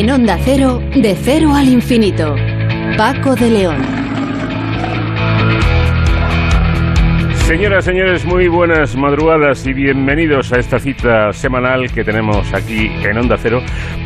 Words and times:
En 0.00 0.10
Onda 0.10 0.38
Cero, 0.42 0.82
de 0.96 1.14
cero 1.14 1.52
al 1.54 1.68
infinito. 1.68 2.34
Paco 2.96 3.34
de 3.34 3.50
León. 3.50 3.76
Señoras, 7.46 7.84
señores, 7.84 8.24
muy 8.24 8.48
buenas 8.48 8.96
madrugadas 8.96 9.66
y 9.66 9.74
bienvenidos 9.74 10.54
a 10.54 10.58
esta 10.58 10.78
cita 10.78 11.34
semanal 11.34 11.92
que 11.92 12.02
tenemos 12.02 12.50
aquí 12.54 12.86
en 12.86 13.18
Onda 13.18 13.36
Cero 13.36 13.60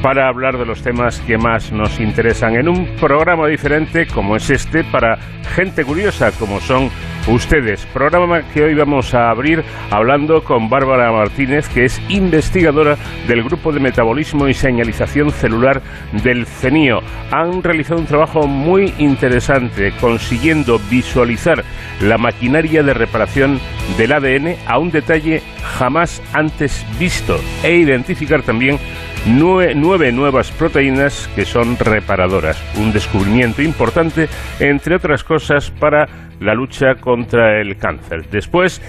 para 0.04 0.28
hablar 0.28 0.58
de 0.58 0.66
los 0.66 0.82
temas 0.82 1.18
que 1.20 1.38
más 1.38 1.72
nos 1.72 1.98
interesan 1.98 2.56
en 2.56 2.68
un 2.68 2.84
programa 2.96 3.46
diferente 3.46 4.06
como 4.06 4.36
es 4.36 4.50
este 4.50 4.84
para 4.84 5.16
gente 5.54 5.82
curiosa 5.82 6.30
como 6.32 6.60
son 6.60 6.90
ustedes. 7.26 7.86
Programa 7.86 8.42
que 8.52 8.64
hoy 8.64 8.74
vamos 8.74 9.14
a 9.14 9.30
abrir 9.30 9.64
hablando 9.90 10.44
con 10.44 10.68
Bárbara 10.68 11.10
Martínez, 11.10 11.70
que 11.70 11.86
es 11.86 12.02
investigadora 12.10 12.98
del 13.26 13.44
Grupo 13.44 13.72
de 13.72 13.80
Metabolismo 13.80 14.46
y 14.46 14.52
Señalización 14.52 15.30
Celular 15.30 15.80
del 16.22 16.44
CENIO. 16.44 17.00
Han 17.30 17.62
realizado 17.62 17.98
un 17.98 18.06
trabajo 18.06 18.46
muy 18.46 18.92
interesante 18.98 19.94
consiguiendo 20.02 20.78
visualizar 20.90 21.64
la 22.02 22.18
maquinaria 22.18 22.82
de 22.82 22.92
reparación 22.92 23.58
del 23.96 24.12
ADN 24.12 24.56
a 24.66 24.78
un 24.78 24.90
detalle 24.90 25.42
jamás 25.78 26.20
antes 26.34 26.84
visto 26.98 27.40
e 27.62 27.76
identificar 27.76 28.42
también 28.42 28.78
nueve, 29.26 30.12
nuevas 30.12 30.50
proteínas 30.50 31.28
que 31.34 31.44
son 31.44 31.76
reparadoras. 31.78 32.62
Un 32.78 32.92
descubrimiento 32.92 33.62
importante, 33.62 34.28
entre 34.60 34.96
otras 34.96 35.24
cosas, 35.24 35.70
para 35.70 36.06
la 36.40 36.54
lucha 36.54 36.96
contra 36.96 37.60
el 37.60 37.76
cáncer. 37.76 38.28
Después 38.30 38.82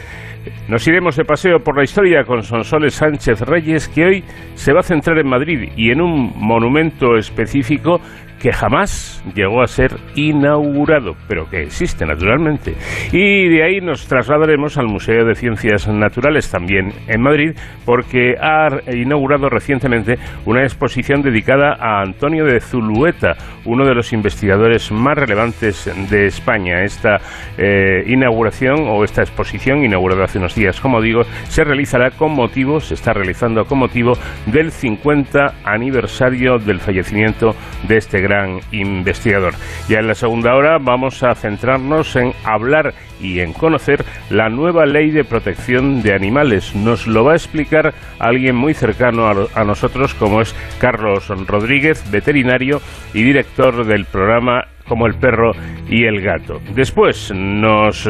nos 0.68 0.88
iremos 0.88 1.16
de 1.16 1.26
paseo 1.26 1.60
por 1.60 1.78
la 1.78 1.84
historia 1.84 2.24
con 2.24 2.44
Sonsoles 2.44 2.96
Sánchez 2.96 3.42
Reyes, 3.42 3.88
que 3.88 4.06
hoy 4.06 4.24
se 4.56 4.74
va 4.74 4.82
a 4.82 4.84
centrar 4.84 5.18
en 5.18 5.28
Madrid 5.28 5.70
y 5.76 5.92
en 5.92 6.02
un 6.02 6.34
monumento 6.36 7.18
específico 7.18 8.00
que 8.46 8.54
jamás 8.54 9.24
llegó 9.34 9.64
a 9.64 9.68
ser 9.68 9.98
inaugurado, 10.14 11.16
pero 11.28 11.50
que 11.50 11.64
existe 11.64 12.06
naturalmente. 12.06 12.76
Y 13.12 13.50
de 13.50 13.64
ahí 13.64 13.82
nos 13.82 14.08
trasladaremos 14.08 14.78
al 14.78 14.86
Museo 14.86 15.26
de 15.26 15.34
Ciencias 15.34 15.88
Naturales 15.88 16.52
también 16.52 16.94
en 17.08 17.24
Madrid, 17.24 17.58
porque 17.88 18.36
ha 18.40 18.68
inaugurado 18.94 19.50
recientemente 19.50 20.20
una 20.46 20.62
exposición 20.62 21.24
dedicada 21.24 21.76
a 21.80 22.04
Antonio 22.04 22.46
de 22.46 22.60
Zulueta, 22.60 23.34
uno 23.66 23.84
de 23.84 23.96
los 23.96 24.14
investigadores 24.14 24.92
más 24.92 25.18
relevantes 25.18 25.92
de 26.12 26.28
España. 26.28 26.84
Esta 26.84 27.18
eh, 27.58 28.04
inauguración 28.06 28.88
o 28.88 29.04
esta 29.04 29.24
exposición, 29.24 29.84
inaugurada 29.84 30.26
hace 30.26 30.38
unos 30.38 30.54
días, 30.54 30.80
como 30.80 31.02
digo, 31.02 31.24
se 31.46 31.64
realizará 31.64 32.12
con 32.12 32.34
motivo, 32.34 32.80
se 32.80 32.94
está 32.94 33.12
realizando 33.12 33.66
con 33.66 33.80
motivo 33.80 34.14
del 34.46 34.70
50 34.70 35.62
aniversario 35.64 36.60
del 36.60 36.80
fallecimiento 36.80 37.56
de 37.88 37.98
este 37.98 38.22
gran 38.22 38.35
investigador. 38.72 39.54
Ya 39.88 40.00
en 40.00 40.08
la 40.08 40.16
segunda 40.16 40.56
hora 40.56 40.78
vamos 40.80 41.24
a 41.24 41.36
centrarnos 41.36 42.16
en 42.16 42.34
hablar 42.44 42.94
y 43.22 43.40
en 43.40 43.54
conocer 43.54 44.04
la 44.30 44.50
nueva 44.50 44.86
ley 44.86 45.12
de 45.12 45.24
protección 45.24 46.02
de 46.02 46.14
animales. 46.14 46.76
Nos 46.76 47.08
lo 47.08 47.24
va 47.24 47.34
a 47.34 47.36
explicar 47.36 47.94
alguien 48.20 48.56
muy 48.56 48.74
cercano 48.74 49.28
a, 49.28 49.64
nosotros, 49.64 50.14
como 50.14 50.42
es 50.42 50.56
Carlos 50.80 51.28
Rodríguez, 51.48 52.10
veterinario 52.12 52.82
y 53.14 53.24
director 53.24 53.86
del 53.86 54.06
programa 54.06 54.66
como 54.88 55.08
el 55.08 55.16
perro 55.16 55.52
y 55.90 56.06
el 56.06 56.22
gato. 56.22 56.62
Después 56.76 57.32
nos 57.36 58.06
eh, 58.06 58.10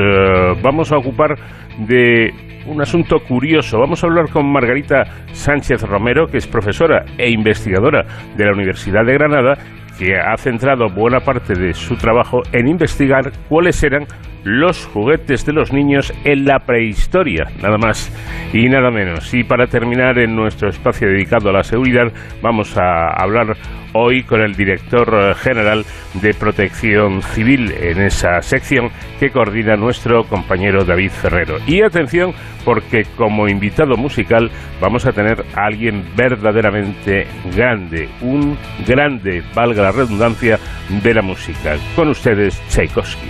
vamos 0.61 0.91
a 0.91 0.97
ocupar 0.97 1.37
de 1.79 2.33
un 2.65 2.81
asunto 2.81 3.19
curioso. 3.19 3.79
Vamos 3.79 4.03
a 4.03 4.07
hablar 4.07 4.29
con 4.29 4.51
Margarita 4.51 5.03
Sánchez 5.31 5.81
Romero, 5.83 6.27
que 6.27 6.37
es 6.37 6.47
profesora 6.47 7.05
e 7.17 7.29
investigadora 7.29 8.05
de 8.35 8.45
la 8.45 8.53
Universidad 8.53 9.05
de 9.05 9.13
Granada 9.13 9.57
que 9.97 10.17
ha 10.17 10.35
centrado 10.37 10.89
buena 10.89 11.19
parte 11.19 11.53
de 11.53 11.73
su 11.73 11.95
trabajo 11.95 12.41
en 12.51 12.67
investigar 12.67 13.31
cuáles 13.49 13.81
eran 13.83 14.05
los 14.45 14.85
juguetes 14.85 15.43
de 15.43 15.53
los 15.53 15.73
niños 15.73 16.13
en 16.23 16.45
la 16.45 16.59
prehistoria, 16.59 17.45
nada 17.61 17.77
más 17.77 18.11
y 18.53 18.69
nada 18.69 18.91
menos. 18.91 19.33
Y 19.33 19.43
para 19.43 19.67
terminar 19.67 20.19
en 20.19 20.35
nuestro 20.35 20.69
espacio 20.69 21.09
dedicado 21.09 21.49
a 21.49 21.53
la 21.53 21.63
seguridad, 21.63 22.13
vamos 22.41 22.77
a 22.77 23.07
hablar 23.07 23.57
hoy 23.93 24.23
con 24.23 24.41
el 24.41 24.55
director 24.55 25.09
eh, 25.13 25.33
general 25.35 25.83
de 26.13 26.33
Protección 26.33 27.21
Civil 27.23 27.71
en 27.71 28.01
esa 28.01 28.41
sección 28.41 28.89
que 29.19 29.31
coordina 29.31 29.75
nuestro 29.75 30.25
compañero 30.25 30.83
David 30.83 31.09
Ferrero. 31.09 31.57
Y 31.65 31.81
atención, 31.81 32.33
porque 32.63 33.05
como 33.17 33.47
invitado 33.47 33.97
musical 33.97 34.51
vamos 34.79 35.07
a 35.07 35.11
tener 35.11 35.43
a 35.55 35.65
alguien 35.65 36.03
verdaderamente 36.15 37.25
grande, 37.55 38.09
un 38.21 38.57
grande, 38.85 39.41
valga 39.55 39.83
la 39.83 39.91
redundancia, 39.91 40.59
de 41.01 41.13
la 41.13 41.23
música. 41.23 41.77
Con 41.95 42.09
ustedes, 42.09 42.61
Tchaikovsky. 42.69 43.29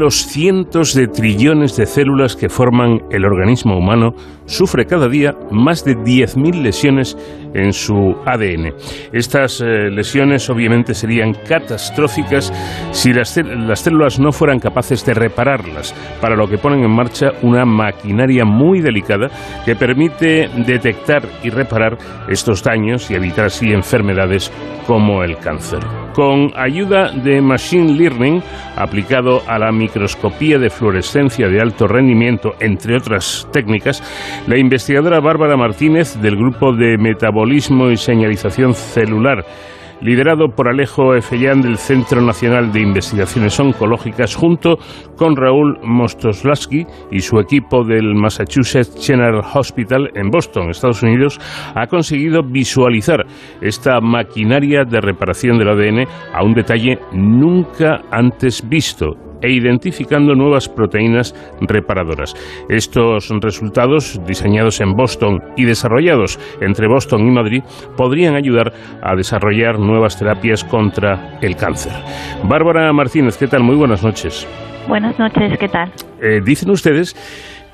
Los 0.00 0.24
cientos 0.26 0.94
de 0.94 1.08
trillones 1.08 1.76
de 1.76 1.84
células 1.84 2.34
que 2.34 2.48
forman 2.48 3.00
el 3.10 3.26
organismo 3.26 3.76
humano, 3.76 4.14
sufre 4.46 4.86
cada 4.86 5.08
día 5.08 5.34
más 5.50 5.84
de 5.84 5.94
10.000 5.94 6.62
lesiones 6.62 7.18
en 7.52 7.74
su 7.74 8.16
ADN. 8.24 8.72
Estas 9.12 9.60
eh, 9.60 9.90
lesiones 9.90 10.48
obviamente 10.48 10.94
serían 10.94 11.34
catastróficas 11.34 12.50
si 12.92 13.12
las, 13.12 13.36
las 13.36 13.80
células 13.80 14.18
no 14.18 14.32
fueran 14.32 14.58
capaces 14.58 15.04
de 15.04 15.12
repararlas, 15.12 15.94
para 16.18 16.34
lo 16.34 16.48
que 16.48 16.56
ponen 16.56 16.82
en 16.82 16.96
marcha 16.96 17.32
una 17.42 17.66
maquinaria 17.66 18.46
muy 18.46 18.80
delicada 18.80 19.28
que 19.66 19.76
permite 19.76 20.48
detectar 20.66 21.28
y 21.44 21.50
reparar 21.50 21.98
estos 22.26 22.62
daños 22.64 23.10
y 23.10 23.14
evitar 23.14 23.46
así 23.46 23.70
enfermedades 23.70 24.50
como 24.86 25.22
el 25.22 25.36
cáncer. 25.36 25.80
Con 26.14 26.50
ayuda 26.56 27.12
de 27.12 27.40
Machine 27.40 27.94
Learning 27.94 28.42
aplicado 28.76 29.42
a 29.46 29.58
la 29.58 29.70
microscopía 29.70 30.58
de 30.58 30.70
fluorescencia 30.70 31.48
de 31.48 31.60
alto 31.60 31.86
rendimiento, 31.86 32.54
entre 32.60 32.96
otras 32.96 33.48
técnicas, 33.52 34.02
la 34.46 34.58
investigadora 34.58 35.20
Bárbara 35.20 35.56
Martínez 35.56 36.20
del 36.20 36.36
Grupo 36.36 36.72
de 36.72 36.98
Metabolismo 36.98 37.90
y 37.90 37.96
Señalización 37.96 38.74
Celular 38.74 39.44
liderado 40.00 40.48
por 40.48 40.68
Alejo 40.68 41.14
Efellán 41.14 41.60
del 41.60 41.76
Centro 41.76 42.20
Nacional 42.20 42.72
de 42.72 42.80
Investigaciones 42.80 43.58
Oncológicas, 43.60 44.34
junto 44.34 44.78
con 45.16 45.36
Raúl 45.36 45.78
Mostoslaski 45.82 46.86
y 47.10 47.20
su 47.20 47.38
equipo 47.38 47.84
del 47.84 48.14
Massachusetts 48.14 49.06
General 49.06 49.42
Hospital 49.54 50.10
en 50.14 50.30
Boston, 50.30 50.70
Estados 50.70 51.02
Unidos, 51.02 51.38
ha 51.74 51.86
conseguido 51.86 52.42
visualizar 52.42 53.24
esta 53.60 54.00
maquinaria 54.00 54.84
de 54.84 55.00
reparación 55.00 55.58
del 55.58 55.68
ADN 55.68 56.06
a 56.32 56.44
un 56.44 56.54
detalle 56.54 56.98
nunca 57.12 58.02
antes 58.10 58.66
visto 58.68 59.29
e 59.42 59.50
identificando 59.50 60.34
nuevas 60.34 60.68
proteínas 60.68 61.34
reparadoras. 61.60 62.34
Estos 62.68 63.28
resultados, 63.40 64.20
diseñados 64.26 64.80
en 64.80 64.94
Boston 64.94 65.40
y 65.56 65.64
desarrollados 65.64 66.38
entre 66.60 66.88
Boston 66.88 67.26
y 67.26 67.30
Madrid, 67.30 67.62
podrían 67.96 68.34
ayudar 68.34 68.72
a 69.02 69.14
desarrollar 69.14 69.78
nuevas 69.78 70.18
terapias 70.18 70.64
contra 70.64 71.38
el 71.40 71.56
cáncer. 71.56 71.92
Bárbara 72.44 72.92
Martínez, 72.92 73.36
¿qué 73.36 73.46
tal? 73.46 73.62
Muy 73.62 73.76
buenas 73.76 74.02
noches. 74.02 74.46
Buenas 74.88 75.18
noches, 75.18 75.58
¿qué 75.58 75.68
tal? 75.68 75.92
Eh, 76.20 76.40
dicen 76.44 76.70
ustedes 76.70 77.14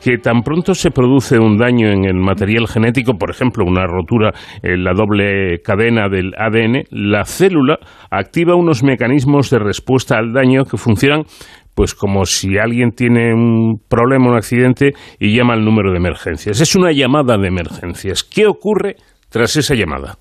que 0.06 0.18
tan 0.18 0.42
pronto 0.42 0.72
se 0.72 0.92
produce 0.92 1.36
un 1.36 1.58
daño 1.58 1.88
en 1.90 2.04
el 2.04 2.14
material 2.14 2.68
genético, 2.68 3.14
por 3.18 3.28
ejemplo, 3.28 3.64
una 3.66 3.88
rotura 3.88 4.32
en 4.62 4.84
la 4.84 4.92
doble 4.94 5.58
cadena 5.64 6.08
del 6.08 6.32
ADN, 6.38 6.84
la 6.90 7.24
célula 7.24 7.80
activa 8.08 8.54
unos 8.54 8.84
mecanismos 8.84 9.50
de 9.50 9.58
respuesta 9.58 10.16
al 10.16 10.32
daño 10.32 10.64
que 10.64 10.76
funcionan 10.76 11.24
pues 11.74 11.92
como 11.96 12.24
si 12.24 12.56
alguien 12.56 12.92
tiene 12.92 13.34
un 13.34 13.80
problema, 13.88 14.30
un 14.30 14.36
accidente 14.36 14.92
y 15.18 15.36
llama 15.36 15.54
al 15.54 15.64
número 15.64 15.90
de 15.90 15.96
emergencias. 15.96 16.60
Es 16.60 16.76
una 16.76 16.92
llamada 16.92 17.36
de 17.36 17.48
emergencias. 17.48 18.22
¿Qué 18.22 18.46
ocurre 18.46 18.94
tras 19.28 19.56
esa 19.56 19.74
llamada? 19.74 20.18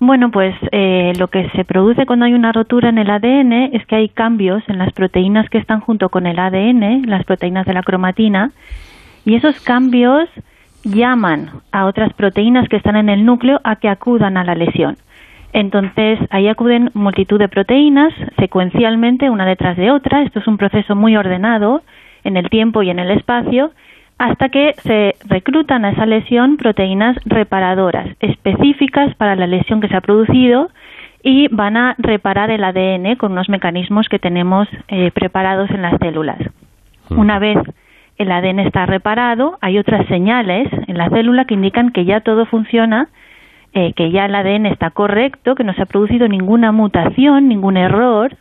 Bueno, 0.00 0.30
pues 0.30 0.54
eh, 0.72 1.12
lo 1.18 1.28
que 1.28 1.48
se 1.50 1.64
produce 1.64 2.04
cuando 2.04 2.26
hay 2.26 2.34
una 2.34 2.52
rotura 2.52 2.88
en 2.88 2.98
el 2.98 3.10
ADN 3.10 3.52
es 3.72 3.86
que 3.86 3.96
hay 3.96 4.08
cambios 4.08 4.62
en 4.68 4.78
las 4.78 4.92
proteínas 4.92 5.48
que 5.48 5.58
están 5.58 5.80
junto 5.80 6.08
con 6.08 6.26
el 6.26 6.38
ADN, 6.38 7.06
las 7.06 7.24
proteínas 7.24 7.64
de 7.66 7.74
la 7.74 7.82
cromatina, 7.82 8.50
y 9.24 9.36
esos 9.36 9.58
cambios 9.60 10.28
llaman 10.84 11.50
a 11.72 11.86
otras 11.86 12.12
proteínas 12.12 12.68
que 12.68 12.76
están 12.76 12.96
en 12.96 13.08
el 13.08 13.24
núcleo 13.24 13.60
a 13.64 13.76
que 13.76 13.88
acudan 13.88 14.36
a 14.36 14.44
la 14.44 14.54
lesión. 14.54 14.96
Entonces, 15.52 16.18
ahí 16.30 16.48
acuden 16.48 16.90
multitud 16.94 17.38
de 17.38 17.48
proteínas 17.48 18.12
secuencialmente, 18.38 19.30
una 19.30 19.46
detrás 19.46 19.76
de 19.76 19.92
otra. 19.92 20.22
Esto 20.22 20.40
es 20.40 20.46
un 20.48 20.58
proceso 20.58 20.96
muy 20.96 21.16
ordenado 21.16 21.82
en 22.24 22.36
el 22.36 22.50
tiempo 22.50 22.82
y 22.82 22.90
en 22.90 22.98
el 22.98 23.12
espacio 23.12 23.70
hasta 24.18 24.48
que 24.48 24.74
se 24.82 25.16
reclutan 25.26 25.84
a 25.84 25.90
esa 25.90 26.06
lesión 26.06 26.56
proteínas 26.56 27.16
reparadoras 27.24 28.08
específicas 28.20 29.14
para 29.16 29.36
la 29.36 29.46
lesión 29.46 29.80
que 29.80 29.88
se 29.88 29.96
ha 29.96 30.00
producido 30.00 30.70
y 31.22 31.48
van 31.48 31.76
a 31.76 31.94
reparar 31.98 32.50
el 32.50 32.62
ADN 32.62 33.16
con 33.16 33.32
unos 33.32 33.48
mecanismos 33.48 34.08
que 34.08 34.18
tenemos 34.18 34.68
eh, 34.88 35.10
preparados 35.12 35.70
en 35.70 35.82
las 35.82 35.98
células. 35.98 36.38
Mm. 37.08 37.18
Una 37.18 37.38
vez 37.38 37.58
el 38.18 38.30
ADN 38.30 38.60
está 38.60 38.86
reparado, 38.86 39.58
hay 39.60 39.78
otras 39.78 40.06
señales 40.06 40.68
en 40.86 40.96
la 40.96 41.08
célula 41.08 41.46
que 41.46 41.54
indican 41.54 41.90
que 41.90 42.04
ya 42.04 42.20
todo 42.20 42.46
funciona, 42.46 43.08
eh, 43.72 43.92
que 43.94 44.12
ya 44.12 44.26
el 44.26 44.34
ADN 44.34 44.66
está 44.66 44.90
correcto, 44.90 45.56
que 45.56 45.64
no 45.64 45.74
se 45.74 45.82
ha 45.82 45.86
producido 45.86 46.28
ninguna 46.28 46.70
mutación, 46.70 47.48
ningún 47.48 47.76
error, 47.76 48.36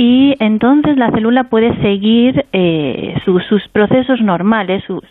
y 0.00 0.36
entonces 0.38 0.96
la 0.96 1.10
célula 1.10 1.44
puede 1.50 1.76
seguir 1.82 2.46
eh, 2.52 3.16
sus 3.24 3.68
procesos 3.72 4.20
normales, 4.20 4.84
su, 4.86 5.02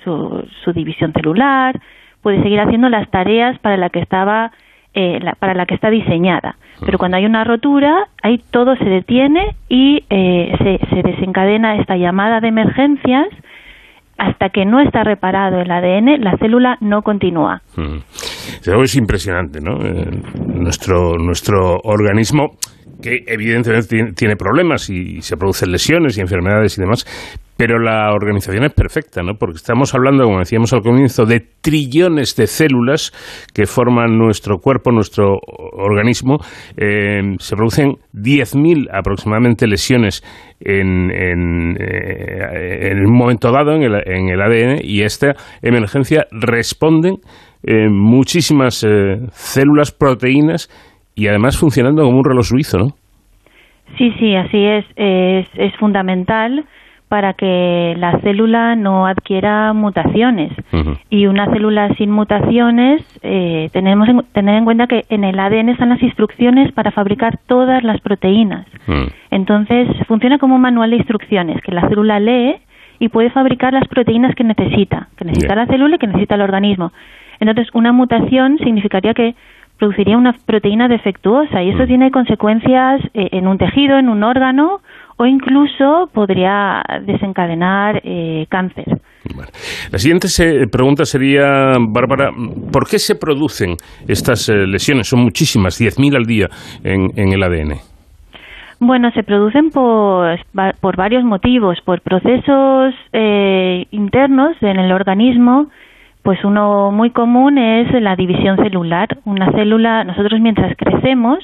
su, 0.64 0.72
división 0.72 1.12
celular, 1.12 1.78
puede 2.22 2.42
seguir 2.42 2.62
haciendo 2.62 2.88
las 2.88 3.12
tareas 3.12 3.60
para 3.60 3.76
la 3.76 3.90
que 3.90 4.00
estaba 4.00 4.54
eh, 4.94 5.20
para 5.40 5.56
la 5.56 5.66
que 5.66 5.76
está 5.76 5.90
diseñada. 5.90 6.56
Pero 6.86 6.98
cuando 6.98 7.18
hay 7.18 7.26
una 7.26 7.44
rotura, 7.44 8.08
ahí 8.24 8.42
todo 8.50 8.78
se 8.78 8.86
detiene 8.86 9.58
y 9.68 10.06
eh, 10.10 10.56
se, 10.58 10.80
se, 10.96 11.04
desencadena 11.04 11.76
esta 11.76 11.98
llamada 11.98 12.40
de 12.40 12.48
emergencias. 12.48 13.28
Hasta 14.18 14.50
que 14.50 14.66
no 14.66 14.80
está 14.80 15.04
reparado 15.04 15.60
el 15.60 15.70
ADN, 15.70 16.24
la 16.24 16.38
célula 16.38 16.78
no 16.80 17.04
continúa. 17.04 17.62
Es 18.64 18.96
impresionante, 18.96 19.60
¿no? 19.62 19.78
nuestro, 20.48 21.20
nuestro 21.20 21.78
organismo 21.84 22.54
que 23.02 23.24
evidentemente 23.28 24.14
tiene 24.14 24.36
problemas 24.36 24.90
y 24.90 25.22
se 25.22 25.38
producen 25.38 25.72
lesiones 25.72 26.18
y 26.18 26.22
enfermedades 26.22 26.78
y 26.78 26.82
demás, 26.82 27.06
pero 27.58 27.80
la 27.80 28.14
organización 28.14 28.64
es 28.66 28.74
perfecta, 28.74 29.24
¿no? 29.24 29.34
Porque 29.34 29.58
estamos 29.58 29.94
hablando, 29.96 30.24
como 30.24 30.40
decíamos 30.40 30.74
al 30.74 30.82
comienzo, 30.82 31.26
de 31.26 31.40
trillones 31.62 32.36
de 32.36 32.46
células 32.46 33.12
que 33.54 33.66
forman 33.66 34.18
nuestro 34.18 34.60
cuerpo, 34.60 34.92
nuestro 34.92 35.40
organismo. 35.74 36.38
Eh, 36.78 37.36
se 37.40 37.56
producen 37.56 37.96
10.000 38.14 38.90
aproximadamente 38.94 39.66
lesiones 39.66 40.24
en, 40.60 41.12
eh, 41.12 42.92
en, 42.92 43.06
un 43.06 43.14
momento 43.14 43.52
dado 43.52 43.74
en 43.74 43.84
el, 43.84 43.96
en 44.06 44.30
el, 44.30 44.42
ADN 44.42 44.80
y 44.84 45.02
esta 45.02 45.36
emergencia 45.62 46.28
responden 46.32 47.18
eh, 47.64 47.90
muchísimas 47.90 48.86
células, 49.32 49.92
proteínas 49.92 50.70
y 51.18 51.28
además 51.28 51.58
funcionando 51.58 52.04
como 52.04 52.20
un 52.20 52.24
reloj 52.24 52.46
suizo, 52.46 52.78
¿no? 52.78 52.88
Sí, 53.98 54.14
sí, 54.20 54.36
así 54.36 54.64
es. 54.64 54.86
Es, 54.96 55.48
es 55.56 55.76
fundamental 55.78 56.64
para 57.08 57.34
que 57.34 57.96
la 57.98 58.20
célula 58.20 58.76
no 58.76 59.08
adquiera 59.08 59.74
mutaciones. 59.74 60.52
Y 61.10 61.26
una 61.26 61.52
célula 61.52 61.90
sin 61.96 62.12
mutaciones, 62.12 63.02
eh, 63.24 63.70
tenemos 63.72 64.08
que 64.08 64.24
tener 64.34 64.56
en 64.56 64.66
cuenta 64.66 64.86
que 64.86 65.06
en 65.10 65.24
el 65.24 65.40
ADN 65.40 65.70
están 65.70 65.90
las 65.90 66.04
instrucciones 66.04 66.72
para 66.74 66.92
fabricar 66.92 67.40
todas 67.48 67.84
las 67.84 68.00
proteínas. 68.02 68.68
Mm. 68.86 69.08
Entonces, 69.32 69.88
funciona 70.08 70.38
como 70.38 70.56
un 70.56 70.62
manual 70.62 70.92
de 70.92 70.98
instrucciones 70.98 71.62
que 71.62 71.72
la 71.72 71.88
célula 71.88 72.20
lee 72.20 72.58
y 73.00 73.10
puede 73.10 73.32
fabricar 73.32 73.74
las 73.74 73.88
proteínas 73.88 74.36
que 74.36 74.44
necesita, 74.44 75.08
que 75.18 75.26
necesita 75.26 75.56
la 75.56 75.66
célula 75.66 75.96
y 75.96 76.00
que 76.00 76.08
necesita 76.08 76.36
el 76.36 76.42
organismo. 76.42 76.92
Entonces, 77.40 77.70
una 77.74 77.92
mutación 77.92 78.58
significaría 78.60 79.14
que 79.14 79.36
produciría 79.78 80.18
una 80.18 80.34
proteína 80.46 80.88
defectuosa 80.88 81.62
y 81.64 81.70
eso 81.70 81.84
mm. 81.84 81.88
tiene 81.88 82.12
consecuencias 82.12 83.02
eh, 83.14 83.30
en 83.32 83.48
un 83.48 83.58
tejido, 83.58 83.98
en 83.98 84.10
un 84.10 84.24
órgano 84.24 84.82
o 85.18 85.26
incluso 85.26 86.10
podría 86.14 86.84
desencadenar 87.06 88.02
eh, 88.04 88.46
cáncer. 88.50 89.00
La 89.92 89.98
siguiente 89.98 90.28
pregunta 90.68 91.06
sería, 91.06 91.74
Bárbara, 91.80 92.32
¿por 92.72 92.88
qué 92.88 93.00
se 93.00 93.16
producen 93.16 93.76
estas 94.08 94.48
eh, 94.48 94.68
lesiones? 94.68 95.08
Son 95.08 95.20
muchísimas, 95.20 95.82
10.000 95.82 96.16
al 96.16 96.26
día 96.26 96.50
en, 96.84 97.12
en, 97.16 97.34
el 97.34 97.42
ADN. 97.42 97.80
Bueno, 98.80 99.10
se 99.12 99.24
producen 99.24 99.72
por, 99.72 100.40
por 100.80 100.96
varios 100.96 101.24
motivos, 101.24 101.80
por 101.84 102.02
procesos 102.02 102.94
internos 103.90 104.56
en 104.62 104.80
el 104.80 104.92
organismo 104.92 105.72
pues 106.28 106.44
uno 106.44 106.92
muy 106.92 107.12
común 107.12 107.58
es 107.58 107.90
la 108.02 108.18
división 108.18 108.58
celular. 108.58 109.08
Una 109.24 109.50
célula, 109.54 110.04
nosotros 110.04 110.42
mientras 110.42 110.76
crecemos, 110.76 111.40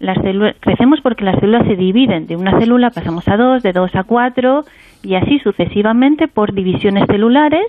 las 0.00 0.18
crecemos 0.58 1.00
porque 1.02 1.22
las 1.22 1.38
células 1.38 1.64
se 1.68 1.76
dividen. 1.76 2.26
De 2.26 2.34
una 2.34 2.58
célula 2.58 2.90
pasamos 2.90 3.28
a 3.28 3.36
dos, 3.36 3.62
de 3.62 3.72
dos 3.72 3.94
a 3.94 4.02
cuatro 4.02 4.64
y 5.04 5.14
así 5.14 5.38
sucesivamente 5.38 6.26
por 6.26 6.52
divisiones 6.52 7.04
celulares. 7.06 7.64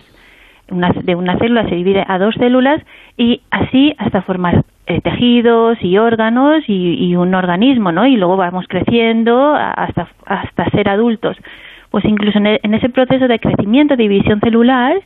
de 0.72 1.14
una 1.14 1.38
célula 1.38 1.70
se 1.70 1.76
divide 1.76 2.04
a 2.08 2.18
dos 2.18 2.34
células 2.34 2.82
y 3.16 3.42
así 3.52 3.94
hasta 4.00 4.24
formar 4.24 4.64
eh, 4.88 5.02
tejidos 5.02 5.78
y 5.84 6.00
órganos 6.00 6.64
y, 6.68 7.16
un 7.16 7.36
organismo, 7.36 7.92
¿no? 7.92 8.08
Y 8.08 8.18
luego 8.18 8.38
vamos 8.38 8.66
creciendo 8.68 9.54
hasta, 9.54 10.08
hasta 10.26 10.68
ser 10.72 10.90
adultos. 10.90 11.38
Pues 11.92 12.06
incluso 12.06 12.40
en, 12.40 12.48
e, 12.48 12.60
en 12.64 12.74
ese 12.74 12.90
proceso 12.90 13.28
de 13.28 13.38
crecimiento, 13.38 13.96
de 13.96 14.02
división 14.02 14.40
celular, 14.40 15.00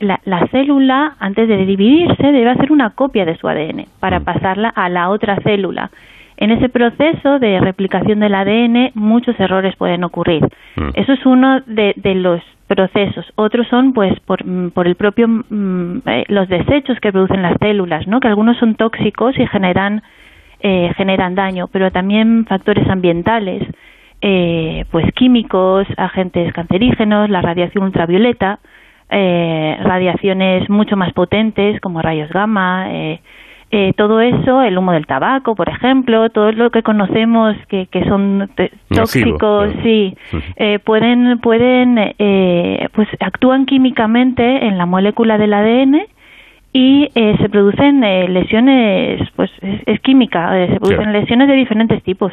la, 0.00 0.46
célula, 0.50 1.14
antes 1.18 1.48
de 1.48 1.64
dividirse, 1.64 2.32
debe 2.32 2.50
hacer 2.50 2.72
una 2.72 2.90
copia 2.90 3.24
de 3.24 3.36
su 3.36 3.48
ADN 3.48 3.86
para 4.00 4.20
mm. 4.20 4.24
pasarla 4.24 4.68
a 4.70 4.88
la 4.88 5.10
otra 5.10 5.36
célula. 5.36 5.90
En 6.36 6.50
ese 6.50 6.70
proceso 6.70 7.38
de 7.38 7.60
replicación 7.60 8.20
del 8.20 8.34
ADN, 8.34 8.92
muchos 8.94 9.38
errores 9.38 9.76
pueden 9.76 10.04
ocurrir. 10.04 10.42
Mm. 10.76 10.88
Eso 10.94 11.12
es 11.12 11.26
uno 11.26 11.60
de, 11.66 11.94
los 12.14 12.40
procesos. 12.66 13.30
Otros 13.34 13.66
son, 13.68 13.92
pues, 13.92 14.18
por, 14.20 14.44
mm, 14.44 14.70
por 14.70 14.86
el 14.86 14.94
propio 14.94 15.28
eh, 16.06 16.24
los 16.28 16.48
desechos 16.48 16.98
que 17.00 17.12
producen 17.12 17.42
las 17.42 17.56
células, 17.60 18.06
¿no? 18.06 18.20
Que 18.20 18.28
algunos 18.28 18.56
son 18.56 18.74
tóxicos 18.74 19.38
y 19.38 19.46
generan 19.46 20.02
eh, 20.62 20.92
generan 20.94 21.34
daño, 21.34 21.68
pero 21.68 21.90
también 21.90 22.44
factores 22.44 22.86
ambientales, 22.88 23.66
eh, 24.20 24.84
pues 24.90 25.10
químicos, 25.14 25.86
agentes 25.96 26.52
cancerígenos, 26.52 27.30
la 27.30 27.40
radiación 27.40 27.84
ultravioleta 27.84 28.58
eh, 29.10 29.76
radiaciones 29.82 30.68
mucho 30.70 30.96
más 30.96 31.12
potentes 31.12 31.80
como 31.80 32.02
rayos 32.02 32.30
gamma, 32.30 32.86
eh, 32.90 33.20
eh, 33.72 33.92
todo 33.96 34.20
eso, 34.20 34.62
el 34.62 34.76
humo 34.76 34.90
del 34.90 35.06
tabaco, 35.06 35.54
por 35.54 35.68
ejemplo, 35.68 36.28
todo 36.30 36.50
lo 36.50 36.70
que 36.70 36.82
conocemos 36.82 37.54
que, 37.68 37.86
que 37.86 38.04
son 38.04 38.50
tóxicos, 38.88 39.72
sí, 39.84 40.16
eh, 40.56 40.80
pueden, 40.80 41.38
pueden, 41.38 41.96
eh, 42.18 42.88
pues 42.92 43.08
actúan 43.20 43.66
químicamente 43.66 44.66
en 44.66 44.76
la 44.76 44.86
molécula 44.86 45.38
del 45.38 45.54
ADN 45.54 46.02
y 46.72 47.08
eh, 47.16 47.36
se 47.42 47.48
producen 47.48 48.02
eh, 48.04 48.28
lesiones, 48.28 49.28
pues 49.34 49.50
es, 49.60 50.00
química, 50.02 50.56
eh, 50.56 50.68
se 50.72 50.78
producen 50.78 51.12
lesiones 51.12 51.48
de 51.48 51.54
diferentes 51.54 52.02
tipos. 52.04 52.32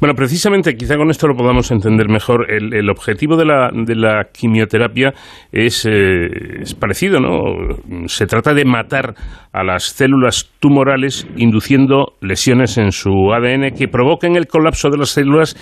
Bueno, 0.00 0.14
precisamente, 0.14 0.74
quizá 0.74 0.96
con 0.96 1.10
esto 1.10 1.28
lo 1.28 1.34
podamos 1.34 1.70
entender 1.70 2.08
mejor. 2.08 2.50
El, 2.50 2.88
objetivo 2.88 3.36
de 3.36 3.44
la, 3.44 3.70
de 3.72 3.94
la 3.94 4.28
quimioterapia 4.32 5.12
es, 5.52 5.84
es, 5.84 6.74
parecido, 6.74 7.20
¿no? 7.20 8.06
Se 8.06 8.26
trata 8.26 8.54
de 8.54 8.64
matar 8.64 9.14
a 9.52 9.62
las 9.62 9.84
células 9.84 10.50
tumorales 10.58 11.28
induciendo 11.36 12.14
lesiones 12.22 12.78
en 12.78 12.90
su 12.90 13.32
ADN 13.32 13.74
que 13.76 13.86
provoquen 13.88 14.36
el 14.36 14.46
colapso 14.46 14.88
de 14.88 14.96
las 14.96 15.10
células 15.10 15.54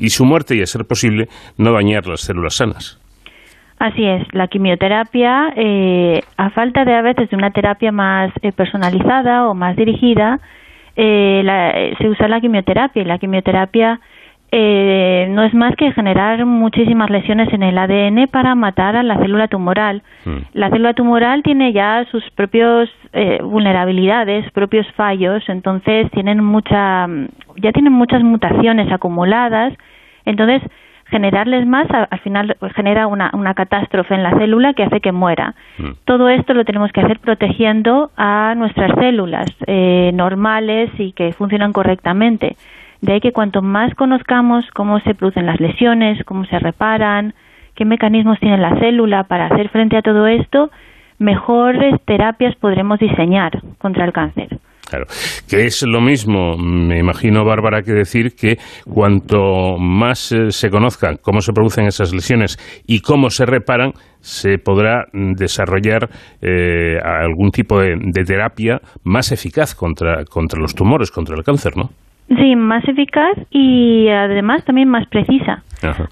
y 0.00 0.08
su 0.10 0.24
muerte 0.24 0.56
y, 0.56 0.62
a 0.62 0.66
ser 0.66 0.84
posible, 0.84 1.26
no 1.58 1.72
dañar 1.72 2.08
las 2.08 2.22
células 2.22 2.56
sanas. 2.56 3.05
Así 3.78 4.06
es, 4.06 4.22
la 4.32 4.48
quimioterapia, 4.48 5.52
eh, 5.54 6.22
a 6.38 6.48
falta 6.50 6.86
de 6.86 6.94
a 6.94 7.02
veces 7.02 7.28
de 7.28 7.36
una 7.36 7.50
terapia 7.50 7.92
más 7.92 8.32
eh, 8.40 8.50
personalizada 8.52 9.48
o 9.48 9.54
más 9.54 9.76
dirigida, 9.76 10.40
eh, 10.96 11.94
se 11.98 12.08
usa 12.08 12.26
la 12.26 12.40
quimioterapia 12.40 13.02
y 13.02 13.04
la 13.04 13.18
quimioterapia 13.18 14.00
no 14.50 15.42
es 15.42 15.52
más 15.52 15.76
que 15.76 15.92
generar 15.92 16.46
muchísimas 16.46 17.10
lesiones 17.10 17.52
en 17.52 17.62
el 17.62 17.76
ADN 17.76 18.26
para 18.28 18.54
matar 18.54 18.96
a 18.96 19.02
la 19.02 19.18
célula 19.18 19.48
tumoral. 19.48 20.02
Hmm. 20.24 20.38
La 20.54 20.70
célula 20.70 20.94
tumoral 20.94 21.42
tiene 21.42 21.74
ya 21.74 22.06
sus 22.10 22.24
propios 22.30 22.88
vulnerabilidades, 23.42 24.50
propios 24.52 24.86
fallos, 24.92 25.46
entonces 25.48 26.10
tienen 26.12 26.42
mucha, 26.42 27.06
ya 27.56 27.72
tienen 27.72 27.92
muchas 27.92 28.22
mutaciones 28.22 28.90
acumuladas, 28.90 29.74
entonces 30.24 30.62
generarles 31.08 31.66
más, 31.66 31.86
al 31.90 32.18
final 32.20 32.56
genera 32.74 33.06
una, 33.06 33.30
una 33.32 33.54
catástrofe 33.54 34.14
en 34.14 34.22
la 34.22 34.36
célula 34.38 34.74
que 34.74 34.82
hace 34.82 35.00
que 35.00 35.12
muera. 35.12 35.54
Mm. 35.78 35.90
Todo 36.04 36.28
esto 36.28 36.52
lo 36.54 36.64
tenemos 36.64 36.90
que 36.92 37.00
hacer 37.00 37.20
protegiendo 37.20 38.10
a 38.16 38.54
nuestras 38.56 38.92
células 38.98 39.46
eh, 39.66 40.10
normales 40.14 40.90
y 40.98 41.12
que 41.12 41.32
funcionan 41.32 41.72
correctamente. 41.72 42.56
De 43.00 43.12
ahí 43.12 43.20
que 43.20 43.32
cuanto 43.32 43.62
más 43.62 43.94
conozcamos 43.94 44.64
cómo 44.74 45.00
se 45.00 45.14
producen 45.14 45.46
las 45.46 45.60
lesiones, 45.60 46.24
cómo 46.24 46.44
se 46.46 46.58
reparan, 46.58 47.34
qué 47.74 47.84
mecanismos 47.84 48.40
tiene 48.40 48.58
la 48.58 48.76
célula 48.80 49.24
para 49.24 49.46
hacer 49.46 49.68
frente 49.68 49.96
a 49.96 50.02
todo 50.02 50.26
esto, 50.26 50.70
mejores 51.18 52.00
terapias 52.04 52.56
podremos 52.56 52.98
diseñar 52.98 53.60
contra 53.78 54.04
el 54.04 54.12
cáncer. 54.12 54.58
Claro, 54.88 55.06
que 55.48 55.64
es 55.64 55.82
lo 55.82 56.00
mismo, 56.00 56.56
me 56.56 56.98
imagino, 57.00 57.44
Bárbara, 57.44 57.82
que 57.82 57.92
decir 57.92 58.36
que 58.36 58.56
cuanto 58.88 59.78
más 59.78 60.30
eh, 60.30 60.52
se 60.52 60.70
conozcan 60.70 61.16
cómo 61.20 61.40
se 61.40 61.52
producen 61.52 61.86
esas 61.86 62.14
lesiones 62.14 62.56
y 62.86 63.00
cómo 63.00 63.30
se 63.30 63.46
reparan, 63.46 63.94
se 64.20 64.58
podrá 64.58 65.06
desarrollar 65.12 66.08
eh, 66.40 66.98
algún 67.02 67.50
tipo 67.50 67.80
de, 67.80 67.96
terapia 68.24 68.80
más 69.02 69.32
eficaz 69.32 69.74
contra, 69.74 70.24
contra 70.24 70.60
los 70.60 70.74
tumores, 70.74 71.10
contra 71.10 71.36
el 71.36 71.42
cáncer, 71.42 71.76
¿no? 71.76 71.90
Sí, 72.28 72.56
más 72.56 72.86
eficaz 72.88 73.36
y 73.50 74.08
además 74.08 74.64
también 74.64 74.88
más 74.88 75.06
precisa. 75.08 75.62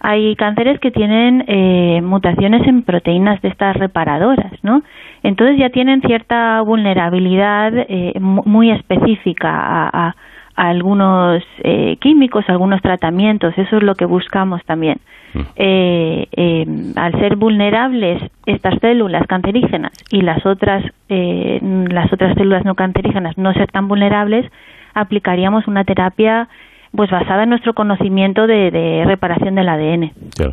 Hay 0.01 0.37
cánceres 0.37 0.79
que 0.79 0.93
tienen 0.93 1.45
eh, 1.49 2.01
mutaciones 2.03 2.67
en 2.69 2.83
proteínas 2.83 3.43
de 3.43 3.49
estas 3.49 3.77
reparadoras, 3.77 4.53
¿no? 4.63 4.83
Entonces 5.25 5.59
ya 5.59 5.71
tienen 5.71 6.03
cierta 6.03 6.61
vulnerabilidad 6.61 7.73
eh, 7.75 8.13
muy 8.21 8.71
específica 8.71 9.51
a, 9.51 10.15
algunos 10.55 11.43
eh, 11.65 11.97
químicos, 12.01 12.45
algunos 12.47 12.81
tratamientos. 12.81 13.53
Eso 13.57 13.79
es 13.79 13.83
lo 13.83 13.97
que 13.97 14.05
buscamos 14.05 14.63
también. 14.67 15.01
Mm. 15.33 15.41
Eh, 15.57 16.93
al 16.95 17.19
ser 17.19 17.35
vulnerables 17.35 18.23
estas 18.47 18.79
células 18.81 19.27
cancerígenas 19.27 19.91
y 20.11 20.21
las 20.21 20.47
otras 20.47 20.85
las 21.09 22.13
otras 22.13 22.37
células 22.37 22.65
no 22.65 22.77
cancerígenas 22.77 23.37
no 23.37 23.53
ser 23.55 23.69
tan 23.73 23.89
vulnerables, 23.89 24.49
aplicaríamos 24.95 25.67
una 25.67 25.83
terapia 25.85 26.49
pues 26.95 27.11
basada 27.11 27.43
en 27.43 27.51
nuestro 27.51 27.75
conocimiento 27.75 28.47
de, 28.47 29.03
reparación 29.07 29.57
del 29.57 29.69
ADN. 29.69 30.13
Claro, 30.37 30.53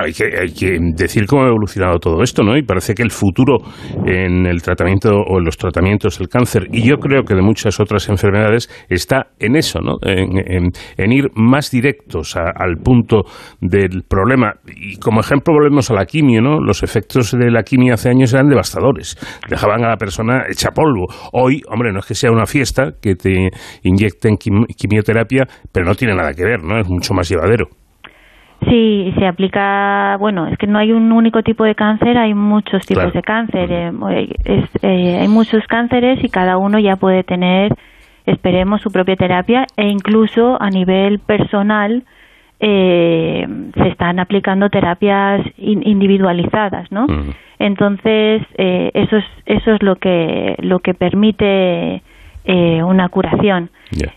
hay 0.00 0.12
que, 0.12 0.78
decir 0.94 1.26
cómo 1.26 1.44
ha 1.44 1.48
evolucionado 1.48 1.98
todo 1.98 2.22
esto, 2.22 2.42
¿no? 2.42 2.56
Y 2.56 2.62
parece 2.62 2.94
que 2.94 3.02
el 3.02 3.10
futuro 3.10 3.58
en 4.06 4.46
el 4.46 4.62
tratamiento 4.62 5.10
o 5.10 5.38
en 5.38 5.44
los 5.44 5.56
tratamientos 5.56 6.18
del 6.18 6.28
cáncer, 6.28 6.68
y 6.72 6.88
yo 6.88 6.96
creo 6.96 7.22
que 7.22 7.34
de 7.34 7.42
muchas 7.42 7.78
otras 7.80 8.08
enfermedades, 8.08 8.68
está 8.88 9.28
en 9.38 9.56
eso, 9.56 9.80
¿no? 9.80 9.96
En, 10.02 10.72
ir 11.12 11.30
más 11.34 11.70
directos 11.70 12.36
al 12.36 12.76
punto 12.82 13.24
del 13.60 14.02
problema. 14.08 14.54
Y 14.66 14.96
como 14.96 15.20
ejemplo 15.20 15.54
volvemos 15.54 15.90
a 15.90 15.94
la 15.94 16.06
quimio, 16.06 16.40
¿no? 16.40 16.60
Los 16.60 16.82
efectos 16.82 17.32
de 17.32 17.50
la 17.50 17.62
quimio 17.62 17.94
hace 17.94 18.08
años 18.08 18.32
eran 18.32 18.48
devastadores. 18.48 19.16
Dejaban 19.48 19.84
a 19.84 19.88
la 19.88 19.96
persona 19.96 20.44
hecha 20.48 20.70
polvo. 20.70 21.06
Hoy, 21.32 21.62
hombre, 21.68 21.92
no 21.92 22.00
es 22.00 22.06
que 22.06 22.14
sea 22.14 22.30
una 22.30 22.46
fiesta 22.46 22.92
que 23.00 23.14
te 23.14 23.50
inyecten 23.82 24.36
quimioterapia, 24.36 25.46
pero 25.72 25.86
no 25.86 25.94
tiene 25.94 26.14
nada 26.14 26.34
que 26.34 26.44
ver, 26.44 26.62
¿no? 26.62 26.78
Es 26.78 26.88
mucho 26.88 27.14
más 27.14 27.28
llevadero. 27.28 27.68
Sí, 28.66 29.14
se 29.16 29.26
aplica, 29.26 30.16
bueno, 30.18 30.48
es 30.48 30.58
que 30.58 30.66
no 30.66 30.78
hay 30.78 30.90
un 30.90 31.12
único 31.12 31.42
tipo 31.42 31.64
de 31.64 31.76
cáncer, 31.76 32.18
hay 32.18 32.34
muchos 32.34 32.84
tipos 32.86 33.12
de 33.12 33.22
cáncer, 33.22 33.70
eh, 33.70 33.92
eh, 34.82 35.18
hay 35.20 35.28
muchos 35.28 35.64
cánceres 35.68 36.22
y 36.24 36.28
cada 36.28 36.58
uno 36.58 36.78
ya 36.80 36.96
puede 36.96 37.22
tener, 37.22 37.72
esperemos, 38.26 38.82
su 38.82 38.90
propia 38.90 39.14
terapia 39.14 39.64
e 39.76 39.86
incluso 39.86 40.60
a 40.60 40.70
nivel 40.70 41.20
personal 41.20 42.02
eh, 42.58 43.46
se 43.74 43.88
están 43.88 44.18
aplicando 44.18 44.68
terapias 44.70 45.40
individualizadas, 45.56 46.90
¿no? 46.90 47.06
Entonces 47.60 48.42
eso 48.56 49.16
es 49.18 49.24
eso 49.46 49.72
es 49.72 49.82
lo 49.82 49.96
que 49.96 50.56
lo 50.58 50.80
que 50.80 50.94
permite 50.94 52.02
una 52.48 53.08
curación. 53.08 53.70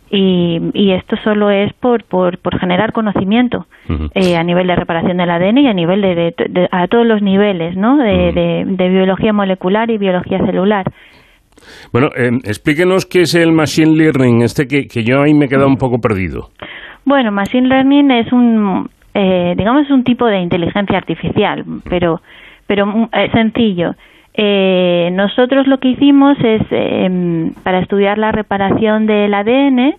Y, 0.10 0.92
esto 0.92 1.16
solo 1.24 1.50
es 1.50 1.72
por, 1.74 2.04
por, 2.04 2.60
generar 2.60 2.92
conocimiento 2.92 3.68
eh, 4.14 4.36
a 4.36 4.44
nivel 4.44 4.68
de 4.68 4.76
reparación 4.76 5.18
del 5.18 5.30
ADN 5.30 5.58
y 5.60 5.68
a 5.68 5.74
nivel 5.74 6.02
de, 6.02 6.68
a 6.72 6.88
todos 6.88 7.06
los 7.06 7.22
niveles, 7.22 7.76
¿no? 7.76 7.98
De, 7.98 8.66
biología 8.78 9.34
molecular 9.34 9.90
y 9.90 9.98
biología 9.98 10.46
celular. 10.46 10.86
Bueno, 11.92 12.10
eh, 12.18 12.32
explíquenos 12.44 13.06
qué 13.06 13.22
es 13.22 13.36
el 13.36 13.52
machine 13.52 13.96
learning, 13.96 14.42
este 14.42 14.68
que, 14.68 14.88
que 14.88 15.04
yo 15.04 15.22
ahí 15.22 15.34
me 15.34 15.46
he 15.46 15.50
quedado 15.50 15.68
un 15.68 15.78
poco 15.78 16.00
perdido. 16.00 16.50
Bueno, 17.06 17.32
machine 17.32 17.68
learning 17.68 18.12
es 18.12 18.32
un, 18.32 18.90
eh, 19.14 19.54
digamos, 19.58 19.90
un 19.90 20.04
tipo 20.04 20.26
de 20.26 20.40
inteligencia 20.40 20.98
artificial, 20.98 21.64
pero, 21.90 22.22
pero 22.68 23.10
sencillo. 23.34 23.96
Eh, 24.34 25.10
nosotros 25.14 25.68
lo 25.68 25.80
que 25.80 25.90
hicimos 25.90 26.38
es, 26.44 26.62
em, 26.72 27.54
para 27.64 27.80
estudiar 27.80 28.18
la 28.18 28.32
reparación 28.32 29.06
del 29.06 29.34
ADN, 29.34 29.96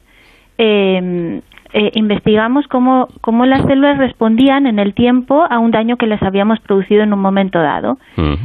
em, 0.58 1.40
eh, 1.74 1.90
investigamos 1.94 2.66
cómo, 2.68 3.08
cómo 3.22 3.46
las 3.46 3.62
células 3.66 3.96
respondían 3.96 4.66
en 4.66 4.78
el 4.78 4.92
tiempo 4.92 5.46
a 5.48 5.58
un 5.58 5.70
daño 5.70 5.96
que 5.96 6.06
les 6.06 6.22
habíamos 6.22 6.60
producido 6.60 7.02
en 7.02 7.12
un 7.14 7.20
momento 7.20 7.58
dado. 7.58 7.98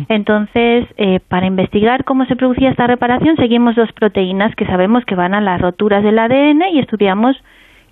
Entonces, 0.07 0.85
eh, 0.97 1.19
para 1.27 1.45
investigar 1.45 2.05
cómo 2.05 2.25
se 2.25 2.37
producía 2.37 2.69
esta 2.69 2.87
reparación, 2.87 3.35
seguimos 3.35 3.75
dos 3.75 3.91
proteínas 3.91 4.55
que 4.55 4.65
sabemos 4.65 5.03
que 5.03 5.15
van 5.15 5.33
a 5.33 5.41
las 5.41 5.59
roturas 5.59 6.03
del 6.03 6.19
ADN 6.19 6.69
y 6.71 6.79
estudiamos 6.79 7.35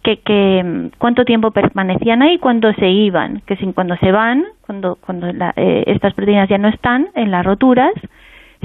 que, 0.05 0.63
mm, 0.63 0.97
cuánto 0.97 1.25
tiempo 1.25 1.51
permanecían 1.51 2.21
ahí 2.21 2.37
cuando 2.37 2.71
se 2.73 2.87
iban, 2.87 3.41
que 3.45 3.55
sin, 3.57 3.73
cuando 3.73 3.95
se 3.97 4.11
van, 4.11 4.45
cuando, 4.61 4.97
cuando 5.01 5.27
eh, 5.27 5.83
estas 5.87 6.13
proteínas 6.13 6.49
ya 6.49 6.57
no 6.57 6.67
están 6.67 7.07
en 7.15 7.31
las 7.31 7.45
roturas, 7.45 7.91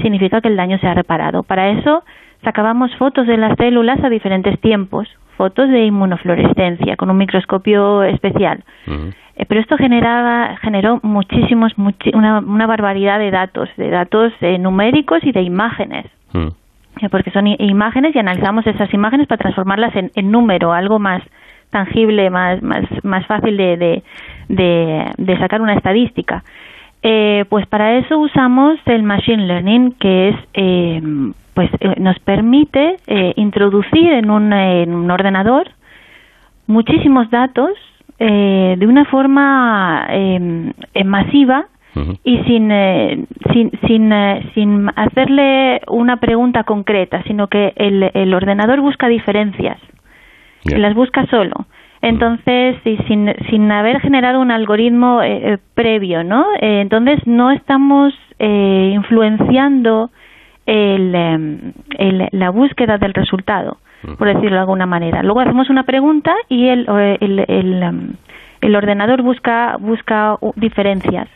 significa 0.01 0.41
que 0.41 0.49
el 0.49 0.55
daño 0.55 0.77
se 0.79 0.87
ha 0.87 0.93
reparado. 0.93 1.43
Para 1.43 1.69
eso 1.69 2.03
sacábamos 2.43 2.95
fotos 2.95 3.27
de 3.27 3.37
las 3.37 3.57
células 3.57 4.03
a 4.03 4.09
diferentes 4.09 4.59
tiempos, 4.61 5.07
fotos 5.37 5.69
de 5.69 5.85
inmunofluorescencia 5.85 6.95
con 6.95 7.09
un 7.09 7.17
microscopio 7.17 8.03
especial. 8.03 8.63
Eh, 9.35 9.45
pero 9.47 9.61
esto 9.61 9.77
generaba, 9.77 10.57
generó 10.61 10.99
muchísimos, 11.01 11.73
una, 12.13 12.39
una, 12.39 12.67
barbaridad 12.67 13.17
de 13.17 13.31
datos, 13.31 13.69
de 13.77 13.89
datos 13.89 14.33
eh, 14.41 14.57
numéricos 14.59 15.23
y 15.23 15.31
de 15.31 15.41
imágenes 15.41 16.05
porque 17.09 17.31
son 17.31 17.47
imágenes 17.47 18.15
y 18.15 18.19
analizamos 18.19 18.65
esas 18.67 18.93
imágenes 18.93 19.27
para 19.27 19.39
transformarlas 19.39 19.93
en, 19.95 20.31
número, 20.31 20.73
algo 20.73 20.99
más 20.99 21.23
tangible, 21.69 22.29
más, 22.29 22.61
más, 22.61 22.83
más 23.03 23.25
fácil 23.25 23.55
de, 23.57 24.03
de, 24.49 25.11
de, 25.17 25.37
sacar 25.39 25.61
una 25.61 25.73
estadística. 25.73 26.43
Eh, 27.01 27.45
pues 27.49 27.65
para 27.65 27.97
eso 27.97 28.19
usamos 28.19 28.77
el 28.85 29.03
machine 29.03 29.47
learning, 29.47 29.93
que 29.93 30.29
es 30.29 30.35
eh, 30.53 31.01
pues 31.53 31.69
eh, 31.79 31.95
nos 31.97 32.19
permite 32.19 32.97
introducir 33.35 34.11
en 34.11 34.29
un, 34.29 34.53
en 34.53 34.93
un 34.93 35.09
ordenador 35.09 35.69
muchísimos 36.67 37.29
datos 37.29 37.71
de 38.19 38.85
una 38.87 39.05
forma 39.05 40.07
masiva 41.03 41.65
y 42.23 42.37
sin, 42.43 42.71
eh, 42.71 43.25
sin, 43.51 43.71
sin, 43.85 44.13
eh, 44.13 44.49
sin 44.53 44.89
hacerle 44.95 45.81
una 45.87 46.17
pregunta 46.17 46.63
concreta, 46.63 47.21
sino 47.23 47.47
que 47.47 47.73
el, 47.75 48.09
el 48.13 48.33
ordenador 48.33 48.79
busca 48.79 49.07
diferencias, 49.07 49.77
las 50.63 50.93
busca 50.93 51.25
solo. 51.27 51.65
Entonces, 52.01 52.77
y 52.85 52.97
sin, 53.07 53.31
sin 53.49 53.71
haber 53.71 53.99
generado 53.99 54.39
un 54.39 54.51
algoritmo 54.51 55.21
eh, 55.21 55.59
previo, 55.75 56.23
¿no? 56.23 56.47
entonces, 56.59 57.19
no 57.27 57.51
estamos 57.51 58.13
influenciando 58.39 60.09
em, 60.65 61.73
la 62.31 62.49
búsqueda 62.49 62.97
del 62.97 63.13
resultado, 63.13 63.77
por 64.17 64.27
decirlo 64.27 64.55
de 64.55 64.61
alguna 64.61 64.87
manera. 64.87 65.21
Luego 65.21 65.41
hacemos 65.41 65.69
una 65.69 65.83
pregunta 65.83 66.33
y 66.49 66.69
el, 66.69 66.87
em, 67.47 68.13
el, 68.61 68.75
ordenador 68.75 69.21
busca, 69.21 69.77
busca 69.79 70.37
diferencias. 70.55 71.27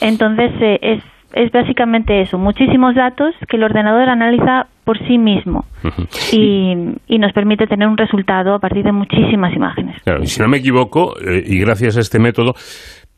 Entonces, 0.00 0.52
eh, 0.60 0.78
es 0.82 1.02
es 1.32 1.52
básicamente 1.52 2.22
eso, 2.22 2.38
muchísimos 2.38 2.94
datos 2.94 3.34
que 3.48 3.56
el 3.56 3.62
ordenador 3.62 4.08
analiza 4.08 4.66
por 4.84 4.98
sí 5.06 5.18
mismo 5.18 5.64
y, 6.32 6.74
nos 7.18 7.32
permite 7.32 7.66
tener 7.66 7.86
un 7.86 7.98
resultado 7.98 8.54
a 8.54 8.58
partir 8.58 8.82
de 8.82 8.92
muchísimas 8.92 9.54
imágenes. 9.54 10.00
Claro, 10.02 10.22
y 10.22 10.26
si 10.26 10.40
no 10.40 10.48
me 10.48 10.56
equivoco, 10.56 11.14
eh, 11.20 11.44
y 11.46 11.60
gracias 11.60 11.98
a 11.98 12.00
este 12.00 12.18
método, 12.18 12.54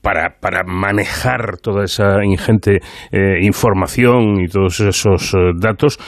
para, 0.02 0.36
para 0.40 0.64
manejar 0.64 1.58
toda 1.62 1.84
esa 1.84 2.24
ingente 2.24 2.80
eh, 3.12 3.38
información 3.42 4.40
y 4.40 4.48
todos 4.48 4.80
esos 4.80 5.34
eh, 5.34 5.52
datos, 5.58 5.98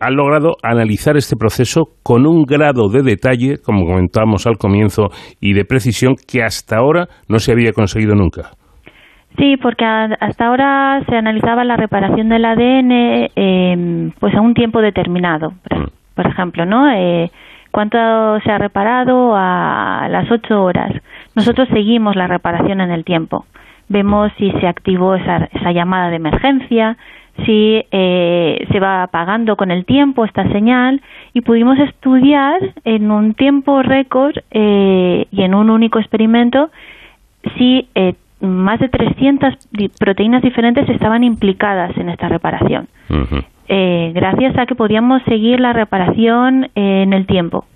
han 0.00 0.14
logrado 0.14 0.56
analizar 0.62 1.16
este 1.16 1.36
proceso 1.36 1.86
con 2.02 2.26
un 2.26 2.44
grado 2.44 2.88
de 2.88 3.02
detalle, 3.02 3.56
como 3.64 3.84
comentábamos 3.84 4.46
al 4.46 4.58
comienzo, 4.58 5.08
y 5.40 5.54
de 5.54 5.64
precisión 5.64 6.14
que 6.14 6.42
hasta 6.42 6.76
ahora 6.76 7.06
no 7.28 7.38
se 7.38 7.52
había 7.52 7.72
conseguido 7.72 8.14
nunca. 8.14 8.50
Sí, 9.38 9.56
porque 9.60 9.84
hasta 9.84 10.46
ahora 10.46 11.02
se 11.08 11.14
analizaba 11.14 11.62
la 11.64 11.76
reparación 11.76 12.28
del 12.30 12.44
ADN 12.44 13.28
em, 13.36 14.10
pues 14.18 14.34
a 14.34 14.40
un 14.40 14.54
tiempo 14.54 14.80
determinado, 14.80 15.50
por, 16.14 16.26
mm. 16.26 16.30
ejemplo, 16.30 16.64
¿no? 16.64 16.90
Eh, 16.90 17.30
¿Cuánto 17.70 17.98
se 18.40 18.50
ha 18.50 18.56
reparado 18.56 19.34
a 19.36 20.08
las 20.08 20.30
ocho 20.30 20.62
horas? 20.62 20.90
Nosotros 21.36 21.68
seguimos 21.68 22.16
la 22.16 22.26
reparación 22.26 22.80
en 22.80 22.90
el 22.90 23.04
tiempo. 23.04 23.44
Vemos 23.88 24.32
si 24.38 24.50
se 24.52 24.66
activó 24.66 25.14
esa, 25.14 25.48
esa 25.52 25.70
llamada 25.70 26.10
de 26.10 26.16
emergencia, 26.16 26.96
si 27.44 27.84
eh, 27.90 28.66
se 28.72 28.80
va 28.80 29.02
apagando 29.02 29.56
con 29.56 29.70
el 29.70 29.84
tiempo 29.84 30.24
esta 30.24 30.50
señal 30.50 31.02
y 31.34 31.42
pudimos 31.42 31.78
estudiar 31.78 32.58
en 32.84 33.10
un 33.10 33.34
tiempo 33.34 33.82
récord 33.82 34.34
eh, 34.50 35.26
y 35.30 35.42
en 35.42 35.54
un 35.54 35.68
único 35.68 35.98
experimento 35.98 36.70
si 37.58 37.88
eh, 37.94 38.14
más 38.40 38.80
de 38.80 38.88
300 38.88 39.54
proteínas 39.98 40.42
diferentes 40.42 40.88
estaban 40.88 41.22
implicadas 41.24 41.96
en 41.96 42.08
esta 42.08 42.28
reparación, 42.28 42.88
eh, 43.68 44.12
gracias 44.14 44.56
a 44.58 44.66
que 44.66 44.74
podíamos 44.74 45.22
seguir 45.24 45.60
la 45.60 45.72
reparación 45.72 46.70
en 46.74 47.12
el 47.12 47.26
tiempo. 47.26 47.66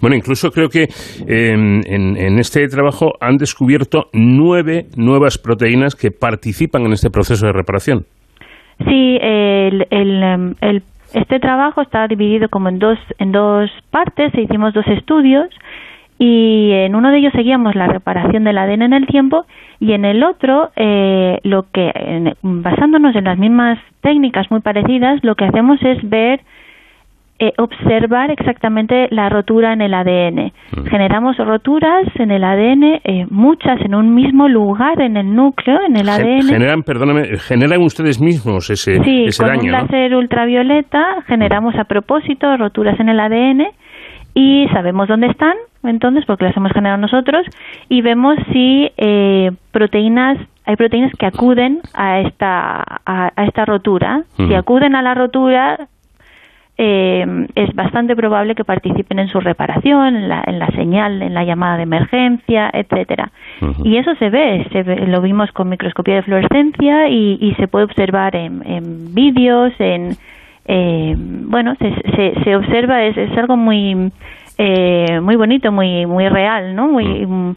Bueno, 0.00 0.16
incluso 0.16 0.50
creo 0.50 0.68
que 0.68 0.88
em, 1.26 1.80
en, 1.86 2.38
este 2.38 2.66
trabajo 2.68 3.12
han 3.20 3.36
descubierto 3.36 4.08
nueve 4.12 4.86
nuevas 4.96 5.38
proteínas 5.38 5.94
que 5.94 6.10
participan 6.10 6.82
en 6.86 6.92
este 6.92 7.10
proceso 7.10 7.46
de 7.46 7.52
reparación. 7.52 8.04
Sí, 8.84 9.18
el, 9.20 9.86
el, 9.90 10.82
este 11.14 11.40
trabajo 11.40 11.82
está 11.82 12.08
dividido 12.08 12.48
como 12.48 12.68
en 12.68 12.78
dos, 12.78 12.98
en 13.18 13.32
dos 13.32 13.70
partes, 13.90 14.32
hicimos 14.34 14.74
dos 14.74 14.86
estudios 14.88 15.48
y 16.18 16.70
en 16.72 16.94
uno 16.94 17.10
de 17.10 17.18
ellos 17.18 17.32
seguíamos 17.34 17.74
la 17.74 17.88
reparación 17.88 18.44
del 18.44 18.58
ADN 18.58 18.82
en 18.82 18.92
el 18.92 19.06
tiempo 19.06 19.44
y 19.80 19.92
en 19.92 20.04
el 20.04 20.22
otro, 20.22 20.70
eh, 20.76 21.38
lo 21.42 21.66
que 21.72 22.34
basándonos 22.42 23.16
en 23.16 23.24
las 23.24 23.38
mismas 23.38 23.78
técnicas 24.02 24.50
muy 24.50 24.60
parecidas, 24.60 25.22
lo 25.22 25.34
que 25.34 25.44
hacemos 25.44 25.82
es 25.82 25.98
ver 26.08 26.40
eh, 27.44 27.52
observar 27.58 28.30
exactamente 28.30 29.08
la 29.10 29.28
rotura 29.28 29.72
en 29.72 29.80
el 29.80 29.94
ADN. 29.94 30.52
Mm. 30.76 30.84
Generamos 30.88 31.36
roturas 31.38 32.04
en 32.14 32.30
el 32.30 32.44
ADN, 32.44 33.00
eh, 33.02 33.26
muchas 33.30 33.80
en 33.80 33.96
un 33.96 34.14
mismo 34.14 34.46
lugar 34.46 35.00
en 35.00 35.16
el 35.16 35.34
núcleo, 35.34 35.80
en 35.88 35.96
el 35.96 36.08
ADN. 36.08 36.48
Generan, 36.48 36.84
perdóname, 36.84 37.36
generan 37.38 37.82
ustedes 37.82 38.20
mismos 38.20 38.70
ese, 38.70 39.02
sí, 39.02 39.24
ese 39.24 39.42
con 39.42 39.58
un 39.58 39.72
láser 39.72 40.14
ultravioleta 40.14 41.22
generamos 41.26 41.74
a 41.74 41.82
propósito 41.82 42.56
roturas 42.56 43.00
en 43.00 43.08
el 43.08 43.18
ADN 43.18 43.66
y 44.34 44.68
sabemos 44.72 45.08
dónde 45.08 45.26
están, 45.26 45.54
entonces, 45.82 46.24
porque 46.24 46.44
las 46.44 46.56
hemos 46.56 46.70
generado 46.70 47.00
nosotros, 47.00 47.44
y 47.88 48.02
vemos 48.02 48.36
si 48.52 48.88
eh, 48.96 49.50
proteínas, 49.72 50.38
hay 50.64 50.76
proteínas 50.76 51.10
que 51.18 51.26
acuden 51.26 51.80
a 51.92 52.20
esta, 52.20 52.84
a, 53.04 53.32
esta 53.44 53.64
rotura. 53.64 54.22
Si 54.36 54.54
acuden 54.54 54.94
a 54.94 55.02
la 55.02 55.14
rotura, 55.14 55.88
eh, 56.78 57.46
es 57.54 57.74
bastante 57.74 58.16
probable 58.16 58.54
que 58.54 58.64
participen 58.64 59.18
en 59.18 59.28
su 59.28 59.40
reparación, 59.40 60.16
en 60.16 60.28
la, 60.28 60.42
en 60.46 60.58
la 60.58 60.68
señal, 60.68 61.22
en 61.22 61.34
la 61.34 61.44
llamada 61.44 61.76
de 61.76 61.82
emergencia, 61.82 62.70
etcétera. 62.72 63.30
Y 63.84 63.96
eso 63.96 64.14
se 64.16 64.30
ve, 64.30 64.66
se 64.72 64.82
lo 65.06 65.20
vimos 65.20 65.52
con 65.52 65.68
microscopía 65.68 66.16
de 66.16 66.22
fluorescencia 66.22 67.08
y, 67.08 67.38
y 67.40 67.54
se 67.54 67.68
puede 67.68 67.84
observar 67.84 68.34
en, 68.34 68.62
en 68.66 69.14
vídeos, 69.14 69.72
en 69.78 70.16
eh, 70.64 71.14
bueno, 71.16 71.74
se, 71.76 72.34
se, 72.44 72.56
observa, 72.56 73.04
es, 73.04 73.16
es 73.16 73.36
algo 73.36 73.56
muy, 73.56 74.12
eh, 74.58 75.20
muy 75.20 75.36
bonito, 75.36 75.72
muy, 75.72 76.06
muy 76.06 76.28
real, 76.28 76.74
¿no? 76.74 76.88
Muy, 76.88 77.26
mm. 77.26 77.56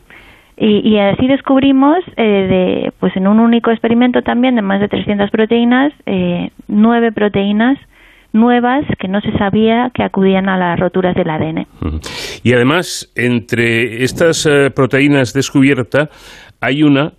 y, 0.57 0.97
así 0.97 1.27
descubrimos, 1.27 1.97
eh, 2.17 2.23
de, 2.23 2.93
pues 2.99 3.15
en 3.15 3.27
un 3.27 3.39
único 3.39 3.71
experimento 3.71 4.21
también 4.21 4.55
de 4.55 4.61
más 4.61 4.79
de 4.79 4.87
300 4.87 5.29
proteínas, 5.29 5.93
eh, 6.05 6.49
nueve 6.67 7.11
proteínas 7.11 7.77
nuevas 8.35 8.85
que 8.99 9.07
no 9.07 9.21
se 9.21 9.31
sabía 9.37 9.89
que 9.93 10.03
acudían 10.03 10.49
a 10.49 10.57
las 10.57 10.79
roturas 10.79 11.15
del 11.15 11.29
ADN. 11.29 11.67
Y 12.43 12.53
además, 12.53 13.11
entre 13.15 14.03
estas 14.03 14.47
proteínas 14.75 15.33
descubiertas, 15.33 16.09
hay 16.61 16.83
una 16.83 17.13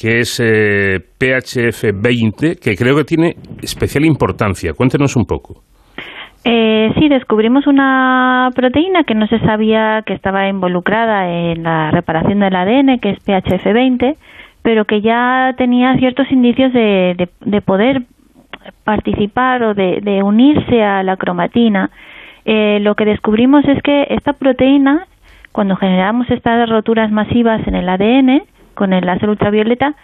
que 0.00 0.20
es 0.20 0.40
eh, 0.40 0.98
PHF20, 1.18 2.58
que 2.58 2.74
creo 2.74 2.96
que 2.96 3.04
tiene 3.04 3.36
especial 3.62 4.04
importancia. 4.06 4.72
Cuéntenos 4.72 5.14
un 5.14 5.26
poco. 5.26 5.62
Eh, 6.42 6.90
sí, 6.98 7.08
descubrimos 7.08 7.66
una 7.66 8.48
proteína 8.54 9.04
que 9.04 9.14
no 9.14 9.26
se 9.26 9.38
sabía 9.40 10.02
que 10.06 10.14
estaba 10.14 10.48
involucrada 10.48 11.28
en 11.28 11.62
la 11.62 11.90
reparación 11.90 12.40
del 12.40 12.56
ADN, 12.56 12.98
que 12.98 13.10
es 13.10 13.18
PHF20, 13.26 14.16
pero 14.62 14.86
que 14.86 15.02
ya 15.02 15.54
tenía 15.58 15.94
ciertos 15.98 16.30
indicios 16.30 16.72
de, 16.72 17.28
poder 17.66 18.02
participar 18.84 19.62
o 19.62 19.74
de, 19.74 20.22
unirse 20.22 20.82
a 20.82 21.02
la 21.02 21.16
cromatina. 21.16 21.90
Eh, 22.44 22.78
lo 22.80 22.94
que 22.94 23.04
descubrimos 23.04 23.64
es 23.66 23.82
que 23.82 24.06
esta 24.10 24.32
proteína, 24.32 25.06
cuando 25.52 25.76
generamos 25.76 26.30
estas 26.30 26.68
roturas 26.68 27.10
masivas 27.10 27.66
en 27.66 27.74
el 27.74 27.88
ADN, 27.88 28.42
con 28.74 28.92
el 28.92 29.06
láser 29.06 29.28
ultravioleta 29.28 29.94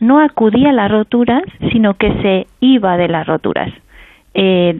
no 0.00 0.20
acudía 0.20 0.70
a 0.70 0.72
las 0.72 0.90
roturas, 0.90 1.42
sino 1.72 1.94
que 1.94 2.12
se 2.22 2.46
iba 2.60 2.96
de 2.96 3.08
las 3.08 3.26
roturas. 3.26 3.72
Eh, 4.34 4.76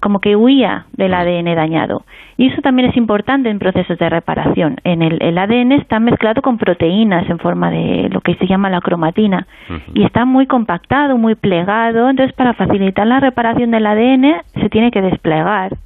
como 0.00 0.20
que 0.20 0.36
huía 0.36 0.86
del 0.92 1.14
ADN 1.14 1.56
dañado. 1.56 2.04
Y 2.36 2.48
eso 2.48 2.60
también 2.60 2.90
es 2.90 2.96
importante 2.96 3.48
en 3.48 3.58
procesos 3.58 3.98
de 3.98 4.08
reparación. 4.08 4.76
En 4.84 5.02
el, 5.02 5.36
ADN 5.36 5.72
está 5.72 5.98
mezclado 5.98 6.42
con 6.42 6.58
proteínas 6.58 7.28
en 7.28 7.38
forma 7.38 7.70
de 7.70 8.08
lo 8.10 8.20
que 8.20 8.34
se 8.36 8.46
llama 8.46 8.70
la 8.70 8.80
cromatina 8.80 9.46
y 9.94 10.04
está 10.04 10.24
muy 10.24 10.46
compactado, 10.46 11.16
muy 11.16 11.34
plegado. 11.34 12.08
Entonces, 12.10 12.34
para 12.34 12.54
facilitar 12.54 13.06
la 13.06 13.18
reparación 13.18 13.70
del 13.70 13.86
ADN 13.86 14.42
se 14.60 14.68
tiene 14.68 14.90
que 14.90 15.02
desplegar 15.02 15.76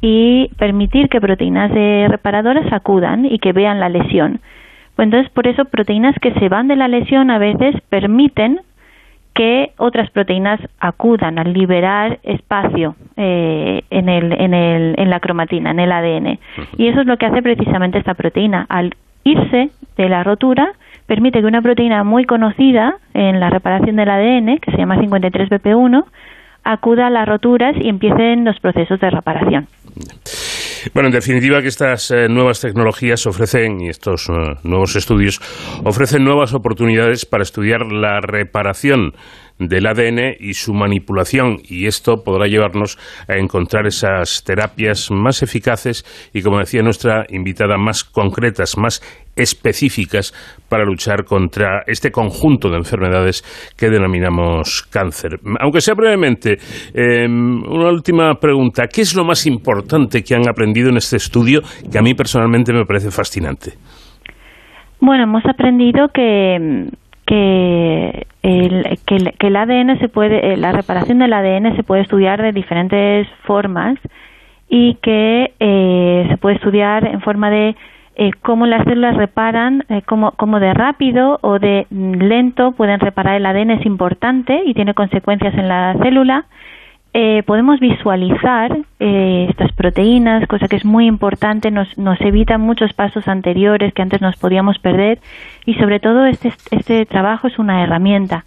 y 0.00 0.50
permitir 0.58 1.08
que 1.08 1.20
proteínas 1.20 1.72
de 1.72 2.06
reparadoras 2.08 2.72
acudan 2.72 3.24
y 3.24 3.38
que 3.38 3.52
vean 3.52 3.78
la 3.78 3.88
lesión. 3.88 4.40
Pues 4.96 5.06
entonces, 5.06 5.30
por 5.30 5.46
eso, 5.46 5.66
proteínas 5.66 6.14
que 6.20 6.32
se 6.34 6.48
van 6.48 6.68
de 6.68 6.76
la 6.76 6.88
lesión 6.88 7.30
a 7.30 7.38
veces 7.38 7.76
permiten 7.88 8.60
que 9.36 9.72
otras 9.76 10.10
proteínas 10.10 10.58
acudan 10.80 11.38
al 11.38 11.52
liberar 11.52 12.18
espacio 12.22 12.96
eh, 13.18 13.82
en, 13.90 14.08
el, 14.08 14.32
en, 14.32 14.54
el, 14.54 14.94
en 14.96 15.10
la 15.10 15.20
cromatina, 15.20 15.72
en 15.72 15.78
el 15.78 15.92
ADN. 15.92 16.38
Y 16.78 16.88
eso 16.88 17.02
es 17.02 17.06
lo 17.06 17.18
que 17.18 17.26
hace 17.26 17.42
precisamente 17.42 17.98
esta 17.98 18.14
proteína. 18.14 18.64
Al 18.70 18.94
irse 19.24 19.68
de 19.98 20.08
la 20.08 20.24
rotura, 20.24 20.72
permite 21.06 21.40
que 21.40 21.46
una 21.46 21.60
proteína 21.60 22.02
muy 22.02 22.24
conocida 22.24 22.96
en 23.12 23.38
la 23.38 23.50
reparación 23.50 23.96
del 23.96 24.08
ADN, 24.08 24.58
que 24.58 24.70
se 24.70 24.78
llama 24.78 24.96
53BP1, 24.96 26.04
acuda 26.64 27.08
a 27.08 27.10
las 27.10 27.28
roturas 27.28 27.76
y 27.78 27.90
empiecen 27.90 28.46
los 28.46 28.58
procesos 28.58 28.98
de 29.00 29.10
reparación. 29.10 29.66
Bueno, 30.94 31.08
en 31.08 31.12
definitiva 31.12 31.60
que 31.62 31.68
estas 31.68 32.10
eh, 32.10 32.28
nuevas 32.28 32.60
tecnologías 32.60 33.26
ofrecen, 33.26 33.80
y 33.80 33.88
estos 33.88 34.28
eh, 34.28 34.32
nuevos 34.62 34.96
estudios, 34.96 35.40
ofrecen 35.84 36.24
nuevas 36.24 36.54
oportunidades 36.54 37.26
para 37.26 37.42
estudiar 37.42 37.86
la 37.86 38.20
reparación 38.20 39.12
del 39.58 39.86
ADN 39.86 40.36
y 40.38 40.54
su 40.54 40.74
manipulación 40.74 41.58
y 41.68 41.86
esto 41.86 42.22
podrá 42.22 42.46
llevarnos 42.46 42.98
a 43.28 43.36
encontrar 43.36 43.86
esas 43.86 44.44
terapias 44.44 45.10
más 45.10 45.42
eficaces 45.42 46.04
y 46.32 46.42
como 46.42 46.58
decía 46.58 46.82
nuestra 46.82 47.24
invitada 47.30 47.78
más 47.78 48.04
concretas, 48.04 48.76
más 48.76 49.00
específicas 49.36 50.32
para 50.68 50.84
luchar 50.84 51.24
contra 51.24 51.82
este 51.86 52.10
conjunto 52.10 52.70
de 52.70 52.78
enfermedades 52.78 53.42
que 53.76 53.90
denominamos 53.90 54.82
cáncer. 54.90 55.38
Aunque 55.60 55.80
sea 55.80 55.94
brevemente, 55.94 56.56
em, 56.94 57.62
una 57.62 57.90
última 57.90 58.34
pregunta. 58.34 58.86
¿Qué 58.88 59.02
es 59.02 59.14
lo 59.14 59.24
más 59.24 59.46
importante 59.46 60.22
que 60.22 60.34
han 60.34 60.48
aprendido 60.48 60.88
en 60.88 60.96
este 60.96 61.16
estudio 61.16 61.60
que 61.90 61.98
a 61.98 62.02
mí 62.02 62.14
personalmente 62.14 62.72
me 62.72 62.84
parece 62.86 63.10
fascinante? 63.10 63.72
Bueno, 65.00 65.24
hemos 65.24 65.44
aprendido 65.44 66.08
que 66.08 66.88
que 67.26 68.26
el, 68.42 68.98
que, 69.04 69.46
el 69.46 69.56
ADN 69.56 69.98
se 69.98 70.08
puede, 70.08 70.52
eh, 70.52 70.56
la 70.56 70.72
reparación 70.72 71.18
del 71.18 71.32
ADN 71.32 71.76
se 71.76 71.82
puede 71.82 72.02
estudiar 72.02 72.40
de 72.40 72.52
diferentes 72.52 73.28
formas 73.44 73.98
y 74.68 74.94
que 75.02 75.52
eh, 75.60 76.26
se 76.28 76.36
puede 76.38 76.56
estudiar 76.56 77.06
en 77.06 77.20
forma 77.20 77.50
de 77.50 77.76
eh, 78.18 78.30
cómo 78.42 78.66
las 78.66 78.84
células 78.84 79.16
reparan, 79.16 79.84
eh, 79.90 80.00
cómo, 80.06 80.32
cómo, 80.32 80.58
de 80.58 80.72
rápido 80.72 81.38
o 81.42 81.58
de 81.58 81.86
lento 81.90 82.72
pueden 82.72 82.98
reparar 82.98 83.34
el 83.36 83.44
ADN 83.44 83.72
es 83.72 83.84
importante 83.84 84.62
y 84.64 84.72
tiene 84.72 84.94
consecuencias 84.94 85.52
en 85.54 85.68
la 85.68 85.94
célula. 86.02 86.46
Eh, 87.18 87.42
podemos 87.46 87.80
visualizar 87.80 88.76
eh, 89.00 89.46
estas 89.48 89.72
proteínas, 89.72 90.46
cosa 90.48 90.68
que 90.68 90.76
es 90.76 90.84
muy 90.84 91.06
importante, 91.06 91.70
nos, 91.70 91.96
nos 91.96 92.20
evita 92.20 92.58
muchos 92.58 92.92
pasos 92.92 93.26
anteriores 93.26 93.94
que 93.94 94.02
antes 94.02 94.20
nos 94.20 94.36
podíamos 94.36 94.78
perder 94.78 95.18
y 95.64 95.72
sobre 95.76 95.98
todo 95.98 96.26
este, 96.26 96.52
este 96.72 97.06
trabajo 97.06 97.46
es 97.46 97.58
una 97.58 97.82
herramienta 97.82 98.44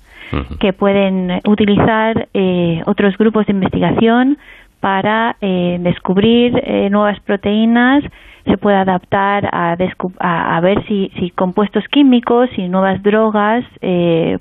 que 0.60 0.72
pueden 0.72 1.42
utilizar 1.48 2.28
eh, 2.36 2.84
otros 2.86 3.18
grupos 3.18 3.48
de 3.48 3.54
investigación 3.54 4.38
para 4.80 5.36
descubrir 5.42 6.54
nuevas 6.92 7.20
proteínas, 7.22 8.04
se 8.46 8.58
puede 8.58 8.78
adaptar 8.78 9.50
a, 9.52 9.76
a, 10.20 10.62
ver 10.62 10.86
si, 10.86 11.12
si, 11.20 11.32
compuestos 11.32 11.84
químicos 11.90 12.50
y 12.56 12.70
nuevas 12.70 13.02
drogas 13.02 13.66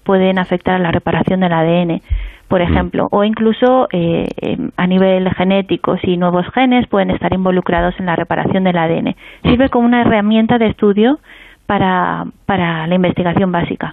pueden 0.04 0.38
afectar 0.38 0.74
a 0.74 0.78
la 0.78 0.92
reparación 0.92 1.40
del 1.40 1.52
ADN 1.54 2.02
por 2.48 2.60
mm. 2.60 2.62
ejemplo, 2.62 3.08
o 3.10 3.24
incluso 3.24 3.88
eh, 3.92 4.26
em, 4.38 4.70
a 4.76 4.86
nivel 4.86 5.30
genético, 5.34 5.96
si 5.98 6.16
nuevos 6.16 6.46
genes 6.54 6.86
pueden 6.88 7.10
estar 7.10 7.32
involucrados 7.32 7.94
en 7.98 8.06
la 8.06 8.16
reparación 8.16 8.64
del 8.64 8.78
ADN. 8.78 9.14
Sirve 9.42 9.66
mm. 9.66 9.68
como 9.68 9.86
una 9.86 10.00
herramienta 10.00 10.58
de 10.58 10.66
estudio 10.66 11.20
para, 11.66 12.24
para 12.46 12.86
la 12.86 12.94
investigación 12.94 13.52
básica. 13.52 13.92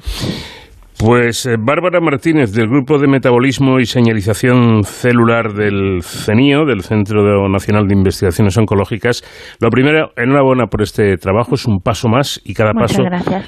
Pues 0.97 1.45
eh, 1.45 1.55
Bárbara 1.59 1.99
Martínez, 1.99 2.53
del 2.53 2.67
Grupo 2.67 2.97
de 2.97 3.07
Metabolismo 3.07 3.79
y 3.79 3.85
Señalización 3.85 4.83
Celular 4.83 5.53
del 5.53 6.01
CENIO, 6.01 6.65
del 6.65 6.81
Centro 6.81 7.49
Nacional 7.49 7.87
de 7.87 7.95
Investigaciones 7.95 8.57
Oncológicas. 8.57 9.21
Lo 9.59 9.69
primero, 9.69 10.11
enhorabuena 10.15 10.67
por 10.67 10.81
este 10.81 11.17
trabajo, 11.17 11.55
es 11.55 11.65
un 11.65 11.79
paso 11.79 12.07
más 12.07 12.41
y 12.45 12.53
cada 12.53 12.73
paso, 12.73 13.03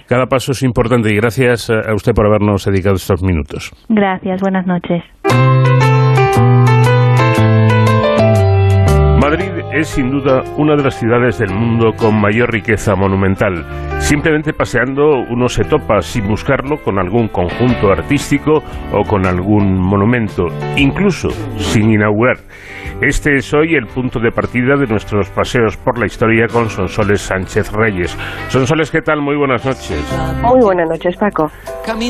cada 0.07 0.25
paso 0.25 0.51
es 0.51 0.61
importante. 0.63 1.09
Y 1.11 1.15
gracias 1.15 1.69
a 1.69 1.93
usted 1.93 2.11
por 2.13 2.27
habernos 2.27 2.65
dedicado 2.65 2.95
estos 2.95 3.23
minutos. 3.23 3.71
Gracias, 3.87 4.41
buenas 4.41 4.67
noches. 4.67 5.03
Es 9.73 9.89
sin 9.89 10.09
duda 10.11 10.43
una 10.57 10.75
de 10.75 10.83
las 10.83 10.95
ciudades 10.95 11.37
del 11.37 11.53
mundo 11.53 11.93
con 11.95 12.19
mayor 12.19 12.51
riqueza 12.51 12.95
monumental. 12.95 13.65
Simplemente 13.99 14.53
paseando 14.53 15.19
uno 15.29 15.49
se 15.49 15.63
topa 15.63 16.01
sin 16.01 16.27
buscarlo 16.27 16.77
con 16.77 16.99
algún 16.99 17.27
conjunto 17.27 17.91
artístico 17.91 18.63
o 18.93 19.03
con 19.03 19.25
algún 19.25 19.79
monumento, 19.79 20.47
incluso 20.77 21.29
sin 21.57 21.91
inaugurar. 21.91 22.37
Este 23.01 23.35
es 23.35 23.53
hoy 23.53 23.75
el 23.75 23.85
punto 23.85 24.19
de 24.19 24.31
partida 24.31 24.75
de 24.75 24.87
nuestros 24.87 25.29
paseos 25.29 25.77
por 25.77 25.99
la 25.99 26.07
historia 26.07 26.47
con 26.47 26.67
Sonsoles 26.67 27.21
Sánchez 27.21 27.71
Reyes. 27.71 28.17
Sonsoles, 28.47 28.89
¿qué 28.89 29.01
tal? 29.01 29.21
Muy 29.21 29.37
buenas 29.37 29.63
noches. 29.63 30.03
Muy 30.41 30.59
buenas 30.61 30.89
noches, 30.89 31.15
Paco. 31.15 31.45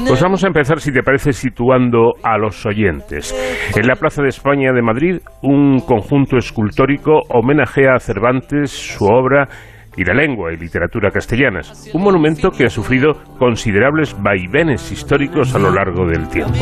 Pues 0.07 0.21
vamos 0.21 0.45
a 0.45 0.47
empezar, 0.47 0.79
si 0.79 0.93
te 0.93 1.03
parece, 1.03 1.33
situando 1.33 2.13
a 2.23 2.37
los 2.37 2.65
oyentes. 2.65 3.35
En 3.75 3.85
la 3.85 3.95
Plaza 3.95 4.21
de 4.21 4.29
España 4.29 4.71
de 4.71 4.81
Madrid, 4.81 5.17
un 5.41 5.81
conjunto 5.81 6.37
escultórico 6.37 7.19
homenajea 7.29 7.95
a 7.95 7.99
Cervantes, 7.99 8.71
su 8.71 9.05
obra 9.05 9.49
y 9.97 10.05
la 10.05 10.13
lengua 10.13 10.53
y 10.53 10.57
literatura 10.57 11.11
castellanas, 11.11 11.91
un 11.93 12.03
monumento 12.03 12.51
que 12.51 12.65
ha 12.65 12.69
sufrido 12.69 13.13
considerables 13.37 14.15
vaivenes 14.21 14.91
históricos 14.91 15.53
a 15.53 15.59
lo 15.59 15.71
largo 15.71 16.05
del 16.05 16.29
tiempo. 16.29 16.53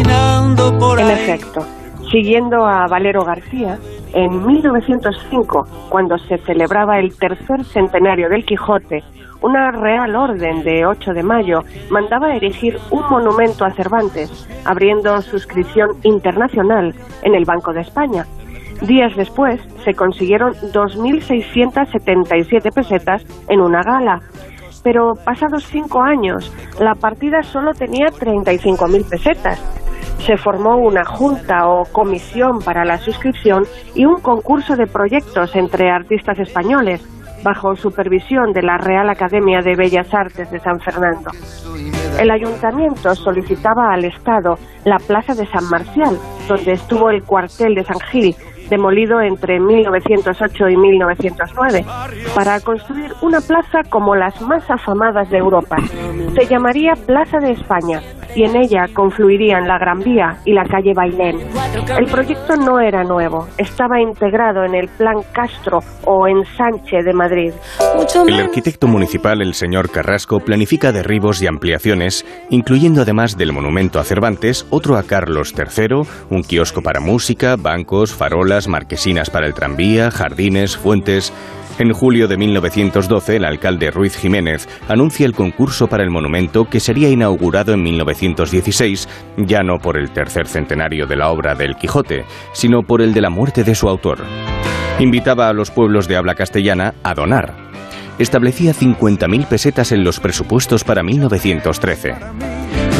En 0.98 1.10
efecto, 1.10 1.60
siguiendo 2.12 2.66
a 2.66 2.88
Valero 2.88 3.24
García, 3.24 3.78
en 4.14 4.46
1905, 4.46 5.66
cuando 5.90 6.18
se 6.18 6.38
celebraba 6.40 7.00
el 7.00 7.18
tercer 7.18 7.64
centenario 7.66 8.28
del 8.30 8.46
Quijote, 8.46 9.04
una 9.42 9.72
Real 9.72 10.16
Orden 10.16 10.64
de 10.64 10.86
8 10.86 11.12
de 11.12 11.22
mayo 11.22 11.60
mandaba 11.90 12.34
erigir 12.34 12.80
un 12.90 13.04
monumento 13.10 13.66
a 13.66 13.72
Cervantes, 13.72 14.48
abriendo 14.64 15.22
suscripción 15.22 15.90
internacional 16.04 16.96
en 17.24 17.36
el 17.36 17.44
Banco 17.46 17.74
de 17.74 17.82
España. 17.82 18.26
Días 18.82 19.14
después 19.16 19.62
se 19.84 19.94
consiguieron 19.94 20.54
2.677 20.54 22.74
pesetas 22.74 23.24
en 23.50 23.60
una 23.62 23.84
gala. 23.84 24.22
Pero 24.84 25.14
pasados 25.24 25.64
cinco 25.66 26.02
años, 26.02 26.52
la 26.80 26.96
partida 26.96 27.44
solo 27.44 27.74
tenía 27.74 28.08
35.000 28.08 29.10
pesetas 29.10 29.62
se 30.26 30.38
formó 30.38 30.78
una 30.78 31.06
junta 31.06 31.68
o 31.68 31.84
comisión 31.92 32.60
para 32.60 32.84
la 32.84 32.98
suscripción 32.98 33.64
y 33.94 34.06
un 34.06 34.22
concurso 34.22 34.76
de 34.76 34.88
proyectos 34.88 35.56
entre 35.56 35.92
artistas 35.92 36.40
españoles 36.40 37.06
bajo 37.44 37.76
supervisión 37.76 38.52
de 38.54 38.64
la 38.64 38.78
Real 38.78 39.08
Academia 39.08 39.60
de 39.62 39.76
Bellas 39.76 40.12
Artes 40.12 40.50
de 40.50 40.60
San 40.60 40.80
Fernando. 40.80 41.30
El 42.20 42.32
ayuntamiento 42.32 43.14
solicitaba 43.14 43.94
al 43.94 44.06
Estado 44.06 44.56
la 44.84 44.98
Plaza 44.98 45.36
de 45.36 45.46
San 45.46 45.70
Marcial, 45.70 46.18
donde 46.48 46.72
estuvo 46.72 47.12
el 47.12 47.24
cuartel 47.24 47.76
de 47.76 47.84
San 47.84 48.00
Gil, 48.12 48.36
demolido 48.70 49.22
entre 49.22 49.60
1908 49.60 50.70
y 50.70 50.78
1909, 50.78 51.86
para 52.36 52.60
construir 52.60 53.12
una 53.22 53.40
plaza 53.42 53.80
como 53.90 54.16
las 54.16 54.42
más 54.42 54.70
afamadas 54.70 55.30
de 55.30 55.38
Europa. 55.38 55.78
Se 56.36 56.46
llamaría 56.46 56.94
Plaza 57.06 57.38
de 57.40 57.52
España 57.52 58.02
y 58.36 58.44
en 58.44 58.56
ella 58.56 58.86
confluirían 58.94 59.68
la 59.68 59.78
Gran 59.78 60.00
Vía 60.00 60.38
y 60.46 60.54
la 60.54 60.66
calle 60.66 60.94
Bailén. 60.94 61.40
El 61.98 62.06
proyecto 62.06 62.56
no 62.56 62.80
era 62.80 63.04
nuevo, 63.04 63.48
estaba 63.58 64.02
integrado 64.02 64.66
en 64.66 64.76
el 64.76 64.88
Plan 64.90 65.22
Castro 65.32 65.80
o 66.06 66.28
Ensanche 66.28 67.04
de 67.04 67.14
Madrid. 67.14 67.54
El 68.28 68.40
arquitecto 68.40 68.88
municipal, 68.88 69.42
el 69.42 69.54
señor 69.54 69.90
Carrasco, 69.90 70.40
planifica 70.40 70.92
derribos 70.92 71.42
y 71.42 71.48
ampliaciones, 71.48 72.26
incluyendo 72.50 73.02
además 73.02 73.38
del 73.38 73.54
monumento 73.54 74.00
a 74.00 74.04
Cervantes, 74.04 74.68
otro 74.70 74.98
a 74.98 75.04
Carlos 75.04 75.54
III, 75.58 76.02
un 76.30 76.44
kiosco 76.44 76.82
para 76.82 77.00
música, 77.00 77.56
bancos, 77.58 78.14
farolas, 78.14 78.55
marquesinas 78.68 79.30
para 79.30 79.48
el 79.48 79.54
tranvía, 79.54 80.12
jardines, 80.12 80.78
fuentes. 80.78 81.34
En 81.78 81.92
julio 81.92 82.30
de 82.30 82.38
1912, 82.38 83.36
el 83.36 83.46
alcalde 83.46 83.92
Ruiz 83.92 84.16
Jiménez 84.16 84.68
anuncia 84.88 85.26
el 85.26 85.34
concurso 85.34 85.88
para 85.88 86.04
el 86.04 86.10
monumento 86.10 86.66
que 86.66 86.80
sería 86.80 87.10
inaugurado 87.10 87.74
en 87.74 87.84
1916, 87.84 89.10
ya 89.38 89.62
no 89.62 89.80
por 89.80 89.98
el 89.98 90.12
tercer 90.12 90.48
centenario 90.48 91.06
de 91.06 91.18
la 91.18 91.30
obra 91.30 91.54
del 91.54 91.76
Quijote, 91.76 92.24
sino 92.54 92.82
por 92.84 93.02
el 93.02 93.14
de 93.14 93.22
la 93.22 93.30
muerte 93.30 93.66
de 93.66 93.76
su 93.76 93.90
autor. 93.90 94.20
Invitaba 95.00 95.50
a 95.50 95.54
los 95.54 95.70
pueblos 95.70 96.08
de 96.08 96.16
habla 96.16 96.36
castellana 96.36 96.94
a 97.04 97.14
donar. 97.14 97.65
Establecía 98.18 98.74
50.000 98.74 99.46
pesetas 99.48 99.92
en 99.92 100.06
los 100.06 100.22
presupuestos 100.22 100.86
para 100.86 101.04
1913. 101.04 102.14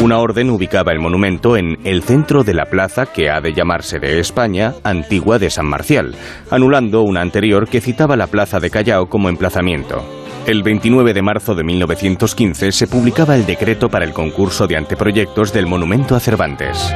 Una 0.02 0.18
orden 0.18 0.50
ubicaba 0.50 0.92
el 0.92 1.00
monumento 1.00 1.56
en 1.56 1.78
el 1.84 2.02
centro 2.02 2.44
de 2.44 2.52
la 2.52 2.66
plaza 2.66 3.06
que 3.06 3.30
ha 3.30 3.40
de 3.40 3.54
llamarse 3.54 3.98
de 3.98 4.20
España, 4.20 4.74
antigua 4.84 5.38
de 5.38 5.48
San 5.48 5.66
Marcial, 5.66 6.14
anulando 6.50 7.00
una 7.00 7.22
anterior 7.22 7.66
que 7.66 7.80
citaba 7.80 8.14
la 8.14 8.26
plaza 8.26 8.60
de 8.60 8.68
Callao 8.68 9.06
como 9.06 9.30
emplazamiento. 9.30 10.04
El 10.46 10.62
29 10.62 11.14
de 11.14 11.22
marzo 11.22 11.54
de 11.54 11.64
1915 11.64 12.72
se 12.72 12.86
publicaba 12.86 13.36
el 13.36 13.46
decreto 13.46 13.88
para 13.88 14.04
el 14.04 14.12
concurso 14.12 14.66
de 14.66 14.76
anteproyectos 14.76 15.50
del 15.52 15.66
monumento 15.66 16.14
a 16.14 16.20
Cervantes. 16.20 16.94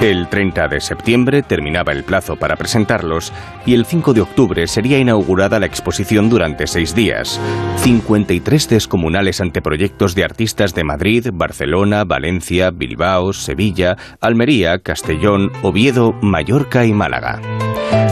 El 0.00 0.28
30 0.28 0.68
de 0.68 0.80
septiembre 0.80 1.42
terminaba 1.42 1.92
el 1.92 2.04
plazo 2.04 2.36
para 2.36 2.56
presentarlos 2.56 3.32
y 3.64 3.72
el 3.72 3.86
5 3.86 4.12
de 4.12 4.20
octubre 4.20 4.66
sería 4.66 4.98
inaugurada 4.98 5.58
la 5.58 5.64
exposición 5.64 6.28
durante 6.28 6.66
seis 6.66 6.94
días. 6.94 7.40
53 7.78 8.68
descomunales 8.68 9.40
anteproyectos 9.40 10.14
de 10.14 10.24
artistas 10.24 10.74
de 10.74 10.84
Madrid, 10.84 11.28
Barcelona, 11.32 12.04
Valencia, 12.04 12.70
Bilbao, 12.70 13.32
Sevilla, 13.32 13.96
Almería, 14.20 14.80
Castellón, 14.80 15.50
Oviedo, 15.62 16.12
Mallorca 16.20 16.84
y 16.84 16.92
Málaga. 16.92 17.40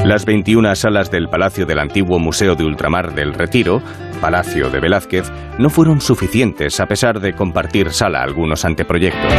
Las 0.05 0.25
21 0.25 0.75
salas 0.77 1.11
del 1.11 1.29
Palacio 1.29 1.67
del 1.67 1.81
antiguo 1.81 2.19
Museo 2.19 2.55
de 2.55 2.65
Ultramar 2.65 3.15
del 3.15 3.35
Retiro, 3.35 3.83
Palacio 4.23 4.71
de 4.71 4.81
Velázquez, 4.81 5.31
no 5.59 5.69
fueron 5.69 6.01
suficientes 6.01 6.81
a 6.81 6.87
pesar 6.87 7.21
de 7.21 7.35
compartir 7.35 7.91
sala 7.91 8.23
algunos 8.23 8.65
anteproyectos. 8.65 9.33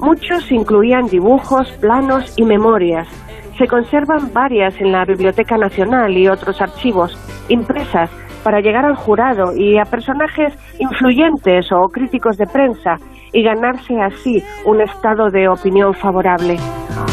Muchos 0.04 0.52
incluían 0.52 1.06
dibujos, 1.06 1.66
planos 1.80 2.34
y 2.36 2.44
memorias. 2.44 3.08
Se 3.56 3.66
conservan 3.66 4.34
varias 4.34 4.78
en 4.78 4.92
la 4.92 5.06
Biblioteca 5.06 5.56
Nacional 5.56 6.14
y 6.14 6.28
otros 6.28 6.60
archivos, 6.60 7.16
impresas 7.48 8.10
para 8.42 8.60
llegar 8.60 8.84
al 8.84 8.96
jurado 8.96 9.56
y 9.56 9.78
a 9.78 9.84
personajes 9.84 10.52
influyentes 10.78 11.72
o 11.72 11.88
críticos 11.88 12.36
de 12.36 12.44
prensa 12.44 12.96
y 13.32 13.42
ganarse 13.42 13.94
así 13.98 14.44
un 14.66 14.82
estado 14.82 15.30
de 15.30 15.48
opinión 15.48 15.94
favorable. 15.94 16.56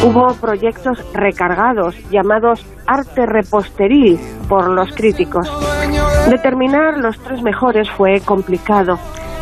Hubo 0.06 0.28
proyectos 0.42 1.02
recargados 1.14 1.96
llamados 2.10 2.66
arte 2.88 3.26
reposteril 3.26 4.20
por 4.50 4.68
los 4.68 4.94
críticos. 4.94 5.50
Determinar 6.30 6.98
los 6.98 7.18
tres 7.20 7.42
mejores 7.42 7.90
fue 7.90 8.20
complicado. 8.20 9.00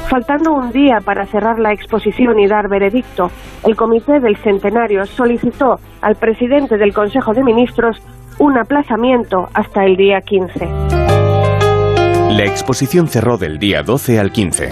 Faltando 0.09 0.53
un 0.53 0.71
día 0.71 0.97
para 1.05 1.27
cerrar 1.27 1.59
la 1.59 1.71
exposición 1.71 2.39
y 2.39 2.47
dar 2.47 2.67
veredicto, 2.67 3.29
el 3.63 3.75
Comité 3.75 4.19
del 4.19 4.37
Centenario 4.37 5.05
solicitó 5.05 5.75
al 6.01 6.15
presidente 6.15 6.77
del 6.77 6.93
Consejo 6.93 7.33
de 7.33 7.43
Ministros 7.43 7.97
un 8.39 8.57
aplazamiento 8.57 9.49
hasta 9.53 9.85
el 9.85 9.95
día 9.97 10.21
15. 10.21 10.65
La 12.31 12.43
exposición 12.43 13.07
cerró 13.07 13.37
del 13.37 13.59
día 13.59 13.83
12 13.83 14.19
al 14.19 14.31
15. 14.31 14.69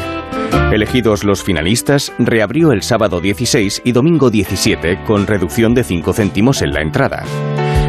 Elegidos 0.71 1.23
los 1.23 1.43
finalistas, 1.43 2.11
reabrió 2.17 2.71
el 2.71 2.81
sábado 2.81 3.21
16 3.21 3.83
y 3.85 3.91
domingo 3.91 4.31
17 4.31 5.03
con 5.05 5.27
reducción 5.27 5.75
de 5.75 5.83
5 5.83 6.13
céntimos 6.13 6.63
en 6.63 6.73
la 6.73 6.81
entrada. 6.81 7.23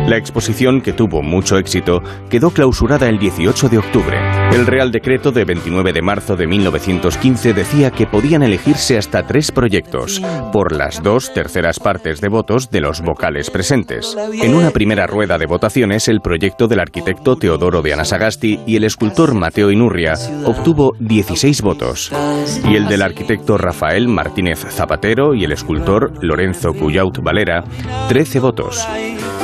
La 0.09 0.17
exposición, 0.17 0.81
que 0.81 0.95
tuvo 0.95 1.21
mucho 1.21 1.59
éxito, 1.59 2.01
quedó 2.31 2.51
clausurada 2.51 3.11
el 3.11 3.19
18 3.19 3.69
de 3.69 3.77
octubre. 3.77 4.17
El 4.53 4.67
Real 4.67 4.91
Decreto 4.91 5.33
de 5.33 5.45
29 5.45 5.93
de 5.93 6.01
marzo 6.01 6.35
de 6.35 6.47
1915 6.47 7.53
decía 7.53 7.91
que 7.91 8.07
podían 8.07 8.43
elegirse 8.43 8.97
hasta 8.97 9.27
tres 9.27 9.53
proyectos, 9.53 10.23
por 10.51 10.75
las 10.75 11.03
dos 11.03 11.35
terceras 11.35 11.79
partes 11.79 12.23
de 12.23 12.29
votos 12.29 12.71
de 12.71 12.81
los 12.81 13.03
vocales 13.03 13.51
presentes. 13.51 14.17
En 14.33 14.55
una 14.55 14.71
primera 14.71 15.07
rueda 15.07 15.37
de 15.37 15.45
votaciones, 15.45 16.09
el 16.09 16.23
proyecto 16.23 16.69
del 16.69 16.81
arquitecto 16.81 17.37
Teodoro 17.37 17.83
de 17.83 17.93
Anasagasti 17.93 18.61
y 18.67 18.77
el 18.77 18.85
escultor 18.85 19.35
Mateo 19.35 19.71
Inurria 19.71 20.15
obtuvo 20.47 20.93
16 21.01 21.61
votos, 21.61 22.11
y 22.67 22.77
el 22.77 22.89
del 22.89 23.03
arquitecto 23.03 23.59
Rafael 23.59 24.09
Martínez 24.09 24.61
Zapatero 24.71 25.35
y 25.35 25.45
el 25.45 25.53
escultor 25.53 26.13
Lorenzo 26.25 26.73
Cuyaut 26.73 27.19
Valera, 27.19 27.63
13 28.09 28.41
votos. 28.41 28.89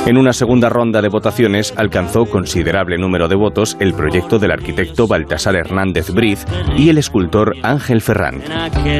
En 0.05 0.17
una 0.17 0.33
segunda 0.33 0.69
ronda 0.69 1.01
de 1.01 1.09
votaciones 1.09 1.73
alcanzó 1.75 2.25
considerable 2.25 2.95
número 2.99 3.27
de 3.27 3.35
votos 3.35 3.75
el 3.79 3.95
proyecto 3.95 4.37
del 4.37 4.51
arquitecto 4.51 5.07
Baltasar 5.07 5.55
Hernández 5.55 6.11
Briz 6.11 6.45
y 6.77 6.89
el 6.89 6.99
escultor 6.99 7.55
Ángel 7.63 8.01
Ferrán. 8.01 8.43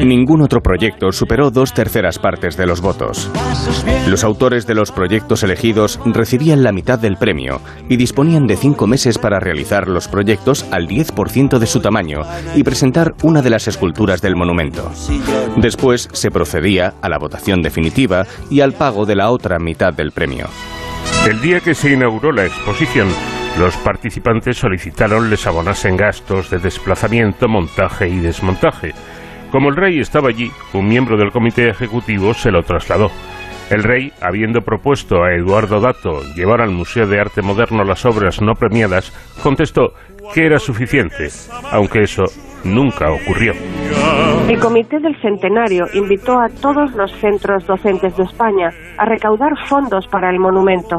Ningún 0.04 0.42
otro 0.42 0.60
proyecto 0.60 1.12
superó 1.12 1.52
dos 1.52 1.72
terceras 1.72 2.18
partes 2.18 2.56
de 2.56 2.66
los 2.66 2.80
votos. 2.80 3.30
Los 4.08 4.24
autores 4.24 4.66
de 4.66 4.74
los 4.74 4.90
proyectos 4.90 5.44
elegidos 5.44 6.00
recibían 6.06 6.64
la 6.64 6.72
mitad 6.72 6.98
del 6.98 7.16
premio 7.16 7.60
y 7.88 7.96
disponían 7.96 8.48
de 8.48 8.56
cinco 8.56 8.88
meses 8.88 9.16
para 9.16 9.38
realizar 9.38 9.86
los 9.86 10.08
proyectos 10.08 10.66
al 10.72 10.88
10% 10.88 11.60
de 11.60 11.66
su 11.66 11.78
tamaño 11.78 12.22
y 12.56 12.64
presentar 12.64 13.14
una 13.22 13.42
de 13.42 13.50
las 13.50 13.68
esculturas 13.68 14.22
del 14.22 14.34
monumento. 14.34 14.90
Después 15.56 16.08
se 16.12 16.32
procedía 16.32 16.94
a 17.00 17.08
la 17.08 17.18
votación 17.18 17.62
definitiva 17.62 18.26
y 18.50 18.60
al 18.60 18.72
pago 18.72 19.06
de 19.06 19.14
la 19.14 19.30
otra 19.30 19.60
mitad 19.60 19.92
del 19.92 20.10
premio. 20.10 20.46
El 21.26 21.40
día 21.40 21.58
que 21.58 21.74
se 21.74 21.90
inauguró 21.90 22.30
la 22.30 22.46
exposición, 22.46 23.08
los 23.58 23.76
participantes 23.78 24.58
solicitaron 24.58 25.28
les 25.28 25.44
abonasen 25.44 25.96
gastos 25.96 26.50
de 26.50 26.60
desplazamiento, 26.60 27.48
montaje 27.48 28.06
y 28.08 28.20
desmontaje. 28.20 28.92
Como 29.50 29.70
el 29.70 29.76
rey 29.76 29.98
estaba 29.98 30.28
allí, 30.28 30.52
un 30.72 30.86
miembro 30.86 31.16
del 31.16 31.32
comité 31.32 31.68
ejecutivo 31.68 32.32
se 32.32 32.52
lo 32.52 32.62
trasladó. 32.62 33.10
El 33.70 33.82
rey, 33.82 34.12
habiendo 34.20 34.60
propuesto 34.60 35.24
a 35.24 35.34
Eduardo 35.34 35.80
Dato 35.80 36.22
llevar 36.36 36.60
al 36.60 36.70
Museo 36.70 37.08
de 37.08 37.18
Arte 37.18 37.42
Moderno 37.42 37.82
las 37.82 38.04
obras 38.04 38.40
no 38.40 38.54
premiadas, 38.54 39.12
contestó 39.42 39.94
que 40.32 40.46
era 40.46 40.60
suficiente, 40.60 41.28
aunque 41.72 42.04
eso 42.04 42.26
nunca 42.66 43.10
ocurrió. 43.10 43.52
El 44.48 44.60
Comité 44.60 44.98
del 44.98 45.20
Centenario 45.20 45.86
invitó 45.94 46.38
a 46.38 46.48
todos 46.48 46.92
los 46.94 47.12
centros 47.20 47.66
docentes 47.66 48.16
de 48.16 48.24
España 48.24 48.70
a 48.98 49.04
recaudar 49.04 49.52
fondos 49.66 50.06
para 50.08 50.30
el 50.30 50.38
monumento. 50.38 50.98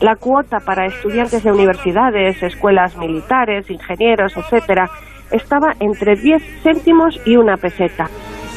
La 0.00 0.16
cuota 0.16 0.58
para 0.58 0.86
estudiantes 0.86 1.42
de 1.44 1.52
universidades, 1.52 2.42
escuelas 2.42 2.96
militares, 2.96 3.70
ingenieros, 3.70 4.36
etcétera, 4.36 4.90
estaba 5.30 5.72
entre 5.80 6.16
10 6.16 6.42
céntimos 6.62 7.18
y 7.24 7.36
una 7.36 7.56
peseta. 7.56 8.08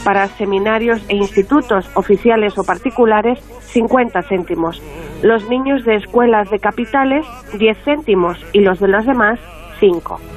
Para 0.04 0.28
seminarios 0.28 1.04
e 1.10 1.16
institutos 1.16 1.90
oficiales 1.96 2.58
o 2.58 2.64
particulares, 2.64 3.40
50 3.62 4.22
céntimos. 4.24 4.82
Los 5.24 5.50
niños 5.50 5.84
de 5.86 5.96
escuelas 5.96 6.50
de 6.52 6.60
capitales, 6.60 7.26
10 7.58 7.78
céntimos 7.84 8.38
y 8.54 8.60
los 8.60 8.80
de 8.80 8.88
los 8.88 9.06
demás, 9.06 9.40
5. 9.80 10.35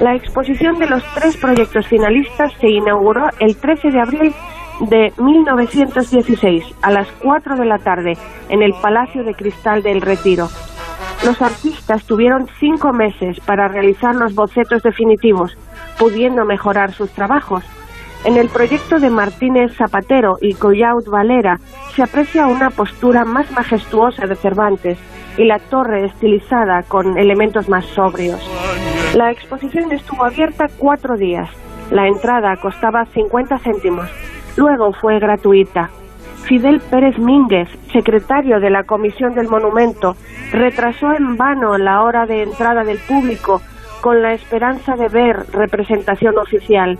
La 0.00 0.16
exposición 0.16 0.78
de 0.78 0.88
los 0.88 1.04
tres 1.14 1.36
proyectos 1.36 1.86
finalistas 1.86 2.52
se 2.60 2.68
inauguró 2.68 3.28
el 3.38 3.56
13 3.56 3.90
de 3.90 4.00
abril 4.00 4.34
de 4.80 5.12
1916 5.18 6.64
a 6.82 6.90
las 6.90 7.06
4 7.22 7.56
de 7.56 7.64
la 7.64 7.78
tarde 7.78 8.14
en 8.48 8.62
el 8.62 8.74
Palacio 8.82 9.22
de 9.22 9.34
Cristal 9.34 9.82
del 9.82 10.00
Retiro. 10.00 10.48
Los 11.24 11.40
artistas 11.40 12.04
tuvieron 12.04 12.48
cinco 12.58 12.92
meses 12.92 13.38
para 13.46 13.68
realizar 13.68 14.16
los 14.16 14.34
bocetos 14.34 14.82
definitivos, 14.82 15.56
pudiendo 15.96 16.44
mejorar 16.44 16.92
sus 16.92 17.10
trabajos. 17.10 17.64
En 18.24 18.36
el 18.36 18.48
proyecto 18.48 18.98
de 18.98 19.10
Martínez 19.10 19.76
Zapatero 19.76 20.38
y 20.40 20.54
Collaut 20.54 21.06
Valera 21.06 21.60
se 21.94 22.02
aprecia 22.02 22.46
una 22.46 22.70
postura 22.70 23.24
más 23.24 23.50
majestuosa 23.52 24.26
de 24.26 24.34
Cervantes 24.34 24.98
y 25.36 25.44
la 25.44 25.58
torre 25.58 26.06
estilizada 26.06 26.82
con 26.82 27.18
elementos 27.18 27.68
más 27.68 27.84
sobrios. 27.86 28.40
La 29.14 29.30
exposición 29.30 29.92
estuvo 29.92 30.24
abierta 30.24 30.66
cuatro 30.78 31.16
días. 31.16 31.48
La 31.90 32.06
entrada 32.08 32.56
costaba 32.56 33.04
50 33.06 33.58
céntimos. 33.58 34.08
Luego 34.56 34.92
fue 34.92 35.18
gratuita. 35.18 35.90
Fidel 36.44 36.80
Pérez 36.80 37.18
Mínguez, 37.18 37.68
secretario 37.92 38.60
de 38.60 38.70
la 38.70 38.84
Comisión 38.84 39.34
del 39.34 39.48
Monumento, 39.48 40.16
retrasó 40.52 41.12
en 41.12 41.36
vano 41.36 41.78
la 41.78 42.02
hora 42.02 42.26
de 42.26 42.42
entrada 42.42 42.84
del 42.84 42.98
público 42.98 43.62
con 44.00 44.20
la 44.20 44.34
esperanza 44.34 44.96
de 44.96 45.08
ver 45.08 45.46
representación 45.52 46.36
oficial. 46.38 46.98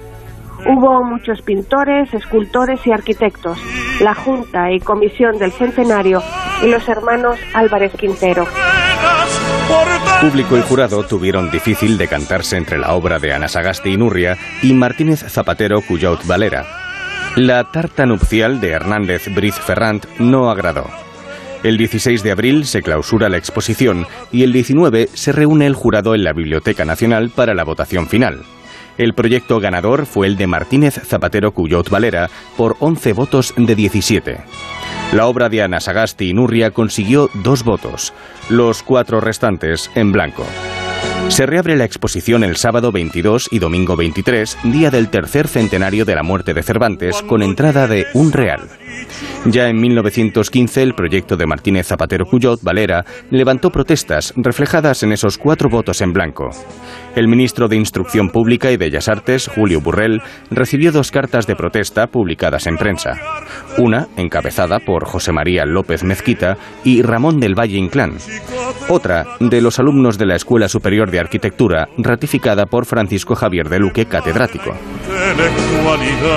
Hubo 0.66 1.04
muchos 1.04 1.42
pintores, 1.42 2.12
escultores 2.14 2.86
y 2.86 2.92
arquitectos, 2.92 3.58
la 4.00 4.14
Junta 4.14 4.72
y 4.72 4.80
Comisión 4.80 5.38
del 5.38 5.52
Centenario 5.52 6.22
y 6.62 6.68
los 6.68 6.88
hermanos 6.88 7.38
Álvarez 7.52 7.92
Quintero. 7.96 8.46
Público 10.20 10.56
y 10.56 10.62
jurado 10.62 11.02
tuvieron 11.04 11.50
difícil 11.50 11.98
decantarse 11.98 12.56
entre 12.56 12.78
la 12.78 12.94
obra 12.94 13.18
de 13.18 13.34
Ana 13.34 13.48
Sagasti 13.48 13.90
y 13.90 13.96
Nurria 13.98 14.38
y 14.62 14.72
Martínez 14.72 15.20
Zapatero 15.28 15.82
Cuyaut 15.82 16.26
Valera. 16.26 16.64
La 17.36 17.64
tarta 17.64 18.06
nupcial 18.06 18.60
de 18.60 18.70
Hernández 18.70 19.28
Briz 19.34 19.56
Ferrand 19.56 20.06
no 20.18 20.50
agradó. 20.50 20.86
El 21.62 21.76
16 21.76 22.22
de 22.22 22.30
abril 22.30 22.64
se 22.64 22.82
clausura 22.82 23.28
la 23.28 23.38
exposición 23.38 24.06
y 24.30 24.44
el 24.44 24.52
19 24.52 25.08
se 25.12 25.32
reúne 25.32 25.66
el 25.66 25.74
jurado 25.74 26.14
en 26.14 26.24
la 26.24 26.32
Biblioteca 26.32 26.84
Nacional 26.84 27.30
para 27.34 27.54
la 27.54 27.64
votación 27.64 28.06
final. 28.06 28.44
El 28.98 29.14
proyecto 29.14 29.60
ganador 29.60 30.06
fue 30.06 30.26
el 30.26 30.36
de 30.36 30.46
Martínez 30.46 30.94
Zapatero 30.94 31.52
Cuyot 31.52 31.90
Valera 31.90 32.30
por 32.56 32.76
11 32.78 33.12
votos 33.12 33.54
de 33.56 33.74
17. 33.74 34.38
La 35.12 35.26
obra 35.26 35.48
de 35.48 35.62
Ana 35.62 35.80
Sagasti 35.80 36.30
y 36.30 36.34
Nurria 36.34 36.70
consiguió 36.70 37.30
dos 37.34 37.64
votos, 37.64 38.12
los 38.48 38.82
cuatro 38.82 39.20
restantes 39.20 39.90
en 39.94 40.12
blanco. 40.12 40.44
Se 41.28 41.46
reabre 41.46 41.76
la 41.76 41.84
exposición 41.84 42.44
el 42.44 42.56
sábado 42.56 42.92
22 42.92 43.48
y 43.50 43.58
domingo 43.58 43.96
23, 43.96 44.58
día 44.64 44.90
del 44.90 45.08
tercer 45.08 45.48
centenario 45.48 46.04
de 46.04 46.14
la 46.14 46.22
muerte 46.22 46.54
de 46.54 46.62
Cervantes, 46.62 47.22
con 47.22 47.42
entrada 47.42 47.88
de 47.88 48.06
un 48.14 48.30
real. 48.30 48.68
Ya 49.46 49.68
en 49.68 49.80
1915, 49.80 50.82
el 50.82 50.94
proyecto 50.94 51.36
de 51.36 51.46
Martínez 51.46 51.86
Zapatero 51.86 52.24
Cuyot 52.24 52.62
Valera 52.62 53.04
levantó 53.30 53.70
protestas 53.70 54.32
reflejadas 54.36 55.02
en 55.02 55.12
esos 55.12 55.36
cuatro 55.36 55.68
votos 55.68 56.00
en 56.00 56.12
blanco. 56.12 56.50
El 57.14 57.28
ministro 57.28 57.68
de 57.68 57.76
Instrucción 57.76 58.30
Pública 58.30 58.70
y 58.70 58.76
Bellas 58.76 59.08
Artes, 59.08 59.48
Julio 59.48 59.80
Burrell, 59.80 60.22
recibió 60.50 60.92
dos 60.92 61.10
cartas 61.10 61.46
de 61.46 61.56
protesta 61.56 62.06
publicadas 62.06 62.66
en 62.66 62.76
prensa. 62.76 63.20
Una, 63.78 64.08
encabezada 64.16 64.80
por 64.80 65.04
José 65.04 65.32
María 65.32 65.64
López 65.66 66.04
Mezquita 66.04 66.56
y 66.82 67.02
Ramón 67.02 67.38
del 67.38 67.58
Valle 67.58 67.76
Inclán. 67.76 68.14
Otra, 68.88 69.26
de 69.40 69.60
los 69.60 69.78
alumnos 69.78 70.18
de 70.18 70.26
la 70.26 70.36
Escuela 70.36 70.68
Superior 70.68 71.10
de 71.14 71.20
Arquitectura, 71.20 71.88
ratificada 71.96 72.66
por 72.66 72.86
Francisco 72.86 73.36
Javier 73.36 73.68
de 73.68 73.78
Luque, 73.78 74.06
catedrático. 74.06 74.74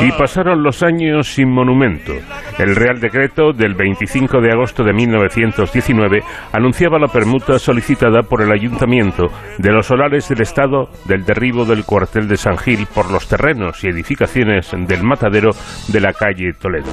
Y 0.03 0.11
pasaron 0.11 0.61
los 0.61 0.83
años 0.83 1.33
sin 1.33 1.49
monumento. 1.49 2.13
El 2.59 2.75
Real 2.75 2.99
Decreto 2.99 3.53
del 3.53 3.73
25 3.73 4.39
de 4.39 4.51
agosto 4.51 4.83
de 4.83 4.93
1919 4.93 6.21
anunciaba 6.53 6.99
la 6.99 7.07
permuta 7.07 7.57
solicitada 7.57 8.21
por 8.21 8.43
el 8.43 8.51
Ayuntamiento 8.51 9.25
de 9.57 9.71
los 9.71 9.87
solares 9.87 10.29
del 10.29 10.41
Estado 10.41 10.89
del 11.05 11.25
derribo 11.25 11.65
del 11.65 11.83
cuartel 11.83 12.27
de 12.27 12.37
San 12.37 12.57
Gil 12.59 12.85
por 12.93 13.09
los 13.11 13.27
terrenos 13.27 13.83
y 13.83 13.87
edificaciones 13.87 14.71
del 14.87 15.01
matadero 15.01 15.49
de 15.87 16.01
la 16.01 16.13
calle 16.13 16.53
Toledo. 16.53 16.91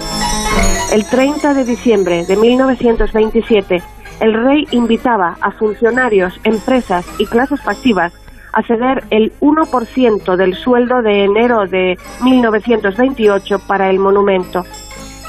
El 0.92 1.04
30 1.04 1.54
de 1.54 1.64
diciembre 1.64 2.24
de 2.26 2.36
1927, 2.36 3.82
el 4.20 4.34
rey 4.34 4.66
invitaba 4.70 5.36
a 5.40 5.50
funcionarios, 5.50 6.38
empresas 6.44 7.04
y 7.18 7.26
clases 7.26 7.60
pasivas 7.60 8.12
a 8.52 8.62
ceder 8.62 9.04
el 9.10 9.32
1% 9.40 10.36
del 10.36 10.54
sueldo 10.54 11.02
de 11.02 11.24
enero 11.24 11.66
de 11.66 11.98
1928 12.22 13.58
para 13.66 13.90
el 13.90 13.98
monumento. 13.98 14.64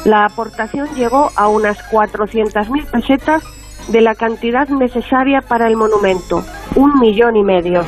La 0.06 0.26
aportación 0.26 0.88
llegó 0.96 1.32
a 1.36 1.48
unas 1.48 1.80
400.000 1.92 2.86
pesetas 2.92 3.44
de 3.90 4.02
la 4.02 4.14
cantidad 4.14 4.70
necesaria 4.70 5.42
para 5.42 5.68
el 5.68 5.76
monumento, 5.76 6.46
un 6.76 7.00
millón 7.00 7.36
y 7.36 7.44
medio. 7.44 7.84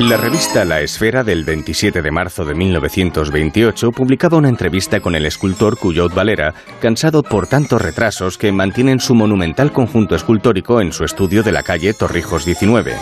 La 0.00 0.16
revista 0.16 0.64
La 0.64 0.80
Esfera 0.80 1.22
del 1.22 1.44
27 1.44 2.00
de 2.00 2.10
marzo 2.10 2.46
de 2.46 2.54
1928 2.54 3.92
publicaba 3.92 4.38
una 4.38 4.48
entrevista 4.48 5.00
con 5.00 5.14
el 5.14 5.26
escultor 5.26 5.76
Cuyot 5.78 6.14
Valera, 6.14 6.54
cansado 6.80 7.22
por 7.22 7.46
tantos 7.46 7.82
retrasos 7.82 8.38
que 8.38 8.50
mantienen 8.50 8.98
su 8.98 9.14
monumental 9.14 9.72
conjunto 9.72 10.16
escultórico 10.16 10.80
en 10.80 10.94
su 10.94 11.04
estudio 11.04 11.42
de 11.42 11.52
la 11.52 11.62
calle 11.62 11.92
Torrijos 11.92 12.46
19. 12.46 12.96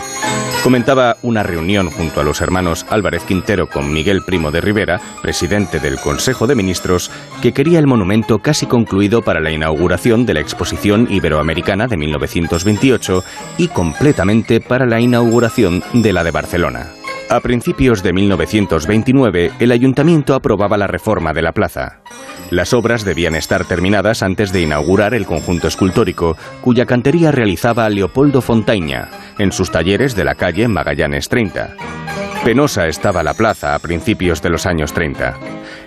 Comentaba 0.61 1.15
una 1.21 1.41
reunión 1.41 1.89
junto 1.89 2.19
a 2.19 2.23
los 2.25 2.41
hermanos 2.41 2.85
Álvarez 2.89 3.23
Quintero 3.23 3.69
con 3.69 3.93
Miguel 3.93 4.23
Primo 4.25 4.51
de 4.51 4.59
Rivera, 4.59 4.99
presidente 5.21 5.79
del 5.79 5.97
Consejo 6.01 6.47
de 6.47 6.55
Ministros, 6.55 7.09
que 7.41 7.53
quería 7.53 7.79
el 7.79 7.87
monumento 7.87 8.39
casi 8.39 8.65
concluido 8.65 9.21
para 9.21 9.39
la 9.39 9.51
inauguración 9.51 10.25
de 10.25 10.33
la 10.33 10.41
Exposición 10.41 11.07
Iberoamericana 11.09 11.87
de 11.87 11.95
1928 11.95 13.23
y 13.57 13.69
completamente 13.69 14.59
para 14.59 14.85
la 14.85 14.99
inauguración 14.99 15.81
de 15.93 16.11
la 16.11 16.25
de 16.25 16.31
Barcelona. 16.31 16.88
A 17.29 17.41
principios 17.41 18.01
de 18.01 18.11
1929, 18.11 19.51
el 19.59 19.71
ayuntamiento 19.71 20.33
aprobaba 20.33 20.77
la 20.77 20.87
reforma 20.87 21.31
de 21.31 21.43
la 21.43 21.51
plaza. 21.51 22.01
Las 22.49 22.73
obras 22.73 23.05
debían 23.05 23.35
estar 23.35 23.65
terminadas 23.65 24.23
antes 24.23 24.51
de 24.51 24.61
inaugurar 24.61 25.13
el 25.13 25.27
conjunto 25.27 25.67
escultórico, 25.67 26.35
cuya 26.61 26.87
cantería 26.87 27.31
realizaba 27.31 27.87
Leopoldo 27.89 28.41
Fontaña, 28.41 29.09
en 29.37 29.51
sus 29.51 29.69
talleres 29.69 30.15
de 30.15 30.23
la 30.23 30.33
calle 30.33 30.67
Magallanes 30.67 31.29
30. 31.29 31.75
Penosa 32.43 32.87
estaba 32.87 33.21
la 33.21 33.35
plaza 33.35 33.75
a 33.75 33.79
principios 33.79 34.41
de 34.41 34.49
los 34.49 34.65
años 34.65 34.91
30. 34.93 35.37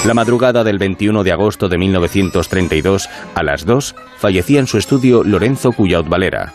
La 0.06 0.14
madrugada 0.14 0.64
del 0.66 0.80
21 0.80 1.24
de 1.24 1.32
agosto 1.32 1.70
de 1.70 1.78
1932, 1.78 3.08
a 3.36 3.44
las 3.44 3.66
2, 3.66 3.96
fallecía 4.18 4.60
en 4.60 4.68
su 4.68 4.78
estudio 4.78 5.24
Lorenzo 5.24 5.72
Cuyaut 5.72 6.10
Valera. 6.10 6.52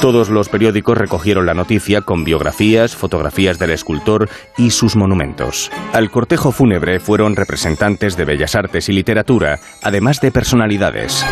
Todos 0.00 0.28
los 0.28 0.48
periódicos 0.48 0.96
recogieron 0.96 1.46
la 1.46 1.54
noticia 1.54 2.02
con 2.02 2.22
biografías, 2.22 2.94
fotografías 2.94 3.58
del 3.58 3.70
escultor 3.70 4.28
y 4.56 4.70
sus 4.70 4.94
monumentos. 4.94 5.72
Al 5.92 6.10
cortejo 6.10 6.52
fúnebre 6.52 7.00
fueron 7.00 7.34
representantes 7.34 8.16
de 8.16 8.24
bellas 8.24 8.54
artes 8.54 8.88
y 8.88 8.92
literatura, 8.92 9.58
además 9.82 10.20
de 10.20 10.30
personalidades. 10.30 11.24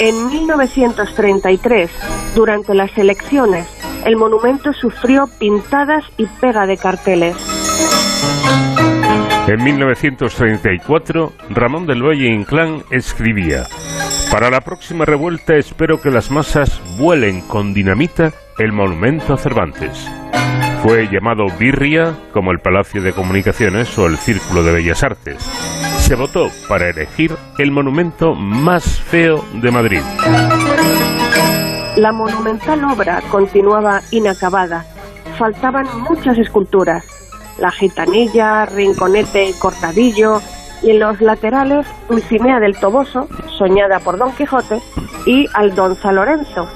En 0.00 0.39
1933, 0.56 1.90
durante 2.34 2.74
las 2.74 2.96
elecciones, 2.98 3.68
el 4.04 4.16
monumento 4.16 4.72
sufrió 4.72 5.28
pintadas 5.38 6.04
y 6.16 6.26
pega 6.26 6.66
de 6.66 6.76
carteles. 6.76 7.36
En 9.46 9.62
1934, 9.62 11.32
Ramón 11.50 11.86
del 11.86 12.02
Valle 12.02 12.28
Inclán 12.28 12.82
escribía, 12.90 13.66
Para 14.32 14.50
la 14.50 14.60
próxima 14.60 15.04
revuelta 15.04 15.54
espero 15.54 16.00
que 16.00 16.10
las 16.10 16.30
masas 16.30 16.80
vuelen 16.98 17.42
con 17.42 17.72
dinamita 17.72 18.32
el 18.58 18.72
monumento 18.72 19.34
a 19.34 19.36
Cervantes. 19.36 20.08
Fue 20.82 21.08
llamado 21.08 21.46
Birria 21.58 22.16
como 22.32 22.50
el 22.50 22.58
Palacio 22.58 23.02
de 23.02 23.12
Comunicaciones 23.12 23.96
o 23.98 24.06
el 24.06 24.16
Círculo 24.16 24.64
de 24.64 24.72
Bellas 24.72 25.04
Artes. 25.04 25.48
Se 26.10 26.16
votó 26.16 26.50
para 26.68 26.90
elegir 26.90 27.36
el 27.58 27.70
monumento 27.70 28.34
más 28.34 28.82
feo 29.00 29.44
de 29.62 29.70
Madrid. 29.70 30.00
La 31.94 32.10
monumental 32.10 32.82
obra 32.82 33.22
continuaba 33.30 34.00
inacabada. 34.10 34.84
Faltaban 35.38 35.86
muchas 36.08 36.36
esculturas. 36.36 37.04
La 37.60 37.70
gitanilla, 37.70 38.66
rinconete, 38.66 39.54
cortadillo, 39.60 40.40
y 40.82 40.90
en 40.90 40.98
los 40.98 41.20
laterales 41.20 41.86
Dulcinea 42.08 42.58
del 42.58 42.76
Toboso, 42.76 43.28
soñada 43.56 44.00
por 44.00 44.18
Don 44.18 44.32
Quijote, 44.32 44.80
y 45.26 45.46
Aldonza 45.54 46.10
Lorenzo. 46.10 46.66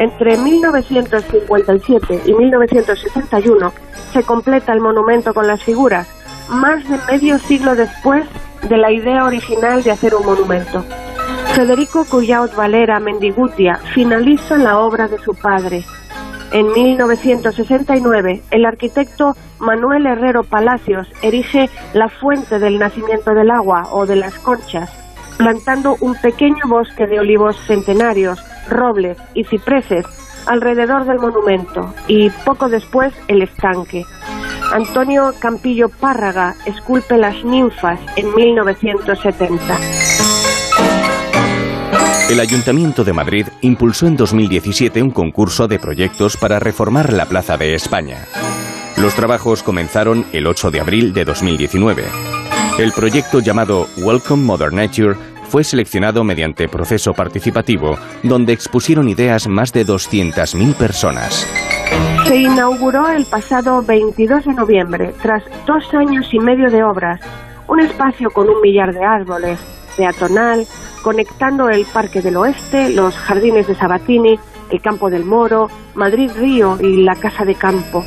Entre 0.00 0.36
1957 0.36 2.22
y 2.26 2.32
1961 2.32 3.72
se 4.12 4.24
completa 4.24 4.72
el 4.72 4.80
monumento 4.80 5.32
con 5.32 5.46
las 5.46 5.62
figuras, 5.62 6.08
más 6.48 6.82
de 6.88 6.98
medio 7.08 7.38
siglo 7.38 7.76
después 7.76 8.26
de 8.68 8.76
la 8.76 8.92
idea 8.92 9.24
original 9.24 9.82
de 9.82 9.90
hacer 9.90 10.14
un 10.14 10.24
monumento. 10.24 10.84
Federico 11.54 12.04
Cuyaut 12.04 12.54
Valera 12.54 12.98
Mendigutia 13.00 13.76
finaliza 13.94 14.56
la 14.56 14.78
obra 14.78 15.08
de 15.08 15.18
su 15.18 15.34
padre, 15.34 15.84
en 16.54 16.70
1969, 16.72 18.42
el 18.52 18.64
arquitecto 18.64 19.34
Manuel 19.58 20.06
Herrero 20.06 20.44
Palacios 20.44 21.08
erige 21.20 21.68
la 21.94 22.08
fuente 22.08 22.60
del 22.60 22.78
nacimiento 22.78 23.34
del 23.34 23.50
agua 23.50 23.88
o 23.90 24.06
de 24.06 24.14
las 24.14 24.38
conchas, 24.38 24.88
plantando 25.36 25.96
un 26.00 26.14
pequeño 26.14 26.68
bosque 26.68 27.08
de 27.08 27.18
olivos 27.18 27.56
centenarios, 27.66 28.40
robles 28.68 29.18
y 29.34 29.42
cipreses 29.42 30.06
alrededor 30.46 31.04
del 31.04 31.18
monumento 31.18 31.94
y 32.06 32.30
poco 32.44 32.68
después 32.68 33.12
el 33.28 33.42
estanque. 33.42 34.04
Antonio 34.72 35.32
Campillo 35.38 35.88
Párraga 35.88 36.54
esculpe 36.66 37.16
las 37.16 37.44
ninfas 37.44 38.00
en 38.16 38.34
1970. 38.34 39.78
El 42.30 42.40
Ayuntamiento 42.40 43.04
de 43.04 43.12
Madrid 43.12 43.46
impulsó 43.60 44.06
en 44.06 44.16
2017 44.16 45.02
un 45.02 45.10
concurso 45.10 45.68
de 45.68 45.78
proyectos 45.78 46.36
para 46.36 46.58
reformar 46.58 47.12
la 47.12 47.26
Plaza 47.26 47.56
de 47.56 47.74
España. 47.74 48.24
Los 48.96 49.14
trabajos 49.14 49.62
comenzaron 49.62 50.24
el 50.32 50.46
8 50.46 50.70
de 50.70 50.80
abril 50.80 51.12
de 51.12 51.24
2019. 51.24 52.04
El 52.78 52.92
proyecto 52.92 53.40
llamado 53.40 53.86
Welcome 53.98 54.42
Modern 54.42 54.76
Nature 54.76 55.16
fue 55.54 55.62
seleccionado 55.62 56.24
mediante 56.24 56.66
proceso 56.66 57.14
participativo, 57.14 57.96
donde 58.24 58.52
expusieron 58.52 59.08
ideas 59.08 59.46
más 59.46 59.72
de 59.72 59.86
200.000 59.86 60.74
personas. 60.74 61.46
Se 62.26 62.38
inauguró 62.38 63.08
el 63.08 63.24
pasado 63.24 63.80
22 63.80 64.46
de 64.46 64.52
noviembre, 64.52 65.14
tras 65.22 65.44
dos 65.64 65.84
años 65.94 66.26
y 66.32 66.40
medio 66.40 66.72
de 66.72 66.82
obras, 66.82 67.20
un 67.68 67.78
espacio 67.78 68.30
con 68.30 68.50
un 68.50 68.60
millar 68.62 68.92
de 68.92 69.04
árboles, 69.04 69.60
peatonal, 69.96 70.66
conectando 71.04 71.68
el 71.68 71.86
Parque 71.86 72.20
del 72.20 72.36
Oeste, 72.36 72.90
los 72.90 73.14
jardines 73.14 73.68
de 73.68 73.76
Sabatini, 73.76 74.36
el 74.72 74.80
Campo 74.80 75.08
del 75.08 75.24
Moro, 75.24 75.68
Madrid 75.94 76.32
Río 76.34 76.78
y 76.80 77.04
la 77.04 77.14
Casa 77.14 77.44
de 77.44 77.54
Campo. 77.54 78.04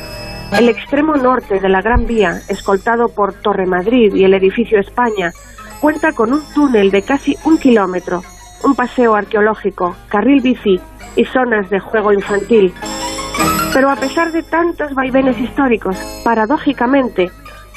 El 0.52 0.68
extremo 0.68 1.16
norte 1.16 1.62
de 1.62 1.70
la 1.70 1.82
Gran 1.82 2.06
Vía, 2.08 2.42
escoltado 2.50 3.08
por 3.08 3.36
Torre 3.36 3.66
Madrid 3.66 4.14
y 4.14 4.26
el 4.26 4.34
edificio 4.34 4.82
España, 4.82 5.32
cuenta 5.80 6.12
con 6.14 6.34
un 6.34 6.42
túnel 6.54 6.92
de 6.92 7.02
casi 7.02 7.38
un 7.44 7.58
kilómetro, 7.58 8.24
un 8.64 8.76
paseo 8.76 9.16
arqueológico, 9.16 9.96
carril 10.10 10.42
bici 10.42 10.80
y 11.16 11.26
zonas 11.26 11.70
de 11.70 11.80
juego 11.80 12.14
infantil. 12.14 12.74
Pero 13.74 13.90
a 13.90 13.96
pesar 13.96 14.32
de 14.32 14.44
tantos 14.44 14.94
vaivenes 14.94 15.38
históricos, 15.40 15.98
paradójicamente, 16.24 17.30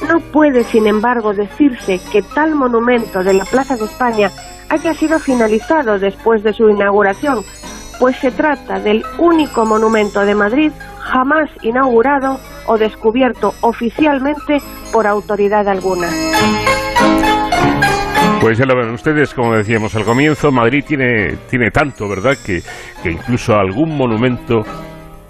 no 0.09 0.21
puede, 0.33 0.65
sin 0.65 0.87
embargo, 0.87 1.35
decirse 1.35 2.01
que 2.11 2.23
tal 2.23 2.55
monumento 2.55 3.23
de 3.23 3.35
la 3.35 3.45
Plaza 3.45 3.77
de 3.77 3.85
España 3.85 4.31
haya 4.71 4.95
sido 4.95 5.19
finalizado 5.19 5.99
después 5.99 6.43
de 6.43 6.55
su 6.55 6.69
inauguración, 6.69 7.45
pues 7.99 8.17
se 8.17 8.31
trata 8.31 8.81
del 8.81 9.05
único 9.19 9.67
monumento 9.67 10.21
de 10.21 10.35
Madrid 10.35 10.73
jamás 11.01 11.51
inaugurado 11.63 12.39
o 12.67 12.79
descubierto 12.79 13.53
oficialmente 13.61 14.63
por 14.93 15.07
autoridad 15.07 15.69
alguna. 15.69 16.09
Pues 18.41 18.59
ya 18.59 18.65
lo 18.65 18.75
ven 18.75 18.95
ustedes, 18.95 19.35
como 19.35 19.55
decíamos 19.55 19.95
al 19.97 20.05
comienzo, 20.05 20.51
Madrid 20.51 20.83
tiene, 20.87 21.37
tiene 21.49 21.71
tanto, 21.71 22.09
¿verdad?, 22.09 22.37
que, 22.45 22.63
que 23.03 23.11
incluso 23.11 23.55
algún 23.55 23.97
monumento, 23.97 24.63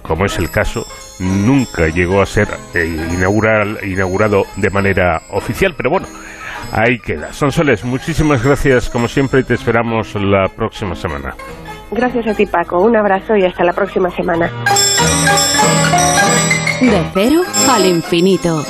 como 0.03 0.25
es 0.25 0.39
el 0.39 0.51
caso, 0.51 0.85
nunca 1.19 1.89
llegó 1.89 2.23
a 2.23 2.27
ser 2.27 2.49
eh, 2.75 2.87
inaugurado 3.85 4.45
de 4.57 4.71
manera 4.71 5.21
oficial, 5.31 5.75
pero 5.77 5.91
bueno, 5.91 6.07
Ahí 6.73 6.99
queda. 6.99 7.33
Sonsoles, 7.33 7.85
muchísimas 7.85 8.45
gracias 8.45 8.91
como 8.91 9.09
siempre 9.09 9.41
y 9.41 9.45
te 9.45 9.55
esperamos 9.55 10.15
la 10.15 10.49
próxima 10.49 10.95
semana. 10.95 11.35
Gracias 11.91 12.27
a 12.29 12.35
ti 12.35 12.47
Paco, 12.47 12.81
un 12.81 12.97
abrazo 12.97 13.37
y 13.37 13.45
hasta 13.45 13.65
la 13.65 13.73
próxima 13.73 14.09
semana. 14.11 14.51
De 16.81 17.03
cero 17.13 17.43
al 17.69 17.87
infinito. 17.87 18.63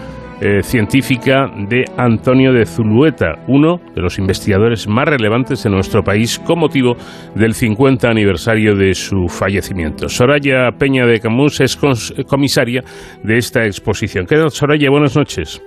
eh, 0.45 0.62
científica 0.62 1.47
de 1.68 1.84
Antonio 1.97 2.53
de 2.53 2.66
Zulueta, 2.66 3.36
uno 3.47 3.76
de 3.95 4.03
los 4.03 4.18
investigadores 4.18 4.88
más 4.88 5.07
relevantes 5.07 5.62
de 5.62 5.70
nuestro 5.70 6.03
país 6.03 6.40
con 6.40 6.59
motivo 6.59 6.97
del 7.36 7.55
50 7.55 8.09
aniversario 8.09 8.74
de 8.74 8.93
su 8.95 9.28
fallecimiento. 9.28 10.09
Soraya 10.09 10.70
Peña 10.76 11.07
de 11.07 11.20
Camus 11.20 11.61
es 11.61 11.78
comisaria 12.26 12.82
de 13.22 13.36
esta 13.36 13.64
exposición. 13.64 14.26
¿Qué 14.26 14.34
tal, 14.34 14.51
Soraya? 14.51 14.90
Buenas 14.90 15.16
noches. 15.16 15.62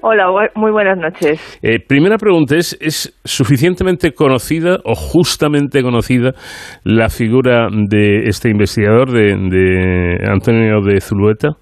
Hola, 0.00 0.50
muy 0.54 0.70
buenas 0.70 0.96
noches. 0.96 1.58
Eh, 1.62 1.78
primera 1.86 2.16
pregunta, 2.16 2.56
¿es, 2.56 2.76
¿es 2.80 3.18
suficientemente 3.24 4.12
conocida 4.12 4.78
o 4.84 4.94
justamente 4.94 5.82
conocida 5.82 6.32
la 6.82 7.10
figura 7.10 7.68
de 7.70 8.24
este 8.24 8.48
investigador, 8.48 9.10
de, 9.12 9.34
de 9.34 10.30
Antonio 10.30 10.80
de 10.82 11.00
Zulueta? 11.00 11.56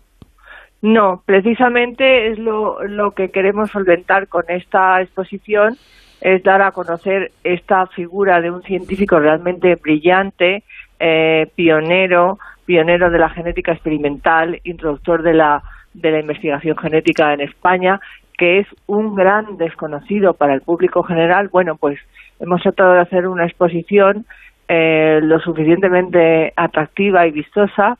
No, 0.82 1.22
precisamente 1.24 2.32
es 2.32 2.40
lo, 2.40 3.12
que 3.14 3.30
queremos 3.30 3.70
solventar 3.70 4.26
con 4.26 4.42
esta 4.48 5.00
exposición, 5.00 5.76
es 6.20 6.42
dar 6.42 6.60
a 6.60 6.72
conocer 6.72 7.30
esta 7.44 7.86
figura 7.86 8.40
de 8.40 8.50
un 8.50 8.62
científico 8.62 9.20
realmente 9.20 9.76
brillante, 9.76 10.64
eh, 10.98 11.46
pionero, 11.54 12.38
pionero 12.64 13.10
de 13.10 13.18
la 13.18 13.28
genética 13.28 13.72
experimental, 13.72 14.60
introductor 14.64 15.22
de 15.22 15.34
la, 15.34 15.62
de 15.94 16.10
la 16.10 16.20
investigación 16.20 16.76
genética 16.76 17.32
en 17.32 17.42
España, 17.42 18.00
que 18.36 18.58
es 18.58 18.66
un 18.86 19.14
gran 19.14 19.56
desconocido 19.58 20.34
para 20.34 20.54
el 20.54 20.62
público 20.62 21.04
general, 21.04 21.48
bueno, 21.48 21.76
pues 21.76 22.00
hemos 22.40 22.60
tratado 22.60 22.94
de 22.94 23.00
hacer 23.00 23.28
una 23.28 23.46
exposición 23.46 24.26
eh, 24.66 25.20
lo 25.22 25.38
suficientemente 25.38 26.52
atractiva 26.56 27.24
y 27.26 27.30
vistosa 27.30 27.98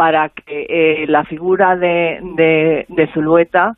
para 0.00 0.30
que 0.30 0.64
eh, 0.70 1.04
la 1.08 1.24
figura 1.24 1.76
de, 1.76 2.20
de, 2.34 2.86
de 2.88 3.06
Zulueta 3.12 3.76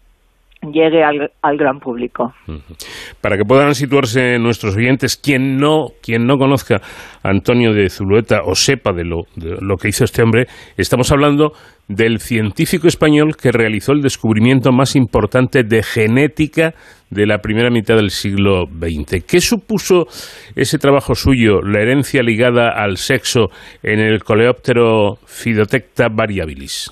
llegue 0.71 1.03
al, 1.03 1.31
al, 1.43 1.57
gran 1.57 1.81
público. 1.81 2.33
Para 3.21 3.37
que 3.37 3.45
puedan 3.45 3.75
situarse 3.75 4.39
nuestros 4.39 4.77
oyentes, 4.77 5.17
quien 5.17 5.57
no, 5.57 5.89
quien 6.03 6.27
no 6.27 6.39
conozca 6.39 6.77
a 7.23 7.29
Antonio 7.29 7.73
de 7.73 7.89
Zulueta 7.89 8.43
o 8.45 8.55
sepa 8.55 8.93
de 8.93 9.05
lo, 9.05 9.23
de 9.35 9.57
lo 9.61 9.77
que 9.77 9.89
hizo 9.89 10.05
este 10.05 10.23
hombre, 10.23 10.47
estamos 10.77 11.11
hablando 11.11 11.53
del 11.89 12.21
científico 12.21 12.87
español 12.87 13.37
que 13.37 13.51
realizó 13.51 13.93
el 13.93 14.03
descubrimiento 14.03 14.71
más 14.71 14.95
importante 14.95 15.65
de 15.65 15.83
genética 15.83 16.75
de 17.11 17.27
la 17.27 17.39
primera 17.39 17.71
mitad 17.71 17.97
del 17.97 18.11
siglo 18.11 18.65
XX. 18.67 19.25
¿Qué 19.29 19.41
supuso 19.41 20.07
ese 20.55 20.79
trabajo 20.79 21.15
suyo, 21.15 21.61
la 21.61 21.81
herencia 21.81 22.23
ligada 22.23 22.71
al 22.71 22.97
sexo 22.97 23.49
en 23.83 23.99
el 23.99 24.23
coleóptero 24.23 25.17
Phytotecta 25.27 26.07
variabilis? 26.09 26.91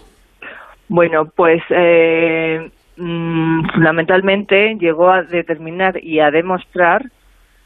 Bueno, 0.89 1.23
pues 1.37 1.63
eh, 1.71 2.69
mmm, 3.01 3.67
fundamentalmente 3.75 4.77
llegó 4.79 5.11
a 5.11 5.23
determinar 5.23 6.03
y 6.03 6.21
a 6.21 6.31
demostrar 6.31 7.07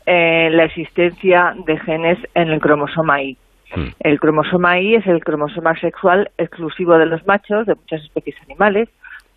eh, 0.07 0.49
la 0.51 0.64
existencia 0.64 1.55
de 1.66 1.78
genes 1.80 2.18
en 2.35 2.49
el 2.49 2.61
cromosoma 2.61 3.22
Y. 3.22 3.37
Hmm. 3.74 3.89
El 4.01 4.20
cromosoma 4.20 4.78
Y 4.80 4.95
es 4.95 5.07
el 5.07 5.24
cromosoma 5.24 5.74
sexual 5.80 6.30
exclusivo 6.39 6.97
de 6.99 7.07
los 7.07 7.26
machos 7.26 7.66
de 7.66 7.74
muchas 7.74 8.03
especies 8.03 8.37
animales, 8.45 8.89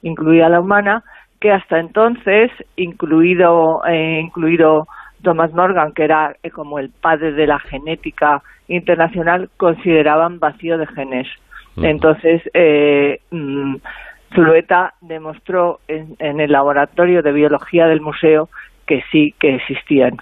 incluida 0.04 0.50
la 0.50 0.60
humana, 0.60 1.04
que 1.39 1.52
hasta 1.52 1.80
entonces, 1.80 2.52
incluido, 2.76 3.82
eh, 3.86 4.20
incluido 4.22 4.88
Thomas 5.24 5.54
Morgan, 5.54 5.93
que 5.93 6.04
era 6.04 6.36
eh, 6.43 6.52
como 6.52 6.80
el 6.80 6.89
padre 6.89 7.32
de 7.34 7.48
la 7.48 7.60
genética 7.60 8.41
internacional, 8.68 9.50
consideraban 9.58 10.39
vacío 10.39 10.78
de 10.78 10.88
genes. 10.88 11.28
Entonces, 11.80 12.41
eh, 12.56 13.20
mmm, 13.30 13.76
Zulueta 14.34 14.93
demostró 15.01 15.80
en, 15.88 16.15
en, 16.19 16.39
el 16.39 16.51
laboratorio 16.51 17.21
de 17.21 17.32
biología 17.32 17.88
del 17.88 18.01
museo 18.01 18.49
que 18.86 19.01
sí 19.11 19.34
que 19.39 19.55
existían 19.55 20.17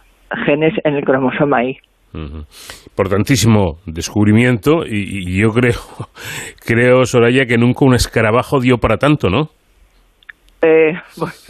genes 0.45 0.73
en 0.83 0.95
el 0.95 1.03
cromosoma 1.03 1.63
Y. 1.63 1.77
Uh 2.13 2.17
-huh. 2.17 2.87
Importantísimo 2.87 3.77
descubrimiento 3.85 4.85
y, 4.85 5.29
y, 5.29 5.41
yo 5.41 5.49
creo, 5.49 5.81
creo, 6.65 7.05
Soraya, 7.05 7.45
que 7.45 7.57
nunca 7.57 7.85
un 7.85 7.95
escarabajo 7.95 8.59
dio 8.59 8.77
para 8.77 8.97
tanto, 8.97 9.29
¿no? 9.29 9.49
Eh, 10.61 10.93
pues, 11.19 11.47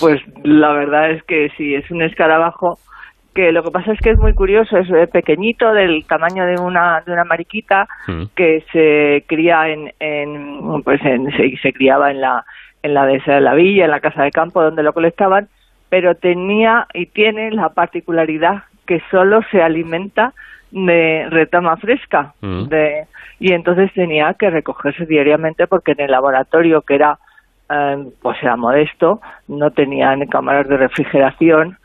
pues 0.00 0.20
la 0.44 0.72
verdad 0.72 1.12
es 1.12 1.22
que 1.24 1.48
sí, 1.56 1.74
es 1.74 1.90
un 1.90 2.02
escarabajo 2.02 2.78
que 3.34 3.52
lo 3.52 3.62
que 3.62 3.70
pasa 3.70 3.92
es 3.92 4.00
que 4.00 4.10
es 4.10 4.18
muy 4.18 4.34
curioso, 4.34 4.76
es 4.76 4.88
pequeñito, 5.10 5.72
del 5.72 6.04
tamaño 6.06 6.44
de 6.46 6.60
una 6.60 7.02
de 7.06 7.12
una 7.12 7.24
mariquita 7.24 7.88
mm. 8.06 8.24
que 8.34 8.64
se 8.72 9.24
cría 9.26 9.68
en, 9.68 9.92
en 10.00 10.82
pues 10.82 11.00
en, 11.04 11.30
se, 11.32 11.56
se, 11.56 11.72
criaba 11.72 12.10
en 12.10 12.20
la 12.20 12.44
en 12.82 12.94
la 12.94 13.06
dehesa 13.06 13.34
de 13.34 13.40
la 13.40 13.54
villa, 13.54 13.84
en 13.84 13.90
la 13.90 14.00
casa 14.00 14.22
de 14.22 14.30
campo 14.30 14.62
donde 14.62 14.82
lo 14.82 14.92
colectaban, 14.92 15.48
pero 15.88 16.14
tenía 16.14 16.86
y 16.94 17.06
tiene 17.06 17.50
la 17.50 17.70
particularidad 17.70 18.64
que 18.86 19.02
solo 19.10 19.40
se 19.50 19.62
alimenta 19.62 20.32
de 20.70 21.26
retama 21.30 21.76
fresca 21.76 22.34
mm. 22.40 22.64
de, 22.64 23.06
y 23.38 23.52
entonces 23.52 23.92
tenía 23.92 24.34
que 24.34 24.50
recogerse 24.50 25.06
diariamente 25.06 25.66
porque 25.66 25.92
en 25.92 26.00
el 26.00 26.10
laboratorio 26.10 26.82
que 26.82 26.94
era 26.94 27.18
eh, 27.68 28.04
pues 28.20 28.36
era 28.42 28.56
modesto, 28.56 29.20
no 29.48 29.70
tenían 29.70 30.26
cámaras 30.26 30.68
de 30.68 30.76
refrigeración 30.76 31.76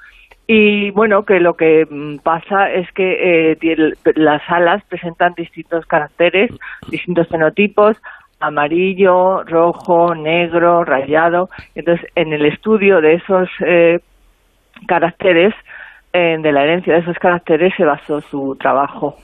y 0.47 0.91
bueno, 0.91 1.23
que 1.23 1.39
lo 1.39 1.55
que 1.55 1.85
pasa 2.23 2.71
es 2.71 2.91
que 2.91 3.53
eh, 3.53 3.93
las 4.15 4.41
alas 4.47 4.83
presentan 4.87 5.33
distintos 5.35 5.85
caracteres, 5.85 6.51
distintos 6.89 7.27
fenotipos, 7.27 7.97
amarillo, 8.39 9.43
rojo, 9.43 10.13
negro, 10.13 10.83
rayado. 10.83 11.49
Entonces, 11.73 12.07
en 12.15 12.33
el 12.33 12.45
estudio 12.45 13.01
de 13.01 13.15
esos 13.15 13.49
eh, 13.65 13.99
caracteres, 14.87 15.53
eh, 16.13 16.37
de 16.39 16.51
la 16.51 16.63
herencia 16.63 16.93
de 16.93 16.99
esos 16.99 17.17
caracteres, 17.17 17.73
se 17.75 17.83
basó 17.83 18.21
su 18.21 18.55
trabajo. 18.59 19.15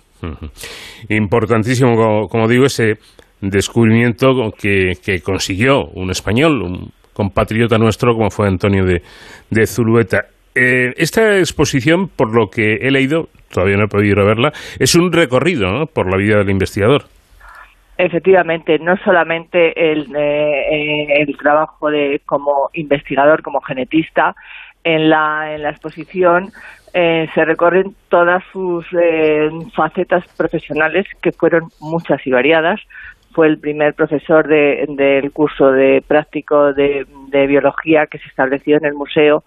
Importantísimo, 1.10 1.96
como, 1.96 2.28
como, 2.28 2.48
digo, 2.48 2.66
ese 2.66 2.96
descubrimiento 3.42 4.52
que, 4.60 4.94
que, 5.04 5.22
consiguió 5.22 5.86
un 5.94 6.12
español, 6.12 6.62
un 6.62 6.92
compatriota 7.14 7.78
nuestro, 7.78 8.14
como 8.14 8.30
fue 8.30 8.48
Antonio 8.48 8.86
de, 8.86 9.02
de 9.50 9.68
Zulueta. 9.68 10.26
Eh, 10.56 10.94
esta 10.98 11.38
exposición, 11.38 12.08
por 12.08 12.34
lo 12.36 12.50
que 12.50 12.76
he 12.82 12.92
leído, 12.92 13.30
todavía 13.52 13.78
no 13.78 13.86
he 13.86 13.88
podido 13.88 14.26
verla, 14.26 14.52
es 14.80 14.96
un 14.96 15.12
recorrido 15.12 15.86
por 15.88 16.10
la 16.10 16.18
vida 16.18 16.38
del 16.38 16.50
investigador. 16.50 17.04
Efectivamente, 17.98 18.80
no 18.80 18.98
solamente 18.98 19.92
el, 19.92 20.08
eh, 20.16 21.22
el 21.22 21.38
trabajo 21.38 21.92
de 21.92 22.22
como 22.26 22.70
investigador, 22.74 23.44
como 23.44 23.62
genetista, 23.62 24.36
en 24.84 25.10
la, 25.10 25.54
en 25.54 25.62
la 25.62 25.70
exposición 25.70 26.52
eh, 26.94 27.30
se 27.34 27.46
recorren 27.46 27.96
todas 28.10 28.44
sus 28.52 28.86
eh, 29.00 29.50
facetas 29.76 30.26
profesionales, 30.36 31.06
que 31.22 31.32
fueron 31.32 31.70
muchas 31.80 32.26
y 32.26 32.32
variadas. 32.32 32.82
Fue 33.34 33.48
el 33.48 33.60
primer 33.60 33.94
profesor 33.94 34.48
de, 34.48 34.86
del 34.90 35.32
curso 35.32 35.72
de 35.72 36.04
práctico 36.06 36.74
de 36.74 37.06
biología 37.48 38.08
que 38.08 38.18
se 38.18 38.28
estableció 38.28 38.76
en 38.78 38.86
el 38.86 38.94
museo 38.94 39.46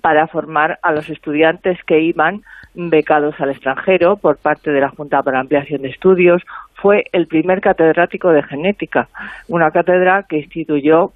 para 0.00 0.26
formar 0.26 0.78
a 0.82 0.92
los 0.92 1.08
estudiantes 1.08 1.82
que 1.84 2.00
iban 2.00 2.42
becados 2.74 3.34
al 3.40 3.50
extranjero 3.50 4.16
por 4.16 4.36
parte 4.38 4.70
de 4.70 4.80
la 4.80 4.90
Junta 4.90 5.22
para 5.22 5.40
Ampliación 5.40 5.82
de 5.82 5.88
Estudios. 5.88 6.42
Fue 6.74 7.04
el 7.12 7.26
primer 7.26 7.60
catedrático 7.60 8.30
de 8.30 8.42
genética, 8.42 9.08
una 9.48 9.70
cátedra 9.70 10.24
que 10.28 10.38
instituyó 10.38 11.12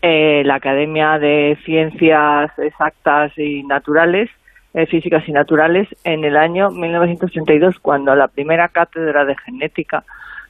eh, 0.00 0.42
la 0.44 0.56
Academia 0.56 1.18
de 1.18 1.56
Ciencias 1.64 2.50
Exactas 2.58 3.36
y 3.38 3.62
Naturales, 3.62 4.28
eh, 4.74 4.86
Físicas 4.86 5.28
y 5.28 5.32
Naturales, 5.32 5.88
en 6.02 6.24
el 6.24 6.36
año 6.36 6.70
1982, 6.70 7.78
cuando 7.78 8.14
la 8.16 8.26
primera 8.26 8.68
cátedra 8.68 9.24
de 9.24 9.36
genética 9.36 10.02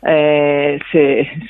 eh, 0.05 0.79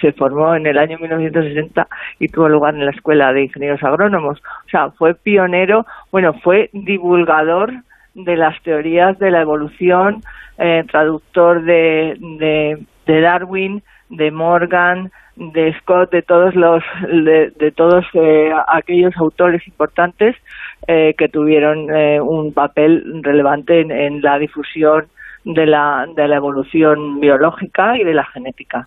se, 0.00 0.12
formó 0.12 0.54
en 0.54 0.66
el 0.66 0.78
año 0.78 0.98
1960 0.98 1.86
y 2.18 2.28
tuvo 2.28 2.48
lugar 2.48 2.74
en 2.74 2.84
la 2.84 2.90
Escuela 2.90 3.32
de 3.32 3.44
Ingenieros 3.44 3.82
Agrónomos. 3.82 4.42
O 4.66 4.68
sea, 4.68 4.90
fue 4.90 5.14
pionero, 5.14 5.86
bueno, 6.10 6.34
fue 6.34 6.70
divulgador 6.72 7.72
de 8.14 8.36
las 8.36 8.60
teorías 8.62 9.18
de 9.18 9.30
la 9.30 9.40
evolución, 9.40 10.22
eh, 10.58 10.84
traductor 10.90 11.62
de, 11.62 12.16
de, 13.06 13.20
Darwin, 13.20 13.82
de 14.10 14.30
Morgan, 14.30 15.10
de 15.36 15.74
Scott, 15.80 16.10
de 16.10 16.20
todos 16.20 16.54
los, 16.54 16.82
de, 17.08 17.72
todos 17.74 18.04
eh, 18.12 18.52
aquellos 18.68 19.16
autores 19.16 19.66
importantes 19.66 20.36
eh, 20.86 21.14
que 21.16 21.28
tuvieron 21.28 21.88
eh, 21.90 22.20
un 22.20 22.52
papel 22.52 23.22
relevante 23.22 23.80
en 23.80 24.20
la 24.20 24.38
difusión 24.38 25.06
de 25.44 25.66
la, 25.66 26.06
de 26.14 26.28
la 26.28 26.36
evolución 26.36 27.18
biológica 27.20 27.96
y 27.98 28.04
de 28.04 28.14
la 28.14 28.24
genética. 28.24 28.86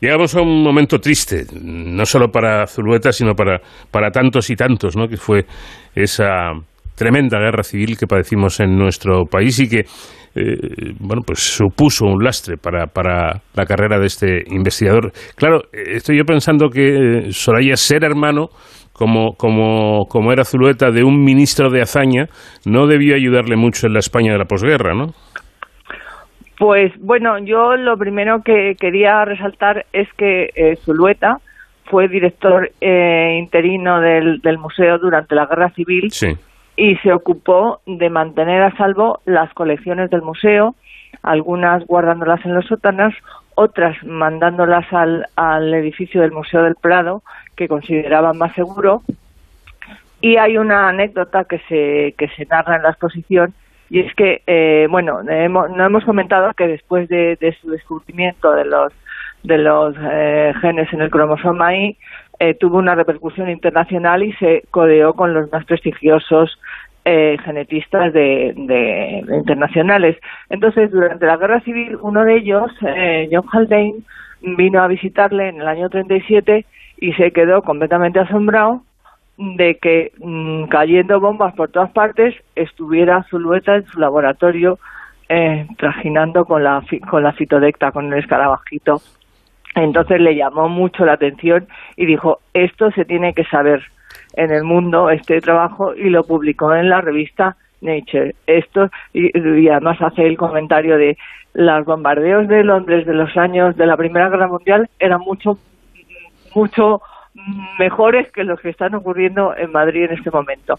Llegamos 0.00 0.34
a 0.34 0.40
un 0.40 0.62
momento 0.62 0.98
triste, 0.98 1.44
no 1.62 2.04
solo 2.06 2.28
para 2.28 2.66
Zulueta, 2.66 3.12
sino 3.12 3.34
para, 3.34 3.60
para 3.90 4.10
tantos 4.10 4.48
y 4.50 4.56
tantos, 4.56 4.96
¿no? 4.96 5.06
que 5.06 5.16
fue 5.16 5.44
esa 5.94 6.52
tremenda 6.96 7.38
guerra 7.38 7.62
civil 7.62 7.96
que 7.98 8.06
padecimos 8.06 8.60
en 8.60 8.76
nuestro 8.76 9.24
país 9.24 9.58
y 9.60 9.68
que 9.68 9.84
eh, 10.34 10.94
bueno 10.98 11.22
pues 11.26 11.40
supuso 11.40 12.06
un 12.06 12.22
lastre 12.22 12.56
para, 12.56 12.86
para 12.86 13.42
la 13.54 13.64
carrera 13.66 13.98
de 13.98 14.06
este 14.06 14.42
investigador. 14.48 15.12
Claro, 15.36 15.62
estoy 15.72 16.18
yo 16.18 16.24
pensando 16.24 16.68
que 16.68 17.28
eh, 17.28 17.32
Soraya 17.32 17.76
ser 17.76 18.04
hermano 18.04 18.48
como, 18.92 19.34
como, 19.36 20.04
como 20.08 20.32
era 20.32 20.44
Zulueta 20.44 20.90
de 20.90 21.02
un 21.02 21.22
ministro 21.22 21.70
de 21.70 21.82
hazaña 21.82 22.26
no 22.64 22.86
debió 22.86 23.14
ayudarle 23.14 23.56
mucho 23.56 23.86
en 23.86 23.94
la 23.94 23.98
España 23.98 24.32
de 24.32 24.38
la 24.38 24.44
posguerra, 24.44 24.94
¿no? 24.94 25.06
Pues 26.58 26.92
bueno, 26.98 27.38
yo 27.38 27.76
lo 27.76 27.96
primero 27.96 28.42
que 28.42 28.76
quería 28.78 29.24
resaltar 29.24 29.86
es 29.92 30.12
que 30.14 30.50
eh, 30.54 30.76
Zulueta 30.76 31.40
fue 31.86 32.08
director 32.08 32.70
eh, 32.80 33.36
interino 33.38 34.00
del, 34.00 34.40
del, 34.40 34.58
museo 34.58 34.98
durante 34.98 35.34
la 35.34 35.46
Guerra 35.46 35.70
Civil 35.70 36.10
sí. 36.10 36.36
y 36.76 36.96
se 36.96 37.12
ocupó 37.12 37.80
de 37.86 38.08
mantener 38.10 38.62
a 38.62 38.76
salvo 38.76 39.20
las 39.24 39.52
colecciones 39.54 40.10
del 40.10 40.22
museo, 40.22 40.74
algunas 41.22 41.84
guardándolas 41.86 42.44
en 42.44 42.54
los 42.54 42.66
sótanos, 42.66 43.14
otras 43.54 43.96
mandándolas 44.04 44.90
al, 44.92 45.26
al 45.36 45.74
edificio 45.74 46.22
del 46.22 46.32
Museo 46.32 46.62
del 46.62 46.76
Prado, 46.76 47.22
que 47.56 47.68
consideraban 47.68 48.38
más 48.38 48.54
seguro. 48.54 49.02
Y 50.20 50.36
hay 50.36 50.56
una 50.56 50.88
anécdota 50.88 51.44
que 51.44 51.58
se, 51.68 52.14
que 52.16 52.28
se 52.36 52.46
narra 52.46 52.76
en 52.76 52.82
la 52.84 52.90
exposición 52.90 53.54
y 53.92 54.00
es 54.00 54.14
que, 54.14 54.40
eh, 54.46 54.86
bueno, 54.90 55.22
no 55.22 55.84
hemos 55.84 56.04
comentado 56.04 56.54
que 56.54 56.66
después 56.66 57.10
de, 57.10 57.36
de 57.36 57.52
su 57.60 57.70
descubrimiento 57.70 58.52
de 58.52 58.64
los 58.64 58.92
de 59.42 59.58
los 59.58 59.94
eh, 60.00 60.54
genes 60.62 60.90
en 60.92 61.02
el 61.02 61.10
cromosoma 61.10 61.76
Y, 61.76 61.98
eh, 62.38 62.54
tuvo 62.54 62.78
una 62.78 62.94
repercusión 62.94 63.50
internacional 63.50 64.22
y 64.22 64.32
se 64.32 64.64
codeó 64.70 65.12
con 65.12 65.34
los 65.34 65.52
más 65.52 65.66
prestigiosos 65.66 66.58
eh, 67.04 67.36
genetistas 67.44 68.12
de, 68.14 68.54
internacionales. 69.28 70.16
Entonces, 70.48 70.90
durante 70.90 71.26
la 71.26 71.36
guerra 71.36 71.60
civil, 71.60 71.98
uno 72.00 72.24
de 72.24 72.38
ellos, 72.38 72.72
eh, 72.86 73.28
John 73.30 73.44
Haldane, 73.52 73.96
vino 74.40 74.82
a 74.82 74.88
visitarle 74.88 75.50
en 75.50 75.60
el 75.60 75.68
año 75.68 75.90
37 75.90 76.64
y 76.96 77.12
se 77.12 77.30
quedó 77.30 77.62
completamente 77.62 78.20
asombrado 78.20 78.82
de 79.36 79.78
que 79.80 80.12
mm, 80.18 80.64
cayendo 80.64 81.20
bombas 81.20 81.54
por 81.54 81.70
todas 81.70 81.90
partes 81.90 82.34
estuviera 82.54 83.24
Zulueta 83.30 83.76
en 83.76 83.86
su 83.86 83.98
laboratorio 83.98 84.78
eh, 85.28 85.66
trajinando 85.78 86.44
con 86.44 86.62
la, 86.62 86.84
con 87.08 87.22
la 87.22 87.32
fitodecta, 87.32 87.92
con 87.92 88.12
el 88.12 88.18
escarabajito. 88.18 89.00
Entonces 89.74 90.20
le 90.20 90.36
llamó 90.36 90.68
mucho 90.68 91.04
la 91.04 91.14
atención 91.14 91.66
y 91.96 92.04
dijo, 92.04 92.40
esto 92.52 92.90
se 92.90 93.04
tiene 93.04 93.32
que 93.32 93.44
saber 93.44 93.82
en 94.34 94.50
el 94.50 94.64
mundo, 94.64 95.10
este 95.10 95.40
trabajo, 95.40 95.94
y 95.94 96.10
lo 96.10 96.24
publicó 96.24 96.74
en 96.74 96.90
la 96.90 97.00
revista 97.00 97.56
Nature. 97.80 98.34
Esto, 98.46 98.90
y, 99.12 99.36
y 99.36 99.68
además 99.68 100.00
hace 100.02 100.26
el 100.26 100.36
comentario 100.36 100.98
de 100.98 101.16
los 101.54 101.84
bombardeos 101.84 102.48
de 102.48 102.64
Londres 102.64 103.06
de 103.06 103.14
los 103.14 103.36
años 103.36 103.76
de 103.76 103.86
la 103.86 103.96
Primera 103.96 104.28
Guerra 104.28 104.48
Mundial 104.48 104.88
eran 104.98 105.20
mucho, 105.20 105.58
mucho 106.54 107.00
mejores 107.78 108.30
que 108.32 108.44
los 108.44 108.60
que 108.60 108.70
están 108.70 108.94
ocurriendo 108.94 109.54
en 109.56 109.72
Madrid 109.72 110.04
en 110.04 110.18
este 110.18 110.30
momento. 110.30 110.74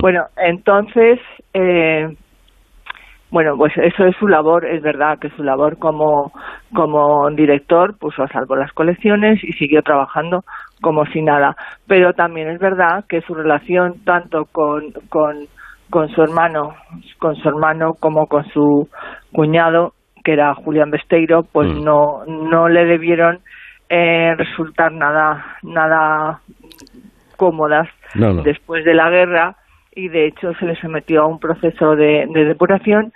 Bueno, 0.00 0.24
entonces, 0.36 1.20
eh, 1.54 2.08
bueno, 3.30 3.56
pues 3.56 3.72
eso 3.78 4.04
es 4.04 4.16
su 4.16 4.26
labor, 4.26 4.66
es 4.66 4.82
verdad 4.82 5.18
que 5.18 5.30
su 5.30 5.42
labor 5.42 5.78
como, 5.78 6.32
como 6.74 7.30
director 7.30 7.96
puso 7.98 8.22
a 8.22 8.28
salvo 8.28 8.56
las 8.56 8.72
colecciones 8.72 9.42
y 9.42 9.52
siguió 9.52 9.82
trabajando 9.82 10.40
como 10.82 11.06
si 11.06 11.22
nada. 11.22 11.56
Pero 11.86 12.12
también 12.12 12.50
es 12.50 12.58
verdad 12.58 13.04
que 13.08 13.22
su 13.22 13.34
relación 13.34 14.04
tanto 14.04 14.44
con, 14.50 14.92
con, 15.08 15.46
con 15.88 16.08
su 16.08 16.22
hermano, 16.22 16.74
con 17.18 17.36
su 17.36 17.48
hermano 17.48 17.94
como 17.98 18.26
con 18.26 18.44
su 18.46 18.88
cuñado, 19.32 19.92
que 20.24 20.32
era 20.32 20.54
Julián 20.54 20.90
Besteiro, 20.90 21.42
pues 21.50 21.72
mm. 21.72 21.84
no, 21.84 22.24
no 22.26 22.68
le 22.68 22.84
debieron 22.84 23.38
eh, 23.94 24.34
resultar 24.38 24.90
nada, 24.90 25.58
nada 25.62 26.40
cómodas 27.36 27.86
después 28.42 28.86
de 28.86 28.94
la 28.94 29.10
guerra 29.10 29.56
y 29.94 30.08
de 30.08 30.28
hecho 30.28 30.54
se 30.54 30.64
le 30.64 30.80
sometió 30.80 31.20
a 31.20 31.26
un 31.26 31.38
proceso 31.38 31.94
de, 31.94 32.26
depuración, 32.32 33.12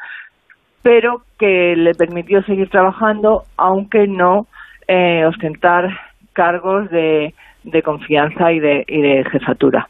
pero 0.82 1.22
que 1.38 1.74
le 1.76 1.94
permitió 1.94 2.42
seguir 2.42 2.68
trabajando 2.68 3.44
aunque 3.56 4.06
no 4.06 4.48
eh, 4.86 5.24
ostentar 5.24 5.98
cargos 6.34 6.90
de, 6.90 7.32
de 7.64 7.82
confianza 7.82 8.52
y 8.52 8.60
de, 8.60 8.84
y 8.86 9.00
de 9.00 9.24
jefatura. 9.32 9.88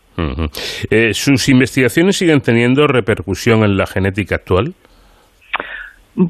Eh, 0.89 1.13
¿Sus 1.15 1.49
investigaciones 1.49 2.17
siguen 2.17 2.43
teniendo 2.43 2.87
repercusión 2.87 3.65
en 3.65 3.77
la 3.77 3.87
genética 3.87 4.37
actual? 4.37 4.73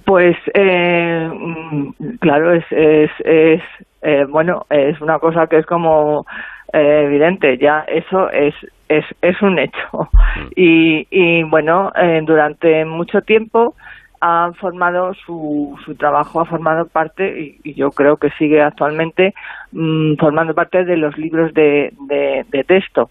Pues 0.05 0.37
eh, 0.55 1.31
mm, 1.33 1.91
claro, 2.21 2.53
es, 2.53 2.65
es, 2.71 3.11
es 3.25 3.63
eh, 4.03 4.25
bueno, 4.29 4.67
es 4.69 5.01
una 5.01 5.19
cosa 5.19 5.47
que 5.47 5.59
es 5.59 5.67
como 5.67 6.27
eh, 6.73 7.03
evidente, 7.07 7.57
ya 7.59 7.85
eso 7.87 8.29
es, 8.31 8.55
es, 8.89 9.05
es 9.23 9.41
un 9.43 9.59
hecho. 9.59 9.91
Mm. 9.93 10.49
Y, 10.57 11.07
y 11.11 11.43
bueno, 11.45 11.93
eh, 11.95 12.21
durante 12.25 12.85
mucho 12.85 13.21
tiempo 13.23 13.75
han 14.21 14.55
formado 14.55 15.15
su, 15.15 15.79
su 15.85 15.95
trabajo, 15.95 16.41
ha 16.41 16.47
formado 16.47 16.87
parte, 16.87 17.59
y, 17.63 17.75
yo 17.75 17.91
creo 17.91 18.17
que 18.17 18.31
sigue 18.39 18.61
actualmente 18.61 19.35
mm, 19.73 20.15
formando 20.19 20.55
parte 20.55 20.85
de 20.85 20.97
los 20.97 21.17
libros 21.17 21.55
de, 21.55 21.93
de, 22.09 22.65
texto. 22.65 23.11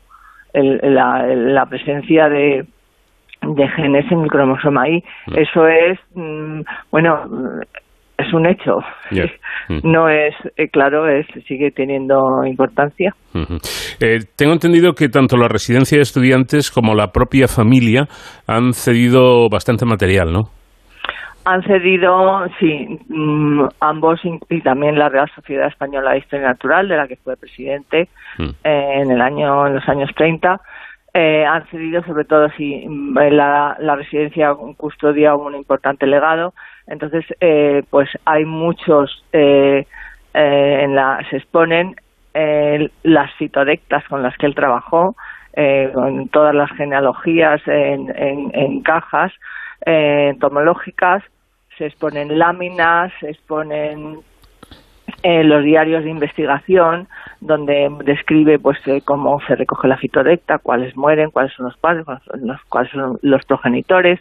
la, 0.54 1.26
la 1.28 1.66
presencia 1.68 2.28
de, 2.28 2.66
de 3.54 3.68
genes 3.70 4.12
en 4.12 4.22
el 4.22 4.30
cromosoma 4.30 4.90
Y. 4.90 5.04
Mm. 5.28 5.38
Eso 5.38 5.68
es, 5.68 6.00
bueno, 6.92 7.62
es 8.18 8.34
un 8.34 8.46
hecho. 8.46 8.80
Mm. 9.68 9.80
No 9.84 10.10
es, 10.10 10.34
eh, 10.58 10.70
claro, 10.70 11.08
es 11.08 11.26
sigue 11.48 11.72
teniendo 11.72 12.46
importancia. 12.46 13.14
Eh, 14.00 14.20
tengo 14.38 14.54
entendido 14.54 14.94
que 14.94 15.10
tanto 15.10 15.38
la 15.38 15.48
residencia 15.48 15.98
de 15.98 16.04
estudiantes 16.04 16.72
como 16.72 16.96
la 16.96 17.12
propia 17.12 17.48
familia 17.48 18.08
han 18.48 18.74
cedido 18.74 19.50
bastante 19.50 19.86
material, 19.86 20.32
¿no? 20.32 20.50
Han 21.48 21.62
cedido, 21.62 22.48
sí, 22.60 23.00
mm, 23.08 23.66
ambos 23.80 24.20
y 24.50 24.62
también 24.62 24.98
la 24.98 25.10
Real 25.10 25.30
Sociedad 25.36 25.68
Española 25.68 26.12
de 26.12 26.18
Historia 26.20 26.48
Natural, 26.48 26.88
de 26.88 26.98
la 26.98 27.08
que 27.08 27.18
fue 27.18 27.38
presidente 27.38 28.10
mm. 28.40 28.50
eh, 28.64 29.02
en 29.02 29.12
el 29.12 29.22
año, 29.22 29.68
en 29.68 29.76
los 29.76 29.88
años 29.88 30.10
30. 30.16 30.60
Han 31.16 31.66
cedido 31.68 32.04
sobre 32.04 32.26
todo 32.26 32.50
si 32.58 32.86
la, 33.16 33.78
la 33.80 33.96
residencia 33.96 34.54
custodia 34.78 35.36
un 35.36 35.56
importante 35.56 36.06
legado. 36.08 36.54
Entonces, 36.88 37.26
eh, 37.40 37.84
pues 37.90 38.10
hay 38.26 38.46
muchos, 38.46 39.24
eh, 39.34 39.86
eh, 40.34 40.80
en 40.84 40.96
la, 40.96 41.26
se 41.30 41.38
exponen 41.38 41.96
las 43.04 43.32
citodectas 43.38 44.04
con 44.10 44.22
las 44.22 44.36
que 44.38 44.46
él 44.46 44.56
trabajó, 44.56 45.16
con 45.94 46.28
todas 46.28 46.54
las 46.54 46.70
genealogías 46.72 47.62
en, 47.66 48.14
en, 48.14 48.82
cajas 48.82 49.32
entomológicas, 49.86 51.24
se 51.78 51.86
exponen 51.86 52.38
láminas, 52.38 53.14
se 53.22 53.30
exponen 53.30 54.20
los 55.28 55.64
diarios 55.64 56.04
de 56.04 56.12
investigación 56.12 57.08
donde 57.42 57.90
describe 58.04 58.60
pues 58.60 58.78
cómo 59.04 59.40
se 59.48 59.56
recoge 59.56 59.88
la 59.88 59.98
fitodecta, 59.98 60.60
cuáles 60.60 60.96
mueren, 60.96 61.32
cuáles 61.32 61.52
son 61.54 61.66
los 61.66 61.78
padres, 61.78 62.06
cuáles 62.70 62.92
son 62.92 63.18
los 63.24 63.44
progenitores, 63.46 64.20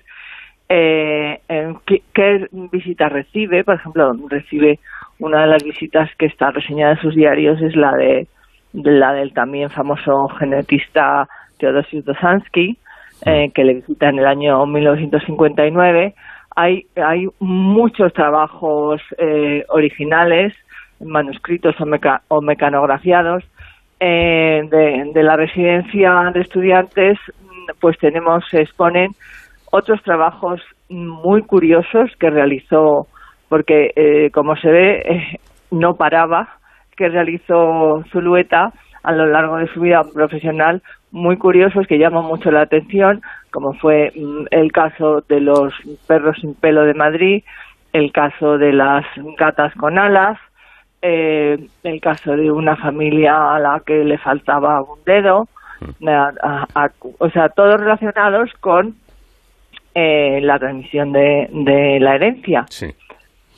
eh, 0.69 1.41
¿qué, 1.87 2.49
visitas 2.73 3.13
recibe. 3.13 3.65
Por 3.65 3.77
ejemplo, 3.77 4.13
recibe 4.29 4.79
una 5.19 5.43
de 5.43 5.47
las 5.49 5.63
visitas 5.63 6.11
que 6.19 6.27
está 6.27 6.51
reseñada 6.51 6.95
en 6.95 7.01
sus 7.01 7.15
diarios 7.15 7.61
es 7.63 7.77
la 7.77 7.93
de, 7.93 8.27
la 8.73 9.13
del 9.13 9.33
también 9.33 9.71
famoso 9.71 10.29
genetista 10.39 11.29
Teodosius 11.59 12.05
Dosansky, 12.05 12.79
eh, 13.27 13.51
que 13.55 13.65
le 13.65 13.75
visita 13.75 14.09
en 14.09 14.19
el 14.19 14.27
año 14.27 14.67
1959. 14.67 16.15
Hay, 16.57 16.87
hay 16.97 17.29
muchos 17.41 18.13
trabajos 18.13 19.01
eh, 19.19 19.65
originales, 19.69 20.55
manuscritos 21.01 21.75
o, 22.29 22.41
mecanografiados, 22.41 23.45
eh, 24.01 24.63
de, 24.71 25.23
la 25.23 25.37
residencia 25.37 26.31
de 26.33 26.41
estudiantes, 26.41 27.19
pues 27.81 27.99
tenemos, 27.99 28.45
se 28.51 28.63
exponen 28.63 29.13
otros 29.71 30.03
trabajos 30.03 30.61
muy 30.89 31.43
curiosos 31.43 32.11
que 32.19 32.31
realizó, 32.31 33.07
porque 33.49 33.93
eh, 33.97 34.31
como 34.33 34.57
se 34.57 34.71
ve, 34.71 35.03
eh, 35.05 35.41
no 35.71 35.95
paraba, 35.95 36.49
que 36.97 37.09
realizó 37.09 38.05
Zulueta 38.13 38.73
a 39.03 39.13
lo 39.13 39.27
largo 39.27 39.57
de 39.57 39.67
su 39.69 39.81
vida 39.81 40.03
profesional, 40.15 40.83
muy 41.11 41.37
curiosos 41.37 41.87
que 41.87 41.99
llaman 41.99 42.25
mucho 42.25 42.51
la 42.51 42.63
atención, 42.63 43.21
como 43.51 43.73
fue 43.75 44.13
mm, 44.15 44.47
el 44.51 44.73
caso 44.73 45.23
de 45.29 45.41
los 45.41 45.73
perros 46.07 46.37
sin 46.41 46.55
pelo 46.55 46.85
de 46.85 46.95
Madrid, 46.95 47.45
el 47.93 48.11
caso 48.13 48.59
de 48.59 48.73
las 48.73 49.05
gatas 49.39 49.73
con 49.75 49.99
alas, 49.99 50.39
eh, 51.07 51.59
el 51.83 52.01
caso 52.01 52.33
de 52.33 52.51
una 52.51 52.77
familia 52.77 53.55
a 53.55 53.59
la 53.59 53.83
que 53.85 54.05
le 54.05 54.17
faltaba 54.17 54.81
un 54.81 55.05
dedo, 55.05 55.47
mm. 55.81 56.09
o 57.19 57.31
sea, 57.31 57.51
todos 57.51 57.79
relacionados 57.79 58.51
con 58.61 58.95
eh, 59.95 60.41
la 60.41 60.59
transmisión 60.59 61.13
de, 61.13 61.49
de 61.53 62.01
la 62.01 62.15
herencia. 62.17 62.65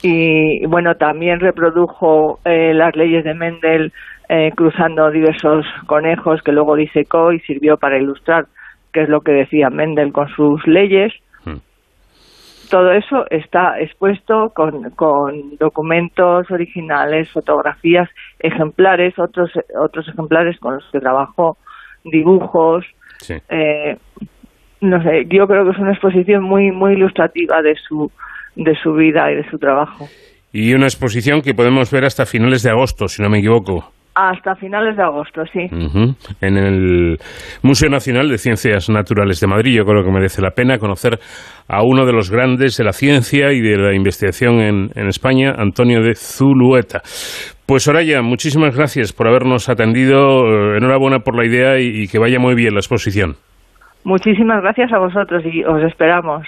Y 0.02 0.66
bueno, 0.66 0.96
también 0.96 1.40
reprodujo 1.40 2.40
eh, 2.44 2.74
las 2.74 2.94
leyes 2.96 3.24
de 3.24 3.34
Mendel 3.34 3.92
eh, 4.28 4.50
cruzando 4.54 5.10
diversos 5.10 5.64
conejos 5.86 6.42
que 6.42 6.52
luego 6.52 6.74
disecó 6.74 7.32
y 7.32 7.40
sirvió 7.40 7.76
para 7.76 7.98
ilustrar 7.98 8.46
qué 8.92 9.02
es 9.02 9.08
lo 9.08 9.20
que 9.20 9.32
decía 9.32 9.70
Mendel 9.70 10.12
con 10.12 10.28
sus 10.28 10.66
leyes. 10.66 11.12
Todo 12.70 12.92
eso 12.92 13.24
está 13.30 13.80
expuesto 13.80 14.52
con, 14.54 14.90
con 14.90 15.56
documentos 15.58 16.50
originales, 16.50 17.30
fotografías, 17.30 18.08
ejemplares, 18.38 19.18
otros, 19.18 19.50
otros 19.78 20.08
ejemplares 20.08 20.58
con 20.58 20.74
los 20.74 20.84
que 20.90 21.00
trabajó, 21.00 21.56
dibujos. 22.04 22.84
Eh, 23.48 23.96
no 24.80 25.02
sé, 25.02 25.26
yo 25.28 25.46
creo 25.46 25.64
que 25.64 25.70
es 25.70 25.78
una 25.78 25.92
exposición 25.92 26.42
muy 26.42 26.70
muy 26.70 26.92
ilustrativa 26.94 27.62
de 27.62 27.74
su 27.76 28.10
de 28.54 28.74
su 28.82 28.92
vida 28.92 29.30
y 29.32 29.36
de 29.36 29.50
su 29.50 29.58
trabajo. 29.58 30.08
Y 30.52 30.74
una 30.74 30.86
exposición 30.86 31.42
que 31.42 31.54
podemos 31.54 31.90
ver 31.90 32.04
hasta 32.04 32.24
finales 32.24 32.62
de 32.62 32.70
agosto, 32.70 33.08
si 33.08 33.22
no 33.22 33.28
me 33.28 33.38
equivoco. 33.38 33.92
Hasta 34.18 34.54
finales 34.54 34.96
de 34.96 35.02
agosto, 35.02 35.42
sí. 35.52 35.68
En 36.40 36.56
el 36.56 37.18
Museo 37.62 37.90
Nacional 37.90 38.30
de 38.30 38.38
Ciencias 38.38 38.88
Naturales 38.88 39.40
de 39.40 39.46
Madrid. 39.46 39.76
Yo 39.76 39.84
creo 39.84 40.02
que 40.02 40.10
merece 40.10 40.40
la 40.40 40.52
pena 40.52 40.78
conocer 40.78 41.18
a 41.68 41.82
uno 41.82 42.06
de 42.06 42.14
los 42.14 42.30
grandes 42.30 42.78
de 42.78 42.84
la 42.84 42.92
ciencia 42.92 43.52
y 43.52 43.60
de 43.60 43.76
la 43.76 43.94
investigación 43.94 44.60
en, 44.60 44.88
en 44.94 45.08
España, 45.08 45.52
Antonio 45.58 46.00
de 46.00 46.14
Zulueta. 46.14 47.02
Pues 47.66 47.82
Soraya, 47.82 48.22
muchísimas 48.22 48.74
gracias 48.74 49.12
por 49.12 49.28
habernos 49.28 49.68
atendido. 49.68 50.46
Eh, 50.46 50.78
enhorabuena 50.78 51.18
por 51.18 51.36
la 51.36 51.44
idea 51.44 51.78
y 51.78 52.08
que 52.08 52.18
vaya 52.18 52.38
muy 52.38 52.54
bien 52.54 52.72
la 52.72 52.80
exposición. 52.80 53.34
Muchísimas 54.02 54.62
gracias 54.62 54.92
a 54.94 54.98
vosotros 54.98 55.42
y 55.44 55.62
os 55.62 55.82
esperamos. 55.82 56.46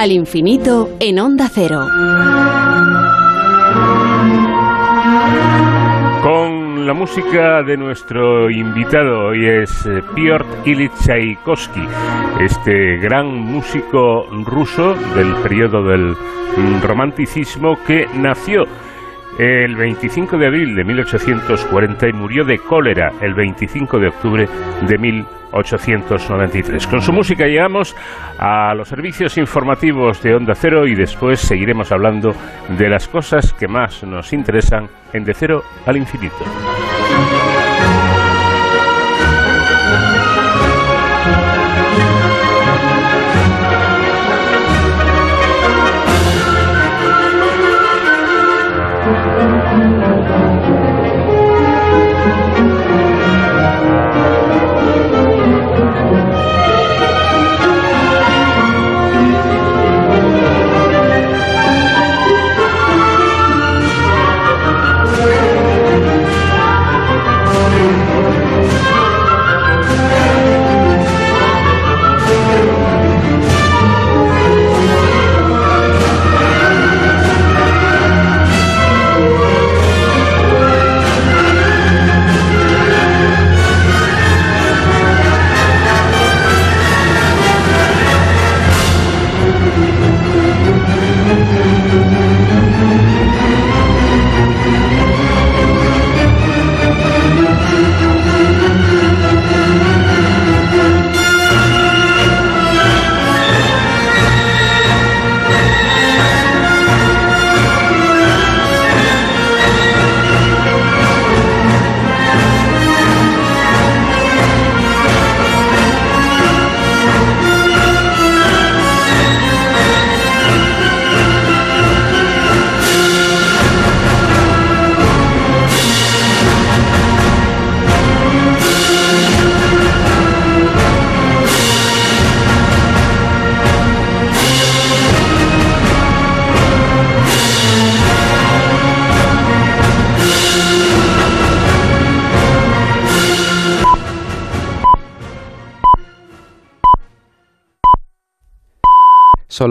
Al 0.00 0.12
infinito 0.12 0.88
en 0.98 1.18
onda 1.18 1.46
cero. 1.52 1.80
Con 6.22 6.86
la 6.86 6.94
música 6.94 7.62
de 7.62 7.76
nuestro 7.76 8.50
invitado 8.50 9.26
hoy 9.26 9.46
es 9.46 9.84
eh, 9.84 10.00
Piotr 10.14 10.46
Ilyich 10.64 10.94
Tchaikovsky, 11.04 11.82
este 12.40 12.96
gran 12.96 13.26
músico 13.26 14.24
ruso 14.46 14.94
del 15.14 15.34
periodo 15.42 15.82
del 15.82 16.16
mm, 16.56 16.80
romanticismo 16.82 17.76
que 17.86 18.06
nació 18.14 18.64
el 19.40 19.74
25 19.74 20.36
de 20.36 20.48
abril 20.48 20.76
de 20.76 20.84
1840 20.84 22.08
y 22.08 22.12
murió 22.12 22.44
de 22.44 22.58
cólera 22.58 23.10
el 23.22 23.32
25 23.32 23.98
de 23.98 24.08
octubre 24.08 24.46
de 24.86 24.98
1893. 24.98 26.86
Con 26.86 27.00
su 27.00 27.10
música 27.10 27.46
llegamos 27.46 27.96
a 28.38 28.74
los 28.74 28.88
servicios 28.88 29.38
informativos 29.38 30.22
de 30.22 30.34
Onda 30.34 30.54
Cero 30.54 30.86
y 30.86 30.94
después 30.94 31.40
seguiremos 31.40 31.90
hablando 31.90 32.34
de 32.68 32.90
las 32.90 33.08
cosas 33.08 33.54
que 33.54 33.66
más 33.66 34.04
nos 34.04 34.34
interesan 34.34 34.90
en 35.14 35.24
De 35.24 35.32
Cero 35.32 35.62
al 35.86 35.96
Infinito. 35.96 36.44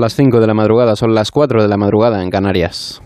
Las 0.09 0.15
5 0.15 0.39
de 0.39 0.47
la 0.47 0.55
madrugada, 0.55 0.95
son 0.95 1.13
las 1.13 1.29
4 1.29 1.61
de 1.61 1.67
la 1.67 1.77
madrugada 1.77 2.23
en 2.23 2.31
Canarias. 2.31 2.99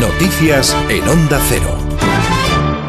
Noticias 0.00 0.76
en 0.88 1.08
Onda 1.08 1.40
Cero. 1.48 1.76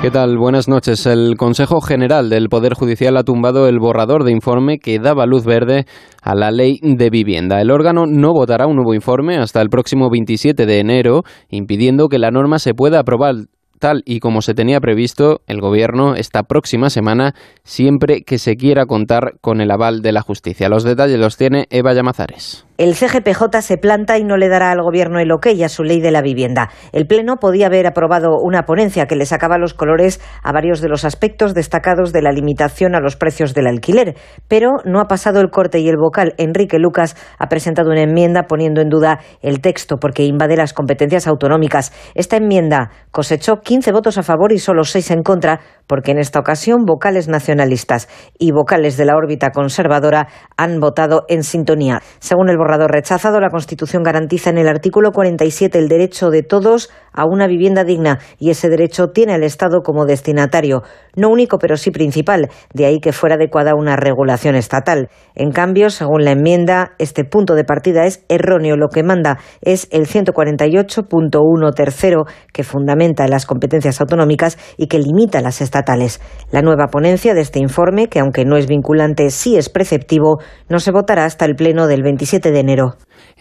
¿Qué 0.03 0.11
tal? 0.11 0.37
Buenas 0.37 0.67
noches. 0.67 1.07
El 1.07 1.37
Consejo 1.37 1.81
General 1.81 2.29
del 2.29 2.49
Poder 2.49 2.75
Judicial 2.75 3.17
ha 3.17 3.23
tumbado 3.23 3.67
el 3.67 3.79
borrador 3.79 4.23
de 4.23 4.31
informe 4.31 4.77
que 4.77 4.99
daba 4.99 5.25
luz 5.25 5.43
verde 5.43 5.85
a 6.21 6.35
la 6.35 6.51
ley 6.51 6.79
de 6.83 7.09
vivienda. 7.09 7.59
El 7.61 7.71
órgano 7.71 8.05
no 8.05 8.31
votará 8.31 8.67
un 8.67 8.75
nuevo 8.75 8.93
informe 8.93 9.37
hasta 9.37 9.59
el 9.59 9.69
próximo 9.69 10.11
27 10.11 10.67
de 10.67 10.79
enero, 10.79 11.23
impidiendo 11.49 12.09
que 12.09 12.19
la 12.19 12.29
norma 12.29 12.59
se 12.59 12.75
pueda 12.75 12.99
aprobar 12.99 13.33
tal 13.79 14.03
y 14.05 14.19
como 14.19 14.41
se 14.41 14.53
tenía 14.53 14.79
previsto 14.79 15.41
el 15.47 15.61
Gobierno 15.61 16.15
esta 16.15 16.43
próxima 16.43 16.89
semana, 16.89 17.33
siempre 17.63 18.23
que 18.23 18.37
se 18.37 18.57
quiera 18.57 18.85
contar 18.85 19.37
con 19.41 19.61
el 19.61 19.71
aval 19.71 20.01
de 20.01 20.11
la 20.11 20.21
justicia. 20.21 20.69
Los 20.69 20.83
detalles 20.83 21.19
los 21.19 21.37
tiene 21.37 21.67
Eva 21.71 21.93
Llamazares. 21.93 22.68
El 22.79 22.95
CGPJ 22.95 23.59
se 23.61 23.77
planta 23.77 24.17
y 24.19 24.23
no 24.23 24.37
le 24.37 24.47
dará 24.47 24.71
al 24.71 24.81
Gobierno 24.81 25.19
el 25.19 25.33
ok 25.33 25.47
a 25.65 25.67
su 25.67 25.83
ley 25.83 25.99
de 25.99 26.11
la 26.11 26.21
vivienda. 26.21 26.69
El 26.93 27.07
Pleno 27.07 27.35
podía 27.35 27.65
haber 27.65 27.85
aprobado 27.85 28.37
una 28.41 28.63
ponencia 28.63 29.05
que 29.05 29.17
le 29.17 29.25
sacaba 29.25 29.57
los 29.57 29.73
colores 29.73 30.21
a 30.43 30.53
varios 30.53 30.79
de 30.79 30.87
los 30.87 31.03
aspectos 31.03 31.53
destacados 31.53 32.13
de 32.13 32.21
la 32.21 32.31
limitación 32.31 32.95
a 32.95 33.01
los 33.01 33.17
precios 33.17 33.53
del 33.53 33.67
alquiler, 33.67 34.15
pero 34.47 34.69
no 34.85 35.01
ha 35.01 35.09
pasado 35.09 35.41
el 35.41 35.49
corte 35.49 35.79
y 35.79 35.89
el 35.89 35.97
vocal. 35.97 36.35
Enrique 36.37 36.79
Lucas 36.79 37.17
ha 37.37 37.49
presentado 37.49 37.91
una 37.91 38.03
enmienda 38.03 38.43
poniendo 38.43 38.79
en 38.79 38.87
duda 38.87 39.19
el 39.41 39.59
texto 39.59 39.97
porque 39.97 40.23
invade 40.23 40.55
las 40.55 40.71
competencias 40.71 41.27
autonómicas. 41.27 41.91
Esta 42.15 42.37
enmienda 42.37 42.91
cosechó 43.11 43.59
15 43.59 43.91
votos 43.91 44.17
a 44.17 44.23
favor 44.23 44.53
y 44.53 44.57
solo 44.57 44.85
6 44.85 45.11
en 45.11 45.23
contra, 45.23 45.59
porque 45.85 46.11
en 46.11 46.17
esta 46.17 46.39
ocasión 46.39 46.85
vocales 46.85 47.27
nacionalistas 47.27 48.07
y 48.37 48.53
vocales 48.53 48.95
de 48.95 49.03
la 49.03 49.17
órbita 49.17 49.49
conservadora 49.49 50.29
han 50.55 50.79
votado 50.79 51.25
en 51.27 51.43
sintonía. 51.43 52.01
Según 52.19 52.47
el 52.47 52.57
rechazado, 52.77 53.39
la 53.39 53.49
Constitución 53.49 54.03
garantiza 54.03 54.49
en 54.49 54.57
el 54.57 54.67
artículo 54.67 55.11
47 55.11 55.77
el 55.77 55.87
derecho 55.87 56.29
de 56.29 56.43
todos 56.43 56.89
a 57.13 57.25
una 57.25 57.47
vivienda 57.47 57.83
digna 57.83 58.19
y 58.37 58.49
ese 58.51 58.69
derecho 58.69 59.07
tiene 59.07 59.33
al 59.33 59.43
Estado 59.43 59.81
como 59.81 60.05
destinatario, 60.05 60.83
no 61.15 61.29
único 61.29 61.57
pero 61.57 61.77
sí 61.77 61.91
principal, 61.91 62.49
de 62.73 62.85
ahí 62.85 62.99
que 62.99 63.11
fuera 63.11 63.35
adecuada 63.35 63.75
una 63.75 63.95
regulación 63.95 64.55
estatal. 64.55 65.09
En 65.35 65.51
cambio, 65.51 65.89
según 65.89 66.23
la 66.23 66.31
enmienda, 66.31 66.91
este 66.99 67.23
punto 67.23 67.55
de 67.55 67.63
partida 67.63 68.05
es 68.05 68.23
erróneo. 68.29 68.75
Lo 68.77 68.89
que 68.89 69.03
manda 69.03 69.39
es 69.61 69.87
el 69.91 70.07
148.1 70.07 71.73
tercero 71.73 72.25
que 72.53 72.63
fundamenta 72.63 73.27
las 73.27 73.45
competencias 73.45 73.99
autonómicas 74.01 74.57
y 74.77 74.87
que 74.87 74.99
limita 74.99 75.41
las 75.41 75.61
estatales. 75.61 76.21
La 76.51 76.61
nueva 76.61 76.87
ponencia 76.87 77.33
de 77.33 77.41
este 77.41 77.59
informe, 77.59 78.07
que 78.07 78.19
aunque 78.19 78.45
no 78.45 78.57
es 78.57 78.67
vinculante, 78.67 79.29
sí 79.29 79.57
es 79.57 79.69
preceptivo, 79.69 80.39
no 80.67 80.79
se 80.79 80.91
votará 80.91 81.25
hasta 81.25 81.45
el 81.45 81.55
pleno 81.55 81.87
del 81.87 82.03
27 82.03 82.51
de 82.51 82.58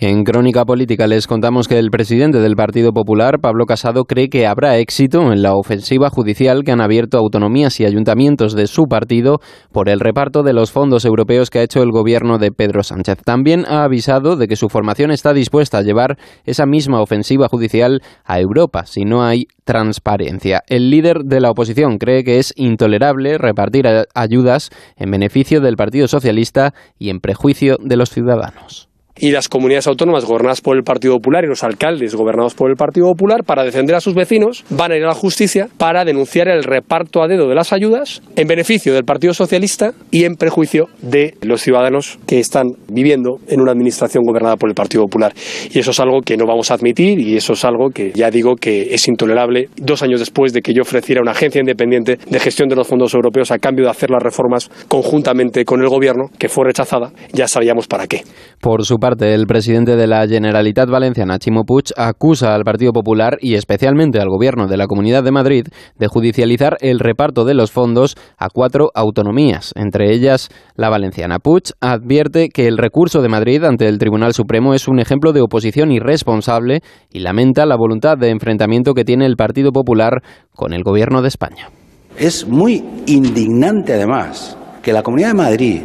En 0.01 0.23
Crónica 0.23 0.65
Política 0.65 1.09
les 1.09 1.27
contamos 1.27 1.67
que 1.67 1.79
el 1.79 1.91
presidente 1.91 2.39
del 2.39 2.55
Partido 2.55 2.93
Popular, 2.93 3.41
Pablo 3.41 3.67
Casado, 3.67 4.05
cree 4.05 4.29
que 4.29 4.47
habrá 4.47 4.79
éxito 4.79 5.33
en 5.33 5.43
la 5.43 5.55
ofensiva 5.55 6.09
judicial 6.09 6.63
que 6.63 6.71
han 6.71 6.81
abierto 6.81 7.19
autonomías 7.19 7.81
y 7.81 7.85
ayuntamientos 7.85 8.55
de 8.55 8.69
su 8.69 8.85
partido 8.85 9.41
por 9.73 9.89
el 9.89 9.99
reparto 9.99 10.45
de 10.45 10.53
los 10.53 10.71
fondos 10.71 11.05
europeos 11.05 11.51
que 11.51 11.59
ha 11.59 11.63
hecho 11.63 11.83
el 11.83 11.91
gobierno 11.91 12.39
de 12.39 12.53
Pedro 12.53 12.85
Sánchez. 12.85 13.19
También 13.25 13.65
ha 13.67 13.83
avisado 13.83 14.37
de 14.37 14.47
que 14.47 14.55
su 14.55 14.69
formación 14.69 15.11
está 15.11 15.33
dispuesta 15.33 15.79
a 15.79 15.83
llevar 15.83 16.17
esa 16.45 16.67
misma 16.67 17.01
ofensiva 17.01 17.49
judicial 17.49 18.01
a 18.25 18.39
Europa 18.39 18.87
si 18.87 19.05
no 19.05 19.25
hay 19.25 19.47
transparencia. 19.65 20.63
El 20.69 20.91
líder 20.91 21.25
de 21.25 21.41
la 21.41 21.51
oposición 21.51 21.99
cree 21.99 22.23
que 22.23 22.39
es 22.39 22.53
intolerable 22.57 23.37
repartir 23.37 23.87
ayudas 24.15 24.71
en 24.97 25.11
beneficio 25.11 25.61
del 25.61 25.77
Partido 25.77 26.07
Socialista 26.07 26.73
y 26.99 27.11
en 27.11 27.19
prejuicio 27.19 27.79
de 27.81 27.97
los 27.97 28.11
ciudadanos 28.11 28.89
y 29.21 29.31
las 29.31 29.49
comunidades 29.49 29.87
autónomas 29.87 30.25
gobernadas 30.25 30.61
por 30.61 30.77
el 30.77 30.83
Partido 30.83 31.15
Popular 31.15 31.45
y 31.45 31.49
los 31.49 31.65
alcaldes 31.65 32.15
gobernados 32.15 32.55
por 32.55 32.71
el 32.71 32.77
Partido 32.77 33.07
Popular, 33.09 33.45
para 33.45 33.65
defender 33.65 33.97
a 33.97 34.01
sus 34.01 34.15
vecinos, 34.15 34.65
van 34.71 34.93
a 34.93 34.97
ir 34.97 35.05
a 35.05 35.09
la 35.09 35.15
justicia 35.15 35.69
para 35.77 36.05
denunciar 36.05 36.49
el 36.49 36.65
reparto 36.65 37.23
a 37.23 37.29
dedo 37.29 37.49
de 37.49 37.55
las 37.55 37.73
ayudas 37.73 38.23
en 38.37 38.49
beneficio 38.49 38.95
del 38.95 39.05
Partido 39.05 39.35
Socialista 39.35 39.93
y 40.11 40.25
en 40.25 40.37
prejuicio 40.37 40.89
de 41.03 41.35
los 41.43 41.61
ciudadanos 41.61 42.19
que 42.27 42.41
están 42.41 42.67
viviendo 42.89 43.39
en 43.49 43.61
una 43.61 43.73
administración 43.73 44.25
gobernada 44.25 44.57
por 44.57 44.69
el 44.69 44.75
Partido 44.75 45.05
Popular. 45.05 45.33
Y 45.71 45.79
eso 45.79 45.91
es 45.91 46.01
algo 46.01 46.21
que 46.21 46.37
no 46.37 46.47
vamos 46.47 46.71
a 46.71 46.75
admitir 46.75 47.19
y 47.19 47.37
eso 47.37 47.53
es 47.53 47.65
algo 47.65 47.91
que 47.91 48.13
ya 48.15 48.31
digo 48.31 48.57
que 48.57 48.95
es 48.95 49.09
intolerable 49.09 49.69
dos 49.77 50.03
años 50.03 50.21
después 50.21 50.53
de 50.53 50.63
que 50.63 50.73
yo 50.73 50.83
ofreciera 50.83 51.21
una 51.21 51.33
agencia 51.33 51.61
independiente 51.61 52.19
de 52.29 52.41
gestión 52.41 52.69
de 52.69 52.77
los 52.77 52.87
fondos 52.87 53.15
europeos 53.15 53.51
a 53.51 53.59
cambio 53.59 53.85
de 53.85 53.91
hacer 53.91 54.11
las 54.11 54.23
reformas 54.23 54.71
conjuntamente 54.89 55.65
con 55.65 55.81
el 55.81 55.89
gobierno, 55.89 56.27
que 56.39 56.49
fue 56.49 56.65
rechazada, 56.65 57.11
ya 57.33 57.49
sabíamos 57.49 57.87
para 57.87 58.07
qué. 58.07 58.23
Por 58.61 58.85
su 58.85 58.97
parte, 58.97 59.08
el 59.21 59.47
presidente 59.47 59.97
de 59.97 60.07
la 60.07 60.27
Generalitat 60.27 60.89
Valenciana, 60.89 61.39
Chimo 61.39 61.65
Puig, 61.65 61.87
acusa 61.97 62.55
al 62.55 62.65
Partido 62.65 62.93
Popular 62.93 63.39
y 63.41 63.55
especialmente 63.55 64.21
al 64.21 64.29
Gobierno 64.29 64.67
de 64.67 64.77
la 64.77 64.87
Comunidad 64.87 65.25
de 65.25 65.33
Madrid 65.33 65.67
de 65.99 66.07
judicializar 66.07 66.77
el 66.81 66.99
reparto 66.99 67.45
de 67.45 67.55
los 67.55 67.71
fondos 67.71 68.17
a 68.37 68.49
cuatro 68.51 68.91
autonomías, 68.95 69.73
entre 69.77 70.13
ellas 70.13 70.51
la 70.77 70.91
valenciana. 70.91 71.39
Puig 71.39 71.73
advierte 71.81 72.51
que 72.51 72.69
el 72.69 72.77
recurso 72.77 73.23
de 73.23 73.29
Madrid 73.29 73.65
ante 73.65 73.89
el 73.89 73.99
Tribunal 73.99 74.35
Supremo 74.35 74.75
es 74.75 74.89
un 74.89 75.01
ejemplo 75.01 75.33
de 75.33 75.41
oposición 75.41 75.91
irresponsable 75.91 76.81
y 77.11 77.21
lamenta 77.21 77.67
la 77.67 77.77
voluntad 77.77 78.19
de 78.19 78.31
enfrentamiento 78.31 78.93
que 78.93 79.05
tiene 79.05 79.27
el 79.27 79.37
Partido 79.37 79.73
Popular 79.73 80.23
con 80.55 80.73
el 80.73 80.83
Gobierno 80.83 81.23
de 81.23 81.29
España. 81.29 81.71
Es 82.19 82.47
muy 82.47 82.85
indignante, 83.07 83.95
además, 83.95 84.57
que 84.83 84.93
la 84.93 85.03
Comunidad 85.03 85.29
de 85.29 85.35
Madrid 85.35 85.83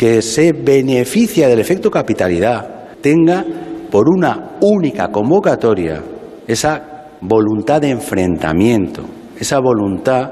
que 0.00 0.22
se 0.22 0.54
beneficia 0.54 1.46
del 1.46 1.58
efecto 1.58 1.90
capitalidad 1.90 2.88
tenga 3.02 3.44
por 3.90 4.08
una 4.08 4.52
única 4.62 5.08
convocatoria 5.08 6.02
esa 6.46 7.04
voluntad 7.20 7.82
de 7.82 7.90
enfrentamiento, 7.90 9.04
esa 9.38 9.58
voluntad 9.60 10.30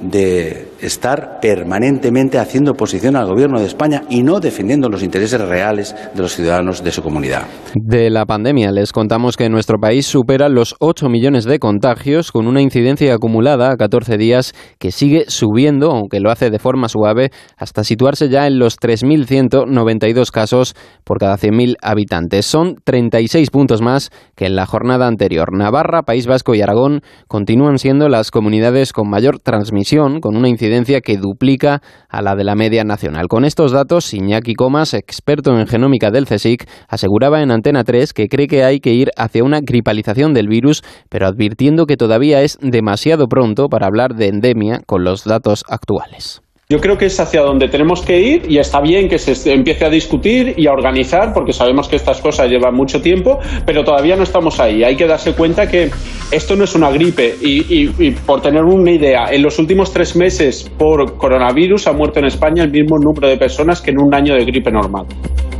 de 0.00 0.70
estar 0.80 1.38
permanentemente 1.40 2.38
haciendo 2.38 2.72
oposición 2.72 3.16
al 3.16 3.26
gobierno 3.26 3.60
de 3.60 3.66
España 3.66 4.02
y 4.10 4.22
no 4.22 4.40
defendiendo 4.40 4.88
los 4.88 5.02
intereses 5.02 5.40
reales 5.40 5.94
de 6.14 6.22
los 6.22 6.34
ciudadanos 6.34 6.82
de 6.82 6.90
su 6.90 7.02
comunidad. 7.02 7.42
De 7.74 8.10
la 8.10 8.26
pandemia 8.26 8.70
les 8.72 8.92
contamos 8.92 9.36
que 9.36 9.48
nuestro 9.48 9.78
país 9.78 10.06
supera 10.06 10.48
los 10.48 10.74
8 10.80 11.08
millones 11.08 11.44
de 11.44 11.58
contagios 11.58 12.32
con 12.32 12.46
una 12.46 12.60
incidencia 12.60 13.14
acumulada 13.14 13.70
a 13.70 13.76
14 13.76 14.16
días 14.16 14.52
que 14.78 14.90
sigue 14.92 15.24
subiendo, 15.28 15.90
aunque 15.90 16.20
lo 16.20 16.30
hace 16.30 16.50
de 16.50 16.58
forma 16.58 16.88
suave, 16.88 17.30
hasta 17.56 17.84
situarse 17.84 18.28
ya 18.28 18.46
en 18.46 18.58
los 18.58 18.78
3.192 18.78 20.30
casos 20.30 20.74
por 21.04 21.18
cada 21.18 21.36
100.000 21.36 21.76
habitantes. 21.82 22.46
Son 22.46 22.76
36 22.84 23.50
puntos 23.50 23.80
más 23.80 24.10
que 24.34 24.46
en 24.46 24.56
la 24.56 24.66
jornada 24.66 25.06
anterior. 25.06 25.52
Navarra, 25.52 26.02
País 26.02 26.26
Vasco 26.26 26.54
y 26.54 26.62
Aragón 26.62 27.00
continúan 27.28 27.78
siendo 27.78 28.08
las 28.08 28.30
comunidades 28.30 28.92
con 28.92 29.08
mayor 29.08 29.38
transmisión, 29.38 30.20
con 30.20 30.36
una 30.36 30.48
incidencia 30.48 30.63
que 31.00 31.16
duplica 31.16 31.80
a 32.08 32.22
la 32.22 32.34
de 32.34 32.44
la 32.44 32.54
media 32.54 32.84
nacional. 32.84 33.28
Con 33.28 33.44
estos 33.44 33.72
datos, 33.72 34.12
Iñaki 34.14 34.54
Comas, 34.54 34.94
experto 34.94 35.58
en 35.58 35.66
genómica 35.66 36.10
del 36.10 36.26
CSIC, 36.26 36.68
aseguraba 36.88 37.42
en 37.42 37.50
Antena 37.50 37.84
3 37.84 38.12
que 38.12 38.28
cree 38.28 38.46
que 38.46 38.64
hay 38.64 38.80
que 38.80 38.92
ir 38.92 39.10
hacia 39.16 39.44
una 39.44 39.60
gripalización 39.60 40.32
del 40.32 40.48
virus, 40.48 40.82
pero 41.08 41.26
advirtiendo 41.26 41.86
que 41.86 41.96
todavía 41.96 42.42
es 42.42 42.58
demasiado 42.60 43.26
pronto 43.26 43.68
para 43.68 43.86
hablar 43.86 44.14
de 44.14 44.28
endemia 44.28 44.80
con 44.86 45.04
los 45.04 45.24
datos 45.24 45.64
actuales. 45.68 46.43
Yo 46.70 46.80
creo 46.80 46.96
que 46.96 47.04
es 47.04 47.20
hacia 47.20 47.42
donde 47.42 47.68
tenemos 47.68 48.00
que 48.00 48.18
ir 48.18 48.46
y 48.48 48.56
está 48.56 48.80
bien 48.80 49.06
que 49.06 49.18
se 49.18 49.52
empiece 49.52 49.84
a 49.84 49.90
discutir 49.90 50.54
y 50.56 50.66
a 50.66 50.72
organizar 50.72 51.34
porque 51.34 51.52
sabemos 51.52 51.88
que 51.88 51.96
estas 51.96 52.22
cosas 52.22 52.48
llevan 52.48 52.74
mucho 52.74 53.02
tiempo, 53.02 53.38
pero 53.66 53.84
todavía 53.84 54.16
no 54.16 54.22
estamos 54.22 54.58
ahí. 54.60 54.82
Hay 54.82 54.96
que 54.96 55.06
darse 55.06 55.34
cuenta 55.34 55.68
que 55.68 55.90
esto 56.30 56.56
no 56.56 56.64
es 56.64 56.74
una 56.74 56.90
gripe 56.90 57.34
y, 57.42 58.10
por 58.26 58.40
tener 58.40 58.64
una 58.64 58.90
idea, 58.90 59.26
en 59.30 59.42
los 59.42 59.58
últimos 59.58 59.92
tres 59.92 60.16
meses 60.16 60.70
por 60.78 61.18
coronavirus 61.18 61.86
ha 61.86 61.92
muerto 61.92 62.20
en 62.20 62.24
España 62.24 62.64
el 62.64 62.70
mismo 62.70 62.98
número 62.98 63.28
de 63.28 63.36
personas 63.36 63.82
que 63.82 63.90
en 63.90 64.00
un 64.00 64.14
año 64.14 64.34
de 64.34 64.46
gripe 64.46 64.72
normal 64.72 65.04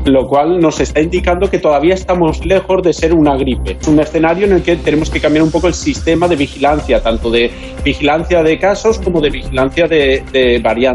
lo 0.04 0.26
cual 0.26 0.60
nos 0.60 0.80
está 0.80 1.00
indicando 1.00 1.50
que 1.50 1.58
todavía 1.58 1.94
estamos 1.94 2.44
lejos 2.44 2.82
de 2.82 2.92
ser 2.92 3.14
una 3.14 3.36
gripe. 3.36 3.78
Es 3.80 3.88
un 3.88 3.98
escenario 4.00 4.46
en 4.46 4.52
el 4.52 4.62
que 4.62 4.76
tenemos 4.76 5.10
que 5.10 5.20
cambiar 5.20 5.44
un 5.44 5.50
poco 5.50 5.68
el 5.68 5.74
sistema 5.74 6.28
de 6.28 6.36
vigilancia, 6.36 7.02
tanto 7.02 7.30
de 7.30 7.50
vigilancia 7.82 8.42
de 8.42 8.58
casos 8.58 8.98
como 8.98 9.20
de 9.20 9.30
vigilancia 9.30 9.86
de, 9.86 10.60
variantes. 10.62 10.93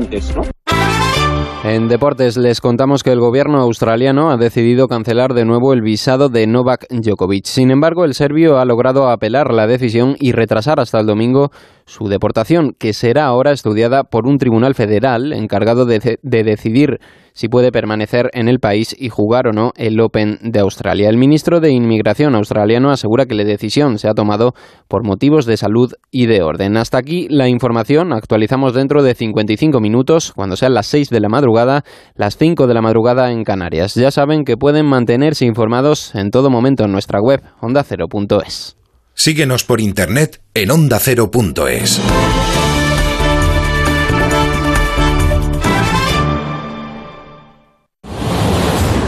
En 1.63 1.89
deportes 1.89 2.37
les 2.37 2.61
contamos 2.61 3.03
que 3.03 3.11
el 3.11 3.19
gobierno 3.19 3.59
australiano 3.59 4.31
ha 4.31 4.37
decidido 4.37 4.87
cancelar 4.87 5.33
de 5.33 5.43
nuevo 5.43 5.73
el 5.73 5.81
visado 5.81 6.29
de 6.29 6.47
Novak 6.47 6.87
Djokovic. 6.89 7.45
Sin 7.45 7.69
embargo, 7.69 8.05
el 8.05 8.13
serbio 8.13 8.59
ha 8.59 8.65
logrado 8.65 9.09
apelar 9.09 9.53
la 9.53 9.67
decisión 9.67 10.15
y 10.19 10.31
retrasar 10.31 10.79
hasta 10.79 11.01
el 11.01 11.05
domingo 11.05 11.51
su 11.85 12.07
deportación, 12.07 12.75
que 12.79 12.93
será 12.93 13.25
ahora 13.25 13.51
estudiada 13.51 14.05
por 14.05 14.25
un 14.25 14.37
tribunal 14.37 14.73
federal 14.73 15.33
encargado 15.33 15.85
de 15.85 16.19
decidir 16.23 16.99
si 17.39 17.47
puede 17.47 17.71
permanecer 17.71 18.29
en 18.33 18.49
el 18.49 18.59
país 18.59 18.93
y 18.99 19.07
jugar 19.07 19.47
o 19.47 19.53
no 19.53 19.71
el 19.77 19.97
Open 20.01 20.39
de 20.41 20.59
Australia. 20.59 21.07
El 21.07 21.15
ministro 21.15 21.61
de 21.61 21.71
Inmigración 21.71 22.35
australiano 22.35 22.91
asegura 22.91 23.27
que 23.27 23.33
la 23.33 23.45
decisión 23.45 23.97
se 23.97 24.09
ha 24.09 24.13
tomado 24.13 24.51
por 24.89 25.05
motivos 25.05 25.45
de 25.45 25.55
salud 25.55 25.93
y 26.11 26.25
de 26.25 26.41
orden. 26.41 26.75
Hasta 26.75 26.97
aquí 26.97 27.27
la 27.29 27.47
información. 27.47 28.11
Actualizamos 28.11 28.73
dentro 28.73 29.03
de 29.03 29.15
55 29.15 29.79
minutos, 29.79 30.33
cuando 30.35 30.57
sean 30.57 30.73
las 30.73 30.87
6 30.87 31.11
de 31.11 31.21
la 31.21 31.29
madrugada, 31.29 31.85
las 32.15 32.35
5 32.35 32.67
de 32.67 32.73
la 32.73 32.81
madrugada 32.81 33.31
en 33.31 33.45
Canarias. 33.45 33.95
Ya 33.95 34.11
saben 34.11 34.43
que 34.43 34.57
pueden 34.57 34.85
mantenerse 34.85 35.45
informados 35.45 36.13
en 36.15 36.31
todo 36.31 36.49
momento 36.49 36.83
en 36.83 36.91
nuestra 36.91 37.21
web 37.21 37.41
ondacero.es. 37.61 38.75
Síguenos 39.13 39.63
por 39.63 39.79
internet 39.79 40.41
en 40.53 40.71
ondacero.es. 40.71 42.01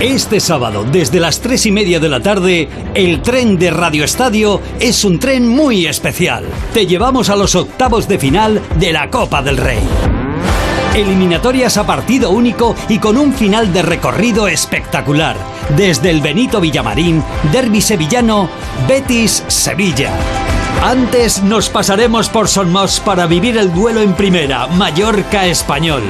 Este 0.02 0.40
sábado, 0.40 0.84
desde 0.92 1.20
las 1.20 1.42
tres 1.42 1.68
y 1.68 1.72
media 1.72 2.00
de 2.00 2.10
la 2.10 2.20
tarde, 2.20 2.68
el 2.96 3.22
tren 3.22 3.60
de 3.60 3.70
Radio 3.70 4.04
Estadio 4.04 4.60
es 4.80 5.06
un 5.06 5.20
tren 5.20 5.48
muy 5.48 5.86
especial. 5.86 6.44
Te 6.74 6.88
llevamos 6.88 7.30
a 7.30 7.36
los 7.36 7.54
octavos 7.54 8.08
de 8.08 8.18
final 8.18 8.60
de 8.80 8.94
la 8.94 9.12
Copa 9.12 9.44
del 9.44 9.58
Rey. 9.58 9.78
Eliminatorias 10.96 11.78
a 11.78 11.86
partido 11.86 12.32
único 12.32 12.76
y 12.90 12.98
con 12.98 13.16
un 13.16 13.32
final 13.32 13.72
de 13.72 13.84
recorrido 13.84 14.48
espectacular. 14.48 15.38
Desde 15.78 16.10
el 16.10 16.22
Benito 16.22 16.60
Villamarín, 16.60 17.24
Derby 17.52 17.80
Sevillano, 17.80 18.50
Betis 18.88 19.44
Sevilla. 19.50 20.12
Antes 20.82 21.44
nos 21.44 21.70
pasaremos 21.70 22.28
por 22.28 22.48
Sonmos 22.48 23.00
para 23.02 23.28
vivir 23.28 23.56
el 23.56 23.72
duelo 23.72 24.02
en 24.02 24.14
primera, 24.14 24.66
Mallorca 24.66 25.46
Español. 25.46 26.02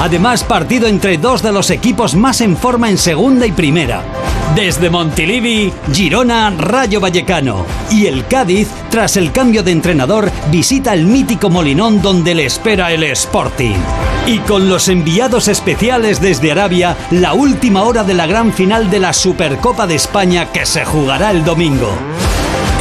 Además, 0.00 0.44
partido 0.44 0.86
entre 0.86 1.18
dos 1.18 1.42
de 1.42 1.52
los 1.52 1.70
equipos 1.70 2.14
más 2.14 2.40
en 2.40 2.56
forma 2.56 2.88
en 2.88 2.98
segunda 2.98 3.46
y 3.46 3.52
primera. 3.52 4.02
Desde 4.54 4.90
Montilivi, 4.90 5.72
Girona, 5.92 6.50
Rayo 6.50 7.00
Vallecano. 7.00 7.66
Y 7.90 8.06
el 8.06 8.26
Cádiz, 8.26 8.68
tras 8.90 9.16
el 9.16 9.32
cambio 9.32 9.62
de 9.62 9.72
entrenador, 9.72 10.30
visita 10.50 10.94
el 10.94 11.04
mítico 11.04 11.50
Molinón 11.50 12.00
donde 12.00 12.34
le 12.34 12.46
espera 12.46 12.92
el 12.92 13.02
Sporting. 13.02 13.76
Y 14.26 14.38
con 14.40 14.68
los 14.68 14.88
enviados 14.88 15.48
especiales 15.48 16.20
desde 16.20 16.52
Arabia, 16.52 16.96
la 17.10 17.34
última 17.34 17.82
hora 17.82 18.04
de 18.04 18.14
la 18.14 18.26
gran 18.26 18.52
final 18.52 18.90
de 18.90 19.00
la 19.00 19.12
Supercopa 19.12 19.86
de 19.86 19.96
España 19.96 20.52
que 20.52 20.64
se 20.64 20.84
jugará 20.84 21.30
el 21.32 21.44
domingo. 21.44 21.90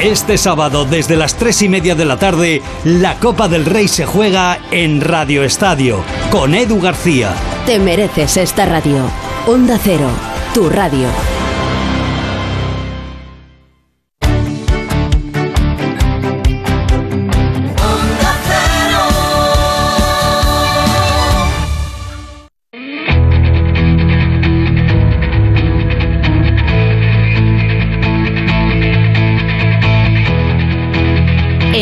Este 0.01 0.37
sábado, 0.37 0.85
desde 0.85 1.15
las 1.15 1.35
tres 1.35 1.63
y 1.63 1.69
media 1.69 1.95
de 1.95 2.05
la 2.05 2.17
tarde, 2.17 2.61
la 2.83 3.15
Copa 3.15 3.47
del 3.47 3.65
Rey 3.65 3.87
se 3.87 4.05
juega 4.05 4.59
en 4.69 5.01
Radio 5.01 5.43
Estadio, 5.43 6.03
con 6.29 6.53
Edu 6.53 6.79
García. 6.79 7.33
Te 7.65 7.79
mereces 7.79 8.37
esta 8.37 8.67
radio. 8.67 9.09
Onda 9.47 9.79
Cero, 9.83 10.09
tu 10.53 10.69
radio. 10.69 11.07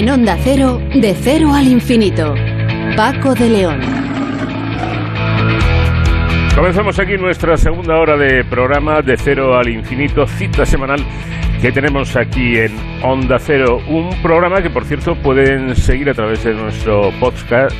En 0.05 0.11
Onda 0.11 0.37
Cero, 0.43 0.79
de 0.93 1.15
cero 1.19 1.51
al 1.51 1.67
infinito. 1.67 2.35
Paco 2.95 3.33
de 3.33 3.49
León. 3.49 3.79
Comenzamos 6.53 6.99
aquí 6.99 7.17
nuestra 7.17 7.57
segunda 7.57 7.97
hora 7.97 8.15
de 8.15 8.43
programa 8.43 9.01
de 9.01 9.17
cero 9.17 9.57
al 9.57 9.67
infinito, 9.67 10.27
cita 10.27 10.63
semanal 10.63 11.03
que 11.59 11.71
tenemos 11.71 12.15
aquí 12.15 12.55
en 12.55 12.77
Onda 13.01 13.39
Cero. 13.39 13.81
Un 13.87 14.11
programa 14.21 14.61
que, 14.61 14.69
por 14.69 14.85
cierto, 14.85 15.15
pueden 15.15 15.75
seguir 15.75 16.07
a 16.11 16.13
través 16.13 16.43
de 16.43 16.53
nuestro 16.53 17.09
podcast, 17.19 17.75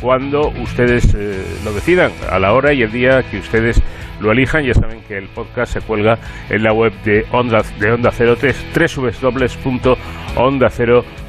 cuando 0.00 0.48
ustedes 0.48 1.14
eh, 1.14 1.44
lo 1.62 1.74
decidan, 1.74 2.10
a 2.30 2.38
la 2.38 2.54
hora 2.54 2.72
y 2.72 2.80
el 2.80 2.90
día 2.90 3.22
que 3.22 3.36
ustedes 3.36 3.82
lo 4.18 4.32
elijan. 4.32 4.64
Ya 4.64 4.72
saben 4.72 5.02
que 5.06 5.18
el 5.18 5.28
podcast 5.28 5.74
se 5.74 5.82
cuelga 5.82 6.18
en 6.48 6.62
la 6.62 6.72
web 6.72 6.94
de 7.04 7.26
Onda, 7.32 7.62
de 7.78 7.92
Onda 7.92 8.10
Cero, 8.12 8.38
www.ondacero.com 8.40 11.23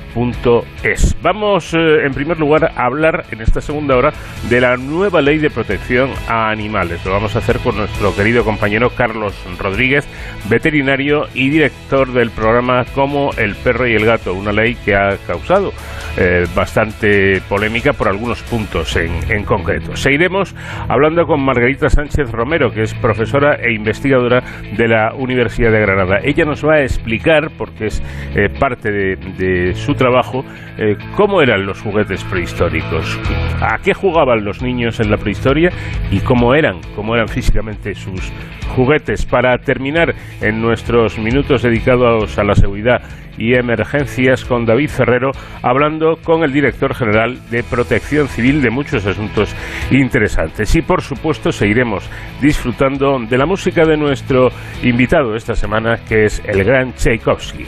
es. 0.84 1.16
Vamos, 1.22 1.74
eh, 1.74 2.06
en 2.06 2.14
primer 2.14 2.40
lugar, 2.40 2.72
a 2.76 2.86
hablar 2.86 3.26
en 3.32 3.42
esta 3.42 3.60
segunda 3.60 3.98
hora 3.98 4.14
de 4.50 4.62
la 4.62 4.78
nueva 4.78 5.22
ley 5.22 5.40
de 5.40 5.50
protección 5.50 6.10
a 6.30 6.50
animales. 6.50 7.06
Lo 7.06 7.12
vamos 7.12 7.36
a 7.36 7.40
hacer 7.40 7.60
con 7.60 7.76
nuestro 7.76 8.16
querido 8.16 8.46
compañero 8.46 8.92
Carlos 8.92 9.36
Rodríguez, 9.60 10.08
veterinario 10.50 11.26
y 11.34 11.50
director 11.50 12.14
del 12.14 12.32
programa 12.32 12.86
Como 12.96 13.32
el 13.38 13.56
perro 13.56 13.88
y 13.88 13.96
el 13.96 14.06
gato, 14.06 14.34
una 14.34 14.54
ley 14.54 14.76
que 14.86 14.96
ha 14.96 15.18
causado 15.28 15.74
eh, 16.18 16.46
bastante 16.56 17.42
polémica 17.50 17.92
por 17.92 18.08
algunos 18.08 18.42
puntos 18.44 18.96
en, 18.96 19.12
en 19.30 19.44
concreto. 19.44 19.98
Seguiremos 19.98 20.56
hablando 20.88 21.26
con 21.26 21.44
Margarita 21.44 21.90
Sánchez 21.90 22.32
Romero, 22.32 22.72
que 22.72 22.84
es 22.84 22.94
profesora 22.94 23.56
e 23.56 23.74
investigadora 23.74 24.42
de 24.78 24.88
la 24.88 25.14
Universidad 25.14 25.72
de 25.72 25.82
Granada. 25.82 26.20
Ella 26.24 26.46
nos 26.46 26.66
va 26.66 26.76
a 26.76 26.84
explicar, 26.84 27.52
porque 27.58 27.88
es 27.88 28.02
eh, 28.34 28.48
parte 28.48 28.92
de, 28.92 29.16
de 29.38 29.74
su 29.74 29.94
trabajo, 29.94 30.05
trabajo 30.06 30.46
eh, 30.78 30.98
cómo 31.16 31.42
eran 31.42 31.66
los 31.66 31.82
juguetes 31.82 32.24
prehistóricos, 32.26 33.20
a 33.60 33.78
qué 33.80 33.94
jugaban 33.94 34.46
los 34.46 34.62
niños 34.62 35.00
en 35.00 35.10
la 35.10 35.18
prehistoria 35.18 35.72
y 36.12 36.20
cómo 36.20 36.54
eran, 36.54 36.80
cómo 36.96 37.16
eran 37.16 37.28
físicamente 37.28 37.96
sus 37.96 38.32
juguetes. 38.76 39.26
Para 39.26 39.58
terminar 39.58 40.14
en 40.42 40.62
nuestros 40.62 41.18
minutos 41.18 41.64
dedicados 41.64 42.38
a 42.38 42.44
la 42.44 42.54
seguridad 42.54 43.02
y 43.38 43.56
emergencias 43.56 44.46
con 44.46 44.66
David 44.66 44.90
Ferrero, 44.90 45.32
hablando 45.64 46.18
con 46.24 46.44
el 46.44 46.54
director 46.54 46.94
general 46.94 47.40
de 47.50 47.64
Protección 47.64 48.28
Civil 48.28 48.62
de 48.62 48.70
muchos 48.70 49.06
asuntos 49.08 49.56
interesantes. 49.90 50.76
Y 50.76 50.84
por 50.84 51.02
supuesto 51.02 51.52
seguiremos 51.52 52.08
disfrutando 52.42 53.18
de 53.20 53.38
la 53.38 53.46
música 53.46 53.86
de 53.86 53.98
nuestro 53.98 54.50
invitado 54.84 55.36
esta 55.36 55.56
semana, 55.56 55.98
que 56.08 56.26
es 56.26 56.42
el 56.46 56.64
gran 56.64 56.94
Tchaikovsky. 56.94 57.66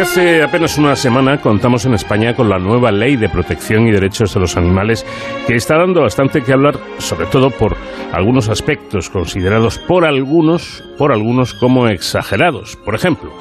Hace 0.00 0.44
apenas 0.44 0.78
una 0.78 0.94
semana 0.94 1.40
contamos 1.40 1.84
en 1.84 1.92
España 1.92 2.34
con 2.34 2.48
la 2.48 2.60
nueva 2.60 2.92
ley 2.92 3.16
de 3.16 3.28
protección 3.28 3.88
y 3.88 3.90
derechos 3.90 4.32
de 4.32 4.38
los 4.38 4.56
animales 4.56 5.04
que 5.46 5.56
está 5.56 5.76
dando 5.76 6.02
bastante 6.02 6.42
que 6.42 6.52
hablar, 6.52 6.78
sobre 6.98 7.26
todo 7.26 7.50
por 7.50 7.76
algunos 8.12 8.48
aspectos 8.48 9.10
considerados 9.10 9.78
por 9.78 10.04
algunos, 10.04 10.84
por 10.96 11.12
algunos 11.12 11.52
como 11.52 11.88
exagerados. 11.88 12.76
Por 12.76 12.94
ejemplo, 12.94 13.32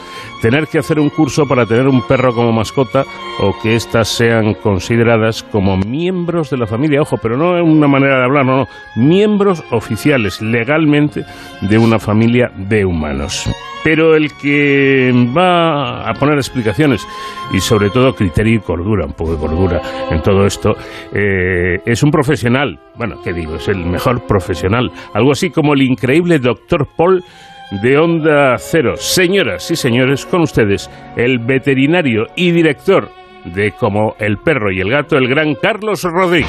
tener 0.41 0.67
que 0.67 0.79
hacer 0.79 0.99
un 0.99 1.09
curso 1.09 1.45
para 1.47 1.65
tener 1.65 1.87
un 1.87 2.01
perro 2.07 2.33
como 2.33 2.51
mascota 2.51 3.03
o 3.39 3.53
que 3.61 3.75
éstas 3.75 4.07
sean 4.07 4.53
consideradas 4.55 5.43
como 5.43 5.77
miembros 5.77 6.49
de 6.49 6.57
la 6.57 6.67
familia. 6.67 7.01
Ojo, 7.01 7.17
pero 7.17 7.37
no 7.37 7.57
es 7.57 7.63
una 7.63 7.87
manera 7.87 8.19
de 8.19 8.25
hablar, 8.25 8.45
no, 8.45 8.57
no. 8.57 8.67
Miembros 8.95 9.63
oficiales 9.71 10.41
legalmente 10.41 11.23
de 11.61 11.77
una 11.77 11.99
familia 11.99 12.51
de 12.55 12.85
humanos 12.85 13.49
pero 13.87 14.17
el 14.17 14.33
que 14.33 15.13
va 15.33 16.09
a 16.09 16.13
poner 16.15 16.35
explicaciones 16.35 17.07
y 17.53 17.61
sobre 17.61 17.89
todo 17.89 18.13
criterio 18.13 18.55
y 18.55 18.59
cordura, 18.59 19.05
un 19.05 19.13
poco 19.13 19.31
de 19.31 19.37
cordura 19.37 19.81
en 20.11 20.21
todo 20.21 20.45
esto, 20.45 20.75
eh, 21.13 21.79
es 21.85 22.03
un 22.03 22.11
profesional, 22.11 22.81
bueno, 22.97 23.21
¿qué 23.23 23.31
digo? 23.31 23.55
Es 23.55 23.69
el 23.69 23.85
mejor 23.85 24.27
profesional, 24.27 24.91
algo 25.13 25.31
así 25.31 25.51
como 25.51 25.73
el 25.73 25.83
increíble 25.83 26.39
doctor 26.39 26.85
Paul 26.97 27.23
de 27.71 27.97
Onda 27.97 28.57
Cero. 28.59 28.95
Señoras 28.97 29.69
y 29.71 29.75
señores, 29.75 30.25
con 30.25 30.41
ustedes, 30.41 30.89
el 31.15 31.39
veterinario 31.39 32.27
y 32.35 32.51
director 32.51 33.09
de 33.45 33.71
Como 33.71 34.15
el 34.19 34.37
perro 34.37 34.71
y 34.71 34.79
el 34.79 34.89
gato, 34.89 35.17
el 35.17 35.27
gran 35.27 35.55
Carlos 35.55 36.03
Rodríguez. 36.03 36.47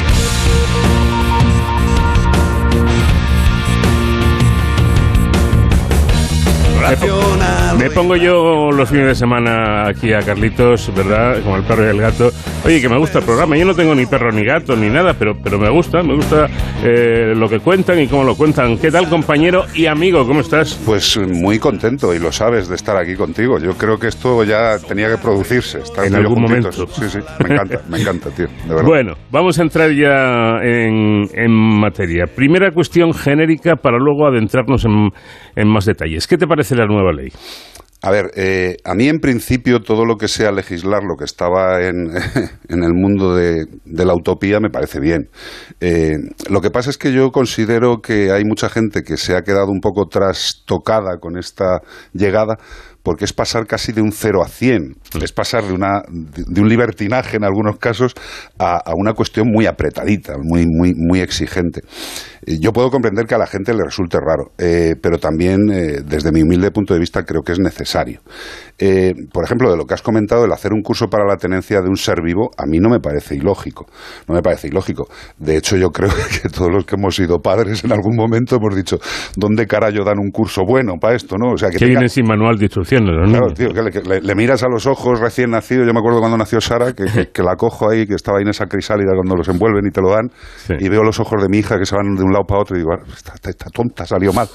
Me 7.77 7.91
pongo 7.91 8.17
yo 8.17 8.71
los 8.71 8.89
fines 8.89 9.07
de 9.07 9.15
semana 9.15 9.87
aquí 9.89 10.13
a 10.13 10.21
Carlitos, 10.21 10.93
¿verdad? 10.95 11.43
Como 11.43 11.57
el 11.57 11.63
perro 11.65 11.85
y 11.85 11.89
el 11.91 12.01
gato. 12.01 12.31
Oye, 12.65 12.81
que 12.81 12.89
me 12.89 12.99
gusta 12.99 13.19
el 13.19 13.25
programa. 13.25 13.57
Yo 13.57 13.65
no 13.65 13.75
tengo 13.75 13.95
ni 13.95 14.07
perro 14.07 14.33
ni 14.33 14.45
gato 14.45 14.75
ni 14.75 14.89
nada, 14.89 15.15
pero, 15.15 15.35
pero 15.43 15.59
me 15.59 15.69
gusta, 15.71 16.03
me 16.03 16.15
gusta 16.15 16.47
eh, 16.83 17.35
lo 17.37 17.49
que 17.49 17.61
cuentan 17.61 18.01
y 18.01 18.09
cómo 18.09 18.25
lo 18.25 18.35
cuentan. 18.35 18.79
¿Qué 18.79 18.91
tal, 18.91 19.09
compañero 19.09 19.65
y 19.75 19.87
amigo? 19.87 20.27
¿Cómo 20.27 20.41
estás? 20.41 20.81
Pues 20.85 21.19
muy 21.19 21.59
contento 21.59 22.15
y 22.15 22.19
lo 22.19 22.33
sabes 22.33 22.69
de 22.69 22.75
estar 22.75 22.97
aquí 22.97 23.15
contigo. 23.15 23.59
Yo 23.59 23.75
creo 23.75 23.99
que 23.99 24.09
esto 24.09 24.43
ya 24.45 24.79
tenía 24.79 25.09
que 25.09 25.19
producirse. 25.19 25.79
en 26.05 26.15
algún 26.15 26.43
momento. 26.43 26.73
Sí, 26.73 27.09
sí, 27.09 27.19
me 27.45 27.55
encanta, 27.55 27.81
me 27.89 28.01
encanta, 28.01 28.31
tío. 28.31 28.47
De 28.47 28.69
verdad. 28.75 28.85
Bueno, 28.85 29.15
vamos 29.31 29.59
a 29.59 29.63
entrar 29.63 29.91
ya 29.93 30.59
en, 30.63 31.27
en 31.33 31.53
materia. 31.81 32.25
Primera 32.27 32.73
cuestión 32.73 33.13
genérica 33.13 33.77
para 33.77 33.99
luego 33.99 34.27
adentrarnos 34.27 34.85
en, 34.85 35.11
en 35.55 35.69
más 35.69 35.85
detalles. 35.85 36.27
¿Qué 36.27 36.37
te 36.37 36.47
parece 36.47 36.75
la 36.75 36.87
nueva 36.87 37.13
ley? 37.13 37.29
A 38.01 38.13
ver, 38.13 38.31
eh, 38.37 38.77
a 38.85 38.95
mí 38.95 39.09
en 39.09 39.19
principio 39.19 39.81
todo 39.81 40.05
lo 40.05 40.17
que 40.17 40.29
sea 40.29 40.53
legislar 40.53 41.03
lo 41.03 41.17
que 41.17 41.25
estaba 41.25 41.83
en, 41.83 42.11
en 42.69 42.85
el 42.85 42.95
mundo 42.95 43.35
de, 43.35 43.65
de, 43.85 44.05
la 44.05 44.15
utopía 44.15 44.61
me 44.61 44.71
parece 44.71 45.01
bien. 45.01 45.29
Eh, 45.81 46.15
lo 46.49 46.61
que 46.61 46.71
pasa 46.71 46.91
es 46.91 46.99
que 46.99 47.13
yo 47.13 47.31
considero 47.31 48.01
que 48.01 48.31
hay 48.31 48.45
mucha 48.45 48.69
gente 48.69 49.03
que 49.03 49.17
se 49.17 49.35
ha 49.35 49.43
quedado 49.43 49.73
un 49.73 49.81
poco 49.81 50.07
trastocada 50.07 51.19
con 51.21 51.37
esta 51.37 51.81
llegada 52.13 52.57
porque 53.03 53.25
es 53.25 53.33
pasar 53.33 53.67
casi 53.67 53.93
de 53.93 54.03
un 54.03 54.13
0 54.13 54.43
a 54.45 54.49
100, 54.49 54.95
es 55.23 55.33
pasar 55.33 55.65
de, 55.65 55.73
una, 55.73 56.03
de 56.09 56.61
un 56.61 56.69
libertinaje 56.69 57.39
en 57.39 57.45
algunos 57.45 57.79
casos 57.79 58.13
a, 58.59 58.77
a, 58.77 58.93
una 58.95 59.15
cuestión 59.15 59.49
muy 59.51 59.67
apretadita, 59.67 60.35
muy, 60.39 60.67
muy, 60.67 60.93
muy 60.95 61.21
exigente. 61.21 61.81
Eh, 62.49 62.59
yo 62.61 62.73
puedo 62.73 62.91
comprender 62.91 63.27
que 63.27 63.35
a 63.35 63.39
la 63.39 63.47
gente 63.47 63.75
le 63.75 63.85
resulte 63.85 64.19
raro, 64.19 64.53
eh, 64.59 64.95
pero 65.01 65.19
también, 65.19 65.71
eh, 65.71 66.01
desde 66.05 66.33
mi 66.33 66.43
humilde 66.43 66.71
punto 66.71 66.95
de 66.95 67.01
vista, 67.01 67.25
creo 67.25 67.43
que 67.43 67.53
es 67.53 67.59
necesario. 67.59 68.21
Eh, 68.79 69.13
por 69.33 69.45
ejemplo, 69.45 69.71
de 69.71 69.77
lo 69.77 69.85
que 69.85 69.95
has 69.95 70.03
comentado, 70.03 70.45
el 70.45 70.53
hacer 70.53 70.73
un 70.73 70.83
curso 70.83 71.09
para 71.09 71.27
la 71.27 71.37
tenencia 71.37 71.81
de 71.83 71.89
un 71.89 71.97
ser 71.97 72.23
vivo, 72.23 72.51
a 72.57 72.65
mí 72.65 72.79
no 72.79 72.89
me 72.89 73.01
parece 73.01 73.35
ilógico. 73.35 73.87
No 74.29 74.35
me 74.35 74.43
parece 74.43 74.69
ilógico. 74.69 75.09
De 75.37 75.57
hecho, 75.57 75.77
yo 75.77 75.91
creo 75.91 76.11
que 76.43 76.49
todos 76.49 76.71
los 76.71 76.85
que 76.85 76.95
hemos 76.95 77.17
sido 77.17 77.41
padres 77.41 77.85
en 77.85 77.93
algún 77.93 78.17
momento 78.17 78.57
hemos 78.57 78.75
dicho, 78.77 78.99
¿dónde 79.37 79.67
carajo 79.67 80.05
dan 80.05 80.19
un 80.19 80.31
curso 80.31 80.63
bueno 80.67 80.95
para 81.01 81.17
esto? 81.17 81.37
¿no? 81.39 81.53
O 81.53 81.57
sea, 81.57 81.71
que, 81.71 81.85
viene 81.85 82.09
sin 82.09 82.27
manual 82.27 82.57
de 82.57 82.67
instrucciones, 82.67 83.15
¿no? 83.17 83.25
Claro, 83.25 83.55
tío, 83.55 83.73
que, 83.73 83.83
le, 83.83 83.91
que 83.91 84.01
le, 84.03 84.21
le, 84.21 84.35
miras 84.35 84.63
a 84.63 84.69
los 84.69 84.87
ojos 84.87 85.19
recién 85.19 85.51
nacido. 85.51 85.85
Yo 85.85 85.93
me 85.93 85.99
acuerdo 85.99 86.21
cuando 86.21 86.37
nació 86.37 86.61
Sara, 86.61 86.93
que, 86.93 87.05
que 87.33 87.43
la 87.43 87.57
cojo 87.57 87.91
ahí, 87.91 88.07
que 88.07 88.15
estaba 88.15 88.39
ahí 88.39 88.43
en 88.43 88.51
esa 88.51 88.67
crisálida 88.67 89.13
cuando 89.15 89.35
los 89.35 89.49
envuelven 89.49 89.87
y 89.87 89.91
te 89.91 90.01
lo 90.01 90.11
dan, 90.11 90.31
sí. 90.57 90.75
y 90.79 90.89
veo 90.89 91.03
los 91.03 91.19
ojos 91.19 91.43
de 91.43 91.49
mi 91.49 91.59
hija 91.59 91.79
que 91.79 91.87
se 91.87 91.97
van 91.97 92.15
de 92.15 92.23
un 92.23 92.33
lado 92.33 92.38
para 92.45 92.61
otro 92.61 92.77
y 92.77 92.81
digo, 92.81 92.93
ah, 92.93 93.05
esta, 93.45 93.71
tonta 93.71 94.07
salió 94.07 94.33
mal. 94.33 94.49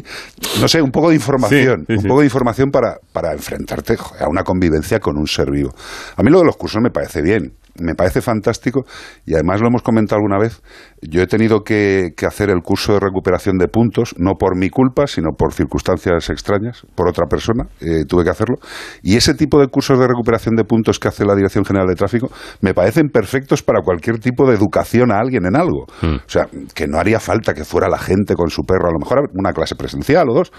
no 0.60 0.68
sé, 0.68 0.80
un 0.82 0.90
poco 0.90 1.10
de 1.10 1.16
información, 1.16 1.84
sí, 1.86 1.94
un 1.96 2.04
poco 2.04 2.20
de 2.20 2.26
información 2.26 2.70
para, 2.70 2.96
para 3.12 3.32
enfrentarte 3.32 3.96
a 4.20 4.28
una 4.28 4.42
convivencia 4.42 4.98
con 4.98 5.16
un 5.16 5.26
ser 5.26 5.50
vivo. 5.50 5.70
A 6.16 6.22
mí 6.22 6.30
lo 6.30 6.38
de 6.40 6.46
los 6.46 6.56
cursos 6.56 6.80
me 6.82 6.90
parece 6.90 7.22
bien, 7.22 7.52
me 7.80 7.94
parece 7.94 8.20
fantástico 8.20 8.84
y 9.26 9.34
además 9.34 9.60
lo 9.60 9.68
hemos 9.68 9.82
comentado 9.82 10.18
alguna 10.18 10.38
vez. 10.38 10.62
Yo 11.00 11.22
he 11.22 11.26
tenido 11.26 11.60
que, 11.60 12.10
que, 12.16 12.26
hacer 12.26 12.50
el 12.50 12.60
curso 12.62 12.92
de 12.92 13.00
recuperación 13.00 13.58
de 13.58 13.68
puntos, 13.68 14.14
no 14.18 14.34
por 14.38 14.56
mi 14.56 14.70
culpa, 14.70 15.06
sino 15.06 15.30
por 15.36 15.52
circunstancias 15.52 16.30
extrañas, 16.30 16.86
por 16.94 17.08
otra 17.08 17.26
persona, 17.26 17.64
eh, 17.80 18.04
tuve 18.06 18.24
que 18.24 18.30
hacerlo. 18.30 18.56
Y 19.02 19.16
ese 19.16 19.34
tipo 19.34 19.60
de 19.60 19.68
cursos 19.68 19.98
de 19.98 20.06
recuperación 20.06 20.54
de 20.54 20.64
puntos 20.64 20.98
que 20.98 21.08
hace 21.08 21.24
la 21.24 21.34
Dirección 21.34 21.64
General 21.64 21.88
de 21.88 21.94
Tráfico 21.94 22.30
me 22.60 22.74
parecen 22.74 23.08
perfectos 23.08 23.62
para 23.62 23.80
cualquier 23.82 24.18
tipo 24.18 24.48
de 24.48 24.54
educación 24.54 25.10
a 25.10 25.18
alguien 25.18 25.46
en 25.46 25.56
algo. 25.56 25.86
Mm. 26.02 26.16
O 26.16 26.28
sea, 26.28 26.46
que 26.74 26.86
no 26.86 26.98
haría 26.98 27.20
falta 27.20 27.54
que 27.54 27.64
fuera 27.64 27.88
la 27.88 27.98
gente 27.98 28.34
con 28.34 28.50
su 28.50 28.62
perro, 28.62 28.88
a 28.88 28.92
lo 28.92 28.98
mejor 28.98 29.30
una 29.34 29.52
clase 29.52 29.74
presencial 29.74 30.28
o 30.28 30.34
dos, 30.34 30.52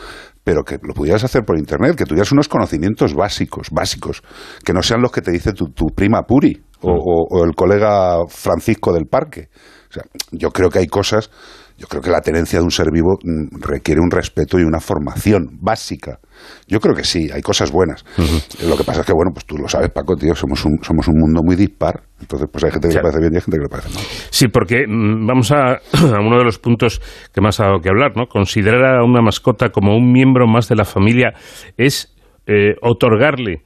pero 0.43 0.63
que 0.63 0.77
lo 0.81 0.93
pudieras 0.93 1.23
hacer 1.23 1.43
por 1.43 1.57
internet, 1.57 1.95
que 1.95 2.05
tuvieras 2.05 2.31
unos 2.31 2.47
conocimientos 2.47 3.13
básicos, 3.13 3.69
básicos, 3.71 4.21
que 4.63 4.73
no 4.73 4.81
sean 4.81 5.01
los 5.01 5.11
que 5.11 5.21
te 5.21 5.31
dice 5.31 5.53
tu, 5.53 5.67
tu 5.69 5.87
prima 5.87 6.23
Puri 6.23 6.61
o, 6.81 6.91
o, 6.91 7.39
o, 7.39 7.45
el 7.45 7.55
colega 7.55 8.17
Francisco 8.27 8.93
del 8.93 9.05
parque. 9.05 9.49
O 9.89 9.93
sea, 9.93 10.03
yo 10.31 10.49
creo 10.49 10.69
que 10.69 10.79
hay 10.79 10.87
cosas, 10.87 11.29
yo 11.77 11.87
creo 11.87 12.01
que 12.01 12.09
la 12.09 12.21
tenencia 12.21 12.59
de 12.59 12.65
un 12.65 12.71
ser 12.71 12.91
vivo 12.91 13.17
mm, 13.23 13.61
requiere 13.61 13.99
un 14.01 14.11
respeto 14.11 14.59
y 14.59 14.63
una 14.63 14.79
formación 14.79 15.57
básica. 15.59 16.19
Yo 16.67 16.79
creo 16.79 16.95
que 16.95 17.03
sí, 17.03 17.29
hay 17.33 17.41
cosas 17.41 17.71
buenas. 17.71 18.03
Uh 18.17 18.21
-huh. 18.21 18.69
Lo 18.69 18.77
que 18.77 18.83
pasa 18.83 19.01
es 19.01 19.05
que, 19.05 19.13
bueno, 19.13 19.31
pues 19.33 19.45
tú 19.45 19.57
lo 19.57 19.67
sabes, 19.67 19.89
Paco, 19.89 20.15
tío, 20.15 20.35
somos 20.35 20.63
un, 20.65 20.77
somos 20.81 21.07
un 21.07 21.19
mundo 21.19 21.41
muy 21.43 21.55
dispar. 21.55 22.01
Entonces, 22.19 22.47
pues 22.51 22.63
hay 22.63 22.71
gente 22.71 22.89
que 22.89 22.95
le 22.95 23.01
parece 23.01 23.19
bien 23.19 23.33
y 23.33 23.35
hay 23.35 23.41
gente 23.41 23.57
que 23.57 23.63
le 23.63 23.69
parece 23.69 23.89
mal. 23.89 24.03
Sí, 24.29 24.47
porque 24.47 24.85
mm, 24.87 25.27
vamos 25.27 25.51
a, 25.51 25.73
a 26.15 26.19
uno 26.19 26.37
de 26.37 26.43
los 26.43 26.59
puntos 26.59 27.01
que 27.33 27.41
más 27.41 27.59
ha 27.59 27.65
dado 27.65 27.79
que 27.79 27.89
hablar, 27.89 28.15
¿no? 28.15 28.27
Considerar 28.27 28.99
a 28.99 29.03
una 29.03 29.21
mascota 29.21 29.69
como 29.69 29.95
un 29.95 30.11
miembro 30.11 30.47
más 30.47 30.69
de 30.69 30.75
la 30.75 30.85
familia 30.85 31.33
es 31.77 32.13
eh, 32.45 32.75
otorgarle 32.81 33.63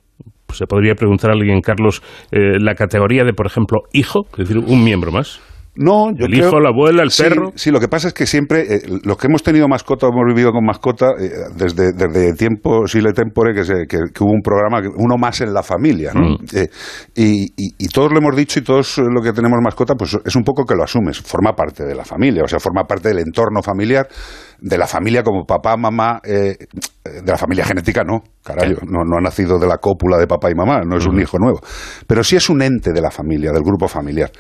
se 0.53 0.66
podría 0.66 0.95
preguntar 0.95 1.32
a 1.32 1.34
alguien, 1.34 1.62
Carlos, 1.62 2.01
eh, 2.32 2.60
la 2.60 2.76
categoría 2.76 3.24
de, 3.24 3.34
por 3.34 3.47
ejemplo, 3.47 3.82
hijo, 3.93 4.28
es 4.32 4.47
decir, 4.47 4.58
un 4.58 4.84
miembro 4.84 5.12
más. 5.12 5.41
No, 5.78 6.11
yo 6.11 6.25
el 6.25 6.32
creo, 6.32 6.47
hijo, 6.47 6.59
la 6.59 6.69
abuela, 6.69 7.03
el 7.03 7.11
sí, 7.11 7.23
perro. 7.23 7.51
Sí, 7.55 7.71
lo 7.71 7.80
que 7.80 7.88
pasa 7.88 8.07
es 8.07 8.13
que 8.13 8.25
siempre, 8.25 8.61
eh, 8.61 8.82
los 9.03 9.17
que 9.17 9.28
hemos 9.28 9.43
tenido 9.43 9.67
mascota, 9.67 10.07
hemos 10.07 10.25
vivido 10.28 10.51
con 10.51 10.65
mascota, 10.65 11.11
eh, 11.19 11.30
desde, 11.55 11.93
desde 11.93 12.34
tiempo, 12.34 12.88
Sile 12.88 13.13
Tempore, 13.13 13.53
que, 13.53 13.63
se, 13.63 13.73
que, 13.88 13.97
que, 14.13 14.23
hubo 14.23 14.32
un 14.32 14.41
programa, 14.41 14.82
uno 14.97 15.17
más 15.17 15.41
en 15.41 15.53
la 15.53 15.61
familia, 15.61 16.11
¿no? 16.13 16.32
Mm. 16.32 16.38
Eh, 16.53 16.69
y, 17.15 17.43
y, 17.55 17.75
y, 17.78 17.88
todos 17.88 18.11
lo 18.11 18.17
hemos 18.17 18.36
dicho 18.36 18.59
y 18.59 18.63
todos 18.63 18.97
lo 18.97 19.21
que 19.21 19.34
tenemos 19.34 19.59
mascota, 19.61 19.95
pues 19.95 20.17
es 20.25 20.36
un 20.36 20.43
poco 20.43 20.65
que 20.65 20.75
lo 20.75 20.84
asumes, 20.84 21.21
forma 21.21 21.53
parte 21.53 21.84
de 21.84 21.95
la 21.95 22.03
familia, 22.03 22.43
o 22.43 22.47
sea, 22.47 22.59
forma 22.59 22.84
parte 22.84 23.09
del 23.09 23.19
entorno 23.19 23.61
familiar, 23.61 24.07
de 24.60 24.78
la 24.78 24.88
familia 24.88 25.24
como 25.24 25.45
papá, 25.45 25.78
mamá, 25.78 26.20
eh, 26.24 26.58
de 27.03 27.32
la 27.32 27.38
familia 27.38 27.66
genética 27.66 28.03
no, 28.03 28.24
carajo, 28.43 28.86
no, 28.86 29.03
no, 29.03 29.18
ha 29.18 29.22
nacido 29.22 29.60
de 29.60 29.68
la 29.68 29.78
cópula 29.78 30.18
de 30.18 30.28
papá 30.28 30.49
y 30.51 30.55
mamá, 30.55 30.82
no 30.86 30.97
es 30.97 31.05
un 31.05 31.20
hijo 31.20 31.38
nuevo, 31.38 31.60
pero 32.05 32.24
sí 32.24 32.36
es 32.36 32.49
un 32.49 32.62
ente 32.62 32.91
de 32.91 33.01
la 33.01 33.12
familia, 33.12 33.51
del 33.51 33.64
grupo 33.64 33.88
familiar. 33.88 34.32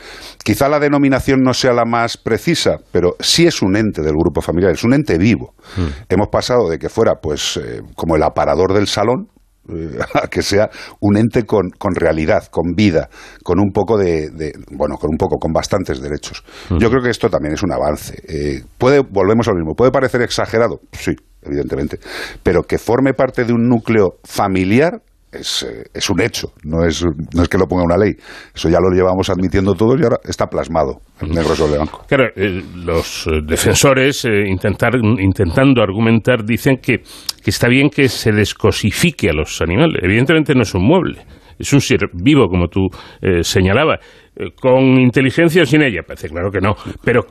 Quizá 0.43 0.67
la 0.67 0.79
denominación 0.79 1.41
no 1.41 1.53
sea 1.53 1.73
la 1.73 1.85
más 1.85 2.17
precisa, 2.17 2.77
pero 2.91 3.15
sí 3.19 3.45
es 3.47 3.61
un 3.61 3.75
ente 3.75 4.01
del 4.01 4.13
grupo 4.13 4.41
familiar, 4.41 4.71
es 4.71 4.83
un 4.83 4.93
ente 4.93 5.17
vivo. 5.17 5.53
Mm. 5.77 5.87
Hemos 6.09 6.27
pasado 6.29 6.69
de 6.69 6.77
que 6.77 6.89
fuera 6.89 7.15
pues 7.21 7.57
eh, 7.57 7.81
como 7.95 8.15
el 8.15 8.23
aparador 8.23 8.73
del 8.73 8.87
salón, 8.87 9.27
eh, 9.69 9.97
a 10.13 10.27
que 10.27 10.41
sea 10.41 10.69
un 10.99 11.17
ente 11.17 11.45
con, 11.45 11.69
con, 11.77 11.95
realidad, 11.95 12.47
con 12.49 12.73
vida, 12.75 13.09
con 13.43 13.59
un 13.59 13.71
poco 13.71 13.97
de, 13.97 14.29
de, 14.29 14.53
bueno, 14.71 14.97
con 14.97 15.09
un 15.11 15.17
poco, 15.17 15.37
con 15.37 15.51
bastantes 15.51 16.01
derechos. 16.01 16.43
Uh 16.69 16.75
-huh. 16.75 16.79
Yo 16.79 16.89
creo 16.89 17.01
que 17.01 17.09
esto 17.09 17.29
también 17.29 17.53
es 17.53 17.63
un 17.63 17.71
avance. 17.71 18.21
Eh, 18.27 18.63
puede, 18.77 18.99
volvemos 18.99 19.47
al 19.47 19.55
mismo, 19.55 19.73
puede 19.75 19.91
parecer 19.91 20.21
exagerado, 20.21 20.79
sí, 20.91 21.13
evidentemente, 21.41 21.99
pero 22.43 22.63
que 22.63 22.77
forme 22.77 23.13
parte 23.13 23.45
de 23.45 23.53
un 23.53 23.67
núcleo 23.67 24.17
familiar 24.23 25.01
es, 25.31 25.63
eh, 25.63 25.83
es, 25.93 26.09
un 26.09 26.21
hecho, 26.21 26.53
no 26.63 26.85
es, 26.85 27.03
no 27.33 27.43
es 27.43 27.49
que 27.49 27.57
lo 27.57 27.67
ponga 27.67 27.83
una 27.83 27.97
ley. 27.97 28.13
Eso 28.53 28.69
ya 28.69 28.79
lo 28.79 28.89
llevamos 28.89 29.29
admitiendo 29.29 29.73
todos 29.73 29.99
y 29.99 30.03
ahora 30.03 30.17
está 30.23 30.47
plasmado 30.47 31.01
en 31.21 31.29
negro 31.29 31.55
sobre 31.55 31.75
blanco. 31.75 32.05
Claro, 32.07 32.29
eh, 32.35 32.63
los 32.75 33.27
defensores, 33.45 34.25
eh, 34.25 34.47
intentar, 34.47 34.95
intentando 34.95 35.81
argumentar, 35.81 36.43
dicen 36.45 36.77
que, 36.81 36.99
que 36.99 37.49
está 37.49 37.67
bien 37.67 37.89
que 37.89 38.07
se 38.07 38.31
descosifique 38.31 39.29
a 39.29 39.33
los 39.33 39.61
animales. 39.61 40.01
Evidentemente 40.01 40.53
no 40.55 40.61
es 40.61 40.73
un 40.73 40.85
mueble, 40.85 41.25
es 41.59 41.73
un 41.73 41.81
ser 41.81 42.09
vivo, 42.13 42.47
como 42.47 42.67
tú 42.67 42.87
eh, 43.21 43.43
señalabas. 43.43 43.99
¿Con 44.61 44.99
inteligencia 44.99 45.63
o 45.63 45.65
sin 45.65 45.81
ella? 45.81 46.01
Parece 46.05 46.29
claro 46.29 46.51
que 46.51 46.59
no, 46.61 46.75
pero 47.03 47.25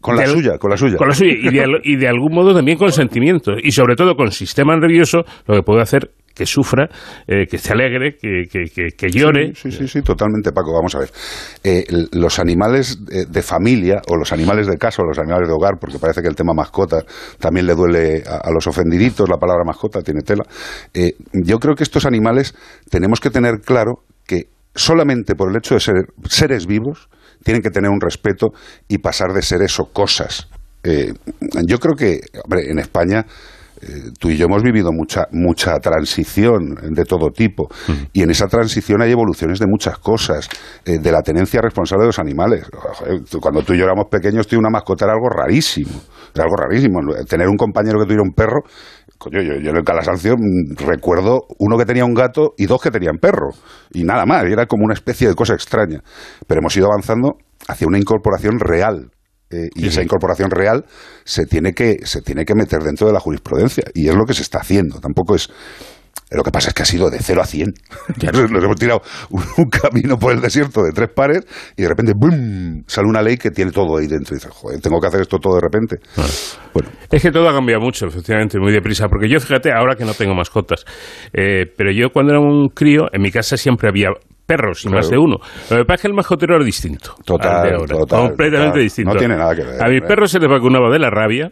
con 0.00 0.16
la 0.16 0.26
suya, 0.26 0.58
con 0.58 0.70
la 0.70 0.76
suya. 0.76 0.96
Con 0.96 1.08
la 1.08 1.14
suya 1.14 1.32
y 1.32 1.48
de, 1.48 1.80
y 1.82 1.96
de, 1.96 2.08
algún 2.08 2.32
modo 2.32 2.54
también 2.54 2.78
con 2.78 2.92
sentimientos 2.92 3.56
y 3.62 3.72
sobre 3.72 3.96
todo 3.96 4.14
con 4.14 4.30
sistema 4.30 4.76
nervioso 4.76 5.24
lo 5.46 5.56
que 5.56 5.62
puede 5.62 5.82
hacer 5.82 6.10
que 6.34 6.46
sufra, 6.46 6.88
eh, 7.26 7.46
que 7.46 7.58
se 7.58 7.72
alegre, 7.72 8.16
que, 8.20 8.44
que, 8.50 8.64
que, 8.64 8.88
que 8.96 9.10
llore. 9.10 9.52
Sí, 9.54 9.70
sí, 9.70 9.88
sí, 9.88 10.02
totalmente, 10.02 10.52
Paco. 10.52 10.72
Vamos 10.72 10.94
a 10.94 11.00
ver. 11.00 11.10
Eh, 11.64 11.84
los 12.12 12.38
animales 12.38 12.98
de, 13.06 13.42
familia, 13.42 14.00
o 14.08 14.16
los 14.16 14.32
animales 14.32 14.66
de 14.66 14.76
casa, 14.76 15.02
o 15.02 15.06
los 15.06 15.18
animales 15.18 15.48
de 15.48 15.54
hogar, 15.54 15.74
porque 15.80 15.98
parece 15.98 16.22
que 16.22 16.28
el 16.28 16.36
tema 16.36 16.52
mascota 16.54 17.04
también 17.38 17.66
le 17.66 17.74
duele 17.74 18.22
a, 18.26 18.48
a 18.48 18.50
los 18.52 18.66
ofendiditos, 18.66 19.28
la 19.28 19.36
palabra 19.36 19.64
mascota 19.64 20.02
tiene 20.02 20.22
tela. 20.22 20.44
Eh, 20.94 21.12
yo 21.32 21.58
creo 21.58 21.74
que 21.74 21.82
estos 21.82 22.06
animales 22.06 22.54
tenemos 22.90 23.20
que 23.20 23.30
tener 23.30 23.60
claro 23.60 24.04
que 24.26 24.48
solamente 24.74 25.34
por 25.34 25.50
el 25.50 25.56
hecho 25.56 25.74
de 25.74 25.80
ser 25.80 25.94
seres 26.28 26.66
vivos, 26.66 27.08
tienen 27.42 27.62
que 27.62 27.70
tener 27.70 27.90
un 27.90 28.00
respeto 28.00 28.48
y 28.88 28.98
pasar 28.98 29.32
de 29.32 29.42
ser 29.42 29.62
eso 29.62 29.86
cosas. 29.92 30.48
Eh, 30.82 31.12
yo 31.66 31.78
creo 31.78 31.94
que, 31.94 32.20
hombre, 32.44 32.70
en 32.70 32.78
España 32.78 33.26
eh, 33.82 34.10
tú 34.18 34.30
y 34.30 34.36
yo 34.36 34.46
hemos 34.46 34.62
vivido 34.62 34.92
mucha 34.92 35.26
mucha 35.32 35.78
transición 35.78 36.76
de 36.90 37.04
todo 37.04 37.30
tipo. 37.30 37.64
Uh 37.64 37.92
-huh. 37.92 38.08
y 38.12 38.22
en 38.22 38.30
esa 38.30 38.46
transición 38.46 39.02
hay 39.02 39.12
evoluciones 39.12 39.58
de 39.58 39.66
muchas 39.66 39.98
cosas 39.98 40.48
eh, 40.84 40.98
de 40.98 41.12
la 41.12 41.22
tenencia 41.22 41.60
responsable 41.60 42.02
de 42.02 42.08
los 42.08 42.18
animales. 42.18 42.66
Cuando 43.40 43.62
tú 43.62 43.74
y 43.74 43.78
yo 43.78 43.84
éramos 43.84 44.06
pequeños 44.10 44.46
tuve 44.46 44.58
una 44.58 44.70
mascota 44.70 45.04
era 45.04 45.14
algo 45.14 45.28
rarísimo 45.28 45.90
era 46.34 46.44
algo 46.44 46.56
rarísimo. 46.56 47.00
Tener 47.28 47.48
un 47.48 47.56
compañero 47.56 47.98
que 47.98 48.04
tuviera 48.04 48.22
un 48.22 48.32
perro 48.32 48.62
coño, 49.18 49.42
yo, 49.42 49.54
yo 49.60 49.70
en 49.70 49.76
el 49.76 49.84
Calasancio 49.84 50.34
recuerdo 50.76 51.40
uno 51.58 51.76
que 51.76 51.84
tenía 51.84 52.04
un 52.04 52.14
gato 52.14 52.54
y 52.56 52.66
dos 52.66 52.80
que 52.80 52.90
tenían 52.90 53.18
perro 53.18 53.50
y 53.92 54.04
nada 54.04 54.24
más, 54.24 54.44
y 54.48 54.52
era 54.52 54.66
como 54.66 54.84
una 54.84 54.94
especie 54.94 55.28
de 55.28 55.34
cosa 55.34 55.54
extraña. 55.54 56.00
Pero 56.46 56.60
hemos 56.60 56.76
ido 56.76 56.86
avanzando 56.86 57.36
hacia 57.68 57.86
una 57.86 57.98
incorporación 57.98 58.58
real 58.58 59.10
eh, 59.50 59.68
y 59.74 59.88
esa 59.88 60.02
incorporación 60.02 60.50
real 60.50 60.84
se 61.24 61.46
tiene, 61.46 61.72
que, 61.72 61.98
se 62.04 62.22
tiene 62.22 62.44
que 62.44 62.54
meter 62.54 62.82
dentro 62.82 63.06
de 63.06 63.12
la 63.12 63.20
jurisprudencia. 63.20 63.84
Y 63.94 64.08
es 64.08 64.14
lo 64.14 64.24
que 64.24 64.34
se 64.34 64.42
está 64.42 64.58
haciendo. 64.58 65.00
Tampoco 65.00 65.34
es 65.34 65.50
lo 66.30 66.44
que 66.44 66.52
pasa 66.52 66.68
es 66.68 66.74
que 66.74 66.82
ha 66.82 66.86
sido 66.86 67.10
de 67.10 67.18
0 67.18 67.42
a 67.42 67.44
100. 67.44 67.74
Nos 68.50 68.64
hemos 68.64 68.76
tirado 68.76 69.02
un, 69.30 69.68
camino 69.68 70.16
por 70.16 70.32
el 70.32 70.40
desierto 70.40 70.82
de 70.84 70.92
tres 70.92 71.08
pares 71.14 71.44
y 71.76 71.82
de 71.82 71.88
repente 71.88 72.12
¡bum! 72.16 72.84
sale 72.86 73.08
una 73.08 73.20
ley 73.20 73.36
que 73.36 73.50
tiene 73.50 73.72
todo 73.72 73.98
ahí 73.98 74.06
dentro. 74.06 74.34
Y 74.34 74.38
dices, 74.38 74.52
joder, 74.52 74.80
tengo 74.80 75.00
que 75.00 75.08
hacer 75.08 75.22
esto 75.22 75.38
todo 75.38 75.56
de 75.56 75.60
repente. 75.60 75.96
Ah. 76.16 76.26
Bueno. 76.72 76.88
Es 77.10 77.20
que 77.20 77.32
todo 77.32 77.48
ha 77.48 77.52
cambiado 77.52 77.80
mucho, 77.82 78.06
efectivamente, 78.06 78.60
muy 78.60 78.72
deprisa. 78.72 79.08
Porque 79.08 79.28
yo, 79.28 79.40
fíjate, 79.40 79.72
ahora 79.72 79.96
que 79.96 80.04
no 80.04 80.14
tengo 80.14 80.34
mascotas, 80.34 80.84
eh, 81.32 81.66
pero 81.76 81.90
yo 81.90 82.10
cuando 82.12 82.32
era 82.32 82.40
un 82.40 82.68
crío, 82.68 83.06
en 83.12 83.22
mi 83.22 83.32
casa 83.32 83.56
siempre 83.56 83.88
había 83.88 84.10
perros 84.50 84.84
y 84.84 84.88
más 84.88 85.08
de 85.08 85.16
uno. 85.16 85.36
Lo 85.70 85.76
que 85.76 85.84
pasa 85.84 85.94
es 85.94 86.00
que 86.02 86.08
el 86.08 86.14
mascotero 86.14 86.56
era 86.56 86.64
distinto. 86.64 87.14
Total, 87.24 87.86
total 87.86 88.28
completamente 88.28 88.80
distinto. 88.80 89.12
No 89.12 89.18
tiene 89.18 89.36
nada 89.36 89.54
que 89.54 89.62
ver. 89.62 89.82
A 89.82 89.88
mi 89.88 90.00
perro 90.00 90.26
se 90.26 90.40
le 90.40 90.48
vacunaba 90.48 90.90
de 90.90 90.98
la 90.98 91.08
rabia 91.08 91.50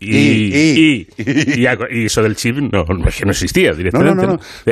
y, 0.00 1.06
y, 1.06 1.06
eso 2.04 2.22
del 2.22 2.34
chip 2.34 2.56
no, 2.56 2.84
no, 2.84 3.06
existía 3.06 3.72
directamente. 3.72 4.26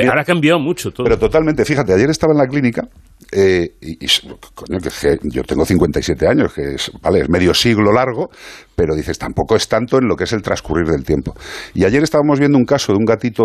Ahora 0.07 0.21
ha 0.21 0.25
cambiado 0.25 0.59
mucho 0.59 0.91
todo. 0.91 1.05
Pero 1.05 1.17
totalmente. 1.17 1.63
Fíjate, 1.63 1.93
ayer 1.93 2.09
estaba 2.09 2.33
en 2.33 2.39
la 2.39 2.47
clínica 2.47 2.87
eh, 3.31 3.75
y, 3.81 4.07
coño, 4.55 4.79
que, 4.79 5.19
yo 5.23 5.43
tengo 5.43 5.65
57 5.65 6.27
años, 6.27 6.53
que 6.53 6.75
es, 6.75 6.91
vale, 7.01 7.21
es 7.21 7.29
medio 7.29 7.53
siglo 7.53 7.91
largo, 7.91 8.29
pero 8.75 8.95
dices, 8.95 9.19
tampoco 9.19 9.55
es 9.55 9.67
tanto 9.67 9.97
en 9.97 10.07
lo 10.07 10.15
que 10.15 10.23
es 10.23 10.33
el 10.33 10.41
transcurrir 10.41 10.87
del 10.87 11.03
tiempo. 11.03 11.35
Y 11.73 11.85
ayer 11.85 12.01
estábamos 12.01 12.39
viendo 12.39 12.57
un 12.57 12.65
caso 12.65 12.91
de 12.91 12.97
un 12.97 13.05
gatito, 13.05 13.43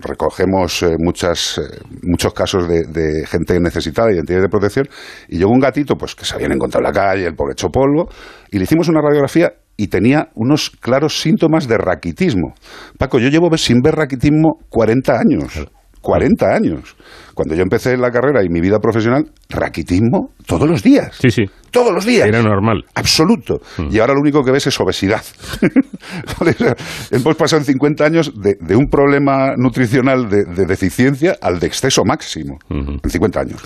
recogemos 0.00 0.82
eh, 0.82 0.96
muchas, 0.98 1.58
eh, 1.58 1.78
muchos 2.02 2.34
casos 2.34 2.68
de, 2.68 3.24
gente 3.26 3.58
necesitada 3.60 4.12
y 4.12 4.18
entidades 4.18 4.42
de 4.42 4.48
protección, 4.48 4.88
y 5.28 5.38
llegó 5.38 5.50
un 5.50 5.60
gatito 5.60 5.96
pues 5.96 6.14
que 6.14 6.24
se 6.24 6.34
habían 6.34 6.52
encontrado 6.52 6.86
en 6.86 6.92
la 6.92 7.00
calle, 7.00 7.26
el 7.26 7.34
pobre 7.34 7.52
hecho 7.52 7.68
polvo, 7.68 8.08
y 8.50 8.58
le 8.58 8.64
hicimos 8.64 8.88
una 8.88 9.00
radiografía 9.00 9.52
y 9.76 9.88
tenía 9.88 10.28
unos 10.34 10.70
claros 10.70 11.20
síntomas 11.20 11.66
de 11.66 11.78
raquitismo. 11.78 12.54
Paco, 12.98 13.18
yo 13.18 13.28
llevo 13.28 13.56
sin 13.56 13.80
ver 13.80 13.94
raquitismo 13.94 14.58
40 14.68 15.18
años. 15.18 15.66
40 16.02 16.46
años. 16.46 16.96
Cuando 17.34 17.54
yo 17.54 17.62
empecé 17.62 17.96
la 17.96 18.10
carrera 18.10 18.44
y 18.44 18.48
mi 18.50 18.60
vida 18.60 18.78
profesional, 18.78 19.24
raquitismo 19.48 20.32
todos 20.46 20.68
los 20.68 20.82
días. 20.82 21.16
Sí, 21.18 21.30
sí. 21.30 21.44
Todos 21.70 21.94
los 21.94 22.04
días. 22.04 22.28
Era 22.28 22.42
normal. 22.42 22.84
Absoluto. 22.94 23.60
Mm. 23.78 23.94
Y 23.94 23.98
ahora 24.00 24.12
lo 24.12 24.20
único 24.20 24.42
que 24.44 24.50
ves 24.50 24.66
es 24.66 24.78
obesidad. 24.78 25.22
Hemos 27.10 27.36
pasado 27.36 27.60
en 27.60 27.66
50 27.66 28.04
años 28.04 28.32
de, 28.34 28.76
un 28.76 28.88
problema 28.88 29.54
nutricional 29.56 30.28
de, 30.28 30.66
deficiencia 30.66 31.38
al 31.40 31.58
de 31.58 31.68
exceso 31.68 32.02
máximo. 32.04 32.58
En 32.68 33.08
50 33.08 33.40
años. 33.40 33.62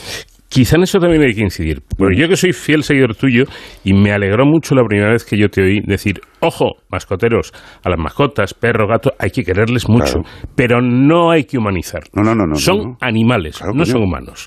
Quizá 0.49 0.77
en 0.77 0.85
eso 0.85 0.99
también 1.01 1.23
hay 1.23 1.35
que 1.35 1.43
incidir. 1.43 1.83
Bueno, 1.99 2.17
yo 2.17 2.29
que 2.29 2.37
soy 2.37 2.53
fiel 2.53 2.83
seguidor 2.83 3.17
tuyo 3.17 3.45
y 3.85 3.93
me 3.93 4.13
alegró 4.13 4.47
mucho 4.47 4.75
la 4.75 4.85
primera 4.85 5.11
vez 5.11 5.25
que 5.25 5.37
yo 5.37 5.49
te 5.49 5.61
oí 5.61 5.81
decir, 5.85 6.21
ojo, 6.41 6.77
mascoteros, 6.89 7.53
a 7.83 7.91
las 7.91 7.99
mascotas, 7.99 8.55
perro, 8.55 8.87
gato, 8.87 9.13
hay 9.19 9.31
que 9.31 9.43
quererles 9.43 9.89
mucho, 9.89 10.21
pero 10.55 10.81
no 10.81 11.31
hay 11.31 11.45
que 11.45 11.59
humanizar. 11.59 12.03
No, 12.15 12.23
no, 12.23 12.35
no, 12.35 12.47
no. 12.47 12.55
Son 12.55 12.97
animales, 13.01 13.61
no 13.75 13.85
son 13.85 14.03
humanos. 14.03 14.47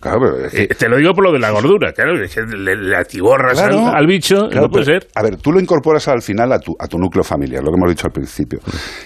Eh, 0.53 0.67
te 0.67 0.87
lo 0.87 0.97
digo 0.97 1.13
por 1.13 1.25
lo 1.25 1.33
de 1.33 1.39
la 1.39 1.51
gordura, 1.51 1.91
claro, 1.91 2.13
que 2.13 2.41
le, 2.57 2.95
atiborras 2.95 3.59
al, 3.59 4.07
bicho, 4.07 4.47
no 4.49 4.69
puede 4.69 4.85
ser. 4.85 5.07
A 5.15 5.23
ver, 5.23 5.37
tú 5.37 5.51
lo 5.51 5.59
incorporas 5.59 6.07
al 6.07 6.21
final 6.21 6.51
a 6.53 6.59
tu, 6.59 6.75
a 6.79 6.87
tu 6.87 6.97
núcleo 6.97 7.23
familiar, 7.23 7.63
lo 7.63 7.71
que 7.71 7.77
hemos 7.77 7.89
dicho 7.89 8.07
al 8.07 8.13
principio. 8.13 8.59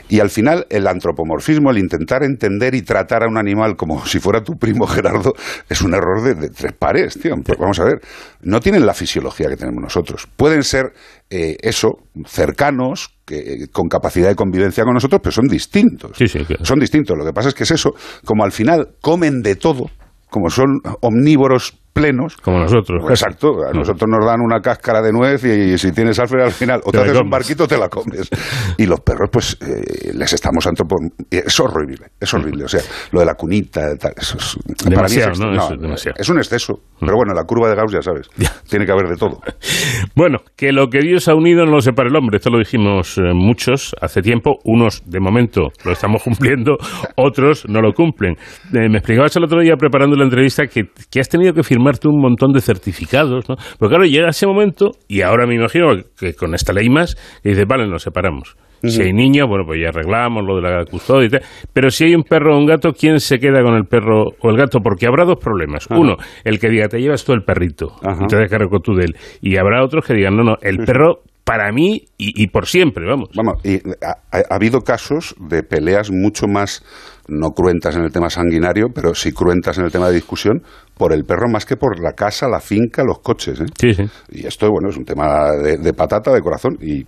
Y 0.09 0.19
al 0.19 0.29
final 0.29 0.65
el 0.69 0.87
antropomorfismo, 0.87 1.71
el 1.71 1.79
intentar 1.79 2.23
entender 2.23 2.75
y 2.75 2.83
tratar 2.83 3.23
a 3.23 3.27
un 3.27 3.37
animal 3.37 3.75
como 3.75 4.05
si 4.05 4.19
fuera 4.19 4.41
tu 4.41 4.53
primo 4.53 4.85
Gerardo, 4.85 5.33
es 5.69 5.81
un 5.81 5.93
error 5.93 6.21
de, 6.21 6.35
de 6.35 6.49
tres 6.49 6.73
pares, 6.83 7.17
tío. 7.19 7.35
Pues 7.43 7.57
vamos 7.57 7.79
a 7.79 7.85
ver, 7.85 8.01
no 8.41 8.59
tienen 8.59 8.85
la 8.85 8.93
fisiología 8.93 9.47
que 9.47 9.55
tenemos 9.55 9.81
nosotros. 9.81 10.27
Pueden 10.35 10.63
ser 10.63 10.91
eh, 11.29 11.55
eso, 11.61 11.99
cercanos, 12.25 13.15
que, 13.25 13.67
con 13.71 13.87
capacidad 13.87 14.27
de 14.27 14.35
convivencia 14.35 14.83
con 14.83 14.93
nosotros, 14.93 15.21
pero 15.23 15.31
son 15.31 15.47
distintos. 15.47 16.17
Son 16.63 16.79
distintos. 16.79 17.17
Lo 17.17 17.25
que 17.25 17.31
pasa 17.31 17.49
es 17.49 17.55
que 17.55 17.63
es 17.63 17.71
eso, 17.71 17.91
como 18.25 18.43
al 18.43 18.51
final 18.51 18.95
comen 19.01 19.41
de 19.41 19.55
todo, 19.55 19.89
como 20.29 20.49
son 20.49 20.79
omnívoros 21.01 21.79
plenos. 21.93 22.35
Como 22.37 22.59
nosotros. 22.59 23.03
exacto. 23.09 23.63
A 23.65 23.71
mm. 23.71 23.77
nosotros 23.77 24.09
nos 24.09 24.25
dan 24.25 24.41
una 24.41 24.59
cáscara 24.59 25.01
de 25.01 25.11
nuez 25.13 25.43
y, 25.45 25.77
si 25.77 25.91
tienes 25.91 26.19
alfred 26.19 26.43
al 26.43 26.51
final 26.51 26.81
o 26.83 26.91
te, 26.91 26.97
haces 26.97 27.21
un 27.21 27.29
barquito 27.29 27.67
te 27.67 27.77
la 27.77 27.87
comes. 27.87 28.29
y 28.77 28.85
los 28.85 28.99
perros, 29.01 29.29
pues, 29.31 29.57
eh, 29.61 30.11
les 30.13 30.33
estamos 30.33 30.65
antropo... 30.67 30.95
Es 31.29 31.59
horrible, 31.59 32.07
es 32.19 32.33
horrible. 32.33 32.65
O 32.65 32.67
sea, 32.67 32.81
lo 33.11 33.19
de 33.19 33.25
la 33.25 33.35
cunita, 33.35 33.93
eso 34.17 34.37
es, 34.37 34.57
demasiado, 34.85 35.33
¿no? 35.35 35.93
es, 35.93 36.29
un 36.29 36.37
exceso. 36.37 36.73
Mm. 36.73 37.05
Pero 37.05 37.15
bueno, 37.15 37.33
la 37.33 37.43
curva 37.43 37.69
de 37.69 37.75
Gauss 37.75 37.93
ya 37.93 38.01
sabes. 38.01 38.27
Tiene 38.67 38.85
que 38.85 38.91
haber 38.91 39.07
de 39.07 39.15
todo. 39.15 39.39
bueno, 40.15 40.39
que 40.55 40.71
lo 40.71 40.87
que 40.87 40.99
Dios 40.99 41.27
ha 41.27 41.35
unido 41.35 41.65
no 41.65 41.73
lo 41.73 41.81
separa 41.81 42.09
el 42.09 42.15
hombre. 42.15 42.37
Esto 42.37 42.49
lo 42.49 42.57
dijimos 42.57 43.17
eh, 43.17 43.33
muchos 43.33 43.95
hace 44.01 44.21
tiempo. 44.21 44.57
Unos, 44.63 45.03
de 45.05 45.19
momento, 45.19 45.69
lo 45.85 45.91
estamos 45.91 46.23
cumpliendo. 46.23 46.77
otros 47.15 47.65
no 47.69 47.81
lo 47.81 47.93
cumplen. 47.93 48.35
Eh, 48.73 48.89
me 48.89 48.97
explicabas 48.97 49.35
el 49.35 49.43
otro 49.43 49.61
día 49.61 49.75
preparando 49.77 50.15
la 50.15 50.23
entrevista 50.23 50.65
que, 50.65 50.85
que 51.11 51.19
has 51.19 51.29
tenido 51.29 51.53
que 51.53 51.63
firmar 51.63 51.82
un 52.05 52.21
montón 52.21 52.51
de 52.53 52.61
certificados, 52.61 53.47
¿no? 53.49 53.55
Pero 53.79 53.89
claro, 53.89 54.05
llega 54.05 54.29
ese 54.29 54.47
momento, 54.47 54.91
y 55.07 55.21
ahora 55.21 55.45
me 55.45 55.55
imagino 55.55 55.95
que 56.17 56.33
con 56.33 56.53
esta 56.53 56.73
ley 56.73 56.89
más, 56.89 57.15
y 57.43 57.49
dice, 57.49 57.65
vale, 57.65 57.87
nos 57.87 58.03
separamos. 58.03 58.55
Si 58.85 59.01
hay 59.01 59.13
niños, 59.13 59.47
bueno, 59.47 59.63
pues 59.65 59.79
ya 59.81 59.89
arreglamos 59.89 60.43
lo 60.45 60.57
de 60.57 60.61
la 60.61 60.83
custodia 60.83 61.27
y 61.27 61.29
tal. 61.29 61.41
Pero 61.71 61.89
si 61.89 62.03
hay 62.03 62.15
un 62.15 62.23
perro 62.23 62.53
o 62.53 62.59
un 62.59 62.65
gato, 62.65 62.91
¿quién 62.91 63.21
se 63.21 63.39
queda 63.39 63.63
con 63.63 63.75
el 63.75 63.85
perro 63.85 64.25
o 64.41 64.49
el 64.49 64.57
gato? 64.57 64.79
Porque 64.81 65.07
habrá 65.07 65.23
dos 65.23 65.37
problemas. 65.39 65.87
Uno, 65.89 66.17
el 66.43 66.59
que 66.59 66.67
diga, 66.69 66.89
te 66.89 66.99
llevas 66.99 67.23
tú 67.23 67.31
el 67.31 67.43
perrito 67.43 67.93
y 68.03 68.27
te 68.27 68.35
dejas 68.35 68.67
con 68.69 68.81
tú 68.81 68.93
de 68.93 69.05
él. 69.05 69.15
Y 69.41 69.55
habrá 69.55 69.81
otros 69.85 70.05
que 70.05 70.13
digan, 70.13 70.35
no, 70.35 70.43
no, 70.43 70.57
el 70.61 70.79
perro 70.79 71.21
para 71.45 71.71
mí 71.71 72.03
y, 72.17 72.47
por 72.47 72.67
siempre, 72.67 73.05
vamos. 73.05 73.29
Vamos, 73.35 73.63
y 73.65 73.77
ha, 74.01 74.53
habido 74.53 74.81
casos 74.81 75.35
de 75.39 75.63
peleas 75.63 76.09
mucho 76.11 76.47
más 76.47 76.83
no 77.27 77.51
cruentas 77.51 77.95
en 77.95 78.03
el 78.03 78.11
tema 78.11 78.29
sanguinario, 78.29 78.87
pero 78.93 79.13
sí 79.15 79.31
cruentas 79.31 79.77
en 79.77 79.85
el 79.85 79.91
tema 79.91 80.07
de 80.07 80.15
discusión, 80.15 80.61
por 80.97 81.13
el 81.13 81.23
perro 81.23 81.49
más 81.49 81.65
que 81.65 81.77
por 81.77 82.01
la 82.01 82.13
casa, 82.13 82.47
la 82.47 82.59
finca, 82.59 83.03
los 83.03 83.19
coches. 83.19 83.61
¿eh? 83.61 83.65
Sí, 83.79 83.93
sí. 83.93 84.03
Y 84.29 84.45
esto, 84.45 84.69
bueno, 84.69 84.89
es 84.89 84.97
un 84.97 85.05
tema 85.05 85.51
de, 85.51 85.93
patata, 85.93 86.33
de 86.33 86.41
corazón, 86.41 86.77
y 86.81 87.03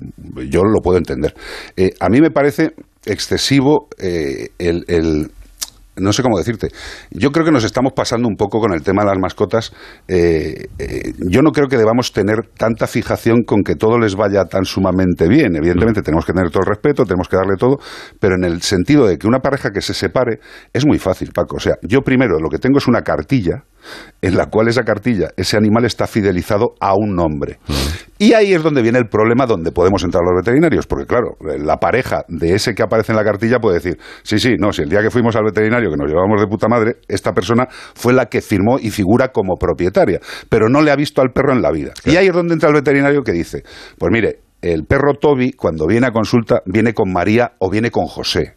yo 0.50 0.64
lo 0.64 0.82
puedo 0.82 0.98
entender. 0.98 1.34
Eh, 1.76 1.92
a 2.00 2.10
mí 2.10 2.22
me 2.22 2.32
parece 2.32 2.72
excesivo 3.06 3.88
eh, 4.00 4.50
el, 4.58 5.32
no 5.98 6.14
sé 6.14 6.24
cómo 6.24 6.38
decirte. 6.38 6.70
Yo 7.12 7.32
creo 7.32 7.46
que 7.46 7.52
nos 7.52 7.64
estamos 7.64 7.94
pasando 7.94 8.28
un 8.28 8.36
poco 8.36 8.60
con 8.60 8.74
el 8.74 8.82
tema 8.82 9.04
de 9.04 9.10
las 9.10 9.20
mascotas. 9.20 9.74
Eh, 10.08 10.68
eh, 10.78 11.14
yo 11.30 11.42
no 11.42 11.52
creo 11.52 11.68
que 11.68 11.78
debamos 11.78 12.12
tener 12.12 12.50
tanta 12.58 12.88
fijación 12.88 13.44
con 13.44 13.64
que 13.64 13.76
todo 13.76 13.98
les 13.98 14.16
vaya 14.16 14.46
tan 14.46 14.66
sumamente 14.66 15.28
bien. 15.28 15.56
Evidentemente 15.56 16.02
tenemos 16.02 16.26
que 16.26 16.34
tener 16.34 16.50
todo 16.50 16.64
el 16.64 16.70
respeto, 16.70 17.06
tenemos 17.06 17.28
que 17.28 17.38
darle 17.38 17.56
todo, 17.58 17.78
pero 18.20 18.36
en 18.36 18.44
el 18.44 18.62
sentido 18.62 19.08
de 19.08 19.18
que 19.18 19.28
una 19.28 19.40
pareja 19.40 19.72
que 19.72 19.82
se 19.82 19.94
separe 19.94 20.40
es 20.74 20.86
muy 20.86 21.00
fácil, 21.00 21.32
Paco. 21.34 21.58
O 21.58 21.60
sea, 21.60 21.76
yo 21.82 22.02
primero 22.02 22.40
lo 22.40 22.50
que 22.50 22.58
tengo 22.58 22.78
es 22.78 22.88
una 22.88 23.02
cartilla 23.02 23.64
en 24.22 24.36
la 24.36 24.48
cual 24.48 24.68
esa 24.68 24.84
cartilla, 24.84 25.30
ese 25.38 25.58
animal 25.58 25.86
está 25.86 26.08
fidelizado 26.08 26.76
a 26.80 26.94
un 26.96 27.16
nombre. 27.16 27.60
Y 28.18 28.34
ahí 28.34 28.54
es 28.54 28.64
donde 28.64 28.82
viene 28.82 28.98
el 28.98 29.08
problema 29.08 29.46
donde 29.46 29.72
podemos 29.72 30.04
entrar 30.04 30.24
los 30.24 30.34
veterinarios, 30.36 30.88
porque 30.88 31.06
claro, 31.06 31.38
la 31.42 31.78
pareja 31.78 32.24
de 32.30 32.54
ese 32.54 32.74
que 32.74 32.82
aparece 32.82 33.12
en 33.12 33.18
la 33.18 33.24
cartilla 33.24 33.60
puede 33.60 33.76
decir, 33.76 33.98
sí, 34.24 34.40
sí, 34.40 34.56
no, 34.58 34.72
si 34.72 34.84
el 34.84 34.90
día 34.90 35.02
que 35.02 35.12
fuimos 35.12 35.36
al 35.36 35.44
veterinario, 35.44 35.90
que 35.90 35.98
nos 35.98 36.10
llevamos 36.10 36.40
de 36.40 36.48
puta 36.48 36.68
madre, 36.68 36.96
esta 37.08 37.34
persona 37.34 37.68
fue 37.70 38.14
la 38.14 38.28
que 38.28 38.42
firmó 38.42 38.80
y 38.80 38.90
figura 38.90 39.30
como 39.30 39.58
propietaria, 39.58 40.20
pero 40.50 40.70
no 40.70 40.82
le 40.82 40.92
ha 40.92 40.96
visto 40.96 41.22
al 41.22 41.32
perro 41.32 41.54
en 41.54 41.62
la 41.62 41.72
vida. 41.72 41.92
Y 42.06 42.16
ahí 42.16 42.28
es 42.28 42.34
donde 42.34 42.54
entra 42.54 42.70
el 42.70 42.76
veterinario 42.76 43.22
que 43.22 43.34
dice, 43.34 43.64
pues 43.98 44.12
mire, 44.12 44.40
el 44.62 44.86
perro 44.86 45.14
Toby, 45.14 45.52
cuando 45.52 45.86
viene 45.86 46.08
a 46.08 46.12
consulta, 46.12 46.62
viene 46.66 46.94
con 46.94 47.12
María 47.12 47.52
o 47.60 47.70
viene 47.70 47.92
con 47.92 48.06
José. 48.06 48.56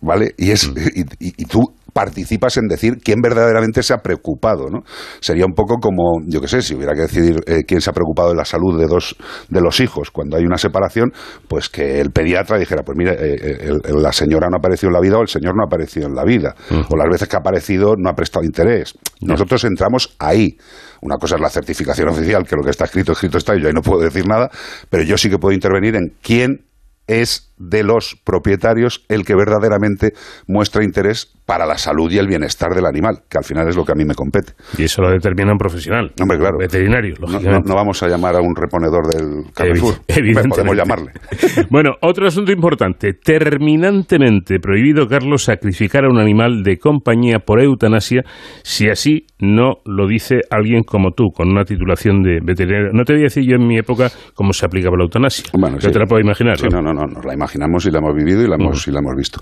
¿vale? 0.00 0.34
Y, 0.36 0.50
es, 0.50 0.70
y, 1.18 1.44
tú 1.44 1.60
participas 1.98 2.56
en 2.58 2.68
decir 2.68 2.98
quién 3.02 3.20
verdaderamente 3.20 3.82
se 3.82 3.92
ha 3.92 3.96
preocupado, 3.96 4.70
¿no? 4.70 4.82
Sería 5.18 5.44
un 5.44 5.52
poco 5.52 5.78
como, 5.80 6.20
yo 6.28 6.40
qué 6.40 6.46
sé, 6.46 6.62
si 6.62 6.76
hubiera 6.76 6.94
que 6.94 7.00
decidir 7.00 7.40
eh, 7.44 7.64
quién 7.66 7.80
se 7.80 7.90
ha 7.90 7.92
preocupado 7.92 8.28
de 8.28 8.36
la 8.36 8.44
salud 8.44 8.78
de 8.78 8.86
dos 8.86 9.16
de 9.48 9.60
los 9.60 9.80
hijos 9.80 10.12
cuando 10.12 10.36
hay 10.36 10.44
una 10.44 10.58
separación, 10.58 11.10
pues 11.48 11.68
que 11.68 12.00
el 12.00 12.12
pediatra 12.12 12.56
dijera, 12.56 12.84
pues 12.84 12.96
mire, 12.96 13.14
eh, 13.14 13.36
eh, 13.42 13.92
la 14.00 14.12
señora 14.12 14.46
no 14.48 14.54
ha 14.54 14.58
aparecido 14.58 14.90
en 14.90 14.94
la 14.94 15.00
vida 15.00 15.18
o 15.18 15.22
el 15.22 15.28
señor 15.28 15.56
no 15.56 15.64
ha 15.64 15.66
aparecido 15.66 16.06
en 16.06 16.14
la 16.14 16.22
vida, 16.22 16.54
o 16.88 16.96
las 16.96 17.08
veces 17.10 17.26
que 17.26 17.34
ha 17.34 17.40
aparecido 17.40 17.94
no 17.98 18.08
ha 18.08 18.14
prestado 18.14 18.44
interés. 18.44 18.94
Nosotros 19.20 19.64
entramos 19.64 20.14
ahí. 20.20 20.56
Una 21.02 21.16
cosa 21.16 21.34
es 21.34 21.40
la 21.40 21.50
certificación 21.50 22.10
oficial, 22.10 22.44
que 22.44 22.54
lo 22.54 22.62
que 22.62 22.70
está 22.70 22.84
escrito, 22.84 23.10
escrito 23.10 23.38
está, 23.38 23.56
y 23.56 23.60
yo 23.60 23.66
ahí 23.66 23.74
no 23.74 23.82
puedo 23.82 24.02
decir 24.02 24.24
nada, 24.28 24.50
pero 24.88 25.02
yo 25.02 25.18
sí 25.18 25.28
que 25.28 25.38
puedo 25.38 25.52
intervenir 25.52 25.96
en 25.96 26.14
quién 26.22 26.68
es 27.08 27.52
de 27.56 27.82
los 27.82 28.16
propietarios 28.22 29.04
el 29.08 29.24
que 29.24 29.34
verdaderamente 29.34 30.12
muestra 30.46 30.84
interés 30.84 31.37
para 31.48 31.64
la 31.64 31.78
salud 31.78 32.12
y 32.12 32.18
el 32.18 32.26
bienestar 32.26 32.74
del 32.74 32.84
animal, 32.84 33.20
que 33.26 33.38
al 33.38 33.44
final 33.44 33.66
es 33.66 33.74
lo 33.74 33.82
que 33.82 33.92
a 33.92 33.94
mí 33.94 34.04
me 34.04 34.14
compete. 34.14 34.52
Y 34.76 34.84
eso 34.84 35.00
lo 35.00 35.08
determina 35.08 35.50
un 35.50 35.56
profesional. 35.56 36.12
Hombre, 36.20 36.36
claro. 36.36 36.58
Veterinario, 36.58 37.14
no, 37.18 37.60
no, 37.60 37.74
vamos 37.74 38.02
a 38.02 38.06
llamar 38.06 38.36
a 38.36 38.40
un 38.42 38.54
reponedor 38.54 39.06
del 39.06 39.50
Carrefour. 39.54 39.94
Evidentemente. 40.08 40.56
Podemos 40.56 40.76
llamarle. 40.76 41.12
bueno, 41.70 41.92
otro 42.02 42.26
asunto 42.26 42.52
importante. 42.52 43.14
Terminantemente 43.14 44.58
prohibido, 44.60 45.06
Carlos, 45.06 45.44
sacrificar 45.44 46.04
a 46.04 46.10
un 46.10 46.18
animal 46.18 46.62
de 46.62 46.76
compañía 46.76 47.38
por 47.38 47.62
eutanasia 47.62 48.24
si 48.62 48.90
así 48.90 49.24
no 49.38 49.76
lo 49.86 50.06
dice 50.06 50.40
alguien 50.50 50.82
como 50.82 51.12
tú, 51.12 51.30
con 51.34 51.48
una 51.48 51.64
titulación 51.64 52.22
de 52.22 52.40
veterinario. 52.44 52.90
No 52.92 53.04
te 53.04 53.14
voy 53.14 53.22
a 53.22 53.24
decir 53.24 53.44
yo 53.48 53.56
en 53.56 53.66
mi 53.66 53.78
época 53.78 54.10
cómo 54.34 54.52
se 54.52 54.66
aplicaba 54.66 54.98
la 54.98 55.04
eutanasia. 55.04 55.46
Bueno, 55.58 55.78
te 55.78 55.98
la 55.98 56.04
puedo 56.04 56.20
imaginar. 56.20 56.58
Sí, 56.58 56.66
no, 56.70 56.82
no, 56.82 56.92
no, 56.92 57.06
nos 57.06 57.24
la 57.24 57.32
imaginamos 57.32 57.86
y 57.86 57.90
la 57.90 58.00
hemos 58.00 58.14
vivido 58.14 58.42
y 58.42 58.48
la 58.48 58.56
hemos, 58.56 58.86
y 58.86 58.90
la 58.90 58.98
hemos 58.98 59.16
visto. 59.16 59.40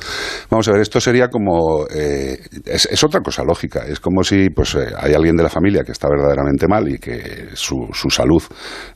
Vamos 0.48 0.68
a 0.68 0.72
ver, 0.72 0.82
esto 0.82 1.00
sería 1.00 1.26
como 1.28 1.84
eh, 1.96 2.38
es, 2.66 3.04
otra 3.04 3.20
cosa 3.20 3.42
lógica. 3.42 3.84
Es 3.86 4.00
como 4.00 4.22
si 4.22 4.50
pues 4.50 4.74
eh, 4.74 4.88
hay 4.98 5.14
alguien 5.14 5.36
de 5.36 5.42
la 5.42 5.48
familia 5.48 5.82
que 5.82 5.92
está 5.92 6.08
verdaderamente 6.08 6.66
mal 6.68 6.88
y 6.88 6.98
que 6.98 7.48
su, 7.54 7.88
su, 7.92 8.10
salud 8.10 8.42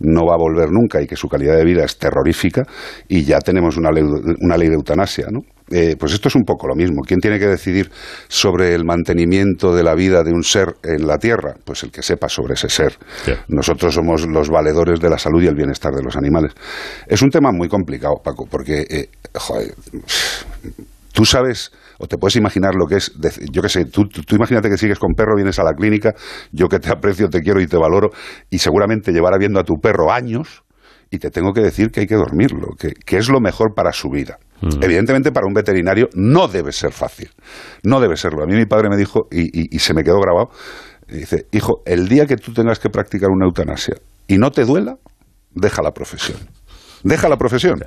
no 0.00 0.26
va 0.26 0.34
a 0.34 0.38
volver 0.38 0.70
nunca 0.70 1.00
y 1.00 1.06
que 1.06 1.16
su 1.16 1.28
calidad 1.28 1.56
de 1.56 1.64
vida 1.64 1.84
es 1.84 1.98
terrorífica 1.98 2.62
y 3.08 3.24
ya 3.24 3.38
tenemos 3.38 3.76
una 3.76 3.90
ley, 3.90 4.02
una 4.02 4.56
ley 4.56 4.68
de 4.68 4.74
eutanasia, 4.74 5.26
¿no? 5.30 5.40
Eh, 5.72 5.94
pues 5.96 6.12
esto 6.12 6.28
es 6.28 6.34
un 6.34 6.42
poco 6.42 6.66
lo 6.66 6.74
mismo. 6.74 7.02
¿Quién 7.06 7.20
tiene 7.20 7.38
que 7.38 7.46
decidir 7.46 7.90
sobre 8.26 8.74
el 8.74 8.84
mantenimiento 8.84 9.72
de 9.74 9.84
la 9.84 9.94
vida 9.94 10.24
de 10.24 10.32
un 10.32 10.42
ser 10.42 10.74
en 10.82 11.06
la 11.06 11.16
Tierra? 11.16 11.54
Pues 11.64 11.84
el 11.84 11.92
que 11.92 12.02
sepa 12.02 12.28
sobre 12.28 12.54
ese 12.54 12.68
ser. 12.68 12.98
Nosotros 13.48 13.94
somos 13.94 14.26
los 14.26 14.50
valedores 14.50 14.98
de 14.98 15.08
la 15.08 15.16
salud 15.16 15.40
y 15.42 15.46
el 15.46 15.54
bienestar 15.54 15.92
de 15.92 16.02
los 16.02 16.16
animales. 16.16 16.52
Es 17.06 17.22
un 17.22 17.30
tema 17.30 17.52
muy 17.52 17.68
complicado, 17.68 18.16
Paco, 18.22 18.46
porque, 18.50 19.10
joder, 19.32 19.74
tú 21.12 21.24
sabes 21.24 21.70
o 22.00 22.06
te 22.06 22.16
puedes 22.16 22.36
imaginar 22.36 22.74
lo 22.74 22.86
que 22.86 22.96
es, 22.96 23.12
yo 23.52 23.60
qué 23.60 23.68
sé, 23.68 23.84
tú, 23.84 24.08
imagínate 24.30 24.70
que 24.70 24.78
sigues 24.78 24.98
con 24.98 25.12
perro, 25.12 25.36
vienes 25.36 25.58
a 25.58 25.64
la 25.64 25.74
clínica, 25.74 26.14
yo 26.50 26.66
que 26.66 26.78
te 26.78 26.90
aprecio, 26.90 27.28
te 27.28 27.40
quiero 27.40 27.60
y 27.60 27.66
te 27.66 27.76
valoro, 27.76 28.08
y 28.48 28.58
seguramente 28.58 29.12
llevará 29.12 29.36
viendo 29.38 29.60
a 29.60 29.64
tu 29.64 29.74
perro 29.74 30.10
años, 30.10 30.64
y 31.10 31.18
te 31.18 31.30
tengo 31.30 31.52
que 31.52 31.60
decir 31.60 31.90
que 31.90 32.00
hay 32.00 32.06
que 32.06 32.14
dormirlo, 32.14 32.68
que, 32.78 33.16
es 33.16 33.28
lo 33.28 33.40
mejor 33.40 33.74
para 33.74 33.92
su 33.92 34.08
vida. 34.08 34.38
Mm. 34.62 34.82
Evidentemente 34.82 35.30
para 35.30 35.46
un 35.46 35.52
veterinario 35.52 36.08
no 36.14 36.48
debe 36.48 36.72
ser 36.72 36.92
fácil, 36.92 37.30
no 37.82 38.00
debe 38.00 38.16
serlo. 38.16 38.44
A 38.44 38.46
mí 38.46 38.54
mi 38.54 38.66
padre 38.66 38.88
me 38.88 38.96
dijo, 38.96 39.26
y, 39.30 39.78
se 39.78 39.92
me 39.92 40.02
quedó 40.02 40.20
grabado, 40.20 40.50
dice, 41.06 41.46
hijo, 41.52 41.82
el 41.84 42.08
día 42.08 42.26
que 42.26 42.36
tú 42.36 42.52
tengas 42.54 42.78
que 42.78 42.88
practicar 42.88 43.28
una 43.28 43.44
eutanasia 43.44 43.96
y 44.26 44.38
no 44.38 44.50
te 44.52 44.64
duela, 44.64 44.96
deja 45.52 45.82
la 45.82 45.90
profesión. 45.90 46.38
Deja 47.02 47.28
la 47.28 47.36
profesión. 47.36 47.82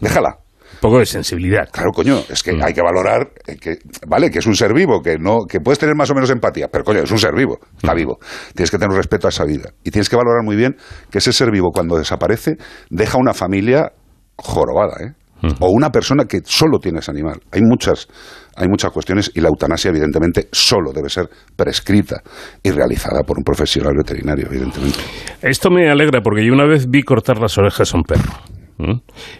Déjala 0.00 0.41
poco 0.80 0.98
de 0.98 1.06
sensibilidad. 1.06 1.68
Claro, 1.70 1.90
coño, 1.92 2.20
es 2.28 2.42
que 2.42 2.52
mm. 2.52 2.62
hay 2.62 2.72
que 2.72 2.82
valorar 2.82 3.30
que, 3.60 3.78
vale, 4.06 4.30
que 4.30 4.38
es 4.38 4.46
un 4.46 4.54
ser 4.54 4.72
vivo, 4.74 5.00
que 5.02 5.18
no, 5.18 5.46
que 5.48 5.60
puedes 5.60 5.78
tener 5.78 5.94
más 5.94 6.10
o 6.10 6.14
menos 6.14 6.30
empatía, 6.30 6.68
pero 6.68 6.84
coño, 6.84 7.00
es 7.00 7.10
un 7.10 7.18
ser 7.18 7.34
vivo, 7.34 7.58
está 7.76 7.92
mm. 7.92 7.96
vivo. 7.96 8.18
Tienes 8.54 8.70
que 8.70 8.78
tener 8.78 8.96
respeto 8.96 9.26
a 9.26 9.30
esa 9.30 9.44
vida. 9.44 9.70
Y 9.84 9.90
tienes 9.90 10.08
que 10.08 10.16
valorar 10.16 10.42
muy 10.44 10.56
bien 10.56 10.76
que 11.10 11.18
ese 11.18 11.32
ser 11.32 11.50
vivo, 11.50 11.70
cuando 11.72 11.96
desaparece, 11.96 12.56
deja 12.90 13.18
una 13.18 13.34
familia 13.34 13.92
jorobada, 14.36 14.94
¿eh? 15.04 15.12
O 15.58 15.70
una 15.72 15.90
persona 15.90 16.24
que 16.24 16.40
solo 16.44 16.78
tiene 16.78 17.00
ese 17.00 17.10
animal. 17.10 17.40
Hay 17.50 17.62
muchas, 17.62 18.06
hay 18.54 18.68
muchas 18.68 18.92
cuestiones 18.92 19.30
y 19.34 19.40
la 19.40 19.48
eutanasia, 19.48 19.88
evidentemente, 19.88 20.48
solo 20.52 20.92
debe 20.92 21.08
ser 21.08 21.28
prescrita 21.56 22.22
y 22.62 22.70
realizada 22.70 23.24
por 23.24 23.38
un 23.38 23.42
profesional 23.42 23.92
veterinario, 23.96 24.46
evidentemente. 24.46 25.00
Esto 25.42 25.68
me 25.68 25.90
alegra 25.90 26.20
porque 26.20 26.46
yo 26.46 26.52
una 26.52 26.66
vez 26.66 26.88
vi 26.88 27.02
cortar 27.02 27.38
las 27.38 27.58
orejas 27.58 27.92
a 27.92 27.96
un 27.96 28.04
perro. 28.04 28.32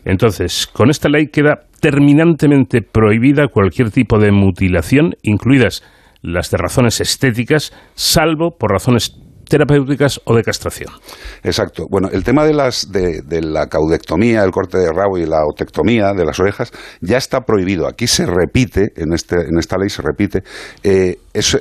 Entonces, 0.04 0.66
con 0.66 0.90
esta 0.90 1.08
ley 1.08 1.26
queda 1.26 1.66
terminantemente 1.80 2.80
prohibida 2.82 3.48
cualquier 3.48 3.90
tipo 3.90 4.18
de 4.18 4.30
mutilación, 4.30 5.14
incluidas 5.22 5.82
las 6.22 6.50
de 6.50 6.58
razones 6.58 7.00
estéticas, 7.00 7.72
salvo 7.94 8.56
por 8.56 8.70
razones 8.70 9.16
terapéuticas 9.48 10.18
o 10.24 10.34
de 10.34 10.42
castración. 10.42 10.90
Exacto. 11.42 11.84
Bueno, 11.90 12.08
el 12.10 12.24
tema 12.24 12.46
de, 12.46 12.54
las, 12.54 12.90
de, 12.90 13.42
la 13.42 13.66
caudectomía, 13.66 14.42
el 14.44 14.50
corte 14.50 14.78
de 14.78 14.90
rabo 14.90 15.18
y 15.18 15.26
la 15.26 15.44
otectomía 15.46 16.14
de 16.14 16.24
las 16.24 16.40
orejas 16.40 16.72
ya 17.02 17.18
está 17.18 17.40
prohibido. 17.40 17.86
Aquí 17.86 18.06
se 18.06 18.24
repite, 18.24 18.92
en, 18.96 19.12
este, 19.12 19.36
en 19.36 19.58
esta 19.58 19.76
ley 19.76 19.90
se 19.90 20.00
repite, 20.00 20.42
eh, 20.82 21.16
es 21.34 21.60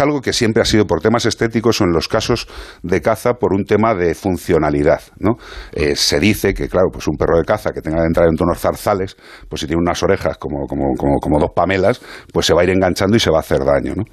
algo 0.00 0.20
que 0.20 0.32
siempre 0.32 0.62
ha 0.62 0.64
sido 0.64 0.86
por 0.86 1.00
temas 1.00 1.26
estéticos 1.26 1.80
o 1.80 1.84
en 1.84 1.92
los 1.92 2.08
casos 2.08 2.48
de 2.82 3.00
caza 3.00 3.34
por 3.34 3.52
un 3.52 3.64
tema 3.64 3.94
de 3.94 4.14
funcionalidad, 4.14 5.02
¿no? 5.18 5.36
Eh, 5.72 5.94
se 5.96 6.18
dice 6.20 6.54
que, 6.54 6.68
claro, 6.68 6.88
pues 6.92 7.06
un 7.06 7.16
perro 7.16 7.38
de 7.38 7.44
caza 7.44 7.70
que 7.70 7.80
tenga 7.80 7.98
que 7.98 8.06
entrar 8.06 8.28
en 8.28 8.36
tonos 8.36 8.58
zarzales, 8.58 9.16
pues 9.48 9.60
si 9.60 9.66
tiene 9.66 9.80
unas 9.80 10.02
orejas 10.02 10.38
como, 10.38 10.66
como, 10.66 10.94
como, 10.96 11.18
como 11.18 11.38
dos 11.38 11.50
pamelas, 11.54 12.00
pues 12.32 12.46
se 12.46 12.54
va 12.54 12.62
a 12.62 12.64
ir 12.64 12.70
enganchando 12.70 13.16
y 13.16 13.20
se 13.20 13.30
va 13.30 13.38
a 13.38 13.40
hacer 13.40 13.58
daño, 13.58 13.94
¿no? 13.94 14.04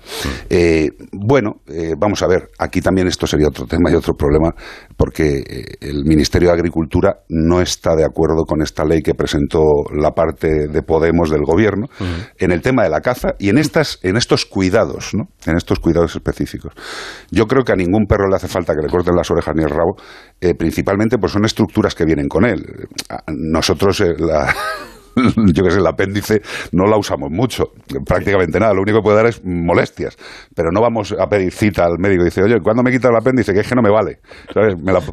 Eh, 0.50 0.90
bueno, 1.14 1.62
eh, 1.68 1.94
vamos 1.98 2.22
a 2.22 2.28
ver, 2.28 2.50
aquí 2.60 2.82
también 2.82 3.08
esto 3.08 3.26
sería 3.26 3.48
otro 3.48 3.66
tema 3.66 3.90
y 3.92 3.96
otro 3.96 4.14
problema, 4.14 4.54
porque 4.98 5.42
el 5.80 6.04
Ministerio 6.06 6.50
de 6.50 6.56
Agricultura 6.56 7.22
no 7.30 7.62
está 7.62 7.96
de 7.96 8.04
acuerdo 8.04 8.44
con 8.46 8.62
esta 8.62 8.84
ley 8.84 9.02
que 9.02 9.14
presentó 9.14 9.62
la 9.94 10.12
parte 10.12 10.68
de 10.68 10.82
Podemos 10.82 11.30
del 11.30 11.44
gobierno 11.44 11.88
en 12.38 12.52
el 12.52 12.62
tema 12.62 12.84
de 12.84 12.90
la 12.90 13.02
caza 13.02 13.36
y 13.40 13.50
en, 13.50 13.58
estas, 13.58 14.00
en 14.04 14.18
estos 14.18 14.46
cuidados, 14.46 15.14
¿no? 15.14 15.30
Estos 15.62 15.80
cuidados 15.80 16.16
específicos. 16.16 16.74
Yo 17.32 17.46
creo 17.46 17.64
que 17.64 17.72
a 17.72 17.76
ningún 17.76 18.06
perro 18.06 18.28
le 18.30 18.36
hace 18.36 18.48
falta 18.48 18.74
que 18.74 18.82
le 18.82 18.90
corten 18.90 19.16
las 19.16 19.30
orejas 19.32 19.56
ni 19.56 19.64
el 19.64 19.70
rabo, 19.70 19.96
eh, 20.40 20.54
principalmente 20.56 21.18
pues 21.18 21.32
son 21.32 21.46
estructuras 21.46 21.96
que 21.96 22.06
vienen 22.06 22.28
con 22.28 22.46
él. 22.46 22.88
Nosotros, 23.28 24.02
eh, 24.02 24.14
la, 24.18 24.54
yo 25.16 25.64
que 25.64 25.72
sé, 25.72 25.80
el 25.80 25.88
apéndice 25.88 26.42
no 26.72 26.86
la 26.86 26.98
usamos 26.98 27.30
mucho, 27.32 27.72
prácticamente 28.06 28.60
nada, 28.60 28.74
lo 28.74 28.82
único 28.82 29.00
que 29.00 29.04
puede 29.04 29.18
dar 29.18 29.26
es 29.28 29.42
molestias, 29.44 30.18
pero 30.56 30.70
no 30.72 30.82
vamos 30.82 31.14
a 31.18 31.28
pedir 31.28 31.52
cita 31.52 31.86
al 31.86 31.98
médico 32.00 32.24
y 32.24 32.26
dice, 32.26 32.44
oye, 32.44 32.60
¿cuándo 32.62 32.84
me 32.84 32.92
quita 32.92 33.10
el 33.10 33.16
apéndice? 33.16 33.54
Que 33.54 33.60
es 33.60 33.68
que 33.68 33.76
no 33.76 33.82
me 33.82 33.90
vale, 33.90 34.20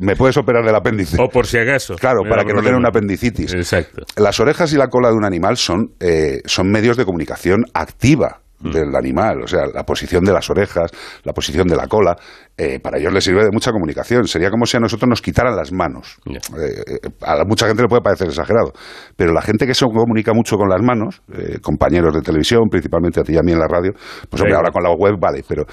Me, 0.00 0.16
puedes 0.16 0.36
operar 0.36 0.64
del 0.64 0.74
apéndice. 0.74 1.16
O 1.20 1.28
por 1.28 1.46
si 1.46 1.58
acaso. 1.58 1.96
Claro, 1.96 2.22
para 2.28 2.44
que 2.44 2.52
no 2.52 2.62
tenga 2.62 2.76
una 2.76 2.88
apendicitis. 2.88 3.54
Exacto. 3.54 4.02
Las 4.16 4.40
orejas 4.40 4.72
y 4.72 4.76
la 4.76 4.88
cola 4.88 5.08
de 5.08 5.14
un 5.14 5.24
animal 5.24 5.56
son, 5.56 5.92
eh, 6.00 6.40
son 6.44 6.70
medios 6.70 6.96
de 6.96 7.04
comunicación 7.04 7.64
activa 7.74 8.40
Mm. 8.60 8.70
del 8.70 8.96
animal, 8.96 9.42
o 9.44 9.46
sea, 9.46 9.66
la 9.72 9.84
posición 9.84 10.24
de 10.24 10.32
las 10.32 10.50
orejas, 10.50 10.90
la 11.22 11.32
posición 11.32 11.68
de 11.68 11.76
la 11.76 11.86
cola, 11.86 12.16
eh, 12.56 12.80
para 12.80 12.98
ellos 12.98 13.12
les 13.12 13.22
sirve 13.22 13.44
de 13.44 13.50
mucha 13.52 13.70
comunicación. 13.70 14.26
Sería 14.26 14.50
como 14.50 14.66
si 14.66 14.76
a 14.76 14.80
nosotros 14.80 15.08
nos 15.08 15.22
quitaran 15.22 15.54
las 15.54 15.72
manos. 15.72 16.18
Eh, 16.26 16.38
eh, 16.58 17.08
a 17.22 17.44
mucha 17.46 17.68
gente 17.68 17.82
le 17.82 17.88
puede 17.88 18.02
parecer 18.02 18.26
exagerado, 18.26 18.72
pero 19.16 19.32
la 19.32 19.42
gente 19.42 19.64
que 19.64 19.74
se 19.74 19.84
comunica 19.86 20.32
mucho 20.32 20.56
con 20.56 20.68
las 20.68 20.82
manos, 20.82 21.22
compañeros 21.62 22.12
de 22.14 22.20
televisión, 22.20 22.68
principalmente 22.68 23.20
a 23.20 23.22
ti 23.22 23.34
y 23.34 23.36
a 23.36 23.42
mí 23.42 23.52
en 23.52 23.60
la 23.60 23.68
radio, 23.68 23.92
pues 24.28 24.42
hombre, 24.42 24.56
ahora 24.56 24.72
con 24.72 24.82
la 24.82 24.90
web 24.90 25.14
vale, 25.20 25.44
pero 25.46 25.64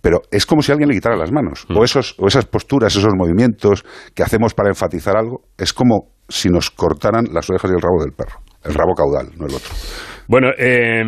pero 0.00 0.22
es 0.30 0.46
como 0.46 0.62
si 0.62 0.72
alguien 0.72 0.88
le 0.88 0.94
quitara 0.94 1.14
las 1.14 1.30
manos. 1.30 1.66
Mm. 1.68 1.76
O, 1.76 1.84
esos, 1.84 2.14
o 2.18 2.26
esas 2.26 2.46
posturas, 2.46 2.96
esos 2.96 3.12
movimientos 3.14 3.84
que 4.14 4.22
hacemos 4.22 4.54
para 4.54 4.70
enfatizar 4.70 5.14
algo, 5.14 5.42
es 5.58 5.74
como 5.74 6.12
si 6.26 6.48
nos 6.48 6.70
cortaran 6.70 7.26
las 7.32 7.50
orejas 7.50 7.70
y 7.70 7.74
el 7.74 7.82
rabo 7.82 8.02
del 8.02 8.12
perro. 8.12 8.40
El 8.64 8.72
rabo 8.72 8.94
caudal, 8.94 9.28
no 9.36 9.46
el 9.46 9.54
otro. 9.54 9.74
Bueno, 10.30 10.50
eh, 10.56 11.02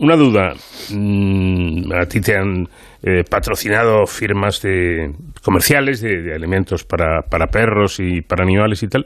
una 0.00 0.16
duda. 0.16 0.54
Mm, 0.92 1.92
a 1.92 2.04
ti 2.06 2.20
te 2.20 2.36
han 2.36 2.66
eh, 3.00 3.22
patrocinado 3.22 4.06
firmas 4.06 4.60
de 4.60 5.12
comerciales 5.44 6.00
de, 6.00 6.34
alimentos 6.34 6.82
para, 6.82 7.22
para, 7.22 7.46
perros 7.46 8.00
y 8.00 8.22
para 8.22 8.42
animales 8.42 8.82
y 8.82 8.88
tal, 8.88 9.04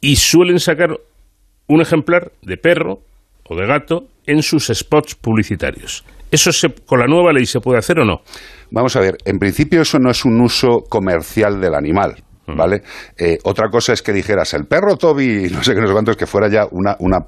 y 0.00 0.16
suelen 0.16 0.58
sacar 0.58 0.98
un 1.68 1.80
ejemplar 1.80 2.32
de 2.42 2.56
perro 2.56 2.98
o 3.48 3.54
de 3.54 3.68
gato 3.68 4.08
en 4.26 4.42
sus 4.42 4.66
spots 4.66 5.14
publicitarios. 5.14 6.04
¿Eso 6.32 6.50
con 6.84 6.98
la 6.98 7.06
nueva 7.06 7.32
ley 7.32 7.46
se 7.46 7.60
puede 7.60 7.78
hacer 7.78 8.00
o 8.00 8.04
no? 8.04 8.22
Vamos 8.72 8.96
a 8.96 9.00
ver, 9.00 9.16
en 9.24 9.38
principio 9.38 9.82
eso 9.82 10.00
no 10.00 10.10
es 10.10 10.24
un 10.24 10.40
uso 10.40 10.80
comercial 10.88 11.60
del 11.60 11.76
animal. 11.76 12.16
Mm. 12.46 12.56
¿Vale? 12.56 12.82
Eh, 13.16 13.38
otra 13.44 13.68
cosa 13.68 13.92
es 13.92 14.02
que 14.02 14.12
dijeras 14.12 14.52
el 14.54 14.66
perro 14.66 14.96
Toby, 14.96 15.48
no 15.52 15.62
sé 15.62 15.74
qué, 15.74 15.80
no 15.80 15.86
sé 15.86 15.92
cuántos, 15.92 16.16
que 16.16 16.26
fuera 16.26 16.48
ya 16.48 16.66
una, 16.72 16.96
una 16.98 17.18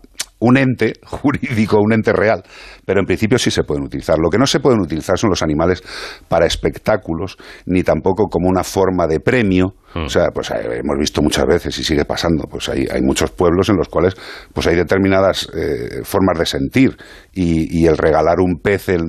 un 0.40 0.56
ente 0.56 0.94
jurídico, 1.05 1.78
un 1.81 1.93
ente 1.93 2.12
real, 2.12 2.43
pero 2.85 3.01
en 3.01 3.06
principio 3.06 3.39
sí 3.39 3.51
se 3.51 3.65
pueden 3.65 3.85
utilizar. 3.85 4.19
Lo 4.19 4.31
que 4.31 4.39
no 4.39 4.47
se 4.47 4.61
pueden 4.61 4.81
utilizar 4.81 5.19
son 5.19 5.31
los 5.31 5.43
animales 5.43 5.82
para 6.28 6.47
espectáculos, 6.47 7.36
ni 7.66 7.82
tampoco 7.82 8.27
como 8.28 8.48
una 8.48 8.65
forma 8.65 9.06
de 9.06 9.20
premio. 9.20 9.74
Hmm. 9.94 10.06
O 10.06 10.09
sea, 10.09 10.28
pues 10.35 10.51
eh, 10.51 10.81
hemos 10.82 10.98
visto 10.98 11.23
muchas 11.23 11.47
veces 11.47 11.78
y 11.78 11.85
sigue 11.85 12.05
pasando, 12.05 12.44
pues 12.51 12.69
hay, 12.69 12.86
hay 12.90 13.01
muchos 13.01 13.31
pueblos 13.31 13.69
en 13.69 13.77
los 13.77 13.89
cuales 13.89 14.15
pues 14.52 14.66
hay 14.66 14.74
determinadas 14.74 15.48
eh, 15.55 16.02
formas 16.02 16.36
de 16.39 16.47
sentir 16.47 16.97
y, 17.32 17.85
el 17.85 17.98
regalar 17.98 18.40
un 18.40 18.61
pez 18.62 18.89
en, 18.89 19.02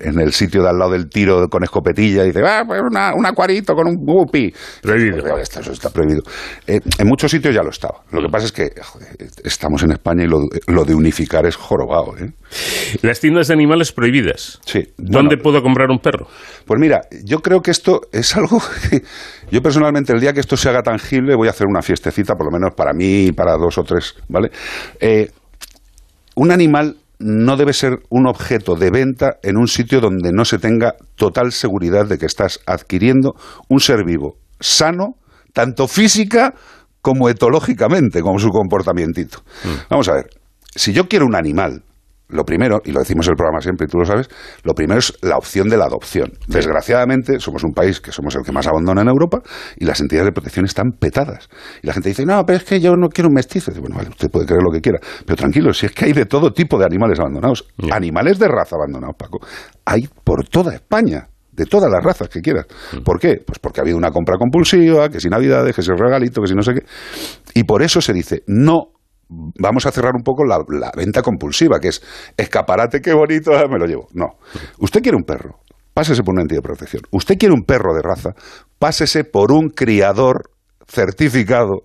el 0.00 0.32
sitio 0.32 0.62
de 0.62 0.68
al 0.68 0.78
lado 0.78 0.92
del 0.92 1.08
tiro 1.08 1.48
con 1.48 1.64
escopetilla 1.64 2.22
y 2.22 2.28
dice, 2.28 2.40
ah, 2.46 2.62
pues 2.66 2.80
un 2.80 3.26
acuarito 3.26 3.74
con 3.74 3.88
un 3.88 3.96
guppy. 3.96 4.54
Prohibido. 4.82 5.38
Esto, 5.38 5.60
eso 5.60 5.72
está 5.72 5.90
prohibido. 5.90 6.22
Eh, 6.66 6.80
en 6.98 7.08
muchos 7.08 7.30
sitios 7.30 7.54
ya 7.54 7.62
lo 7.62 7.70
estaba. 7.70 8.02
Lo 8.12 8.20
que 8.22 8.28
pasa 8.28 8.46
es 8.46 8.52
que 8.52 8.70
estamos 9.44 9.82
en 9.82 9.92
España 9.92 10.24
y 10.24 10.28
lo, 10.28 10.38
lo 10.68 10.84
de 10.84 10.94
unificar 10.94 11.46
es 11.46 11.56
jorobado. 11.56 12.16
¿eh? 12.18 12.30
Las 13.02 13.20
tiendas 13.20 13.48
de 13.48 13.54
animales 13.54 13.92
prohibidas. 13.92 14.60
Sí. 14.64 14.80
¿Dónde 14.96 15.36
puedo 15.36 15.62
comprar 15.62 15.90
un 15.90 15.98
perro? 15.98 16.26
Pues 16.64 16.80
mira, 16.80 17.02
yo 17.24 17.40
creo 17.40 17.60
que 17.60 17.70
esto 17.70 18.02
es 18.12 18.36
algo 18.36 18.60
que 18.90 19.02
yo 19.50 19.62
personalmente 19.62 20.12
el 20.12 20.20
día 20.20 20.32
que 20.32 20.40
esto 20.40 20.56
se 20.56 20.68
haga 20.68 20.82
tangible 20.82 21.34
voy 21.34 21.48
a 21.48 21.50
hacer 21.50 21.66
una 21.66 21.82
fiestecita, 21.82 22.34
por 22.34 22.46
lo 22.46 22.52
menos 22.52 22.74
para 22.76 22.92
mí 22.92 23.26
y 23.26 23.32
para 23.32 23.56
dos 23.56 23.78
o 23.78 23.82
tres, 23.82 24.14
¿vale? 24.28 24.50
Eh, 25.00 25.30
un 26.34 26.50
animal 26.50 26.96
no 27.18 27.56
debe 27.56 27.72
ser 27.72 28.00
un 28.10 28.26
objeto 28.26 28.74
de 28.74 28.90
venta 28.90 29.38
en 29.42 29.56
un 29.56 29.68
sitio 29.68 30.00
donde 30.00 30.32
no 30.32 30.44
se 30.44 30.58
tenga 30.58 30.94
total 31.14 31.52
seguridad 31.52 32.06
de 32.06 32.18
que 32.18 32.26
estás 32.26 32.60
adquiriendo 32.66 33.34
un 33.68 33.80
ser 33.80 34.04
vivo 34.04 34.36
sano, 34.60 35.16
tanto 35.52 35.88
física 35.88 36.54
como 37.00 37.28
etológicamente, 37.28 38.20
como 38.20 38.38
su 38.38 38.48
comportamiento. 38.48 39.42
Mm. 39.64 39.88
Vamos 39.90 40.08
a 40.08 40.14
ver, 40.14 40.26
si 40.74 40.92
yo 40.92 41.08
quiero 41.08 41.26
un 41.26 41.36
animal, 41.36 41.82
lo 42.28 42.44
primero, 42.44 42.80
y 42.84 42.92
lo 42.92 43.00
decimos 43.00 43.26
en 43.26 43.32
el 43.32 43.36
programa 43.36 43.60
siempre, 43.60 43.86
y 43.86 43.90
tú 43.90 43.98
lo 43.98 44.04
sabes, 44.04 44.28
lo 44.64 44.74
primero 44.74 44.98
es 44.98 45.12
la 45.22 45.36
opción 45.36 45.68
de 45.68 45.76
la 45.76 45.84
adopción. 45.84 46.32
Desgraciadamente, 46.48 47.38
somos 47.38 47.62
un 47.64 47.72
país 47.72 48.00
que 48.00 48.10
somos 48.10 48.34
el 48.34 48.42
que 48.42 48.52
más 48.52 48.66
abandona 48.66 49.02
en 49.02 49.08
Europa 49.08 49.42
y 49.76 49.84
las 49.84 50.00
entidades 50.00 50.26
de 50.26 50.32
protección 50.32 50.64
están 50.64 50.90
petadas. 50.98 51.48
Y 51.82 51.86
la 51.86 51.92
gente 51.92 52.08
dice, 52.08 52.26
no, 52.26 52.44
pero 52.44 52.58
es 52.58 52.64
que 52.64 52.80
yo 52.80 52.96
no 52.96 53.08
quiero 53.08 53.28
un 53.28 53.34
mestizo. 53.34 53.72
bueno, 53.80 53.96
vale, 53.96 54.08
usted 54.08 54.28
puede 54.30 54.46
creer 54.46 54.62
lo 54.62 54.70
que 54.70 54.80
quiera, 54.80 54.98
pero 55.24 55.36
tranquilo, 55.36 55.72
si 55.72 55.86
es 55.86 55.92
que 55.92 56.06
hay 56.06 56.12
de 56.12 56.26
todo 56.26 56.52
tipo 56.52 56.78
de 56.78 56.84
animales 56.84 57.18
abandonados, 57.20 57.66
animales 57.92 58.38
de 58.38 58.48
raza 58.48 58.76
abandonados, 58.76 59.16
Paco, 59.16 59.38
hay 59.84 60.08
por 60.24 60.48
toda 60.48 60.74
España 60.74 61.28
de 61.52 61.64
todas 61.64 61.90
las 61.90 62.04
razas 62.04 62.28
que 62.28 62.40
quieras. 62.40 62.66
Mm. 62.92 63.02
¿Por 63.02 63.18
qué? 63.18 63.36
Pues 63.44 63.58
porque 63.58 63.80
ha 63.80 63.82
habido 63.82 63.96
una 63.96 64.10
compra 64.10 64.36
compulsiva, 64.36 65.08
que 65.08 65.20
si 65.20 65.28
navidades, 65.28 65.74
que 65.74 65.82
si 65.82 65.90
regalito, 65.90 66.42
que 66.42 66.48
si 66.48 66.54
no 66.54 66.62
sé 66.62 66.74
qué. 66.74 66.80
Y 67.54 67.64
por 67.64 67.82
eso 67.82 68.00
se 68.00 68.12
dice, 68.12 68.42
no 68.46 68.95
vamos 69.28 69.86
a 69.86 69.92
cerrar 69.92 70.14
un 70.14 70.22
poco 70.22 70.44
la, 70.44 70.58
venta 70.96 71.22
compulsiva, 71.22 71.80
que 71.80 71.88
es 71.88 72.02
escaparate, 72.36 73.00
qué 73.00 73.12
bonito, 73.12 73.50
me 73.70 73.78
lo 73.78 73.86
llevo. 73.86 74.08
No. 74.12 74.38
Usted 74.78 75.02
quiere 75.02 75.16
un 75.16 75.24
perro, 75.24 75.60
pásese 75.94 76.22
por 76.22 76.34
una 76.34 76.42
entidad 76.42 76.58
de 76.58 76.68
protección. 76.68 77.02
Usted 77.10 77.36
quiere 77.38 77.54
un 77.54 77.64
perro 77.64 77.94
de 77.94 78.02
raza, 78.02 78.34
pásese 78.78 79.24
por 79.24 79.52
un 79.52 79.70
criador 79.70 80.50
certificado 80.86 81.82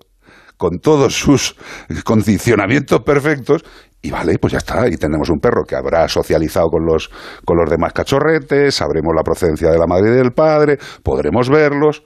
con 0.56 0.78
todos 0.78 1.14
sus 1.14 1.56
condicionamientos 2.04 3.00
perfectos 3.02 3.64
y 4.00 4.10
vale, 4.10 4.36
pues 4.38 4.52
ya 4.52 4.58
está, 4.58 4.88
y 4.88 4.96
tenemos 4.96 5.30
un 5.30 5.38
perro 5.38 5.62
que 5.64 5.76
habrá 5.76 6.08
socializado 6.08 6.68
con 6.68 6.84
los, 6.84 7.08
con 7.44 7.56
los 7.56 7.70
demás 7.70 7.92
cachorretes, 7.92 8.74
sabremos 8.74 9.14
la 9.14 9.22
procedencia 9.22 9.70
de 9.70 9.78
la 9.78 9.86
madre 9.86 10.10
y 10.10 10.16
del 10.16 10.32
padre, 10.32 10.78
podremos 11.04 11.48
verlos, 11.48 12.02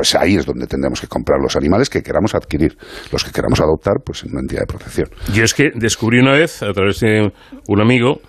pues 0.00 0.14
ahí 0.14 0.36
es 0.36 0.46
donde 0.46 0.66
tendremos 0.66 0.98
que 0.98 1.08
comprar 1.08 1.38
los 1.42 1.56
animales 1.56 1.90
que 1.90 2.02
queramos 2.02 2.34
adquirir, 2.34 2.74
los 3.12 3.22
que 3.22 3.32
queramos 3.32 3.60
adoptar, 3.60 3.96
pues 4.02 4.24
en 4.24 4.30
una 4.30 4.40
entidad 4.40 4.60
de 4.62 4.66
protección. 4.66 5.10
Yo 5.34 5.44
es 5.44 5.52
que 5.52 5.72
descubrí 5.74 6.20
una 6.20 6.32
vez, 6.32 6.62
a 6.62 6.72
través 6.72 7.00
de 7.00 7.30
un 7.68 7.80
amigo, 7.82 8.22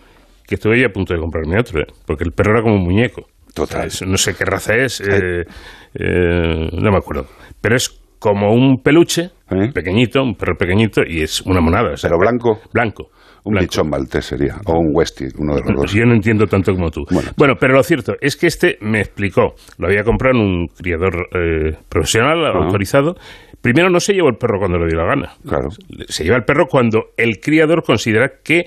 que 0.46 0.56
estoy 0.56 0.84
a 0.84 0.90
punto 0.90 1.14
de 1.14 1.22
comprarme 1.22 1.58
otro, 1.58 1.80
¿eh? 1.80 1.86
porque 2.06 2.26
el 2.26 2.34
perro 2.34 2.56
era 2.56 2.62
como 2.62 2.76
un 2.76 2.84
muñeco. 2.84 3.26
Total. 3.54 3.88
no 4.06 4.18
sé 4.18 4.36
qué 4.36 4.44
raza 4.44 4.76
es, 4.76 5.00
eh, 5.00 5.46
eh, 5.94 6.70
no 6.74 6.92
me 6.92 6.98
acuerdo. 6.98 7.28
Pero 7.62 7.78
es 7.78 7.88
como 8.20 8.54
un 8.54 8.82
peluche, 8.84 9.30
pequeñito, 9.74 10.22
un 10.22 10.36
perro 10.36 10.58
pequeñito, 10.58 11.04
y 11.08 11.22
es 11.22 11.40
una 11.40 11.62
monada. 11.62 11.94
¿Pero 12.02 12.18
blanco? 12.20 12.60
Blanco. 12.74 13.12
Un 13.44 13.56
bichón 13.56 13.90
maltés 13.90 14.26
sería, 14.26 14.56
o 14.66 14.74
un 14.78 14.92
westie, 14.94 15.30
uno 15.38 15.56
de 15.56 15.62
los 15.62 15.82
dos. 15.82 15.94
Yo 15.96 16.06
no 16.06 16.14
entiendo 16.14 16.46
tanto 16.46 16.74
como 16.74 16.92
tú. 16.92 17.04
Bueno, 17.38 17.56
pero 17.60 17.74
lo 17.74 17.84
cierto 17.84 18.14
es 18.22 18.36
que 18.36 18.48
este 18.48 18.78
me 18.82 19.00
explicó, 19.00 19.56
lo 19.78 19.88
había 19.88 20.04
comprado 20.04 20.40
en 20.40 20.46
un 20.46 20.68
criador 20.68 21.28
eh, 21.34 21.76
profesional, 21.90 22.46
autorizado. 22.46 23.16
Primero 23.62 23.90
no 23.90 24.00
se 24.00 24.14
lleva 24.14 24.30
el 24.30 24.38
perro 24.38 24.60
cuando 24.60 24.78
le 24.80 24.88
dio 24.88 24.98
la 24.98 25.06
gana. 25.06 25.34
Claro. 25.48 25.70
Se 26.08 26.24
lleva 26.24 26.38
el 26.38 26.44
perro 26.44 26.66
cuando 26.68 27.12
el 27.18 27.40
criador 27.40 27.84
considera 27.84 28.30
que 28.44 28.66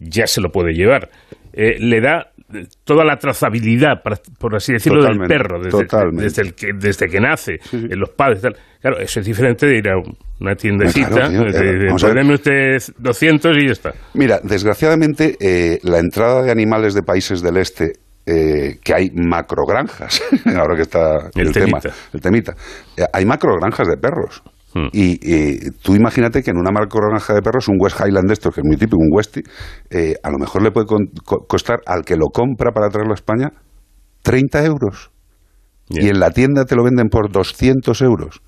ya 0.00 0.26
se 0.26 0.40
lo 0.40 0.50
puede 0.50 0.72
llevar. 0.72 1.10
Eh, 1.52 1.76
le 1.78 2.00
da 2.00 2.31
toda 2.84 3.04
la 3.04 3.16
trazabilidad, 3.16 4.02
por 4.38 4.56
así 4.56 4.72
decirlo, 4.72 5.04
del 5.04 5.18
perro, 5.26 5.60
desde, 5.60 6.42
el 6.42 6.54
que, 6.54 6.68
desde 6.78 7.06
que 7.06 7.20
nace, 7.20 7.58
en 7.72 7.98
los 7.98 8.10
padres. 8.10 8.42
Tal. 8.42 8.56
Claro, 8.80 8.98
eso 8.98 9.20
es 9.20 9.26
diferente 9.26 9.66
de 9.66 9.78
ir 9.78 9.88
a 9.88 9.94
una 10.40 10.54
tiendecita, 10.56 11.08
claro, 11.08 11.44
de, 11.52 12.32
usted 12.32 12.94
200 12.98 13.56
y 13.58 13.66
ya 13.66 13.72
está. 13.72 13.92
Mira, 14.14 14.40
desgraciadamente, 14.42 15.36
eh, 15.40 15.78
la 15.82 15.98
entrada 15.98 16.42
de 16.42 16.50
animales 16.50 16.94
de 16.94 17.02
países 17.02 17.42
del 17.42 17.58
este 17.58 17.92
eh, 18.26 18.78
que 18.82 18.94
hay 18.94 19.10
macrogranjas, 19.10 20.22
ahora 20.56 20.76
que 20.76 20.82
está 20.82 21.30
el, 21.34 21.52
tema, 21.52 21.80
el 22.12 22.20
temita, 22.20 22.54
eh, 22.96 23.04
hay 23.12 23.24
macrogranjas 23.24 23.88
de 23.88 23.96
perros. 23.96 24.42
Hmm. 24.74 24.88
Y, 24.92 25.70
tú 25.82 25.94
imagínate 25.94 26.42
que 26.42 26.50
en 26.50 26.58
una 26.58 26.70
granja 26.72 27.34
de 27.34 27.42
perros, 27.42 27.68
un 27.68 27.76
West 27.78 28.00
Highland 28.00 28.28
de 28.28 28.34
estos, 28.34 28.54
que 28.54 28.60
es 28.60 28.66
muy 28.66 28.76
típico, 28.76 28.98
un 28.98 29.10
Westie, 29.10 29.42
eh, 29.90 30.14
a 30.22 30.30
lo 30.30 30.38
mejor 30.38 30.62
le 30.62 30.70
puede 30.70 30.86
costar 31.46 31.80
al 31.86 32.04
que 32.04 32.16
lo 32.16 32.26
compra 32.28 32.72
para 32.72 32.88
traerlo 32.88 33.12
a 33.12 33.14
España 33.14 33.52
30 34.22 34.64
euros. 34.64 35.10
Y 35.88 36.08
en 36.08 36.20
la 36.20 36.30
tienda 36.30 36.64
te 36.64 36.74
lo 36.74 36.84
venden 36.84 37.08
por 37.08 37.30
200 37.30 38.00
euros 38.02 38.40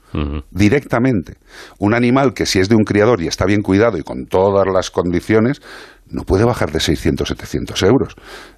directamente. 0.51 1.35
Un 1.79 1.93
animal 1.93 2.33
que 2.33 2.47
si 2.47 2.61
es 2.61 2.69
de 2.69 2.77
un 2.77 2.85
criador 2.85 3.21
y 3.21 3.27
está 3.27 3.45
bien 3.45 3.61
cuidado 3.63 3.99
y 3.99 4.03
con 4.03 4.27
todas 4.27 4.65
las 4.73 4.91
condiciones, 4.91 5.61
no 6.15 6.23
puede 6.23 6.45
bajar 6.45 6.71
de 6.71 6.81
600, 6.81 7.29
700 7.29 7.83
euros. 7.83 8.15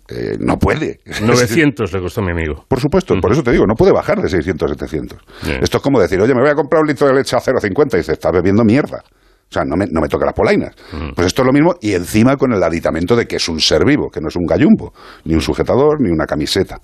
Eh, 0.09 0.37
no 0.39 0.59
puede. 0.59 1.01
900 1.23 1.93
le 1.93 2.01
costó 2.01 2.21
a 2.21 2.25
mi 2.25 2.33
amigo. 2.33 2.65
Por 2.69 2.81
supuesto, 2.81 3.15
por 3.21 3.33
eso 3.33 3.43
te 3.43 3.51
digo, 3.51 3.65
no 3.67 3.75
puede 3.75 3.93
bajar 3.93 4.21
de 4.21 4.29
600, 4.29 4.71
700. 4.71 5.19
Esto 5.63 5.79
es 5.79 5.83
como 5.83 5.99
decir, 5.99 6.21
oye, 6.21 6.35
me 6.35 6.43
voy 6.43 6.51
a 6.51 6.55
comprar 6.55 6.83
un 6.83 6.89
litro 6.89 7.07
de 7.09 7.15
leche 7.15 7.35
a 7.35 7.41
0,50 7.41 7.95
y 7.95 7.97
dice, 7.99 8.13
estás 8.13 8.33
bebiendo 8.33 8.63
mierda. 8.63 9.03
O 9.49 9.53
sea, 9.53 9.65
no 9.65 9.77
me, 9.77 9.87
no 9.87 10.01
me 10.01 10.09
toca 10.09 10.27
las 10.27 10.35
polainas. 10.35 10.75
Pues 11.15 11.29
esto 11.29 11.43
es 11.43 11.47
lo 11.47 11.53
mismo 11.53 11.75
y 11.81 11.93
encima 11.93 12.37
con 12.37 12.53
el 12.53 12.63
aditamento 12.63 13.15
de 13.15 13.27
que 13.27 13.37
es 13.37 13.49
un 13.49 13.61
ser 13.61 13.85
vivo, 13.87 14.11
que 14.11 14.21
no 14.21 14.29
es 14.29 14.37
un 14.37 14.45
gallumbo, 14.45 14.93
ni 15.25 15.35
un 15.35 15.41
sujetador, 15.41 16.01
ni 16.01 16.11
una 16.11 16.27
camiseta. 16.27 16.81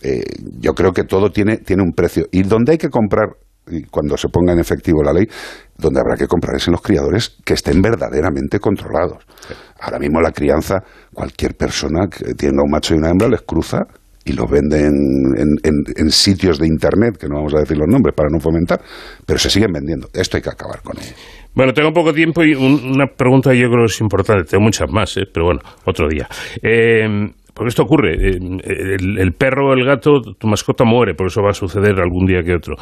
Eh, 0.00 0.22
yo 0.60 0.74
creo 0.74 0.92
que 0.92 1.02
todo 1.02 1.30
tiene, 1.30 1.58
tiene 1.58 1.82
un 1.82 1.92
precio. 1.92 2.26
Y 2.30 2.44
donde 2.44 2.72
hay 2.72 2.78
que 2.78 2.88
comprar 2.88 3.30
y 3.68 3.82
cuando 3.84 4.16
se 4.16 4.28
ponga 4.28 4.52
en 4.52 4.60
efectivo 4.60 5.02
la 5.02 5.12
ley, 5.12 5.26
donde 5.76 6.00
habrá 6.00 6.16
que 6.16 6.26
comprar 6.26 6.56
es 6.56 6.66
en 6.68 6.72
los 6.72 6.82
criadores 6.82 7.36
que 7.44 7.54
estén 7.54 7.80
verdaderamente 7.80 8.58
controlados. 8.58 9.24
Ahora 9.80 9.98
mismo 9.98 10.20
la 10.20 10.32
crianza, 10.32 10.82
cualquier 11.12 11.54
persona 11.54 12.06
que 12.08 12.34
tenga 12.34 12.62
un 12.62 12.70
macho 12.70 12.94
y 12.94 12.98
una 12.98 13.10
hembra 13.10 13.28
les 13.28 13.42
cruza 13.42 13.80
y 14.24 14.32
los 14.32 14.50
vende 14.50 14.80
en, 14.80 16.10
sitios 16.10 16.58
de 16.58 16.66
internet, 16.66 17.18
que 17.18 17.28
no 17.28 17.36
vamos 17.36 17.54
a 17.54 17.58
decir 17.58 17.76
los 17.76 17.88
nombres 17.88 18.14
para 18.14 18.30
no 18.30 18.40
fomentar, 18.40 18.80
pero 19.26 19.38
se 19.38 19.50
siguen 19.50 19.72
vendiendo. 19.72 20.08
Esto 20.14 20.38
hay 20.38 20.42
que 20.42 20.50
acabar 20.50 20.80
con 20.82 20.96
ello. 20.98 21.14
Bueno, 21.54 21.72
tengo 21.72 21.92
poco 21.92 22.12
tiempo 22.12 22.42
y 22.42 22.54
una 22.54 23.06
pregunta 23.06 23.52
yo 23.52 23.68
creo 23.68 23.86
que 23.86 23.92
es 23.92 24.00
importante. 24.00 24.44
Tengo 24.44 24.64
muchas 24.64 24.90
más, 24.90 25.16
¿eh? 25.18 25.24
pero 25.32 25.46
bueno, 25.46 25.60
otro 25.84 26.08
día. 26.08 26.26
Eh, 26.62 27.28
porque 27.54 27.68
esto 27.68 27.84
ocurre. 27.84 28.14
Eh, 28.14 28.38
el, 29.18 29.32
perro 29.32 29.70
o 29.70 29.72
el 29.72 29.84
gato, 29.84 30.20
tu 30.38 30.48
mascota 30.48 30.84
muere, 30.84 31.14
por 31.14 31.28
eso 31.28 31.40
va 31.40 31.50
a 31.50 31.54
suceder 31.54 32.00
algún 32.00 32.26
día 32.26 32.42
que 32.42 32.52
otro. 32.52 32.76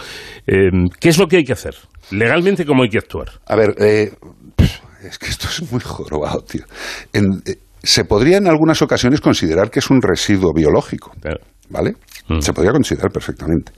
Eh, 0.46 0.70
¿Qué 0.98 1.10
es 1.10 1.18
lo 1.18 1.28
que 1.28 1.36
hay 1.36 1.44
que 1.44 1.52
hacer? 1.52 1.74
Legalmente, 2.10 2.64
¿cómo 2.64 2.82
hay 2.82 2.88
que 2.88 2.98
actuar? 2.98 3.28
A 3.46 3.54
ver, 3.54 3.74
eh, 3.78 4.10
es 5.04 5.18
que 5.18 5.26
esto 5.26 5.46
es 5.48 5.70
muy 5.70 5.80
jorobado, 5.80 6.42
tío. 6.42 6.64
se 7.82 8.04
podría 8.04 8.38
en 8.38 8.48
algunas 8.48 8.80
ocasiones 8.80 9.20
considerar 9.20 9.70
que 9.70 9.80
es 9.80 9.90
un 9.90 10.00
residuo 10.00 10.52
biológico, 10.54 11.12
¿vale? 11.68 11.94
Mm. 12.28 12.40
Se 12.40 12.52
podría 12.52 12.72
considerar 12.72 13.10
perfectamente. 13.10 13.72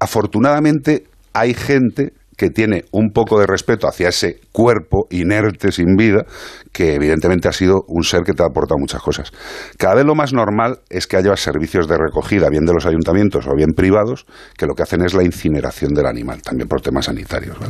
afortunadamente, 0.00 1.04
hay 1.34 1.52
gente 1.52 2.12
que 2.36 2.50
tiene 2.50 2.84
un 2.92 3.10
poco 3.10 3.40
de 3.40 3.46
respeto 3.46 3.88
hacia 3.88 4.08
ese 4.08 4.40
cuerpo 4.52 5.06
inerte, 5.10 5.72
sin 5.72 5.96
vida, 5.96 6.24
que 6.72 6.94
evidentemente 6.94 7.48
ha 7.48 7.52
sido 7.52 7.84
un 7.88 8.04
ser 8.04 8.22
que 8.22 8.32
te 8.32 8.42
ha 8.42 8.46
aportado 8.46 8.78
muchas 8.78 9.00
cosas. 9.00 9.32
Cada 9.78 9.94
vez 9.94 10.04
lo 10.04 10.14
más 10.14 10.32
normal 10.32 10.80
es 10.90 11.06
que 11.06 11.16
haya 11.16 11.34
servicios 11.36 11.88
de 11.88 11.96
recogida, 11.96 12.48
bien 12.50 12.66
de 12.66 12.74
los 12.74 12.86
ayuntamientos 12.86 13.46
o 13.46 13.54
bien 13.56 13.72
privados, 13.74 14.26
que 14.56 14.66
lo 14.66 14.74
que 14.74 14.82
hacen 14.82 15.02
es 15.04 15.14
la 15.14 15.24
incineración 15.24 15.94
del 15.94 16.06
animal, 16.06 16.42
también 16.42 16.68
por 16.68 16.82
temas 16.82 17.06
sanitarios. 17.06 17.58
Mm. 17.58 17.64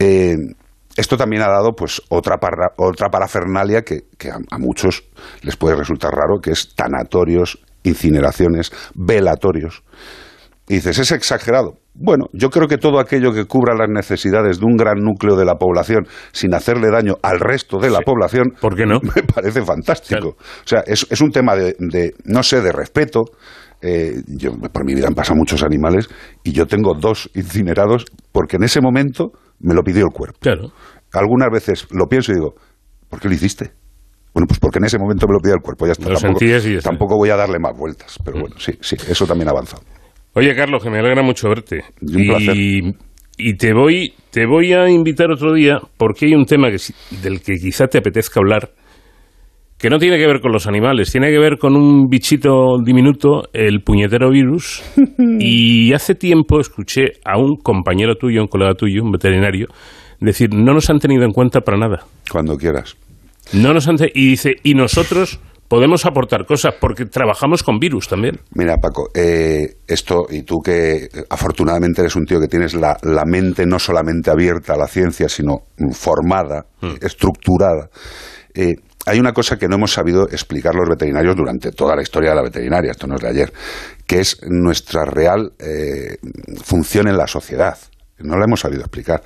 Eh, 0.00 0.36
esto 0.96 1.16
también 1.16 1.42
ha 1.42 1.48
dado 1.48 1.72
pues 1.72 2.02
otra, 2.08 2.38
otra 2.76 3.08
parafernalia 3.08 3.82
que, 3.82 4.04
a, 4.30 4.58
muchos 4.58 5.04
les 5.42 5.56
puede 5.56 5.76
resultar 5.76 6.12
raro, 6.12 6.40
que 6.40 6.50
es 6.50 6.74
tanatorios, 6.74 7.58
incineraciones, 7.82 8.72
velatorios. 8.94 9.82
Y 10.68 10.74
dices, 10.74 10.98
¿es 10.98 11.12
exagerado? 11.12 11.78
Bueno, 12.04 12.26
yo 12.32 12.50
creo 12.50 12.66
que 12.66 12.78
todo 12.78 12.98
aquello 12.98 13.32
que 13.32 13.44
cubra 13.44 13.76
las 13.76 13.88
necesidades 13.88 14.58
de 14.58 14.66
un 14.66 14.76
gran 14.76 14.98
núcleo 14.98 15.36
de 15.36 15.44
la 15.44 15.54
población 15.54 16.04
sin 16.32 16.52
hacerle 16.52 16.90
daño 16.90 17.14
al 17.22 17.38
resto 17.38 17.78
de 17.78 17.90
la 17.90 18.00
población, 18.00 18.54
¿por 18.60 18.74
qué 18.74 18.86
no? 18.86 18.98
Me 19.14 19.22
parece 19.22 19.62
fantástico. 19.62 20.30
O 20.30 20.66
sea, 20.66 20.80
es, 20.84 21.20
un 21.20 21.30
tema 21.30 21.54
de, 21.54 21.76
no 22.24 22.42
sé, 22.42 22.60
de 22.60 22.72
respeto. 22.72 23.22
Eh, 23.80 24.14
yo, 24.26 24.50
por 24.72 24.84
mi 24.84 24.94
vida 24.94 25.06
han 25.06 25.14
pasado 25.14 25.36
muchos 25.36 25.62
animales 25.62 26.08
y 26.42 26.50
yo 26.50 26.66
tengo 26.66 26.94
dos 26.98 27.30
incinerados 27.34 28.04
porque 28.32 28.56
en 28.56 28.64
ese 28.64 28.80
momento 28.80 29.30
me 29.60 29.72
lo 29.72 29.82
pidió 29.82 30.04
el 30.04 30.12
cuerpo. 30.12 30.38
Claro. 30.40 30.72
Algunas 31.12 31.50
veces 31.52 31.86
lo 31.92 32.06
pienso 32.06 32.32
y 32.32 32.34
digo, 32.34 32.54
¿por 33.08 33.20
qué 33.20 33.28
lo 33.28 33.34
hiciste? 33.34 33.72
Bueno, 34.34 34.46
pues 34.48 34.58
porque 34.58 34.78
en 34.78 34.86
ese 34.86 34.98
momento 34.98 35.28
me 35.28 35.34
lo 35.34 35.40
pidió 35.40 35.54
el 35.54 35.62
cuerpo, 35.62 35.86
ya 35.86 35.92
está. 35.92 36.08
tampoco, 36.08 36.40
tampoco 36.82 37.16
voy 37.16 37.30
a 37.30 37.36
darle 37.36 37.58
más 37.60 37.76
vueltas, 37.76 38.18
pero 38.24 38.38
mm. 38.38 38.40
bueno, 38.40 38.56
sí, 38.58 38.72
sí, 38.80 38.96
eso 39.08 39.24
también 39.24 39.48
ha 39.48 39.52
avanzado. 39.52 39.82
Oye, 40.34 40.54
Carlos, 40.54 40.82
que 40.82 40.90
me 40.90 40.98
alegra 40.98 41.22
mucho 41.22 41.48
verte. 41.48 41.84
y, 42.00 42.94
y 43.36 43.54
te 43.54 43.72
voy, 43.74 44.14
te 44.30 44.46
voy 44.46 44.72
a 44.72 44.88
invitar 44.88 45.30
otro 45.30 45.52
día 45.52 45.78
porque 45.96 46.26
hay 46.26 46.34
un 46.34 46.44
tema 46.46 46.70
que, 46.70 46.78
del 47.22 47.40
que 47.40 47.54
quizá 47.56 47.86
te 47.86 47.98
apetezca 47.98 48.40
hablar 48.40 48.70
que 49.82 49.90
no 49.90 49.98
tiene 49.98 50.16
que 50.16 50.28
ver 50.28 50.40
con 50.40 50.52
los 50.52 50.68
animales, 50.68 51.10
tiene 51.10 51.32
que 51.32 51.40
ver 51.40 51.58
con 51.58 51.74
un 51.74 52.06
bichito 52.08 52.76
diminuto, 52.84 53.48
el 53.52 53.82
puñetero 53.82 54.30
virus. 54.30 54.80
y 55.40 55.92
hace 55.92 56.14
tiempo 56.14 56.60
escuché 56.60 57.14
a 57.24 57.36
un 57.36 57.56
compañero 57.56 58.14
tuyo, 58.14 58.42
un 58.42 58.46
colega 58.46 58.74
tuyo, 58.74 59.02
un 59.02 59.10
veterinario, 59.10 59.66
decir, 60.20 60.54
no 60.54 60.72
nos 60.72 60.88
han 60.88 61.00
tenido 61.00 61.24
en 61.24 61.32
cuenta 61.32 61.62
para 61.62 61.78
nada. 61.78 62.04
Cuando 62.30 62.56
quieras. 62.56 62.96
No 63.54 63.74
nos 63.74 63.88
han 63.88 63.96
y 64.14 64.28
dice, 64.28 64.54
y 64.62 64.74
nosotros 64.74 65.40
podemos 65.72 66.04
aportar 66.04 66.44
cosas 66.44 66.74
porque 66.78 67.06
trabajamos 67.06 67.62
con 67.62 67.78
virus 67.78 68.06
también. 68.06 68.38
Mira, 68.54 68.76
Paco, 68.76 69.08
eh, 69.14 69.76
esto, 69.88 70.26
y 70.28 70.42
tú 70.42 70.58
que 70.62 71.08
afortunadamente 71.30 72.02
eres 72.02 72.14
un 72.14 72.26
tío 72.26 72.38
que 72.38 72.46
tienes 72.46 72.74
la, 72.74 72.98
mente 73.24 73.64
no 73.64 73.78
solamente 73.78 74.30
abierta 74.30 74.74
a 74.74 74.76
la 74.76 74.86
ciencia, 74.86 75.30
sino 75.30 75.60
formada, 75.92 76.66
mm. 76.82 76.96
estructurada. 77.00 77.88
Eh, 78.54 78.74
hay 79.06 79.18
una 79.18 79.32
cosa 79.32 79.56
que 79.56 79.66
no 79.66 79.76
hemos 79.76 79.92
sabido 79.92 80.28
explicar 80.28 80.74
los 80.74 80.86
veterinarios 80.90 81.34
durante 81.36 81.72
toda 81.72 81.96
la 81.96 82.02
historia 82.02 82.32
de 82.32 82.36
la 82.36 82.42
veterinaria, 82.42 82.90
esto 82.90 83.06
no 83.06 83.14
es 83.14 83.22
de 83.22 83.28
ayer, 83.30 83.50
que 84.06 84.20
es 84.20 84.40
nuestra 84.46 85.06
real 85.06 85.52
eh, 85.58 86.18
función 86.62 87.08
en 87.08 87.16
la 87.16 87.26
sociedad 87.26 87.78
no 88.22 88.36
la 88.36 88.44
hemos 88.44 88.60
sabido 88.60 88.82
explicar. 88.82 89.22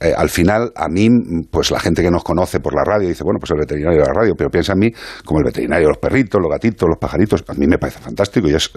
Eh, 0.00 0.12
al 0.16 0.28
final, 0.28 0.72
a 0.74 0.88
mí, 0.88 1.08
pues 1.50 1.70
la 1.70 1.80
gente 1.80 2.02
que 2.02 2.10
nos 2.10 2.24
conoce 2.24 2.60
por 2.60 2.74
la 2.74 2.82
radio 2.84 3.08
dice, 3.08 3.24
bueno, 3.24 3.38
pues 3.38 3.50
el 3.50 3.58
veterinario 3.58 4.00
de 4.00 4.06
la 4.06 4.12
radio, 4.12 4.34
pero 4.36 4.50
piensa 4.50 4.72
en 4.72 4.78
mí 4.78 4.90
como 5.24 5.40
el 5.40 5.44
veterinario 5.44 5.86
de 5.86 5.90
los 5.90 5.98
perritos, 5.98 6.40
los 6.40 6.50
gatitos, 6.50 6.88
los 6.88 6.98
pajaritos. 6.98 7.44
A 7.48 7.54
mí 7.54 7.66
me 7.66 7.78
parece 7.78 8.00
fantástico 8.00 8.48
y 8.48 8.54
es, 8.54 8.70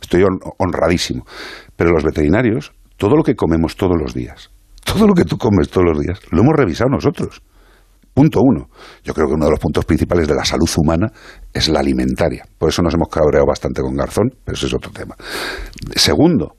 estoy 0.00 0.24
honradísimo. 0.58 1.24
Pero 1.76 1.90
los 1.90 2.04
veterinarios, 2.04 2.72
todo 2.96 3.16
lo 3.16 3.22
que 3.22 3.34
comemos 3.34 3.76
todos 3.76 3.96
los 3.98 4.14
días, 4.14 4.50
todo 4.84 5.06
lo 5.06 5.14
que 5.14 5.24
tú 5.24 5.38
comes 5.38 5.70
todos 5.70 5.86
los 5.86 6.00
días, 6.00 6.20
lo 6.30 6.40
hemos 6.40 6.54
revisado 6.56 6.90
nosotros. 6.90 7.42
Punto 8.12 8.40
uno. 8.42 8.68
Yo 9.04 9.14
creo 9.14 9.28
que 9.28 9.34
uno 9.34 9.44
de 9.44 9.52
los 9.52 9.60
puntos 9.60 9.84
principales 9.84 10.26
de 10.26 10.34
la 10.34 10.44
salud 10.44 10.68
humana 10.76 11.06
es 11.52 11.68
la 11.68 11.78
alimentaria. 11.80 12.44
Por 12.58 12.68
eso 12.68 12.82
nos 12.82 12.94
hemos 12.94 13.08
cabreado 13.08 13.46
bastante 13.46 13.82
con 13.82 13.94
Garzón, 13.94 14.30
pero 14.44 14.56
ese 14.56 14.66
es 14.66 14.74
otro 14.74 14.90
tema. 14.90 15.14
Segundo, 15.94 16.56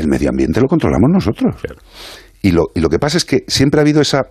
el 0.00 0.08
medio 0.08 0.30
ambiente 0.30 0.60
lo 0.60 0.66
controlamos 0.66 1.10
nosotros. 1.12 1.56
Y, 2.42 2.52
lo, 2.52 2.68
y 2.74 2.80
lo 2.80 2.88
que 2.88 2.98
pasa 2.98 3.18
es 3.18 3.24
que 3.24 3.44
siempre 3.46 3.80
ha 3.80 3.82
habido 3.82 4.00
esa, 4.00 4.30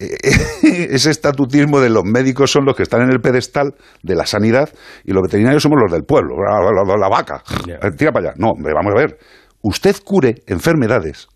ese 0.62 1.10
estatutismo 1.10 1.80
de 1.80 1.90
los 1.90 2.04
médicos 2.04 2.50
son 2.50 2.64
los 2.64 2.74
que 2.74 2.82
están 2.82 3.02
en 3.02 3.10
el 3.10 3.20
pedestal 3.20 3.74
de 4.02 4.14
la 4.14 4.24
sanidad 4.24 4.70
y 5.04 5.12
los 5.12 5.22
veterinarios 5.22 5.62
somos 5.62 5.78
los 5.80 5.92
del 5.92 6.04
pueblo, 6.04 6.36
la, 6.38 7.08
vaca. 7.08 7.42
Tira 7.96 8.10
para 8.10 8.30
allá. 8.30 8.34
No, 8.38 8.52
vamos 8.56 8.92
a 8.96 8.98
ver. 8.98 9.18
Usted 9.62 9.96
cure 10.02 10.36
enfermedades, 10.46 11.28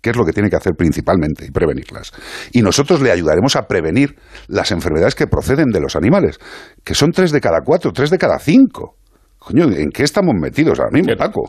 que 0.00 0.10
es 0.10 0.16
lo 0.16 0.24
que 0.24 0.32
tiene 0.32 0.50
que 0.50 0.56
hacer 0.56 0.72
principalmente, 0.76 1.46
y 1.46 1.50
prevenirlas. 1.50 2.12
Y 2.52 2.62
nosotros 2.62 3.00
le 3.00 3.12
ayudaremos 3.12 3.54
a 3.54 3.68
prevenir 3.68 4.16
las 4.48 4.72
enfermedades 4.72 5.14
que 5.14 5.28
proceden 5.28 5.70
de 5.70 5.80
los 5.80 5.94
animales, 5.94 6.40
que 6.82 6.94
son 6.94 7.12
tres 7.12 7.30
de 7.30 7.40
cada 7.40 7.60
cuatro, 7.64 7.92
tres 7.92 8.10
de 8.10 8.18
cada 8.18 8.40
cinco. 8.40 8.96
Coño, 9.38 9.64
¿en 9.70 9.90
qué 9.90 10.02
estamos 10.02 10.34
metidos 10.40 10.78
ahora 10.80 10.90
mismo, 10.92 11.14
Paco? 11.16 11.42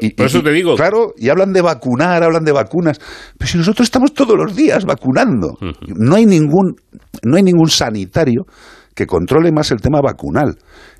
Y, 0.00 0.10
por, 0.10 0.26
eso 0.26 0.42
te 0.42 0.52
digo. 0.52 0.76
Claro, 0.76 1.12
y 1.16 1.28
hablan 1.28 1.52
de 1.52 1.60
vacunar, 1.60 2.22
hablan 2.22 2.44
de 2.44 2.52
vacunas. 2.52 2.98
Pero 3.36 3.50
si 3.50 3.58
nosotros 3.58 3.86
estamos 3.86 4.14
todos 4.14 4.36
los 4.36 4.56
días 4.56 4.84
vacunando. 4.84 5.58
No 5.88 6.14
hay 6.14 6.24
ningún, 6.24 6.76
no 7.22 7.36
hay 7.36 7.42
ningún 7.42 7.68
sanitario 7.68 8.46
que 8.94 9.06
controle 9.06 9.52
más 9.52 9.70
el 9.72 9.80
tema 9.80 10.00
vacunal. 10.00 10.56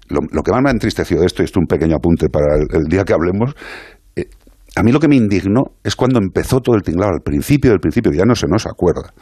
Lo, 0.08 0.42
que 0.42 0.52
más 0.52 0.62
me 0.62 0.68
ha 0.68 0.72
entristecido 0.72 1.20
de 1.20 1.26
esto, 1.26 1.42
y 1.42 1.46
esto 1.46 1.58
es 1.58 1.62
un 1.62 1.66
pequeño 1.66 1.96
apunte 1.96 2.28
para 2.28 2.56
el, 2.56 2.84
día 2.88 3.04
que 3.04 3.14
hablemos, 3.14 3.54
eh, 4.16 4.26
a 4.76 4.82
mí 4.82 4.92
lo 4.92 5.00
que 5.00 5.08
me 5.08 5.16
indignó 5.16 5.62
es 5.82 5.96
cuando 5.96 6.18
empezó 6.18 6.60
todo 6.60 6.76
el 6.76 6.82
tinglado, 6.82 7.12
al 7.12 7.22
principio 7.22 7.70
del 7.70 7.80
principio, 7.80 8.12
ya 8.12 8.26
no 8.26 8.34
se 8.34 8.46
nos 8.46 8.66
acuerda, 8.66 9.14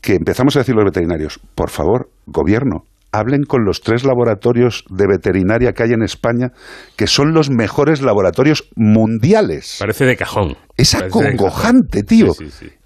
que 0.00 0.14
empezamos 0.14 0.54
a 0.54 0.60
decir 0.60 0.76
los 0.76 0.84
veterinarios, 0.84 1.40
por 1.56 1.70
favor, 1.70 2.08
gobierno, 2.26 2.84
hablen 3.18 3.44
con 3.44 3.64
los 3.64 3.80
tres 3.80 4.04
laboratorios 4.04 4.84
de 4.90 5.06
veterinaria 5.06 5.72
que 5.72 5.82
hay 5.82 5.92
en 5.92 6.02
España, 6.02 6.52
que 6.96 7.06
son 7.06 7.32
los 7.32 7.50
mejores 7.50 8.02
laboratorios 8.02 8.68
mundiales. 8.76 9.76
Parece 9.78 10.04
de 10.04 10.16
cajón. 10.16 10.56
Es 10.76 10.94
acongojante, 10.94 12.02
tío. 12.02 12.32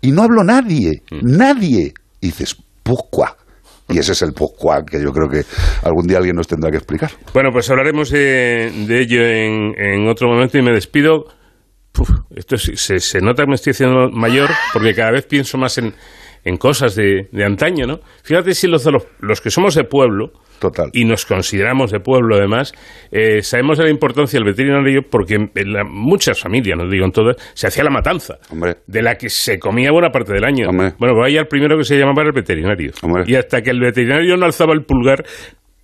Y 0.00 0.12
no 0.12 0.22
hablo 0.22 0.44
nadie, 0.44 1.02
mm. 1.10 1.18
nadie. 1.22 1.94
Y 2.20 2.26
dices, 2.26 2.56
pourquoi? 2.82 3.28
Y 3.88 3.98
ese 3.98 4.12
es 4.12 4.22
el 4.22 4.32
pourquoi 4.32 4.84
que 4.84 5.02
yo 5.02 5.10
creo 5.12 5.28
que 5.28 5.42
algún 5.82 6.06
día 6.06 6.18
alguien 6.18 6.36
nos 6.36 6.46
tendrá 6.46 6.70
que 6.70 6.76
explicar. 6.76 7.10
Bueno, 7.34 7.50
pues 7.52 7.68
hablaremos 7.70 8.10
de, 8.10 8.68
ello 8.88 9.26
en, 9.26 10.08
otro 10.08 10.28
momento 10.28 10.58
y 10.58 10.62
me 10.62 10.72
despido. 10.72 11.24
esto 12.36 12.56
se, 12.56 13.00
se 13.00 13.20
nota 13.20 13.42
que 13.42 13.48
me 13.48 13.54
estoy 13.56 13.72
haciendo 13.72 14.10
mayor 14.10 14.48
porque 14.72 14.94
cada 14.94 15.10
vez 15.10 15.26
pienso 15.26 15.58
más 15.58 15.76
en, 15.78 15.92
en 16.44 16.56
cosas 16.56 16.94
de, 16.94 17.28
de 17.32 17.44
antaño, 17.44 17.86
¿no? 17.86 18.00
Fíjate 18.22 18.54
si 18.54 18.66
los, 18.66 18.88
los 19.20 19.40
que 19.40 19.50
somos 19.50 19.74
de 19.74 19.84
pueblo, 19.84 20.32
Total. 20.58 20.90
y 20.92 21.04
nos 21.04 21.24
consideramos 21.26 21.90
de 21.90 22.00
pueblo 22.00 22.36
además, 22.36 22.72
eh, 23.10 23.42
sabemos 23.42 23.78
de 23.78 23.84
la 23.84 23.90
importancia 23.90 24.38
del 24.38 24.46
veterinario 24.46 25.02
porque 25.08 25.34
en 25.34 25.50
muchas 25.90 26.40
familias, 26.40 26.78
no 26.78 26.88
digo 26.88 27.04
en 27.04 27.12
todas, 27.12 27.36
se 27.54 27.66
hacía 27.66 27.84
la 27.84 27.90
matanza, 27.90 28.38
de 28.86 29.02
la 29.02 29.16
que 29.16 29.28
se 29.30 29.58
comía 29.58 29.90
buena 29.90 30.10
parte 30.10 30.32
del 30.32 30.44
año. 30.44 30.68
Bueno, 30.72 30.94
pues 30.98 31.12
vaya 31.16 31.40
el 31.40 31.46
primero 31.46 31.76
que 31.78 31.84
se 31.84 31.98
llamaba 31.98 32.22
el 32.22 32.32
veterinario. 32.32 32.92
Y 33.26 33.34
hasta 33.34 33.62
que 33.62 33.70
el 33.70 33.80
veterinario 33.80 34.36
no 34.36 34.46
alzaba 34.46 34.72
el 34.74 34.84
pulgar, 34.84 35.24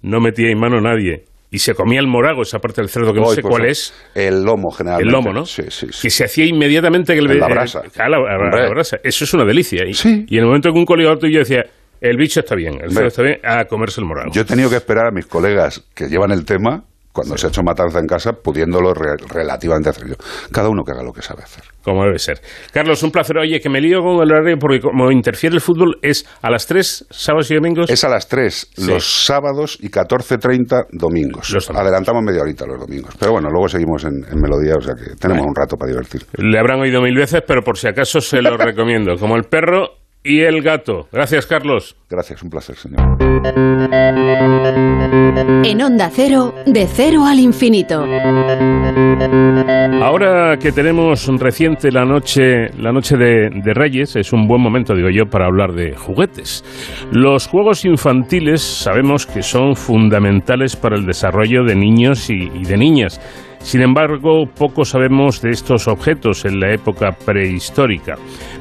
no 0.03 0.21
metía 0.21 0.51
en 0.51 0.59
mano 0.59 0.81
nadie 0.81 1.25
y 1.51 1.59
se 1.59 1.75
comía 1.75 2.01
el 2.01 2.09
morago, 2.09 2.43
esa 2.43 2.59
parte 2.59 2.81
del 2.81 2.89
cerdo 2.89 3.13
que 3.13 3.21
no 3.21 3.27
sé 3.27 3.41
pues 3.41 3.51
cuál 3.51 3.67
es. 3.67 3.95
El 4.15 4.43
lomo, 4.43 4.71
generalmente. 4.71 5.09
El 5.09 5.13
lomo, 5.13 5.33
¿no? 5.33 5.45
Sí, 5.47 5.63
sí, 5.69 5.87
Que 6.03 6.11
se 6.11 6.25
hacía 6.25 6.45
inmediatamente 6.45 7.15
que 7.15 7.21
el... 7.21 7.39
la 7.39 7.47
brasa. 7.47 7.83
la, 7.97 8.69
brasa. 8.69 8.99
Eso 9.03 9.25
es 9.25 9.35
una 9.35 9.45
delicia. 9.45 9.85
Y, 9.87 9.93
y 10.29 10.37
en 10.37 10.41
el 10.41 10.47
momento 10.47 10.73
que 10.73 10.79
un 10.79 10.85
colega 10.85 11.17
tuyo 11.17 11.39
decía, 11.39 11.65
el 12.01 12.17
bicho 12.17 12.41
está 12.41 12.55
bien, 12.55 12.79
el 12.83 12.91
cerdo 12.91 13.09
está 13.09 13.23
bien, 13.23 13.39
a 13.45 13.65
comerse 13.65 14.01
el 14.01 14.07
morago. 14.07 14.31
Yo 14.33 14.43
he 14.43 14.45
tenido 14.45 14.69
que 14.69 14.77
esperar 14.77 15.07
a 15.07 15.11
mis 15.11 15.27
colegas 15.27 15.87
que 15.95 16.09
llevan 16.09 16.33
el 16.33 16.45
tema 16.45 16.85
cuando 17.17 17.39
se 17.39 17.47
ha 17.47 17.49
hecho 17.49 17.63
matanza 17.63 17.99
en 17.99 18.07
casa, 18.07 18.33
pudiéndolo 18.35 18.93
relativamente 18.93 19.89
hacer 19.89 20.09
yo. 20.09 20.15
Cada 20.53 20.69
uno 20.69 20.85
que 20.85 20.93
haga 20.93 21.03
lo 21.03 21.13
que 21.13 21.23
sabe 21.23 21.43
hacer. 21.43 21.65
Como 21.83 22.05
debe 22.05 22.19
ser. 22.19 22.43
Carlos, 22.73 23.03
un 23.03 23.11
placer. 23.11 23.39
Oye, 23.39 23.59
que 23.59 23.71
me 23.71 23.81
lío 23.81 24.03
con 24.03 24.23
el 24.23 24.31
horario 24.31 24.57
porque 24.61 24.81
como 24.81 25.11
interfiere 25.11 25.55
el 25.55 25.63
fútbol, 25.63 25.97
¿es 26.03 26.27
a 26.43 26.51
las 26.51 26.67
3 26.67 27.07
sábados 27.09 27.51
y 27.51 27.55
domingos? 27.55 27.89
Es 27.89 28.05
a 28.05 28.11
las 28.11 28.29
3 28.29 28.73
los 28.89 29.25
sábados 29.25 29.79
y 29.81 29.89
14.30 29.89 30.89
domingos. 30.91 31.57
Adelantamos 31.75 32.23
media 32.23 32.43
horita 32.43 32.67
los 32.67 32.79
domingos. 32.79 33.15
Pero 33.19 33.33
bueno, 33.33 33.49
luego 33.49 33.69
seguimos 33.69 34.05
en, 34.05 34.21
Melodía, 34.39 34.75
o 34.77 34.83
sea 34.83 34.95
que 34.95 35.17
tenemos 35.17 35.47
un 35.47 35.55
rato 35.55 35.77
para 35.77 35.91
divertir. 35.91 36.23
Le 36.37 36.59
habrán 36.59 36.81
oído 36.81 37.01
mil 37.01 37.17
veces, 37.17 37.43
pero 37.47 37.63
por 37.63 37.79
si 37.79 37.89
acaso 37.89 38.21
se 38.21 38.43
lo 38.43 38.57
recomiendo. 38.59 39.15
Como 39.17 39.37
el 39.37 39.45
perro 39.45 40.06
y 40.27 40.41
el 40.41 40.61
gato. 40.63 41.09
Gracias, 41.13 41.47
Carlos. 41.47 41.97
Gracias, 42.11 42.43
un 42.43 42.51
placer, 42.51 42.77
señor. 42.77 43.17
En 45.65 45.83
Onda 45.83 46.11
Cero, 46.13 46.53
de 46.67 46.87
cero 46.87 47.25
al 47.25 47.39
infinito. 47.39 48.05
Ahora 50.03 50.57
que 50.59 50.73
tenemos 50.73 51.27
reciente 51.39 51.93
la 51.93 52.05
noche, 52.05 52.69
la 52.79 52.93
noche 52.93 53.17
de, 53.17 53.73
Reyes, 53.75 54.17
es 54.17 54.33
un 54.33 54.47
buen 54.47 54.61
momento, 54.61 54.95
digo 54.95 55.09
yo, 55.11 55.27
para 55.27 55.47
hablar 55.47 55.73
de 55.73 55.95
juguetes. 55.95 56.65
Los 57.13 57.47
juegos 57.47 57.85
infantiles 57.85 58.63
sabemos 58.63 59.27
que 59.27 59.43
son 59.43 59.77
fundamentales 59.77 60.77
para 60.77 60.97
el 60.97 61.07
desarrollo 61.07 61.65
de 61.65 61.77
niños 61.77 62.31
y 62.31 62.49
de 62.65 62.77
niñas. 62.77 63.21
Sin 63.67 63.83
embargo, 63.83 64.47
poco 64.47 64.85
sabemos 64.85 65.43
de 65.43 65.51
estos 65.51 65.89
objetos 65.89 66.45
en 66.45 66.61
la 66.61 66.73
época 66.73 67.11
prehistórica. 67.11 68.15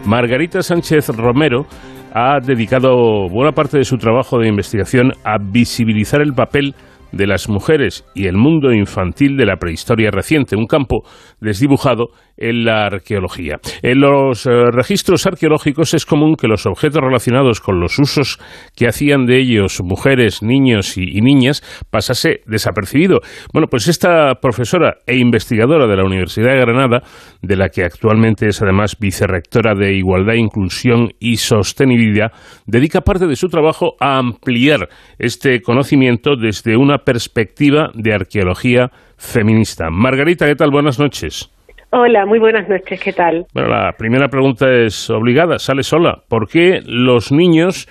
Margarita 0.03 0.64
Sánchez 0.64 1.10
Romero 1.10 1.68
ha 2.11 2.40
dedicado 2.40 3.30
buena 3.30 3.52
parte 3.52 3.77
de 3.77 3.84
su 3.84 3.98
trabajo 3.98 4.40
de 4.40 4.48
investigación 4.48 5.11
a 5.23 5.38
visibilizar 5.38 6.23
el 6.23 6.34
papel 6.34 6.73
de 7.15 7.27
las 7.27 7.49
mujeres 7.49 8.05
y 8.13 8.27
el 8.27 8.35
mundo 8.35 8.73
infantil 8.73 9.37
de 9.37 9.45
la 9.45 9.55
prehistoria 9.55 10.11
reciente, 10.11 10.55
un 10.55 10.67
campo 10.67 11.03
desdibujado 11.39 12.09
en 12.37 12.65
la 12.65 12.85
arqueología. 12.85 13.59
En 13.81 14.01
los 14.01 14.45
eh, 14.45 14.49
registros 14.71 15.25
arqueológicos 15.25 15.93
es 15.93 16.05
común 16.05 16.35
que 16.35 16.47
los 16.47 16.65
objetos 16.65 17.01
relacionados 17.01 17.61
con 17.61 17.79
los 17.79 17.97
usos 17.97 18.39
que 18.75 18.87
hacían 18.87 19.25
de 19.25 19.39
ellos 19.39 19.79
mujeres, 19.81 20.43
niños 20.43 20.97
y, 20.97 21.21
niñas 21.21 21.63
pasase 21.89 22.41
desapercibido. 22.45 23.21
Bueno, 23.53 23.67
pues 23.69 23.87
esta 23.87 24.35
profesora 24.41 24.97
e 25.07 25.15
investigadora 25.15 25.87
de 25.87 25.95
la 25.95 26.03
Universidad 26.03 26.53
de 26.53 26.59
Granada, 26.59 27.03
de 27.41 27.55
la 27.55 27.69
que 27.69 27.83
actualmente 27.83 28.47
es 28.47 28.61
además 28.61 28.97
vicerrectora 28.99 29.73
de 29.73 29.95
Igualdad, 29.95 30.33
Inclusión 30.33 31.11
y 31.19 31.37
Sostenibilidad, 31.37 32.31
dedica 32.65 33.01
parte 33.01 33.27
de 33.27 33.35
su 33.37 33.47
trabajo 33.47 33.93
a 33.99 34.17
ampliar 34.17 34.89
este 35.17 35.61
conocimiento 35.61 36.35
desde 36.35 36.75
una 36.75 37.05
perspectiva 37.06 37.91
de 37.94 38.14
arqueología 38.14 38.90
feminista. 39.18 39.90
Margarita, 39.90 40.45
¿qué 40.45 40.56
tal? 40.56 40.72
Buenas 40.72 40.99
noches. 40.99 41.49
Hola, 41.91 42.26
muy 42.26 42.40
buenas 42.40 42.68
noches, 42.68 42.99
¿qué 42.99 43.14
tal? 43.14 43.45
Bueno, 43.53 43.69
la 43.69 43.94
primera 43.94 44.27
pregunta 44.27 44.65
es 44.69 45.10
obligada, 45.10 45.60
sale 45.60 45.84
sola. 45.84 46.23
¿Por 46.27 46.49
qué 46.49 46.82
los 46.84 47.32
niños 47.32 47.88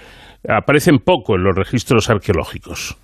aparecen 0.47 0.99
poco 0.99 1.37
en 1.37 1.45
los 1.45 1.57
registros 1.57 2.11
arqueológicos? 2.11 2.99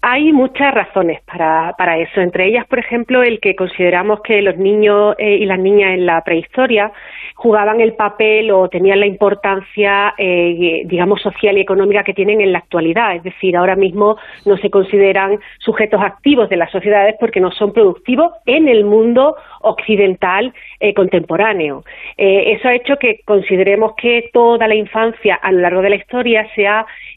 Hay 0.00 0.32
muchas 0.32 0.72
razones 0.72 1.20
para, 1.22 1.74
para 1.76 1.98
eso. 1.98 2.20
Entre 2.20 2.46
ellas, 2.46 2.66
por 2.66 2.78
ejemplo, 2.78 3.22
el 3.22 3.40
que 3.40 3.56
consideramos 3.56 4.20
que 4.22 4.42
los 4.42 4.56
niños 4.56 5.16
eh, 5.18 5.36
y 5.36 5.44
las 5.44 5.58
niñas 5.58 5.90
en 5.90 6.06
la 6.06 6.22
prehistoria 6.22 6.92
jugaban 7.34 7.80
el 7.80 7.94
papel 7.94 8.50
o 8.50 8.68
tenían 8.68 9.00
la 9.00 9.06
importancia, 9.06 10.14
eh, 10.16 10.82
digamos, 10.86 11.20
social 11.20 11.58
y 11.58 11.60
económica 11.60 12.04
que 12.04 12.14
tienen 12.14 12.40
en 12.40 12.52
la 12.52 12.58
actualidad. 12.58 13.16
Es 13.16 13.22
decir, 13.22 13.56
ahora 13.56 13.76
mismo 13.76 14.16
no 14.46 14.56
se 14.56 14.70
consideran 14.70 15.38
sujetos 15.58 16.00
activos 16.00 16.48
de 16.48 16.56
las 16.56 16.70
sociedades 16.70 17.16
porque 17.18 17.40
no 17.40 17.50
son 17.50 17.72
productivos 17.72 18.32
en 18.46 18.68
el 18.68 18.84
mundo 18.84 19.36
occidental 19.60 20.52
eh, 20.80 20.94
contemporáneo. 20.94 21.82
eso 22.16 22.68
ha 22.68 22.74
hecho 22.74 22.96
que 22.96 23.20
consideremos 23.24 23.92
que 23.96 24.30
toda 24.32 24.68
la 24.68 24.74
infancia 24.74 25.34
a 25.34 25.50
lo 25.50 25.60
largo 25.60 25.82
de 25.82 25.90
la 25.90 25.96
historia 25.96 26.46
se 26.54 26.66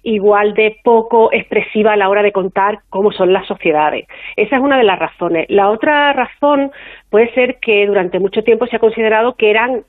igual 0.04 0.54
de 0.54 0.78
poco 0.84 1.32
expresiva 1.32 1.94
a 1.94 1.98
la 1.98 2.10
hora 2.10 2.24
de 2.24 2.32
contar 2.32 2.80
cómo 2.90 3.12
son 3.12 3.34
las 3.34 3.48
sociedades. 3.48 4.08
Esa 4.36 4.56
es 4.56 4.62
una 4.62 4.78
de 4.78 4.84
las 4.84 5.00
razones. 5.00 5.46
La 5.50 5.70
otra 5.70 6.14
razón 6.14 6.72
puede 7.10 7.34
ser 7.34 7.58
que 7.60 7.86
durante 7.86 8.20
mucho 8.20 8.44
tiempo 8.44 8.66
se 8.68 8.78
ha 8.78 8.80
considerado 8.80 9.36
que 9.36 9.50
eran 9.50 9.84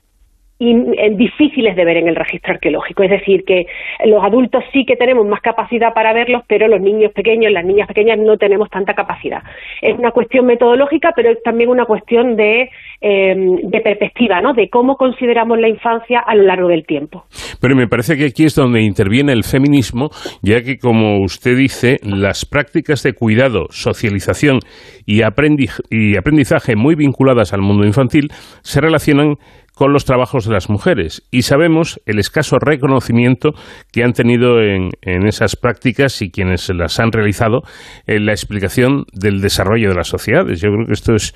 eh, 0.71 1.11
difíciles 1.15 1.75
de 1.75 1.85
ver 1.85 1.97
en 1.97 2.07
el 2.07 2.15
registro 2.15 2.53
arqueológico. 2.53 3.03
Es 3.03 3.11
decir, 3.11 3.43
que 3.45 3.65
los 4.05 4.23
adultos 4.23 4.63
sí 4.71 4.85
que 4.85 4.95
tenemos 4.95 5.25
más 5.25 5.41
capacidad 5.41 5.93
para 5.93 6.13
verlos, 6.13 6.43
pero 6.47 6.67
los 6.67 6.81
niños 6.81 7.11
pequeños, 7.13 7.51
las 7.51 7.65
niñas 7.65 7.87
pequeñas 7.87 8.17
no 8.19 8.37
tenemos 8.37 8.69
tanta 8.69 8.93
capacidad. 8.93 9.43
Es 9.81 9.97
una 9.97 10.11
cuestión 10.11 10.45
metodológica, 10.45 11.11
pero 11.15 11.31
es 11.31 11.41
también 11.43 11.69
una 11.69 11.85
cuestión 11.85 12.35
de, 12.35 12.69
eh, 13.01 13.35
de 13.35 13.81
perspectiva, 13.81 14.41
¿no? 14.41 14.53
De 14.53 14.69
cómo 14.69 14.95
consideramos 14.95 15.59
la 15.59 15.67
infancia 15.67 16.19
a 16.19 16.35
lo 16.35 16.43
largo 16.43 16.67
del 16.67 16.85
tiempo. 16.85 17.25
Pero 17.61 17.75
me 17.75 17.87
parece 17.87 18.17
que 18.17 18.25
aquí 18.25 18.45
es 18.45 18.55
donde 18.55 18.81
interviene 18.81 19.33
el 19.33 19.43
feminismo, 19.43 20.09
ya 20.41 20.61
que, 20.63 20.77
como 20.77 21.21
usted 21.23 21.55
dice, 21.55 21.99
las 22.03 22.45
prácticas 22.45 23.03
de 23.03 23.13
cuidado, 23.13 23.67
socialización 23.69 24.59
y 25.05 25.21
aprendizaje 25.23 26.75
muy 26.75 26.95
vinculadas 26.95 27.53
al 27.53 27.61
mundo 27.61 27.85
infantil 27.85 28.29
se 28.61 28.81
relacionan 28.81 29.35
con 29.75 29.91
los 29.91 30.05
trabajos 30.05 30.45
de 30.45 30.53
las 30.53 30.69
mujeres 30.69 31.27
y 31.31 31.43
sabemos 31.43 31.99
el 32.05 32.19
escaso 32.19 32.57
reconocimiento 32.59 33.51
que 33.91 34.03
han 34.03 34.13
tenido 34.13 34.61
en, 34.61 34.91
esas 35.27 35.55
prácticas 35.55 36.21
y 36.21 36.29
quienes 36.29 36.69
las 36.69 36.99
han 36.99 37.11
realizado 37.11 37.61
en 38.05 38.25
la 38.25 38.33
explicación 38.33 39.05
del 39.13 39.41
desarrollo 39.41 39.89
de 39.89 39.95
las 39.95 40.07
sociedades. 40.07 40.61
Yo 40.61 40.69
creo 40.69 40.85
que 40.85 40.93
esto 40.93 41.15
es 41.15 41.33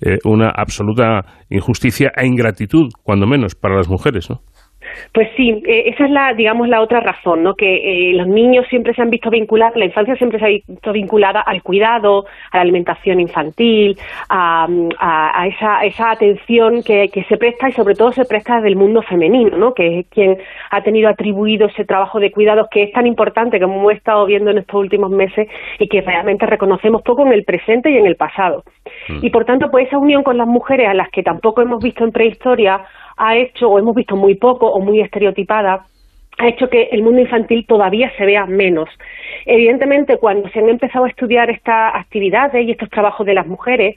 eh, 0.00 0.18
una 0.24 0.50
absoluta 0.50 1.44
injusticia 1.48 2.12
e 2.16 2.26
ingratitud, 2.26 2.88
cuando 3.02 3.26
menos, 3.26 3.54
para 3.54 3.76
las 3.76 3.88
mujeres. 3.88 4.30
¿no? 4.30 4.42
Pues 5.12 5.28
sí, 5.36 5.62
eh, 5.66 5.84
esa 5.86 6.04
es 6.04 6.10
la, 6.10 6.34
digamos, 6.34 6.68
la 6.68 6.80
otra 6.80 7.00
razón, 7.00 7.42
¿no? 7.42 7.54
Que 7.54 8.10
eh, 8.10 8.14
los 8.14 8.26
niños 8.26 8.66
siempre 8.68 8.94
se 8.94 9.02
han 9.02 9.10
visto 9.10 9.30
vinculados, 9.30 9.76
la 9.76 9.84
infancia 9.84 10.16
siempre 10.16 10.38
se 10.38 10.44
ha 10.44 10.48
visto 10.48 10.92
vinculada 10.92 11.40
al 11.40 11.62
cuidado, 11.62 12.26
a 12.52 12.58
la 12.58 12.62
alimentación 12.62 13.20
infantil, 13.20 13.98
a, 14.28 14.68
esa, 15.46 15.84
esa 15.84 16.10
atención 16.10 16.82
que, 16.82 17.08
que, 17.08 17.24
se 17.24 17.36
presta 17.36 17.68
y 17.68 17.72
sobre 17.72 17.94
todo 17.94 18.12
se 18.12 18.24
presta 18.24 18.60
del 18.60 18.76
mundo 18.76 19.02
femenino, 19.02 19.56
¿no? 19.56 19.74
Que 19.74 20.00
es 20.00 20.06
quien 20.08 20.38
ha 20.70 20.82
tenido 20.82 21.08
atribuido 21.08 21.66
ese 21.66 21.84
trabajo 21.84 22.20
de 22.20 22.30
cuidados 22.30 22.68
que 22.70 22.84
es 22.84 22.92
tan 22.92 23.06
importante 23.06 23.60
como 23.60 23.80
hemos 23.80 23.92
estado 23.92 24.26
viendo 24.26 24.50
en 24.50 24.58
estos 24.58 24.80
últimos 24.80 25.10
meses 25.10 25.48
y 25.78 25.88
que 25.88 26.00
realmente 26.00 26.46
reconocemos 26.46 27.02
poco 27.02 27.26
en 27.26 27.32
el 27.32 27.44
presente 27.44 27.90
y 27.90 27.96
en 27.96 28.06
el 28.06 28.16
pasado. 28.16 28.64
Mm. 29.08 29.24
Y 29.24 29.30
por 29.30 29.44
tanto, 29.44 29.70
pues 29.70 29.86
esa 29.86 29.98
unión 29.98 30.22
con 30.22 30.38
las 30.38 30.46
mujeres 30.46 30.88
a 30.88 30.94
las 30.94 31.10
que 31.10 31.22
tampoco 31.22 31.62
hemos 31.62 31.82
visto 31.82 32.04
en 32.04 32.12
prehistoria 32.12 32.80
ha 33.20 33.36
hecho, 33.36 33.68
o 33.68 33.78
hemos 33.78 33.94
visto 33.94 34.16
muy 34.16 34.34
poco 34.34 34.66
o 34.66 34.80
muy 34.80 35.00
estereotipada, 35.00 35.84
ha 36.38 36.48
hecho 36.48 36.70
que 36.70 36.84
el 36.90 37.02
mundo 37.02 37.20
infantil 37.20 37.66
todavía 37.66 38.10
se 38.16 38.24
vea 38.24 38.46
menos. 38.46 38.88
Evidentemente, 39.44 40.16
cuando 40.16 40.48
se 40.48 40.58
han 40.58 40.70
empezado 40.70 41.04
a 41.04 41.08
estudiar 41.08 41.50
estas 41.50 41.94
actividades 41.94 42.66
y 42.66 42.70
estos 42.70 42.88
trabajos 42.88 43.26
de 43.26 43.34
las 43.34 43.46
mujeres, 43.46 43.94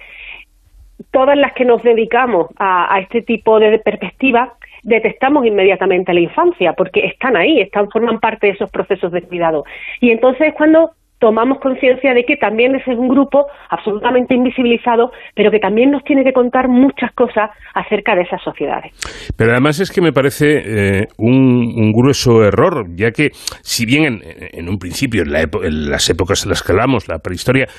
todas 1.12 1.38
las 1.38 1.54
que 1.54 1.64
nos 1.64 1.82
dedicamos 1.84 2.48
a, 2.60 3.00
este 3.00 3.22
tipo 3.22 3.60
de 3.60 3.80
perspectiva 3.80 4.54
detectamos 4.84 5.46
inmediatamente 5.46 6.14
la 6.14 6.20
infancia, 6.20 6.74
porque 6.74 7.06
están 7.06 7.38
ahí, 7.38 7.62
están, 7.62 7.90
forman 7.90 8.20
parte 8.20 8.48
de 8.48 8.54
esos 8.54 8.70
procesos 8.70 9.14
de 9.14 9.22
cuidado. 9.22 9.64
Y 10.02 10.12
entonces 10.12 10.54
cuando 10.56 10.92
tomamos 11.24 11.60
conciencia 11.62 12.14
de 12.14 12.26
que 12.26 12.36
también 12.36 12.76
es 12.76 12.86
un 12.86 13.08
grupo 13.08 13.48
absolutamente 13.70 14.36
invisibilizado, 14.36 15.14
pero 15.34 15.52
que 15.52 15.60
también 15.60 15.90
nos 15.90 16.04
tiene 16.04 16.22
que 16.26 16.34
contar 16.34 16.68
muchas 16.68 17.14
cosas 17.14 17.50
acerca 17.74 18.14
de 18.14 18.24
esas 18.24 18.42
sociedades. 18.42 18.92
Pero 19.38 19.52
además 19.52 19.80
es 19.80 19.90
que 19.90 20.02
me 20.02 20.12
parece 20.12 20.64
eh, 20.66 21.08
un, 21.18 21.94
grueso 21.94 22.44
error, 22.44 22.88
ya 22.94 23.12
que 23.12 23.30
si 23.62 23.86
bien 23.86 24.22
en, 24.52 24.68
un 24.68 24.78
principio, 24.78 25.24
en, 25.24 25.90
las 25.90 26.10
épocas 26.10 26.44
en 26.44 26.50
las 26.50 26.62
que 26.62 26.74
hablamos, 26.74 27.08
la 27.08 27.20
prehistoria, 27.20 27.70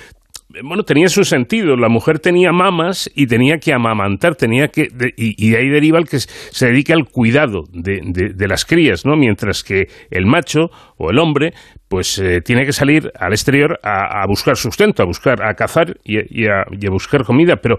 bueno, 0.62 0.82
tenía 0.84 1.08
su 1.08 1.24
sentido. 1.24 1.76
La 1.76 1.88
mujer 1.88 2.18
tenía 2.18 2.52
mamas 2.52 3.10
y 3.14 3.26
tenía 3.26 3.58
que 3.58 3.72
amamantar, 3.72 4.36
tenía 4.36 4.68
que 4.68 4.88
y, 5.16 5.50
de 5.50 5.56
ahí 5.56 5.68
deriva 5.68 5.98
el 5.98 6.08
que 6.08 6.18
se 6.20 6.66
dedica 6.66 6.94
al 6.94 7.06
cuidado 7.06 7.64
de, 7.72 8.00
de, 8.34 8.48
las 8.48 8.64
crías, 8.64 9.04
¿no? 9.04 9.16
Mientras 9.16 9.64
que 9.64 9.88
el 10.10 10.26
macho 10.26 10.70
o 10.96 11.10
el 11.10 11.18
hombre, 11.18 11.52
pues 11.88 12.18
eh, 12.18 12.40
tiene 12.40 12.64
que 12.64 12.72
salir 12.72 13.10
al 13.18 13.32
exterior 13.32 13.78
a, 13.82 14.24
buscar 14.26 14.56
sustento, 14.56 15.02
a 15.02 15.06
buscar, 15.06 15.42
a 15.42 15.54
cazar 15.54 15.96
y, 16.04 16.46
a, 16.46 16.64
buscar 16.90 17.24
comida. 17.24 17.56
Pero 17.56 17.78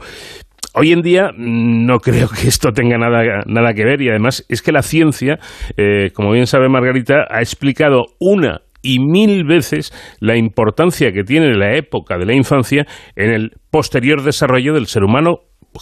Hoy 0.77 0.91
en 0.91 1.01
día 1.01 1.31
mm, 1.31 1.85
no 1.85 1.99
creo 2.01 2.27
que 2.27 2.49
esto 2.49 2.73
tenga 2.73 2.97
nada, 2.97 3.43
nada 3.45 3.73
que 3.73 3.85
ver 3.85 4.01
y 4.01 4.09
además 4.09 4.45
es 4.49 4.61
que 4.61 4.73
la 4.73 4.81
ciencia, 4.81 5.39
eh, 5.77 6.11
como 6.13 6.33
bien 6.33 6.47
sabe 6.47 6.67
Margarita, 6.67 7.27
ha 7.29 7.39
explicado 7.39 8.07
una 8.19 8.64
y 8.85 8.99
mil 8.99 9.43
veces 9.43 9.91
la 10.19 10.37
importancia 10.37 11.11
que 11.11 11.23
tiene 11.23 11.55
la 11.55 11.75
época 11.75 12.17
de 12.17 12.25
la 12.25 12.35
infancia 12.35 12.85
en 13.15 13.31
el 13.31 13.51
posterior 13.71 14.23
desarrollo 14.23 14.73
del 14.73 14.85
ser 14.85 15.03
humano 15.03 15.39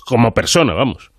como 0.08 0.32
persona, 0.32 0.74
vamos. 0.74 1.13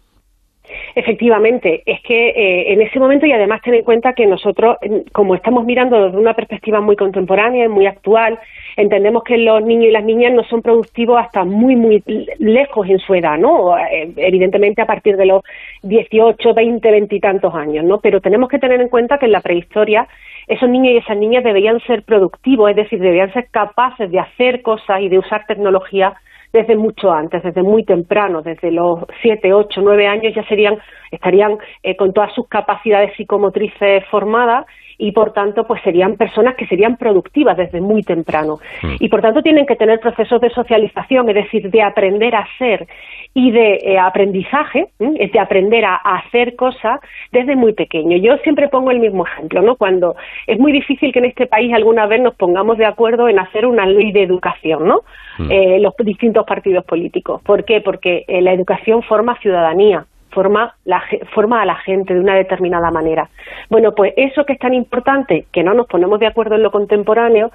Efectivamente, 0.97 1.83
es 1.87 2.01
que 2.03 2.29
eh, 2.29 2.73
en 2.73 2.81
ese 2.81 3.01
momento 3.01 3.27
y 3.27 3.33
además 3.33 3.61
ten 3.63 3.75
en 3.75 3.83
cuenta 3.83 4.13
que 4.13 4.27
nosotros, 4.27 4.77
como 5.13 5.35
estamos 5.35 5.65
mirando 5.65 6.05
desde 6.05 6.19
una 6.19 6.35
perspectiva 6.35 6.81
muy 6.81 6.95
contemporánea, 6.95 7.65
y 7.65 7.69
muy 7.69 7.87
actual, 7.87 8.39
entendemos 8.77 9.25
que 9.25 9.37
los 9.39 9.63
niños 9.63 9.87
y 9.87 9.91
las 9.91 10.05
niñas 10.05 10.33
no 10.33 10.45
son 10.45 10.63
productivos 10.63 11.19
hasta 11.21 11.45
muy, 11.45 11.75
muy 11.75 12.03
lejos 12.39 12.89
en 12.89 13.01
su 13.01 13.15
edad, 13.15 13.37
¿no? 13.39 13.77
Eh, 13.77 14.13
evidentemente 14.17 14.83
a 14.83 14.87
partir 14.87 15.17
de 15.17 15.27
los 15.27 15.43
18, 15.83 16.55
20, 16.55 16.91
20 16.91 17.17
y 17.17 17.21
tantos 17.21 17.55
años, 17.55 17.85
¿no? 17.85 17.99
Pero 17.99 18.21
tenemos 18.21 18.49
que 18.49 18.61
tener 18.61 18.81
en 18.81 18.89
cuenta 18.89 19.19
que 19.19 19.27
en 19.27 19.33
la 19.33 19.41
prehistoria 19.41 20.07
esos 20.47 20.69
niños 20.69 20.95
y 20.95 20.97
esas 20.99 21.17
niñas 21.17 21.43
deberían 21.43 21.81
ser 21.81 22.03
productivos, 22.05 22.71
es 22.71 22.77
decir, 22.77 23.01
deberían 23.01 23.33
ser 23.33 23.49
capaces 23.51 24.11
de 24.11 24.21
hacer 24.21 24.63
cosas 24.63 25.01
y 25.01 25.09
de 25.09 25.19
usar 25.19 25.45
tecnología 25.47 26.15
desde 26.55 26.77
mucho 26.77 27.11
antes, 27.11 27.43
desde 27.43 27.65
muy 27.65 27.85
temprano, 27.85 28.41
desde 28.41 28.71
los 28.71 29.01
siete, 29.21 29.53
ocho, 29.53 29.81
nueve 29.83 30.07
años 30.07 30.33
ya 30.37 30.47
serían, 30.47 30.79
estarían 31.11 31.59
eh, 31.83 31.97
con 31.97 32.13
todas 32.13 32.33
sus 32.33 32.47
capacidades 32.49 33.11
psicomotrices 33.17 34.05
formadas 34.09 34.65
y 34.99 35.13
por 35.13 35.33
tanto 35.33 35.65
pues 35.67 35.83
serían 35.83 36.17
personas 36.17 36.55
que 36.55 36.67
serían 36.67 36.97
productivas 36.97 37.57
desde 37.57 37.81
muy 37.81 38.03
temprano 38.03 38.59
mm. 38.83 38.97
y 39.01 39.09
por 39.09 39.21
tanto 39.21 39.43
tienen 39.43 39.67
que 39.67 39.77
tener 39.77 40.01
procesos 40.01 40.41
de 40.41 40.51
socialización, 40.51 41.29
es 41.29 41.35
decir, 41.35 41.71
de 41.71 41.83
aprender 41.83 42.35
a 42.35 42.47
ser 42.59 42.87
y 43.35 43.51
de 43.51 43.81
eh, 43.83 43.99
aprendizaje, 43.99 44.87
es 44.99 45.33
de 45.33 45.41
aprender 45.41 45.85
a, 45.85 45.97
hacer 45.97 46.55
cosas 46.55 47.01
desde 47.33 47.57
muy 47.57 47.73
pequeño. 47.73 48.17
Yo 48.19 48.37
siempre 48.39 48.69
pongo 48.69 48.93
el 48.93 49.01
mismo 49.01 49.27
ejemplo, 49.27 49.61
¿no? 49.61 49.75
Cuando 49.75 50.15
es 50.47 50.59
muy 50.59 50.71
difícil 50.71 51.13
que 51.13 51.19
en 51.19 51.25
este 51.25 51.47
país 51.47 51.75
alguna 51.75 52.07
vez 52.07 52.21
nos 52.21 52.37
pongamos 52.37 52.79
de 52.79 52.87
acuerdo 52.87 53.29
en 53.29 53.41
hacer 53.41 53.67
una 53.67 53.87
ley 53.87 54.13
de 54.13 54.23
educación, 54.23 54.87
¿no? 54.87 55.01
Mm. 55.39 55.51
Eh, 55.51 55.79
los 55.81 55.95
distintos 55.99 56.47
partidos 56.47 56.85
políticos. 56.85 57.43
¿Por 57.43 57.65
qué? 57.65 57.81
Porque 57.81 58.25
eh, 58.29 58.41
la 58.41 58.53
educación 58.53 59.03
forma 59.03 59.37
ciudadanía 59.41 60.07
forma, 60.35 60.75
la, 60.85 61.03
forma 61.35 61.63
a 61.63 61.65
la 61.65 61.77
gente 61.77 62.13
de 62.13 62.21
una 62.21 62.35
determinada 62.35 62.91
manera. 62.91 63.29
Bueno, 63.71 63.95
pues 63.95 64.13
eso 64.17 64.45
que 64.45 64.55
es 64.55 64.59
tan 64.59 64.75
importante, 64.75 65.47
que 65.53 65.63
no 65.63 65.73
nos 65.73 65.87
ponemos 65.87 66.21
de 66.21 66.27
acuerdo 66.27 66.57
en 66.57 66.63
lo 66.63 66.71
contemporáneo, 66.71 67.51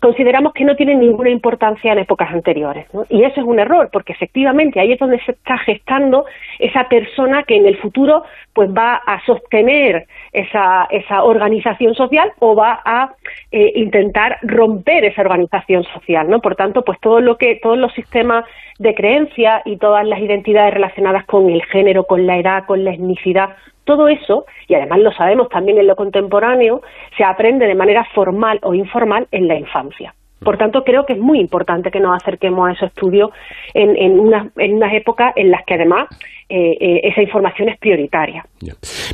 consideramos 0.00 0.52
que 0.52 0.64
no 0.64 0.76
tiene 0.76 0.94
ninguna 0.94 1.30
importancia 1.30 1.92
en 1.92 1.98
épocas 1.98 2.30
anteriores. 2.30 2.86
Y 3.08 3.22
eso 3.22 3.40
es 3.40 3.46
un 3.46 3.58
error, 3.58 3.88
porque 3.92 4.12
efectivamente 4.12 4.80
ahí 4.80 4.92
es 4.92 4.98
donde 4.98 5.20
se 5.24 5.32
está 5.32 5.58
gestando 5.58 6.26
esa 6.58 6.88
persona 6.88 7.42
que 7.44 7.56
en 7.56 7.66
el 7.66 7.76
futuro 7.78 8.24
pues 8.52 8.70
va 8.70 8.94
a 8.94 9.24
sostener 9.24 10.06
esa, 10.32 10.86
esa 10.90 11.22
organización 11.22 11.94
social 11.94 12.32
o 12.40 12.54
va 12.54 12.80
a 12.84 13.12
eh, 13.50 13.72
intentar 13.76 14.38
romper 14.42 15.04
esa 15.04 15.22
organización 15.22 15.84
social. 15.84 16.28
¿no? 16.28 16.40
Por 16.40 16.56
tanto, 16.56 16.82
pues 16.82 16.98
todo 17.00 17.20
lo 17.20 17.36
que, 17.36 17.58
todos 17.62 17.78
los 17.78 17.92
sistemas 17.94 18.44
de 18.78 18.94
creencia 18.94 19.62
y 19.64 19.76
todas 19.76 20.06
las 20.06 20.20
identidades 20.20 20.74
relacionadas 20.74 21.24
con 21.24 21.48
el 21.50 21.62
género, 21.64 22.04
con 22.04 22.26
la 22.26 22.38
edad, 22.38 22.64
con 22.66 22.84
la 22.84 22.92
etnicidad, 22.92 23.56
todo 23.86 24.08
eso, 24.08 24.44
y 24.68 24.74
además 24.74 24.98
lo 24.98 25.12
sabemos 25.12 25.48
también 25.48 25.78
en 25.78 25.86
lo 25.86 25.96
contemporáneo, 25.96 26.82
se 27.16 27.24
aprende 27.24 27.66
de 27.66 27.74
manera 27.74 28.04
formal 28.14 28.58
o 28.62 28.74
informal 28.74 29.26
en 29.30 29.48
la 29.48 29.54
infancia. 29.54 30.14
Por 30.40 30.58
tanto, 30.58 30.82
creo 30.84 31.04
que 31.06 31.14
es 31.14 31.18
muy 31.18 31.40
importante 31.40 31.90
que 31.90 31.98
nos 31.98 32.14
acerquemos 32.22 32.68
a 32.68 32.72
esos 32.72 32.88
estudios 32.90 33.30
en, 33.72 33.96
en, 33.96 34.20
unas, 34.20 34.48
en 34.58 34.74
unas 34.74 34.92
épocas 34.92 35.32
en 35.34 35.50
las 35.50 35.64
que 35.66 35.74
además 35.74 36.08
eh, 36.48 36.76
eh, 36.78 37.00
esa 37.04 37.22
información 37.22 37.70
es 37.70 37.78
prioritaria. 37.78 38.44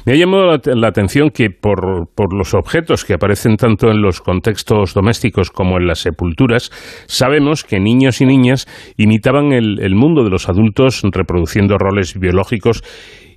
Me 0.04 0.12
ha 0.12 0.16
llamado 0.16 0.58
la, 0.74 0.88
atención 0.88 1.30
que 1.30 1.48
por, 1.48 2.08
por, 2.14 2.34
los 2.36 2.54
objetos 2.54 3.04
que 3.04 3.14
aparecen 3.14 3.56
tanto 3.56 3.88
en 3.90 4.02
los 4.02 4.20
contextos 4.20 4.94
domésticos 4.94 5.50
como 5.50 5.78
en 5.78 5.86
las 5.86 6.00
sepulturas, 6.00 6.70
sabemos 7.06 7.62
que 7.62 7.78
niños 7.78 8.20
y 8.20 8.26
niñas 8.26 8.66
imitaban 8.98 9.52
el, 9.52 9.80
el 9.80 9.94
mundo 9.94 10.24
de 10.24 10.30
los 10.30 10.48
adultos 10.48 11.02
reproduciendo 11.10 11.78
roles 11.78 12.18
biológicos 12.18 12.82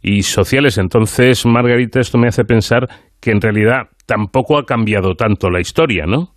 y 0.01 0.23
sociales. 0.23 0.77
Entonces, 0.77 1.45
Margarita, 1.45 1.99
esto 1.99 2.17
me 2.17 2.27
hace 2.27 2.43
pensar 2.45 2.87
que 3.21 3.31
en 3.31 3.41
realidad 3.41 3.89
tampoco 4.05 4.57
ha 4.57 4.65
cambiado 4.65 5.15
tanto 5.15 5.49
la 5.49 5.59
historia, 5.61 6.05
¿no? 6.05 6.35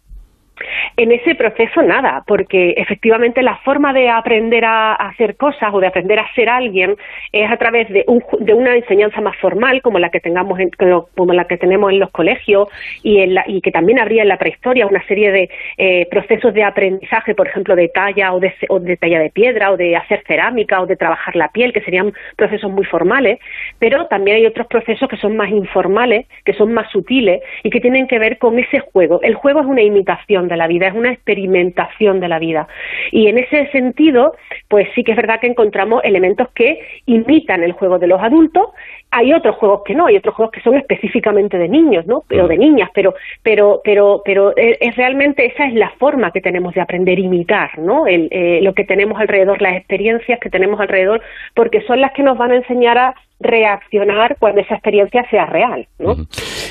En 0.97 1.13
ese 1.13 1.35
proceso 1.35 1.83
nada, 1.83 2.23
porque 2.27 2.75
efectivamente 2.77 3.43
la 3.43 3.57
forma 3.59 3.93
de 3.93 4.09
aprender 4.09 4.65
a 4.65 4.95
hacer 4.95 5.37
cosas 5.37 5.73
o 5.73 5.81
de 5.81 5.87
aprender 5.87 6.19
a 6.19 6.33
ser 6.35 6.49
alguien 6.49 6.97
es 7.33 7.51
a 7.51 7.57
través 7.57 7.89
de, 7.89 8.05
de 8.41 8.55
una 8.55 8.77
enseñanza 8.77 9.21
más 9.21 9.37
formal 9.37 9.83
como 9.83 9.99
la 9.99 10.11
que 10.11 10.21
tengamos 10.21 10.59
en, 10.59 10.71
como 11.17 11.33
la 11.33 11.47
que 11.47 11.57
tenemos 11.57 11.93
en 11.93 11.99
los 11.99 12.11
colegios 12.11 12.69
y, 13.03 13.19
en 13.19 13.35
la, 13.35 13.45
y 13.47 13.61
que 13.61 13.71
también 13.71 13.99
habría 13.99 14.23
en 14.23 14.29
la 14.29 14.39
prehistoria 14.39 14.87
una 14.87 15.05
serie 15.07 15.33
de 15.33 15.51
eh, 15.77 16.07
procesos 16.11 16.55
de 16.55 16.65
aprendizaje, 16.65 17.35
por 17.35 17.49
ejemplo, 17.49 17.77
de 17.77 17.89
talla 17.89 18.33
o 18.33 18.41
de, 18.41 18.53
o 18.69 18.81
de 18.81 18.97
talla 18.97 19.21
de 19.21 19.31
piedra 19.31 19.73
o 19.73 19.77
de 19.77 19.97
hacer 19.97 20.23
cerámica 20.27 20.81
o 20.81 20.87
de 20.87 20.97
trabajar 20.97 21.37
la 21.37 21.49
piel, 21.49 21.73
que 21.73 21.81
serían 21.83 22.13
procesos 22.37 22.71
muy 22.71 22.85
formales, 22.85 23.39
pero 23.79 24.07
también 24.07 24.39
hay 24.39 24.47
otros 24.47 24.67
procesos 24.67 25.09
que 25.09 25.17
son 25.17 25.37
más 25.37 25.51
informales, 25.51 26.27
que 26.45 26.53
son 26.53 26.73
más 26.73 26.91
sutiles 26.91 27.43
y 27.63 27.71
que 27.71 27.81
tienen 27.81 28.07
que 28.07 28.19
ver 28.19 28.39
con 28.39 28.59
ese 28.59 28.81
juego. 28.81 29.21
El 29.23 29.35
juego 29.35 29.61
es 29.61 29.67
una 29.67 29.83
imitación 29.83 30.49
de 30.49 30.57
la 30.57 30.67
vida, 30.67 30.78
es 30.87 30.95
una 30.95 31.13
experimentación 31.13 32.21
de 32.21 32.29
la 32.29 32.39
vida. 32.39 32.69
Y 33.11 33.29
en 33.29 33.39
ese 33.39 33.67
sentido, 33.73 34.35
pues 34.69 34.89
sí 34.95 35.03
que 35.03 35.13
es 35.13 35.17
verdad 35.17 35.41
que 35.41 35.49
encontramos 35.49 36.03
elementos 36.05 36.49
que 36.55 36.79
imitan 37.07 37.63
el 37.63 37.73
juego 37.73 37.99
de 37.99 38.07
los 38.07 38.21
adultos. 38.21 38.69
Hay 39.11 39.33
otros 39.33 39.57
juegos 39.57 39.83
que 39.85 39.95
no, 39.95 40.07
hay 40.07 40.17
otros 40.17 40.35
juegos 40.35 40.53
que 40.53 40.61
son 40.61 40.77
específicamente 40.77 41.59
de 41.59 41.69
niños, 41.69 42.07
¿no? 42.07 42.23
O 42.31 42.47
de 42.47 42.59
niñas, 42.59 42.91
pero, 42.95 43.15
pero, 43.43 43.81
pero, 43.83 44.23
pero 44.25 44.53
es 44.57 44.97
realmente 44.97 45.47
esa 45.47 45.67
es 45.67 45.75
la 45.75 45.91
forma 45.99 46.31
que 46.31 46.41
tenemos 46.41 46.75
de 46.75 46.81
aprender 46.81 47.19
a 47.19 47.23
imitar, 47.23 47.79
¿no? 47.79 48.07
El, 48.07 48.29
eh, 48.31 48.61
lo 48.63 48.75
que 48.75 48.85
tenemos 48.85 49.19
alrededor, 49.19 49.61
las 49.63 49.77
experiencias 49.77 50.39
que 50.41 50.51
tenemos 50.51 50.79
alrededor, 50.81 51.23
porque 51.55 51.81
son 51.83 52.01
las 52.01 52.13
que 52.13 52.23
nos 52.23 52.37
van 52.37 52.53
a 52.53 52.57
enseñar 52.57 52.99
a 52.99 53.15
reaccionar 53.41 54.37
cuando 54.39 54.61
esa 54.61 54.75
experiencia 54.75 55.25
sea 55.31 55.47
real, 55.47 55.87
¿no? 55.99 56.17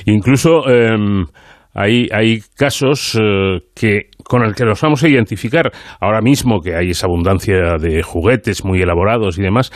Incluso 0.05 0.67
em, 0.69 1.25
hay, 1.77 2.07
hay 2.11 2.39
casos 2.57 3.15
eh, 3.21 3.59
que 3.75 4.09
con 4.23 4.43
el 4.43 4.55
que 4.55 4.65
los 4.65 4.81
vamos 4.81 5.03
a 5.03 5.07
identificar 5.07 5.71
ahora 6.01 6.21
mismo 6.21 6.59
que 6.59 6.75
hay 6.75 6.89
esa 6.89 7.05
abundancia 7.05 7.77
de 7.79 8.01
juguetes 8.01 8.65
muy 8.65 8.81
elaborados 8.81 9.37
y 9.37 9.43
demás. 9.43 9.71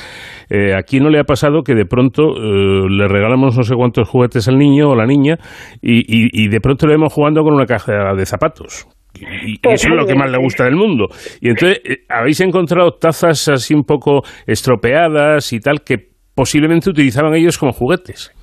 Eh, 0.49 0.73
¿A 0.73 0.81
quién 0.81 1.03
no 1.03 1.09
le 1.11 1.19
ha 1.19 1.23
pasado 1.23 1.61
que 1.61 1.75
de 1.75 1.85
pronto 1.85 2.23
eh, 2.23 2.87
le 2.89 3.07
regalamos 3.07 3.55
no 3.55 3.61
sé 3.61 3.75
cuántos 3.75 4.09
juguetes 4.09 4.47
al 4.47 4.57
niño 4.57 4.89
o 4.89 4.95
la 4.95 5.05
niña 5.05 5.35
y, 5.79 6.01
y, 6.43 6.47
de 6.49 6.59
pronto 6.59 6.87
le 6.87 6.93
vemos 6.93 7.13
jugando 7.13 7.43
con 7.43 7.53
una 7.53 7.65
caja 7.65 8.15
de 8.15 8.25
zapatos? 8.25 8.87
Y, 9.13 9.59
eso 9.61 9.89
es 9.89 9.95
lo 9.95 10.05
que 10.07 10.15
más 10.15 10.31
le 10.31 10.39
gusta 10.39 10.63
del 10.65 10.75
mundo. 10.75 11.07
Y 11.39 11.49
entonces, 11.49 11.81
¿habéis 12.09 12.41
encontrado 12.41 12.93
tazas 12.99 13.47
así 13.47 13.75
un 13.75 13.83
poco 13.83 14.23
estropeadas 14.47 15.53
y 15.53 15.59
tal 15.59 15.81
que 15.85 15.97
posiblemente 16.33 16.89
utilizaban 16.89 17.35
ellos 17.35 17.59
como 17.59 17.71
juguetes? 17.73 18.33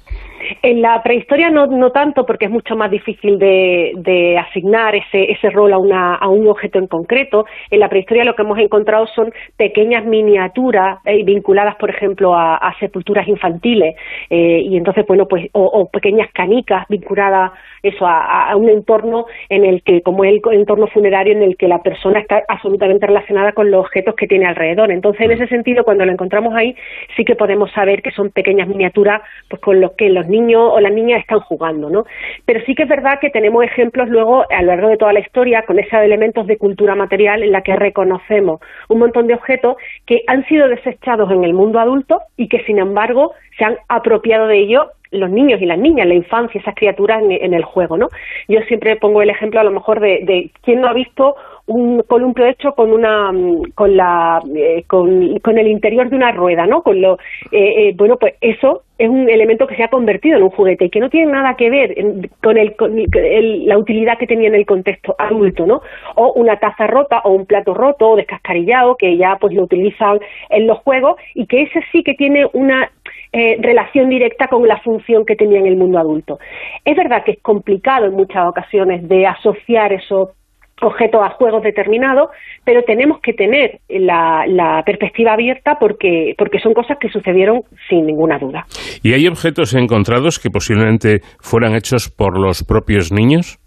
En 0.63 0.83
la 0.83 1.03
prehistoria 1.03 1.51
no, 1.51 1.67
no 1.67 1.91
tanto, 1.91 2.25
porque 2.27 2.47
es 2.47 2.51
mucho 2.51 2.77
más 2.77 2.91
difícil 2.91 3.39
de, 3.39 4.37
asignar 4.39 4.95
ese, 4.95 5.31
ese 5.31 5.51
rol 5.51 5.73
a, 5.73 5.79
una, 5.79 6.15
a 6.15 6.29
un 6.29 6.47
objeto 6.49 6.79
en 6.79 6.87
concreto. 6.87 7.47
En 7.71 7.81
la 7.81 7.89
prehistoria 7.89 8.25
lo 8.25 8.35
que 8.35 8.43
hemos 8.43 8.59
encontrado 8.59 9.07
son 9.09 9.33
pequeñas 9.57 10.05
miniaturas 10.05 10.99
eh, 11.05 11.25
vinculadas, 11.25 11.77
por 11.77 11.91
ejemplo, 11.91 12.35
a, 12.35 12.75
sepulturas 12.79 13.27
infantiles, 13.27 13.97
eh, 14.31 14.63
y 14.65 14.77
entonces, 14.77 15.05
bueno, 15.07 15.27
pues, 15.27 15.49
o, 15.53 15.89
pequeñas 15.91 16.31
canicas 16.33 16.87
vinculadas 16.89 17.53
eso 17.83 18.07
a, 18.07 18.55
un 18.57 18.69
entorno 18.69 19.27
en 19.49 19.65
el 19.65 19.83
que, 19.83 20.03
como 20.03 20.25
es 20.25 20.33
el 20.33 20.55
entorno 20.55 20.87
funerario, 20.89 21.33
en 21.33 21.43
el 21.43 21.57
que 21.57 21.69
la 21.69 21.83
persona 21.83 22.21
está 22.21 22.43
absolutamente 22.49 23.07
relacionada 23.07 23.53
con 23.53 23.71
los 23.71 23.81
objetos 23.81 24.15
que 24.15 24.27
tiene 24.27 24.47
alrededor. 24.47 24.91
Entonces, 24.91 25.23
en 25.23 25.33
ese 25.33 25.47
sentido, 25.49 25.85
cuando 25.85 26.05
lo 26.05 26.13
encontramos 26.13 26.55
ahí, 26.55 26.75
sí 27.17 27.25
que 27.25 27.37
podemos 27.37 27.71
saber 27.73 28.03
que 28.03 28.11
son 28.11 28.31
pequeñas 28.31 28.69
miniaturas, 28.69 29.23
pues 29.49 29.61
con 29.63 29.81
los 29.81 29.93
que 29.93 30.11
los 30.11 30.27
niños 30.27 30.38
o 30.57 30.81
las 30.81 30.93
niñas 30.93 31.21
están 31.21 31.41
jugando, 31.41 31.91
¿no? 31.91 32.05
Pero 32.45 32.61
sí 32.65 32.75
que 32.75 32.85
es 32.85 32.89
verdad 32.89 33.19
que 33.21 33.31
tenemos 33.31 33.65
ejemplos 33.65 34.09
luego 34.09 34.45
a 34.51 34.63
lo 34.63 34.69
largo 34.69 34.89
de 34.89 34.97
toda 34.97 35.13
la 35.13 35.21
historia 35.21 35.63
con 35.63 35.79
esos 35.79 36.01
elementos 36.01 36.47
de 36.47 36.59
cultura 36.59 36.95
material 36.95 37.43
en 37.43 37.53
la 37.53 37.63
que 37.63 37.77
reconocemos 37.77 38.61
un 38.89 38.99
montón 38.99 39.27
de 39.27 39.35
objetos 39.35 39.77
que 40.07 40.23
han 40.27 40.45
sido 40.47 40.69
desechados 40.69 41.31
en 41.31 41.45
el 41.45 41.55
mundo 41.55 41.79
adulto 41.79 42.21
y 42.37 42.49
que 42.49 42.63
sin 42.65 42.79
embargo 42.79 43.33
se 43.57 43.65
han 43.65 43.77
apropiado 43.89 44.47
de 44.47 44.59
ello 44.59 44.91
los 45.11 45.31
niños 45.31 45.61
y 45.63 45.67
las 45.67 45.79
niñas, 45.79 46.07
la 46.07 46.15
infancia, 46.15 46.61
esas 46.61 46.75
criaturas 46.75 47.23
en, 47.23 47.55
el 47.55 47.65
juego, 47.65 47.97
¿no? 47.97 48.09
Yo 48.47 48.61
siempre 48.69 48.97
pongo 48.97 49.23
el 49.23 49.31
ejemplo 49.31 49.59
a 49.59 49.65
lo 49.65 49.71
mejor 49.71 50.01
de, 50.01 50.21
de 50.25 50.51
quién 50.63 50.83
no 50.83 50.89
ha 50.89 50.93
visto 50.93 51.35
un 51.69 52.03
columpio 52.03 52.47
con 52.75 52.93
una 52.93 53.31
con 53.75 53.97
la 53.97 54.41
eh, 54.55 54.85
con, 54.87 55.59
el 55.59 55.67
interior 55.69 56.09
de 56.09 56.17
una 56.17 56.33
rueda 56.33 56.67
no 56.67 56.83
con 56.83 57.01
lo 57.01 57.19
eh, 57.53 57.89
eh, 57.89 57.95
bueno 57.95 58.17
pues 58.17 58.35
eso 58.41 58.83
es 58.97 59.09
un 59.09 59.29
elemento 59.29 59.67
que 59.67 59.77
se 59.77 59.85
ha 59.85 59.89
convertido 59.89 60.39
en 60.39 60.45
un 60.45 60.51
juguete 60.51 60.87
y 60.87 60.91
que 60.91 60.99
no 60.99 61.11
tiene 61.11 61.31
nada 61.31 61.55
que 61.55 61.71
ver 61.71 61.95
con, 62.43 62.57
el, 62.57 62.75
con 62.75 62.97
la 62.97 63.79
utilidad 63.79 64.19
que 64.19 64.27
tenía 64.27 64.49
en 64.49 64.55
el 64.55 64.67
contexto 64.67 65.15
adulto 65.19 65.67
no 65.67 65.83
o 66.17 66.33
una 66.33 66.57
taza 66.57 66.87
rota 66.87 67.21
o 67.25 67.33
un 67.33 67.45
plato 67.47 67.75
roto 67.75 68.09
o 68.09 68.17
descascarillado 68.17 68.97
que 68.97 69.17
ya 69.17 69.37
pues 69.39 69.55
lo 69.55 69.65
utilizan 69.65 70.19
en 70.49 70.67
los 70.67 70.79
juegos 70.79 71.17
y 71.35 71.47
que 71.47 71.63
ese 71.63 71.81
sí 71.93 72.03
que 72.03 72.15
tiene 72.15 72.47
una 72.55 72.91
relación 73.31 74.09
directa 74.09 74.49
con 74.49 74.67
la 74.67 74.81
función 74.81 75.27
que 75.27 75.37
tenía 75.37 75.59
en 75.59 75.67
el 75.67 75.77
mundo 75.77 75.99
adulto. 75.99 76.39
Es 76.83 76.97
verdad 76.97 77.25
que 77.25 77.33
es 77.33 77.43
complicado 77.43 78.07
en 78.07 78.15
muchas 78.15 78.49
ocasiones 78.49 79.07
de 79.07 79.27
asociar 79.27 79.93
esos 79.93 80.31
objetos 80.81 81.21
a 81.23 81.31
juegos 81.31 81.63
determinados, 81.63 82.31
pero 82.65 82.83
tenemos 82.83 83.21
que 83.21 83.33
tener 83.33 83.81
la, 83.89 84.83
perspectiva 84.85 85.33
abierta 85.33 85.77
porque, 85.79 86.35
porque 86.39 86.59
son 86.61 86.73
cosas 86.73 86.99
que 86.99 87.09
sucedieron 87.09 87.63
sin 87.89 88.07
ninguna 88.07 88.39
duda. 88.39 88.65
¿Y 89.03 89.13
hay 89.13 89.27
objetos 89.27 89.75
encontrados 89.75 90.39
que 90.39 90.51
posiblemente 90.51 91.21
fueran 91.41 91.75
hechos 91.75 92.09
por 92.09 92.39
los 92.39 92.65
propios 92.65 93.13
niños? 93.13 93.59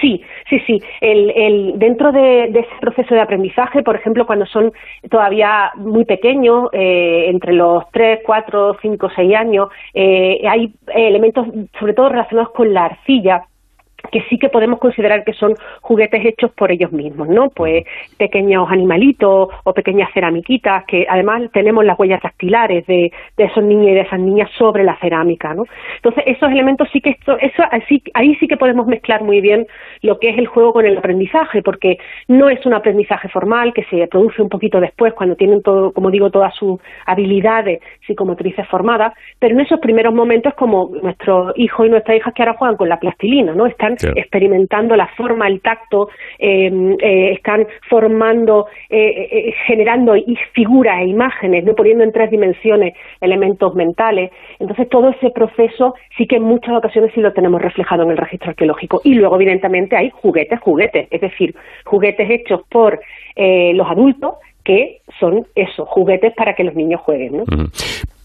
Sí, 0.00 0.22
sí, 0.48 0.58
sí. 0.66 0.82
El, 1.00 1.78
dentro 1.78 2.12
de, 2.12 2.44
ese 2.44 2.68
proceso 2.80 3.14
de 3.14 3.20
aprendizaje, 3.20 3.82
por 3.82 3.96
ejemplo, 3.96 4.26
cuando 4.26 4.46
son 4.46 4.72
todavía 5.10 5.70
muy 5.76 6.04
pequeños, 6.04 6.68
eh, 6.72 7.28
entre 7.28 7.52
los 7.52 7.84
3, 7.92 8.20
4, 8.24 8.76
5, 8.80 9.08
6 9.14 9.34
años, 9.36 9.68
eh, 9.94 10.40
hay 10.48 10.72
elementos 10.94 11.46
sobre 11.78 11.94
todo 11.94 12.08
relacionados 12.08 12.52
con 12.52 12.72
la 12.72 12.86
arcilla 12.86 13.44
que 14.12 14.22
sí 14.28 14.38
que 14.38 14.50
podemos 14.50 14.78
considerar 14.78 15.24
que 15.24 15.32
son 15.32 15.54
juguetes 15.80 16.24
hechos 16.24 16.52
por 16.52 16.70
ellos 16.70 16.92
mismos, 16.92 17.28
¿no? 17.28 17.48
Pues 17.48 17.84
pequeños 18.18 18.68
animalitos 18.70 19.48
o 19.64 19.72
pequeñas 19.74 20.10
ceramiquitas 20.12 20.84
que 20.86 21.06
además 21.08 21.42
tenemos 21.52 21.84
las 21.84 21.98
huellas 21.98 22.22
dactilares 22.22 22.86
de, 22.86 23.10
de 23.36 23.44
esos 23.44 23.64
niños 23.64 23.88
y 23.88 23.94
de 23.94 24.00
esas 24.02 24.20
niñas 24.20 24.50
sobre 24.58 24.84
la 24.84 24.96
cerámica, 24.98 25.54
¿no? 25.54 25.64
Entonces 25.96 26.24
esos 26.26 26.50
elementos 26.50 26.88
sí 26.92 27.00
que 27.00 27.10
esto, 27.10 27.38
eso 27.38 27.62
así, 27.70 28.02
ahí 28.14 28.34
sí 28.36 28.46
que 28.46 28.56
podemos 28.56 28.86
mezclar 28.86 29.22
muy 29.22 29.40
bien 29.40 29.66
lo 30.02 30.18
que 30.18 30.30
es 30.30 30.38
el 30.38 30.46
juego 30.46 30.72
con 30.72 30.86
el 30.86 30.98
aprendizaje, 30.98 31.62
porque 31.62 31.98
no 32.28 32.50
es 32.50 32.64
un 32.66 32.74
aprendizaje 32.74 33.28
formal 33.28 33.72
que 33.72 33.84
se 33.84 34.06
produce 34.08 34.42
un 34.42 34.48
poquito 34.48 34.80
después 34.80 35.14
cuando 35.14 35.36
tienen 35.36 35.62
todo, 35.62 35.92
como 35.92 36.10
digo, 36.10 36.30
todas 36.30 36.54
sus 36.54 36.78
habilidades 37.06 37.80
psicomotrices 38.06 38.66
formadas, 38.68 39.12
pero 39.38 39.54
en 39.54 39.60
esos 39.60 39.80
primeros 39.80 40.14
momentos 40.14 40.54
como 40.54 40.90
nuestros 41.02 41.52
hijos 41.56 41.86
y 41.86 41.90
nuestras 41.90 42.16
hijas 42.16 42.34
que 42.34 42.42
ahora 42.42 42.54
juegan 42.54 42.76
con 42.76 42.88
la 42.88 42.98
plastilina, 42.98 43.54
¿no? 43.54 43.66
Están 43.66 43.96
experimentando 44.16 44.96
la 44.96 45.08
forma, 45.16 45.46
el 45.46 45.60
tacto, 45.60 46.08
em, 46.38 46.92
eh, 47.00 47.32
están 47.32 47.66
formando, 47.88 48.66
eh, 48.90 49.28
eh, 49.30 49.54
generando 49.66 50.14
figuras 50.52 51.00
e 51.00 51.06
imágenes, 51.06 51.64
no 51.64 51.74
poniendo 51.74 52.04
en 52.04 52.12
tres 52.12 52.30
dimensiones 52.30 52.94
elementos 53.20 53.74
mentales. 53.74 54.30
Entonces 54.58 54.88
todo 54.88 55.10
ese 55.10 55.30
proceso 55.30 55.94
sí 56.16 56.26
que 56.26 56.36
en 56.36 56.42
muchas 56.42 56.76
ocasiones 56.76 57.12
sí 57.14 57.20
lo 57.20 57.32
tenemos 57.32 57.60
reflejado 57.62 58.02
en 58.02 58.10
el 58.10 58.16
registro 58.16 58.50
arqueológico. 58.50 59.00
Y 59.04 59.14
luego 59.14 59.36
evidentemente 59.36 59.96
hay 59.96 60.10
juguetes, 60.10 60.60
juguetes, 60.60 61.08
es 61.10 61.20
decir, 61.20 61.54
juguetes 61.84 62.28
hechos 62.30 62.62
por 62.68 63.00
los 63.34 63.90
adultos 63.90 64.34
que 64.64 64.98
son 65.18 65.46
esos 65.54 65.88
juguetes 65.88 66.32
para 66.36 66.54
que 66.54 66.64
los 66.64 66.74
niños 66.74 67.00
jueguen. 67.00 67.38
¿no? 67.38 67.44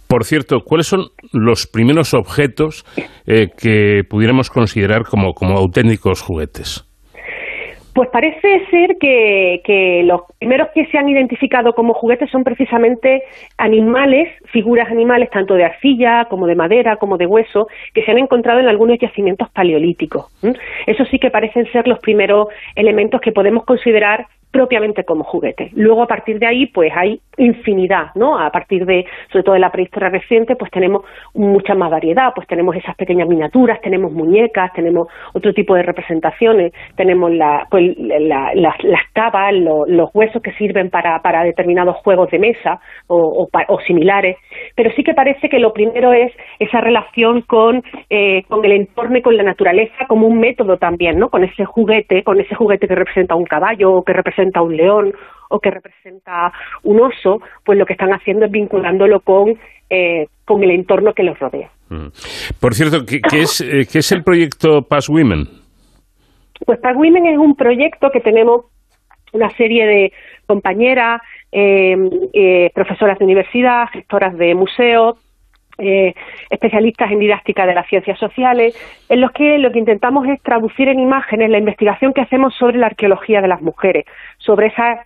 Por 0.08 0.24
cierto, 0.24 0.62
¿cuáles 0.64 0.88
son 0.88 1.08
los 1.34 1.68
primeros 1.68 2.14
objetos 2.14 2.86
eh, 3.26 3.50
que 3.58 4.04
pudiéramos 4.10 4.50
considerar 4.50 5.04
como, 5.04 5.34
auténticos 5.58 6.22
juguetes? 6.22 6.87
Pues 7.98 8.10
parece 8.10 8.64
ser 8.70 8.98
que, 9.00 10.04
los 10.06 10.22
primeros 10.38 10.68
que 10.76 10.86
se 10.86 11.00
han 11.00 11.10
identificado 11.10 11.74
como 11.74 11.96
juguetes 11.96 12.30
son 12.30 12.44
precisamente 12.44 13.24
animales, 13.58 14.32
figuras 14.52 14.92
animales, 14.92 15.32
tanto 15.32 15.56
de 15.56 15.66
arcilla 15.66 16.26
como 16.26 16.46
de 16.46 16.54
madera, 16.54 16.98
como 16.98 17.18
de 17.18 17.26
hueso, 17.26 17.68
que 17.96 18.04
se 18.04 18.12
han 18.12 18.20
encontrado 18.20 18.60
en 18.60 18.68
algunos 18.68 19.00
yacimientos 19.00 19.50
paleolíticos. 19.50 20.28
Eso 20.86 21.06
sí 21.06 21.18
que 21.18 21.32
parecen 21.32 21.66
ser 21.72 21.88
los 21.88 21.98
primeros 21.98 22.50
elementos 22.76 23.20
que 23.20 23.32
podemos 23.32 23.66
considerar 23.66 24.28
propiamente 24.52 25.04
como 25.04 25.24
juguete. 25.24 25.70
Luego, 25.76 26.04
a 26.04 26.08
partir 26.08 26.40
de 26.40 26.48
ahí, 26.48 26.66
pues 26.68 26.92
hay 26.96 27.22
infinidad, 27.38 28.08
¿no? 28.16 28.40
A 28.40 28.50
partir 28.50 28.86
de, 28.86 29.06
sobre 29.32 29.44
todo 29.44 29.54
de 29.54 29.60
la 29.60 29.72
prehistoria 29.72 30.10
reciente, 30.10 30.56
pues 30.56 30.72
tenemos 30.72 31.04
mucha 31.34 31.76
más 31.76 31.92
variedad, 31.92 32.32
pues 32.34 32.48
tenemos 32.48 32.76
esas 32.76 32.96
pequeñas 32.96 33.28
miniaturas, 33.28 33.80
tenemos 33.82 34.12
muñecas, 34.12 34.74
tenemos 34.74 35.10
otro 35.34 35.54
tipo 35.54 35.76
de 35.76 35.84
representaciones, 35.84 36.74
tenemos 36.96 37.32
la, 37.32 37.68
pues 37.70 37.87
las 37.96 39.14
tabas, 39.14 39.54
los 39.54 40.10
huesos 40.14 40.42
que 40.42 40.54
sirven 40.54 40.90
para, 40.90 41.20
para 41.22 41.44
determinados 41.44 41.98
juegos 41.98 42.30
de 42.32 42.40
mesa 42.40 42.80
o, 43.08 43.48
similares, 43.86 44.38
pero 44.76 44.92
sí 44.96 45.04
que 45.04 45.14
parece 45.14 45.50
que 45.50 45.60
lo 45.60 45.74
primero 45.74 46.14
es 46.14 46.32
esa 46.60 46.82
relación 46.82 47.42
con, 47.42 47.84
eh, 48.10 48.44
con 48.48 48.64
el 48.66 48.72
entorno 48.74 49.18
y 49.18 49.22
con 49.22 49.38
la 49.38 49.44
naturaleza 49.44 50.06
como 50.08 50.28
un 50.28 50.40
método 50.40 50.78
también, 50.78 51.18
¿no? 51.20 51.30
Con 51.30 51.44
ese 51.44 51.66
juguete, 51.66 52.24
con 52.24 52.40
ese 52.40 52.56
juguete 52.56 52.88
que 52.88 52.96
representa 52.96 53.36
un 53.36 53.46
caballo 53.46 53.92
o 53.92 54.04
que 54.04 54.14
representa 54.14 54.62
un 54.62 54.76
león 54.76 55.14
o 55.50 55.60
que 55.60 55.72
representa 55.72 56.52
un 56.84 57.02
oso, 57.02 57.40
pues 57.66 57.78
lo 57.78 57.86
que 57.86 57.94
están 57.94 58.12
haciendo 58.12 58.46
es 58.46 58.52
vinculándolo 58.52 59.22
con, 59.22 59.58
eh, 59.90 60.26
con 60.46 60.64
el 60.64 60.72
entorno 60.72 61.14
que 61.14 61.24
los 61.24 61.40
rodea. 61.40 61.70
Mm. 61.90 62.08
Por 62.60 62.74
cierto, 62.74 63.06
¿qué, 63.06 63.20
es, 63.38 63.62
eh, 63.62 63.88
¿qué 63.92 64.00
es 64.00 64.12
el 64.12 64.24
proyecto 64.24 64.82
Pass 64.82 65.10
Women? 65.10 65.46
Pues 66.66 66.80
Pass 66.80 66.96
Women 66.96 67.26
es 67.28 67.38
un 67.38 67.56
proyecto 67.56 68.10
que 68.12 68.20
tenemos 68.20 68.66
una 69.34 69.50
serie 69.52 69.86
de 69.86 70.14
compañeras, 70.46 71.22
em, 71.52 72.10
eh, 72.34 72.72
profesoras 72.74 73.20
de 73.20 73.26
universidad, 73.26 73.88
gestoras 73.92 74.38
de 74.38 74.56
museos, 74.56 75.18
eh, 75.78 76.14
especialistas 76.50 77.12
en 77.12 77.20
didáctica 77.20 77.68
de 77.68 77.76
las 77.76 77.88
ciencias 77.88 78.18
sociales, 78.18 78.76
en 79.10 79.22
los 79.22 79.32
que 79.32 79.60
lo 79.60 79.72
que 79.72 79.80
intentamos 79.80 80.28
es 80.28 80.42
traducir 80.42 80.88
en 80.88 81.00
imágenes 81.00 81.52
la 81.52 81.60
investigación 81.60 82.14
que 82.14 82.22
hacemos 82.22 82.56
sobre 82.56 82.78
la 82.78 82.88
arqueología 82.88 83.42
de 83.42 83.48
las 83.48 83.62
mujeres, 83.62 84.06
sobre 84.40 84.68
esas 84.68 85.06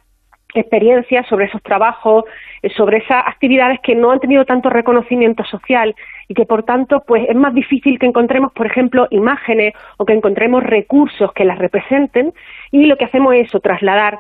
experiencias, 0.54 1.28
sobre 1.28 1.46
esos 1.46 1.62
trabajos, 1.64 2.26
eh, 2.62 2.70
sobre 2.70 2.98
esas 2.98 3.24
actividades 3.26 3.80
que 3.82 3.96
no 3.96 4.12
han 4.12 4.20
tenido 4.20 4.46
tanto 4.46 4.70
reconocimiento 4.70 5.44
social 5.46 5.96
y 6.28 6.34
que 6.34 6.46
por 6.46 6.64
tanto 6.64 7.04
pues 7.06 7.28
es 7.30 7.36
más 7.36 7.54
difícil 7.54 8.00
que 8.00 8.06
encontremos 8.06 8.52
por 8.54 8.66
ejemplo 8.66 9.08
imágenes 9.12 9.74
o 9.98 10.06
que 10.06 10.14
encontremos 10.14 10.64
recursos 10.64 11.32
que 11.34 11.46
las 11.46 11.58
representen. 11.58 12.34
Y 12.72 12.86
lo 12.86 12.98
que 12.98 13.06
hacemos 13.06 13.34
es 13.36 13.48
eso, 13.48 13.60
trasladar 13.60 14.20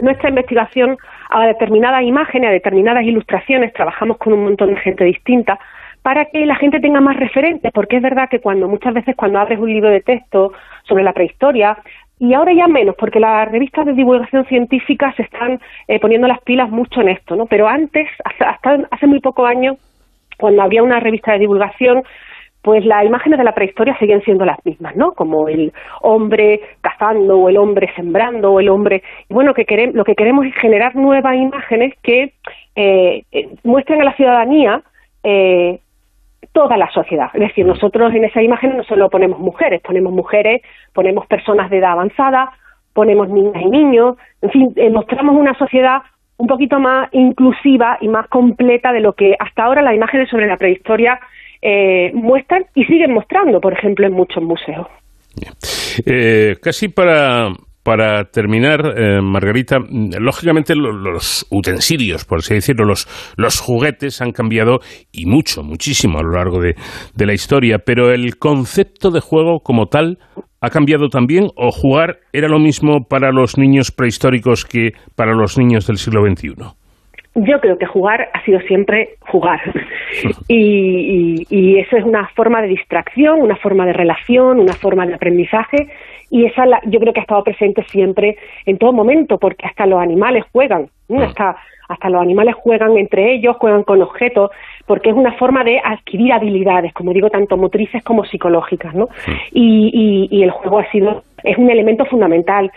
nuestra 0.00 0.28
investigación 0.28 0.96
a 1.30 1.46
determinadas 1.46 2.02
imágenes, 2.02 2.48
a 2.48 2.52
determinadas 2.52 3.04
ilustraciones, 3.04 3.72
trabajamos 3.72 4.18
con 4.18 4.32
un 4.32 4.44
montón 4.44 4.70
de 4.70 4.76
gente 4.76 5.04
distinta 5.04 5.58
para 6.02 6.26
que 6.26 6.46
la 6.46 6.56
gente 6.56 6.80
tenga 6.80 7.00
más 7.00 7.16
referentes, 7.16 7.72
porque 7.72 7.96
es 7.96 8.02
verdad 8.02 8.28
que 8.30 8.40
cuando 8.40 8.68
muchas 8.68 8.94
veces 8.94 9.16
cuando 9.16 9.40
abres 9.40 9.58
un 9.58 9.72
libro 9.72 9.90
de 9.90 10.00
texto 10.00 10.52
sobre 10.84 11.02
la 11.02 11.12
prehistoria, 11.12 11.76
y 12.18 12.34
ahora 12.34 12.52
ya 12.52 12.66
menos, 12.66 12.94
porque 12.96 13.20
las 13.20 13.50
revistas 13.50 13.86
de 13.86 13.92
divulgación 13.92 14.44
científica 14.46 15.12
se 15.16 15.22
están 15.22 15.60
eh, 15.86 16.00
poniendo 16.00 16.26
las 16.26 16.40
pilas 16.42 16.70
mucho 16.70 17.00
en 17.00 17.10
esto, 17.10 17.36
¿no? 17.36 17.46
Pero 17.46 17.68
antes, 17.68 18.08
hasta, 18.24 18.50
hasta 18.50 18.88
hace 18.90 19.06
muy 19.06 19.20
pocos 19.20 19.48
años, 19.48 19.76
cuando 20.38 20.62
había 20.62 20.82
una 20.82 21.00
revista 21.00 21.32
de 21.32 21.40
divulgación, 21.40 22.02
pues 22.62 22.84
las 22.84 23.04
imágenes 23.04 23.38
de 23.38 23.44
la 23.44 23.54
prehistoria 23.54 23.96
siguen 23.98 24.22
siendo 24.22 24.44
las 24.44 24.58
mismas, 24.64 24.96
¿no? 24.96 25.12
Como 25.12 25.48
el 25.48 25.72
hombre 26.02 26.60
cazando 26.80 27.38
o 27.38 27.48
el 27.48 27.56
hombre 27.56 27.90
sembrando 27.94 28.52
o 28.52 28.60
el 28.60 28.68
hombre... 28.68 29.02
Y 29.28 29.34
bueno, 29.34 29.54
que 29.54 29.64
queremos, 29.64 29.94
lo 29.94 30.04
que 30.04 30.14
queremos 30.14 30.44
es 30.44 30.54
generar 30.56 30.94
nuevas 30.96 31.36
imágenes 31.36 31.94
que 32.02 32.34
eh, 32.74 33.22
eh, 33.32 33.48
muestren 33.62 34.00
a 34.00 34.04
la 34.04 34.14
ciudadanía 34.14 34.82
eh, 35.22 35.78
toda 36.52 36.76
la 36.76 36.90
sociedad. 36.90 37.28
Es 37.34 37.40
decir, 37.40 37.66
nosotros 37.66 38.14
en 38.14 38.24
esa 38.24 38.42
imagen 38.42 38.76
no 38.76 38.84
solo 38.84 39.08
ponemos 39.10 39.38
mujeres, 39.38 39.80
ponemos 39.82 40.12
mujeres, 40.12 40.62
ponemos 40.92 41.26
personas 41.26 41.70
de 41.70 41.78
edad 41.78 41.92
avanzada, 41.92 42.50
ponemos 42.92 43.28
niñas 43.28 43.62
y 43.62 43.70
niños, 43.70 44.16
en 44.42 44.50
fin, 44.50 44.74
mostramos 44.92 45.36
una 45.36 45.54
sociedad 45.54 46.02
un 46.36 46.46
poquito 46.46 46.78
más 46.78 47.08
inclusiva 47.12 47.98
y 48.00 48.08
más 48.08 48.28
completa 48.28 48.92
de 48.92 49.00
lo 49.00 49.12
que 49.12 49.34
hasta 49.38 49.64
ahora 49.64 49.82
las 49.82 49.94
imágenes 49.94 50.28
sobre 50.30 50.46
la 50.46 50.56
prehistoria 50.56 51.20
eh, 51.60 52.12
muestran 52.14 52.64
y 52.74 52.84
siguen 52.84 53.12
mostrando, 53.12 53.60
por 53.60 53.72
ejemplo, 53.72 54.06
en 54.06 54.12
muchos 54.12 54.42
museos. 54.42 54.86
Eh, 56.06 56.56
casi 56.62 56.88
para, 56.88 57.48
para 57.88 58.24
terminar, 58.24 58.80
eh, 58.98 59.22
Margarita, 59.22 59.78
lógicamente 60.20 60.74
los, 60.76 61.46
utensilios, 61.50 62.26
por 62.26 62.40
así 62.40 62.52
decirlo, 62.52 62.84
los, 62.84 63.06
los 63.38 63.60
juguetes 63.60 64.20
han 64.20 64.32
cambiado 64.32 64.80
y 65.10 65.24
mucho, 65.24 65.62
muchísimo 65.62 66.18
a 66.18 66.22
lo 66.22 66.32
largo 66.32 66.60
de, 66.60 66.74
de 67.14 67.26
la 67.26 67.32
historia, 67.32 67.78
pero 67.78 68.12
el 68.12 68.36
concepto 68.36 69.10
de 69.10 69.20
juego 69.20 69.60
como 69.60 69.86
tal 69.86 70.18
ha 70.60 70.68
cambiado 70.68 71.08
también 71.08 71.46
o 71.56 71.70
jugar 71.70 72.18
era 72.34 72.48
lo 72.48 72.58
mismo 72.58 73.06
para 73.08 73.32
los 73.32 73.56
niños 73.56 73.90
prehistóricos 73.90 74.66
que 74.66 74.90
para 75.16 75.32
los 75.32 75.56
niños 75.56 75.86
del 75.86 75.96
siglo 75.96 76.20
XXI. 76.28 76.56
Yo 77.36 77.60
creo 77.60 77.78
que 77.78 77.86
jugar 77.86 78.28
ha 78.34 78.44
sido 78.44 78.60
siempre 78.60 79.14
jugar. 79.20 79.60
Y, 80.48 81.44
y, 81.50 81.78
eso 81.78 81.98
es 81.98 82.04
una 82.04 82.28
forma 82.34 82.62
de 82.62 82.68
distracción, 82.68 83.42
una 83.42 83.56
forma 83.56 83.84
de 83.84 83.92
relación, 83.92 84.58
una 84.58 84.72
forma 84.72 85.04
de 85.04 85.14
aprendizaje. 85.14 85.88
Y 86.30 86.44
esa 86.44 86.64
yo 86.84 87.00
creo 87.00 87.12
que 87.12 87.20
ha 87.20 87.22
estado 87.22 87.44
presente 87.44 87.84
siempre, 87.84 88.36
en 88.66 88.78
todo 88.78 88.92
momento, 88.92 89.38
porque 89.38 89.66
hasta 89.66 89.86
los 89.86 90.00
animales 90.00 90.44
juegan. 90.52 90.88
Mm. 91.08 91.18
Hasta, 91.18 91.56
hasta 91.88 92.10
los 92.10 92.20
animales 92.20 92.54
juegan 92.54 92.98
entre 92.98 93.34
ellos, 93.34 93.56
juegan 93.56 93.82
con 93.82 94.02
objetos, 94.02 94.50
porque 94.86 95.10
es 95.10 95.16
una 95.16 95.32
forma 95.32 95.64
de 95.64 95.80
adquirir 95.82 96.32
habilidades, 96.32 96.92
como 96.92 97.12
digo, 97.12 97.30
tanto 97.30 97.56
motrices 97.56 98.04
como 98.04 98.24
psicológicas. 98.24 98.94
¿no? 98.94 99.08
Y, 99.52 99.90
y, 100.30 100.36
y 100.38 100.42
el 100.42 100.50
juego 100.50 100.80
ha 100.80 100.90
sido, 100.90 101.22
es 101.44 101.56
un 101.56 101.70
elemento 101.70 102.04
fundamental 102.04 102.70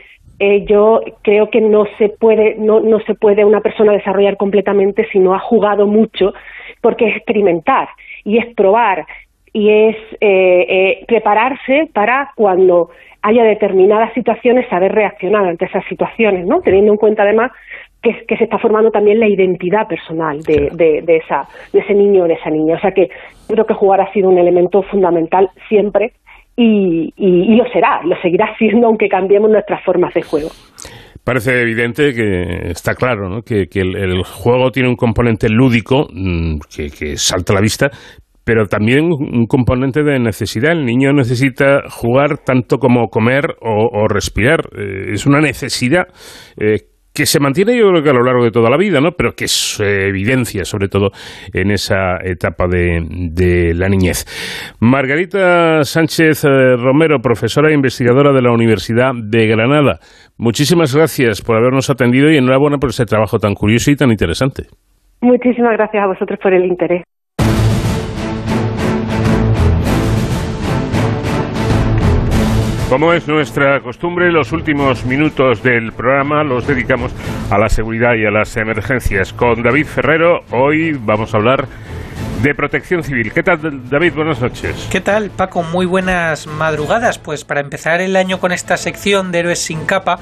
eh, 0.43 0.65
yo 0.65 1.01
creo 1.21 1.51
que 1.51 1.61
no 1.61 1.85
se 1.99 2.09
puede 2.09 2.55
no, 2.57 2.79
no 2.79 2.99
se 3.01 3.13
puede 3.13 3.45
una 3.45 3.61
persona 3.61 3.91
desarrollar 3.91 4.37
completamente 4.37 5.07
si 5.11 5.19
no 5.19 5.35
ha 5.35 5.39
jugado 5.39 5.85
mucho 5.85 6.33
porque 6.81 7.09
es 7.09 7.17
experimentar 7.17 7.89
y 8.23 8.39
es 8.39 8.51
probar 8.55 9.05
y 9.53 9.69
es 9.69 9.95
eh, 10.19 10.65
eh, 10.67 11.05
prepararse 11.07 11.91
para 11.93 12.31
cuando 12.35 12.89
haya 13.21 13.43
determinadas 13.43 14.13
situaciones 14.13 14.67
saber 14.69 14.91
reaccionar 14.91 15.45
ante 15.45 15.65
esas 15.65 15.85
situaciones, 15.85 16.45
¿no? 16.45 16.61
Teniendo 16.61 16.91
en 16.91 16.97
cuenta 16.97 17.23
además 17.23 17.51
que, 18.01 18.25
que 18.27 18.37
se 18.37 18.45
está 18.45 18.57
formando 18.57 18.89
también 18.89 19.19
la 19.19 19.27
identidad 19.27 19.87
personal 19.87 20.41
de, 20.41 20.69
de, 20.73 21.01
de, 21.03 21.17
esa, 21.17 21.47
de 21.71 21.79
ese 21.79 21.93
niño 21.93 22.23
o 22.23 22.27
de 22.27 22.33
esa 22.33 22.49
niña. 22.49 22.75
O 22.75 22.79
sea 22.79 22.91
que 22.91 23.09
creo 23.47 23.65
que 23.65 23.73
jugar 23.73 24.01
ha 24.01 24.11
sido 24.11 24.29
un 24.29 24.39
elemento 24.39 24.81
fundamental 24.83 25.49
siempre 25.69 26.13
y, 26.55 27.55
lo 27.55 27.65
será, 27.71 28.01
lo 28.03 28.15
seguirá 28.21 28.55
siendo 28.57 28.87
aunque 28.87 29.07
cambiemos 29.07 29.49
nuestras 29.49 29.83
formas 29.83 30.13
de 30.13 30.21
juego. 30.21 30.49
Parece 31.23 31.61
evidente 31.61 32.13
que 32.13 32.71
está 32.71 32.95
claro 32.95 33.29
¿no? 33.29 33.43
que, 33.43 33.67
el, 33.71 34.23
juego 34.23 34.71
tiene 34.71 34.89
un 34.89 34.95
componente 34.95 35.49
lúdico 35.49 36.07
mm, 36.11 36.59
que, 36.75 37.15
salta 37.15 37.53
a 37.53 37.55
la 37.55 37.61
vista, 37.61 37.91
pero 38.43 38.65
también 38.65 39.05
un 39.05 39.45
componente 39.47 40.03
de 40.03 40.19
necesidad. 40.19 40.71
El 40.71 40.85
niño 40.85 41.13
necesita 41.13 41.81
jugar 41.89 42.39
tanto 42.39 42.77
como 42.77 43.07
comer 43.07 43.55
o, 43.61 44.07
respirar. 44.07 44.61
Eh, 44.77 45.11
es 45.13 45.25
una 45.25 45.39
necesidad 45.41 46.07
eh, 46.57 46.77
que 47.13 47.25
se 47.25 47.39
mantiene 47.39 47.77
yo 47.77 47.89
creo 47.89 48.03
que 48.03 48.09
a 48.09 48.13
lo 48.13 48.23
largo 48.23 48.43
de 48.43 48.51
toda 48.51 48.69
la 48.69 48.77
vida, 48.77 49.01
¿no? 49.01 49.11
Pero 49.11 49.33
que 49.33 49.47
se 49.47 50.07
evidencia 50.07 50.63
sobre 50.63 50.87
todo 50.87 51.09
en 51.53 51.71
esa 51.71 52.17
etapa 52.23 52.67
de, 52.67 53.73
la 53.75 53.89
niñez. 53.89 54.25
Margarita 54.79 55.83
Sánchez 55.83 56.45
eh, 56.45 56.77
Romero, 56.77 57.19
profesora 57.19 57.69
e 57.69 57.73
investigadora 57.73 58.31
de 58.31 58.41
la 58.41 58.51
Universidad 58.51 59.11
de 59.13 59.47
Granada. 59.47 59.99
Muchísimas 60.37 60.95
gracias 60.95 61.41
por 61.41 61.57
habernos 61.57 61.89
atendido 61.89 62.31
y 62.31 62.37
enhorabuena 62.37 62.77
por 62.77 62.91
ese 62.91 63.05
trabajo 63.05 63.37
tan 63.39 63.53
curioso 63.53 63.91
y 63.91 63.95
tan 63.95 64.09
interesante. 64.09 64.63
Muchísimas 65.21 65.73
gracias 65.73 66.03
a 66.03 66.07
vosotros 66.07 66.39
por 66.41 66.53
el 66.53 66.65
interés. 66.65 67.03
Como 72.91 73.13
es 73.13 73.25
nuestra 73.25 73.79
costumbre, 73.79 74.33
los 74.33 74.51
últimos 74.51 75.05
minutos 75.05 75.63
del 75.63 75.93
programa 75.93 76.43
los 76.43 76.67
dedicamos 76.67 77.13
a 77.49 77.57
la 77.57 77.69
seguridad 77.69 78.15
y 78.15 78.25
a 78.25 78.31
las 78.31 78.57
emergencias. 78.57 79.31
Con 79.31 79.63
David 79.63 79.85
Ferrero, 79.85 80.41
hoy 80.51 80.99
vamos 80.99 81.33
a 81.33 81.37
hablar 81.37 81.69
de 82.41 82.55
Protección 82.55 83.03
Civil. 83.03 83.31
¿Qué 83.31 83.43
tal, 83.43 83.87
David? 83.87 84.13
Buenas 84.15 84.41
noches. 84.41 84.87
¿Qué 84.89 84.99
tal, 84.99 85.29
Paco? 85.29 85.61
Muy 85.61 85.85
buenas 85.85 86.47
madrugadas. 86.47 87.19
Pues 87.19 87.45
para 87.45 87.59
empezar 87.59 88.01
el 88.01 88.15
año 88.15 88.39
con 88.39 88.51
esta 88.51 88.77
sección 88.77 89.31
de 89.31 89.39
Héroes 89.39 89.59
sin 89.59 89.85
capa, 89.85 90.19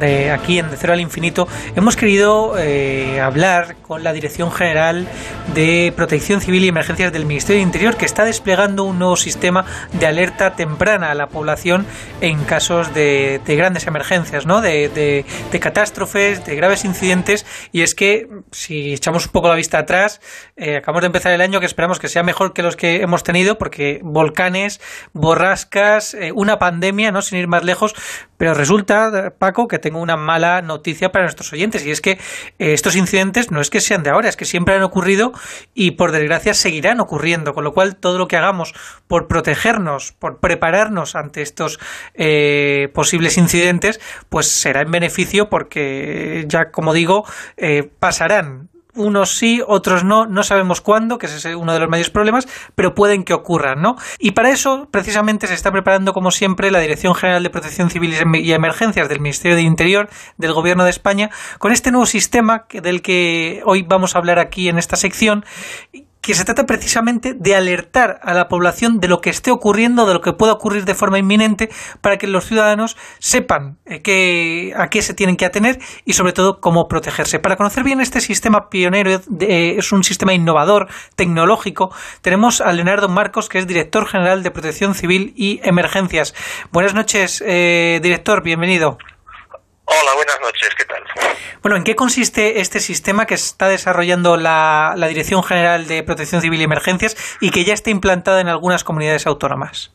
de 0.00 0.32
aquí 0.32 0.58
en 0.58 0.68
De 0.70 0.76
Cero 0.76 0.94
al 0.94 1.00
Infinito, 1.00 1.46
hemos 1.76 1.96
querido 1.96 2.54
eh, 2.58 3.20
hablar 3.20 3.76
con 3.82 4.02
la 4.02 4.12
Dirección 4.12 4.50
General 4.50 5.06
de 5.54 5.92
Protección 5.94 6.40
Civil 6.40 6.64
y 6.64 6.68
Emergencias 6.68 7.12
del 7.12 7.24
Ministerio 7.24 7.58
de 7.60 7.64
Interior, 7.64 7.96
que 7.96 8.04
está 8.04 8.24
desplegando 8.24 8.82
un 8.82 8.98
nuevo 8.98 9.16
sistema 9.16 9.64
de 9.92 10.06
alerta 10.06 10.56
temprana 10.56 11.12
a 11.12 11.14
la 11.14 11.28
población 11.28 11.86
en 12.20 12.42
casos 12.44 12.92
de, 12.94 13.40
grandes 13.46 13.86
emergencias, 13.86 14.44
¿no? 14.44 14.60
De, 14.60 14.88
de, 14.88 15.60
catástrofes, 15.60 16.44
de 16.44 16.56
graves 16.56 16.84
incidentes. 16.84 17.46
Y 17.70 17.82
es 17.82 17.94
que, 17.94 18.28
si 18.50 18.94
echamos 18.94 19.26
un 19.26 19.32
poco 19.32 19.48
la 19.48 19.54
vista 19.54 19.78
atrás, 19.78 20.20
eh, 20.56 20.76
acabamos 20.76 21.02
de 21.02 21.06
empezar 21.06 21.32
el 21.32 21.40
año 21.40 21.59
que 21.60 21.66
esperamos 21.66 21.98
que 21.98 22.08
sea 22.08 22.22
mejor 22.22 22.52
que 22.52 22.62
los 22.62 22.76
que 22.76 23.02
hemos 23.02 23.22
tenido, 23.22 23.58
porque 23.58 24.00
volcanes, 24.02 24.80
borrascas, 25.12 26.14
eh, 26.14 26.32
una 26.32 26.58
pandemia, 26.58 27.12
no 27.12 27.22
sin 27.22 27.38
ir 27.38 27.48
más 27.48 27.64
lejos, 27.64 27.94
pero 28.36 28.54
resulta, 28.54 29.34
Paco, 29.38 29.68
que 29.68 29.78
tengo 29.78 30.00
una 30.00 30.16
mala 30.16 30.62
noticia 30.62 31.12
para 31.12 31.24
nuestros 31.24 31.52
oyentes, 31.52 31.84
y 31.84 31.90
es 31.90 32.00
que 32.00 32.12
eh, 32.12 32.18
estos 32.72 32.96
incidentes 32.96 33.50
no 33.50 33.60
es 33.60 33.70
que 33.70 33.80
sean 33.80 34.02
de 34.02 34.10
ahora, 34.10 34.28
es 34.28 34.36
que 34.36 34.46
siempre 34.46 34.74
han 34.74 34.82
ocurrido 34.82 35.32
y 35.74 35.92
por 35.92 36.12
desgracia 36.12 36.54
seguirán 36.54 37.00
ocurriendo, 37.00 37.52
con 37.52 37.64
lo 37.64 37.74
cual 37.74 37.96
todo 37.96 38.18
lo 38.18 38.28
que 38.28 38.36
hagamos 38.36 38.74
por 39.06 39.28
protegernos, 39.28 40.12
por 40.12 40.40
prepararnos 40.40 41.14
ante 41.14 41.42
estos 41.42 41.78
eh, 42.14 42.90
posibles 42.94 43.36
incidentes, 43.36 44.00
pues 44.30 44.50
será 44.50 44.80
en 44.80 44.90
beneficio 44.90 45.50
porque 45.50 46.46
ya, 46.48 46.70
como 46.70 46.94
digo, 46.94 47.24
pasarán 47.98 48.69
unos 48.94 49.36
sí, 49.36 49.62
otros 49.66 50.04
no, 50.04 50.26
no 50.26 50.42
sabemos 50.42 50.80
cuándo, 50.80 51.18
que 51.18 51.26
ese 51.26 51.36
es 51.36 51.56
uno 51.56 51.72
de 51.72 51.80
los 51.80 51.88
mayores 51.88 52.10
problemas, 52.10 52.48
pero 52.74 52.94
pueden 52.94 53.24
que 53.24 53.34
ocurran, 53.34 53.80
¿no? 53.82 53.96
Y 54.18 54.32
para 54.32 54.50
eso, 54.50 54.88
precisamente, 54.90 55.46
se 55.46 55.54
está 55.54 55.70
preparando, 55.72 56.12
como 56.12 56.30
siempre, 56.30 56.70
la 56.70 56.80
Dirección 56.80 57.14
General 57.14 57.42
de 57.42 57.50
Protección 57.50 57.90
Civil 57.90 58.14
y 58.34 58.52
Emergencias 58.52 59.08
del 59.08 59.20
Ministerio 59.20 59.56
de 59.56 59.62
Interior 59.62 60.08
del 60.36 60.52
Gobierno 60.52 60.84
de 60.84 60.90
España, 60.90 61.30
con 61.58 61.72
este 61.72 61.90
nuevo 61.90 62.06
sistema 62.06 62.66
del 62.70 63.02
que 63.02 63.62
hoy 63.64 63.82
vamos 63.82 64.14
a 64.14 64.18
hablar 64.18 64.38
aquí 64.38 64.68
en 64.68 64.78
esta 64.78 64.96
sección, 64.96 65.44
que 66.20 66.34
se 66.34 66.44
trata 66.44 66.66
precisamente 66.66 67.34
de 67.34 67.56
alertar 67.56 68.20
a 68.22 68.34
la 68.34 68.48
población 68.48 69.00
de 69.00 69.08
lo 69.08 69.20
que 69.20 69.30
esté 69.30 69.50
ocurriendo, 69.50 70.06
de 70.06 70.14
lo 70.14 70.20
que 70.20 70.32
pueda 70.32 70.52
ocurrir 70.52 70.84
de 70.84 70.94
forma 70.94 71.18
inminente, 71.18 71.70
para 72.00 72.18
que 72.18 72.26
los 72.26 72.44
ciudadanos 72.44 72.96
sepan 73.18 73.78
eh, 73.86 74.72
a 74.76 74.88
qué 74.88 75.02
se 75.02 75.14
tienen 75.14 75.36
que 75.36 75.46
atener 75.46 75.78
y 76.04 76.12
sobre 76.12 76.32
todo 76.32 76.60
cómo 76.60 76.88
protegerse. 76.88 77.38
Para 77.38 77.56
conocer 77.56 77.84
bien 77.84 78.00
este 78.00 78.20
sistema 78.20 78.68
pionero, 78.68 79.10
eh, 79.40 79.76
es 79.78 79.92
un 79.92 80.04
sistema 80.04 80.34
innovador, 80.34 80.88
tecnológico, 81.16 81.94
tenemos 82.22 82.60
a 82.60 82.72
Leonardo 82.72 83.08
Marcos, 83.08 83.48
que 83.48 83.58
es 83.58 83.66
director 83.66 84.06
general 84.06 84.42
de 84.42 84.50
Protección 84.50 84.94
Civil 84.94 85.32
y 85.36 85.60
Emergencias. 85.62 86.34
Buenas 86.70 86.94
noches, 86.94 87.42
eh, 87.46 88.00
director, 88.02 88.42
bienvenido. 88.42 88.98
Hola, 89.92 90.14
buenas 90.14 90.40
noches, 90.40 90.72
¿qué 90.76 90.84
tal? 90.84 91.02
Bueno, 91.62 91.76
¿en 91.76 91.82
qué 91.82 91.96
consiste 91.96 92.60
este 92.60 92.78
sistema 92.78 93.26
que 93.26 93.34
está 93.34 93.66
desarrollando 93.66 94.36
la, 94.36 94.94
Dirección 95.08 95.42
General 95.42 95.88
de 95.88 96.04
Protección 96.04 96.40
Civil 96.40 96.60
y 96.60 96.64
Emergencias 96.64 97.16
y 97.40 97.50
que 97.50 97.64
ya 97.64 97.74
está 97.74 97.90
implantado 97.90 98.38
en 98.38 98.46
algunas 98.46 98.84
comunidades 98.84 99.26
autónomas? 99.26 99.90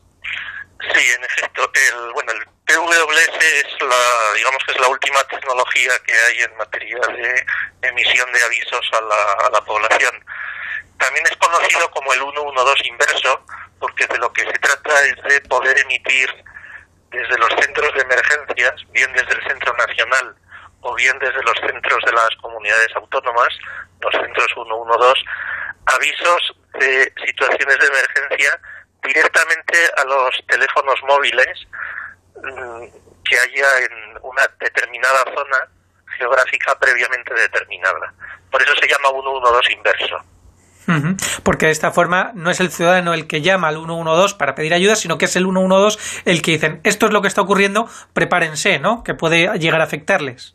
Sí, 0.92 1.04
en 1.16 1.24
efecto. 1.24 1.70
El, 1.72 2.12
bueno, 2.12 2.30
el 2.32 2.44
PWS 2.66 3.38
es 3.40 3.72
la, 3.80 4.34
digamos 4.36 4.62
que 4.66 4.72
es 4.72 4.80
la 4.80 4.88
última 4.88 5.24
tecnología 5.24 5.92
que 6.06 6.12
hay 6.12 6.42
en 6.42 6.56
materia 6.58 6.98
de 6.98 7.88
emisión 7.88 8.30
de 8.32 8.42
avisos 8.42 8.90
a 8.92 9.00
la, 9.00 9.46
a 9.46 9.50
la 9.50 9.64
población. 9.64 10.12
También 10.98 11.24
es 11.24 11.36
conocido 11.38 11.90
como 11.92 12.12
el 12.12 12.20
112 12.20 12.88
inverso, 12.88 13.46
porque 13.80 14.06
de 14.06 14.18
lo 14.18 14.30
que 14.30 14.42
se 14.42 14.58
trata 14.58 15.06
es 15.06 15.22
de 15.22 15.40
poder 15.48 15.78
emitir 15.78 16.28
desde 17.16 17.38
los 17.38 17.50
centros 17.60 17.92
de 17.94 18.02
emergencias, 18.02 18.74
bien 18.92 19.12
desde 19.12 19.34
el 19.34 19.48
Centro 19.48 19.74
Nacional 19.74 20.36
o 20.80 20.94
bien 20.94 21.18
desde 21.18 21.42
los 21.42 21.58
centros 21.66 21.98
de 22.04 22.12
las 22.12 22.30
comunidades 22.42 22.94
autónomas, 22.94 23.48
los 24.00 24.12
centros 24.12 24.46
112, 24.52 25.22
avisos 25.86 26.56
de 26.78 27.12
situaciones 27.24 27.78
de 27.78 27.86
emergencia 27.86 28.60
directamente 29.02 29.78
a 29.96 30.04
los 30.04 30.46
teléfonos 30.46 31.02
móviles 31.08 31.66
mm, 32.42 32.86
que 33.24 33.38
haya 33.38 33.78
en 33.80 34.18
una 34.22 34.42
determinada 34.60 35.24
zona 35.34 35.56
geográfica 36.18 36.78
previamente 36.78 37.34
determinada. 37.34 38.12
Por 38.50 38.62
eso 38.62 38.74
se 38.80 38.88
llama 38.88 39.08
112 39.08 39.72
inverso. 39.72 40.18
Porque 41.42 41.66
de 41.66 41.72
esta 41.72 41.90
forma 41.90 42.30
no 42.34 42.50
es 42.50 42.60
el 42.60 42.70
ciudadano 42.70 43.12
el 43.14 43.26
que 43.26 43.42
llama 43.42 43.68
al 43.68 43.76
112 43.76 44.36
para 44.36 44.54
pedir 44.54 44.72
ayuda, 44.72 44.96
sino 44.96 45.18
que 45.18 45.24
es 45.24 45.36
el 45.36 45.44
112 45.44 46.22
el 46.24 46.42
que 46.42 46.52
dicen 46.52 46.80
esto 46.84 47.06
es 47.06 47.12
lo 47.12 47.22
que 47.22 47.28
está 47.28 47.40
ocurriendo, 47.42 47.88
prepárense, 48.12 48.78
¿no? 48.78 49.02
Que 49.02 49.14
puede 49.14 49.58
llegar 49.58 49.80
a 49.80 49.84
afectarles. 49.84 50.54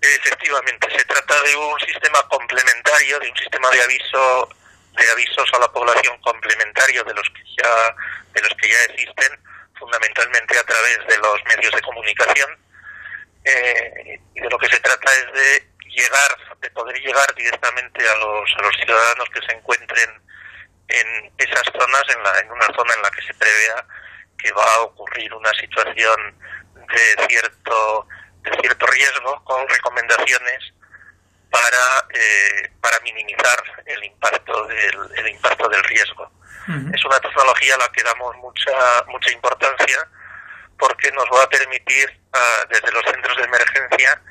Efectivamente, 0.00 0.88
se 0.96 1.04
trata 1.04 1.34
de 1.42 1.56
un 1.56 1.78
sistema 1.80 2.18
complementario, 2.28 3.20
de 3.20 3.30
un 3.30 3.36
sistema 3.36 3.70
de 3.70 3.82
aviso 3.82 4.48
de 4.96 5.10
avisos 5.10 5.48
a 5.54 5.58
la 5.58 5.72
población 5.72 6.18
complementario 6.20 7.02
de 7.04 7.14
los 7.14 7.28
que 7.30 7.42
ya 7.56 7.96
de 8.34 8.42
los 8.42 8.50
que 8.60 8.68
ya 8.68 8.92
existen, 8.92 9.38
fundamentalmente 9.78 10.58
a 10.58 10.64
través 10.64 10.98
de 11.08 11.18
los 11.18 11.44
medios 11.44 11.74
de 11.74 11.80
comunicación. 11.82 12.50
Eh, 13.44 14.20
y 14.34 14.40
de 14.40 14.48
lo 14.48 14.58
que 14.58 14.68
se 14.68 14.78
trata 14.80 15.10
es 15.14 15.32
de 15.32 15.71
llegar, 15.92 16.58
de 16.60 16.70
poder 16.70 16.98
llegar 17.00 17.34
directamente 17.34 18.08
a 18.08 18.14
los, 18.16 18.50
a 18.58 18.62
los 18.62 18.76
ciudadanos 18.76 19.28
que 19.32 19.46
se 19.46 19.52
encuentren 19.52 20.10
en 20.88 21.32
esas 21.38 21.62
zonas, 21.72 22.02
en, 22.14 22.22
la, 22.22 22.38
en 22.40 22.50
una 22.50 22.66
zona 22.66 22.94
en 22.94 23.02
la 23.02 23.10
que 23.10 23.22
se 23.22 23.34
prevea 23.34 23.86
que 24.38 24.52
va 24.52 24.64
a 24.74 24.80
ocurrir 24.82 25.32
una 25.34 25.52
situación 25.52 26.36
de 26.74 27.26
cierto, 27.28 28.06
de 28.42 28.50
cierto 28.60 28.86
riesgo, 28.86 29.44
con 29.44 29.68
recomendaciones 29.68 30.74
para, 31.50 32.08
eh, 32.10 32.70
para 32.80 32.98
minimizar 33.00 33.62
el 33.86 34.04
impacto 34.04 34.66
del, 34.66 34.98
el 35.16 35.28
impacto 35.28 35.68
del 35.68 35.84
riesgo. 35.84 36.30
Es 36.94 37.04
una 37.04 37.18
tecnología 37.18 37.74
a 37.74 37.78
la 37.78 37.88
que 37.88 38.04
damos 38.04 38.36
mucha, 38.36 39.02
mucha 39.08 39.32
importancia 39.32 40.08
porque 40.78 41.10
nos 41.10 41.24
va 41.24 41.42
a 41.42 41.48
permitir 41.48 42.20
ah, 42.32 42.64
desde 42.68 42.92
los 42.92 43.04
centros 43.04 43.36
de 43.36 43.42
emergencia 43.42 44.22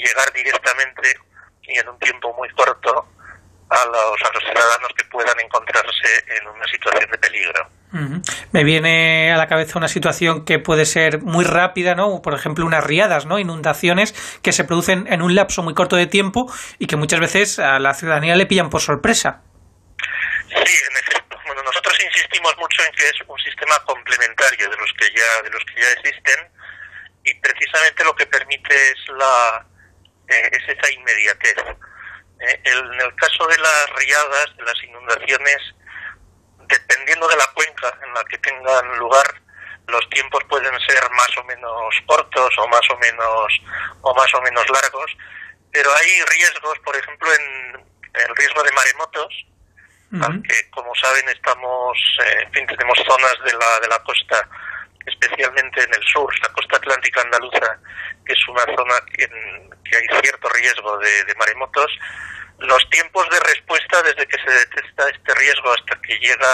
llegar 0.00 0.32
directamente 0.32 1.14
y 1.62 1.78
en 1.78 1.88
un 1.88 1.98
tiempo 1.98 2.34
muy 2.36 2.48
corto 2.50 3.06
a 3.70 3.86
los, 3.86 4.22
a 4.22 4.32
los 4.34 4.42
ciudadanos 4.42 4.88
que 4.96 5.04
puedan 5.04 5.38
encontrarse 5.40 6.24
en 6.26 6.48
una 6.48 6.66
situación 6.66 7.10
de 7.10 7.18
peligro. 7.18 7.70
Me 8.52 8.62
viene 8.62 9.32
a 9.32 9.36
la 9.36 9.48
cabeza 9.48 9.78
una 9.78 9.88
situación 9.88 10.44
que 10.44 10.58
puede 10.60 10.84
ser 10.84 11.22
muy 11.22 11.44
rápida, 11.44 11.94
¿no? 11.94 12.22
Por 12.22 12.34
ejemplo, 12.34 12.64
unas 12.64 12.84
riadas, 12.84 13.26
¿no? 13.26 13.38
Inundaciones 13.38 14.14
que 14.42 14.52
se 14.52 14.64
producen 14.64 15.06
en 15.12 15.22
un 15.22 15.34
lapso 15.34 15.62
muy 15.62 15.74
corto 15.74 15.96
de 15.96 16.06
tiempo 16.06 16.46
y 16.78 16.86
que 16.86 16.96
muchas 16.96 17.18
veces 17.18 17.58
a 17.58 17.78
la 17.80 17.94
ciudadanía 17.94 18.36
le 18.36 18.46
pillan 18.46 18.70
por 18.70 18.80
sorpresa. 18.80 19.42
Sí, 20.48 20.54
en 20.54 20.96
efecto. 20.96 21.36
Bueno, 21.46 21.62
nosotros 21.62 21.96
insistimos 22.04 22.56
mucho 22.58 22.82
en 22.84 22.92
que 22.92 23.04
es 23.04 23.16
un 23.26 23.38
sistema 23.38 23.76
complementario 23.84 24.68
de 24.70 24.76
los 24.76 24.92
que 24.96 25.06
ya 25.14 25.42
de 25.42 25.50
los 25.50 25.64
que 25.64 25.80
ya 25.80 25.90
existen 25.98 26.48
y 27.24 27.34
precisamente 27.40 28.04
lo 28.04 28.14
que 28.14 28.26
permite 28.26 28.74
es 28.74 28.98
la 29.18 29.66
eh, 30.30 30.50
es 30.52 30.68
esa 30.68 30.92
inmediatez. 30.92 31.56
Eh, 32.40 32.60
en 32.64 33.00
el 33.00 33.14
caso 33.16 33.46
de 33.46 33.58
las 33.58 33.90
riadas, 33.96 34.56
de 34.56 34.64
las 34.64 34.82
inundaciones, 34.84 35.58
dependiendo 36.66 37.28
de 37.28 37.36
la 37.36 37.46
cuenca 37.54 37.98
en 38.02 38.14
la 38.14 38.24
que 38.24 38.38
tengan 38.38 38.98
lugar, 38.98 39.26
los 39.88 40.08
tiempos 40.10 40.42
pueden 40.48 40.72
ser 40.80 41.10
más 41.10 41.36
o 41.36 41.44
menos 41.44 41.94
cortos 42.06 42.54
o 42.58 42.68
más 42.68 42.88
o 42.90 42.96
menos 42.98 43.60
o 44.02 44.14
más 44.14 44.32
o 44.34 44.40
menos 44.42 44.64
largos, 44.70 45.16
pero 45.72 45.90
hay 45.94 46.22
riesgos, 46.36 46.78
por 46.80 46.96
ejemplo, 46.96 47.28
en 47.34 47.74
el 48.14 48.36
riesgo 48.36 48.62
de 48.62 48.72
maremotos, 48.72 49.46
que 50.10 50.70
como 50.70 50.92
saben 50.96 51.28
estamos, 51.28 51.96
eh, 52.24 52.42
en 52.42 52.52
fin, 52.52 52.66
tenemos 52.66 52.98
zonas 53.06 53.34
de 53.44 53.52
la 53.52 53.80
de 53.80 53.88
la 53.88 54.02
costa 54.02 54.48
especialmente 55.06 55.82
en 55.82 55.94
el 55.94 56.02
sur, 56.04 56.28
la 56.42 56.52
costa 56.52 56.76
atlántica 56.76 57.20
andaluza, 57.22 57.78
que 58.24 58.32
es 58.32 58.48
una 58.48 58.64
zona 58.76 58.94
en 59.18 59.70
que 59.84 59.96
hay 59.96 60.22
cierto 60.22 60.48
riesgo 60.48 60.98
de, 60.98 61.34
maremotos, 61.38 61.90
los 62.58 62.90
tiempos 62.90 63.28
de 63.30 63.40
respuesta 63.40 64.02
desde 64.02 64.26
que 64.26 64.36
se 64.36 64.50
detecta 64.50 65.08
este 65.08 65.34
riesgo 65.34 65.72
hasta 65.72 66.00
que 66.02 66.18
llega, 66.18 66.52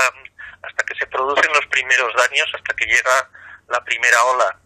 hasta 0.62 0.84
que 0.84 0.94
se 0.94 1.06
producen 1.06 1.52
los 1.52 1.66
primeros 1.66 2.12
daños, 2.14 2.46
hasta 2.54 2.74
que 2.74 2.86
llega 2.86 3.28
la 3.68 3.82
primera 3.84 4.22
ola 4.22 4.58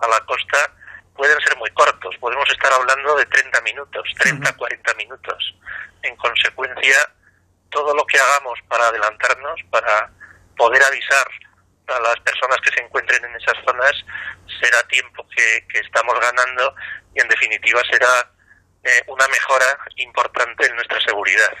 a 0.00 0.08
la 0.08 0.20
costa, 0.26 0.72
pueden 1.14 1.38
ser 1.40 1.56
muy 1.56 1.70
cortos. 1.70 2.16
Podemos 2.18 2.48
estar 2.50 2.72
hablando 2.72 3.16
de 3.16 3.26
30 3.26 3.60
minutos, 3.62 4.08
30, 4.18 4.56
40 4.56 4.94
minutos. 4.94 5.54
En 6.02 6.16
consecuencia, 6.16 6.96
todo 7.70 7.94
lo 7.94 8.04
que 8.06 8.18
hagamos 8.18 8.58
para 8.68 8.88
adelantarnos, 8.88 9.60
para 9.70 10.10
poder 10.56 10.82
avisar 10.82 11.28
a 11.94 12.00
las 12.00 12.20
personas 12.20 12.58
que 12.62 12.70
se 12.70 12.84
encuentren 12.84 13.24
en 13.24 13.34
esas 13.36 13.56
zonas 13.64 13.92
será 14.60 14.82
tiempo 14.88 15.26
que, 15.34 15.80
estamos 15.80 16.14
ganando 16.20 16.74
y 17.14 17.20
en 17.20 17.28
definitiva 17.28 17.80
será 17.90 18.30
eh, 18.82 19.02
una 19.06 19.26
mejora 19.28 19.78
importante 19.96 20.66
en 20.66 20.74
nuestra 20.74 21.00
seguridad. 21.00 21.52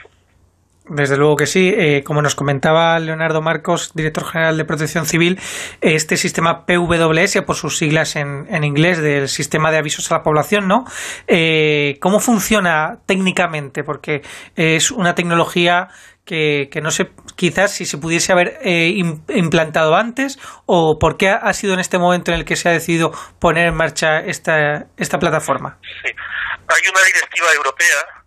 Desde 0.88 1.18
luego 1.18 1.36
que 1.36 1.46
sí. 1.46 1.74
Eh, 1.76 2.02
como 2.02 2.22
nos 2.22 2.34
comentaba 2.34 2.98
Leonardo 2.98 3.42
Marcos, 3.42 3.92
director 3.94 4.24
general 4.24 4.56
de 4.56 4.64
Protección 4.64 5.04
Civil, 5.04 5.38
este 5.80 6.16
sistema 6.16 6.64
PWS, 6.64 7.42
por 7.42 7.56
sus 7.56 7.76
siglas 7.76 8.16
en, 8.16 8.46
en 8.50 8.64
inglés, 8.64 8.98
del 8.98 9.28
Sistema 9.28 9.70
de 9.70 9.78
Avisos 9.78 10.10
a 10.10 10.16
la 10.16 10.22
Población, 10.22 10.66
¿no? 10.66 10.86
Eh, 11.26 11.98
¿Cómo 12.00 12.20
funciona 12.20 13.00
técnicamente? 13.06 13.84
Porque 13.84 14.22
es 14.56 14.90
una 14.90 15.14
tecnología 15.14 15.88
que, 16.28 16.80
no 16.82 16.90
sé, 16.90 17.10
quizás 17.36 17.72
si 17.72 17.86
se 17.86 17.96
pudiese 17.96 18.32
haber 18.32 18.58
eh, 18.62 18.92
implantado 19.28 19.96
antes 19.96 20.38
o 20.66 20.98
por 20.98 21.16
qué 21.16 21.30
ha, 21.30 21.52
sido 21.54 21.72
en 21.72 21.80
este 21.80 21.98
momento 21.98 22.30
en 22.30 22.38
el 22.38 22.44
que 22.44 22.54
se 22.54 22.68
ha 22.68 22.72
decidido 22.72 23.12
poner 23.40 23.68
en 23.68 23.74
marcha 23.74 24.20
esta, 24.20 24.86
esta 24.98 25.18
plataforma. 25.18 25.78
Sí, 25.82 26.10
hay 26.12 26.82
una 26.90 27.02
directiva 27.02 27.48
europea 27.56 28.24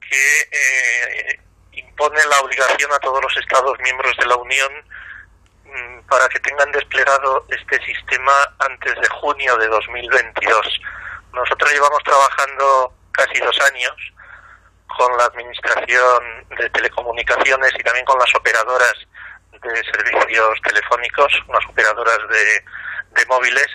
que 0.00 0.40
eh, 0.52 1.40
impone 1.72 2.20
la 2.30 2.38
obligación 2.40 2.92
a 2.92 2.98
todos 3.00 3.20
los 3.20 3.36
Estados 3.36 3.76
miembros 3.82 4.16
de 4.16 4.26
la 4.26 4.36
Unión 4.36 4.72
mm, 5.64 6.06
para 6.08 6.28
que 6.28 6.38
tengan 6.38 6.70
desplegado 6.70 7.44
este 7.48 7.84
sistema 7.84 8.32
antes 8.60 8.94
de 8.94 9.08
junio 9.20 9.56
de 9.56 9.66
2022. 9.66 10.80
Nosotros 11.32 11.72
llevamos 11.72 12.02
trabajando 12.04 12.94
casi 13.10 13.40
dos 13.40 13.58
años 13.72 14.17
con 14.98 15.16
la 15.16 15.24
Administración 15.26 16.44
de 16.58 16.68
Telecomunicaciones 16.70 17.72
y 17.78 17.82
también 17.84 18.04
con 18.04 18.18
las 18.18 18.34
operadoras 18.34 18.94
de 19.52 19.82
servicios 19.84 20.60
telefónicos, 20.64 21.32
unas 21.46 21.64
operadoras 21.68 22.18
de, 22.28 23.20
de 23.20 23.26
móviles, 23.26 23.66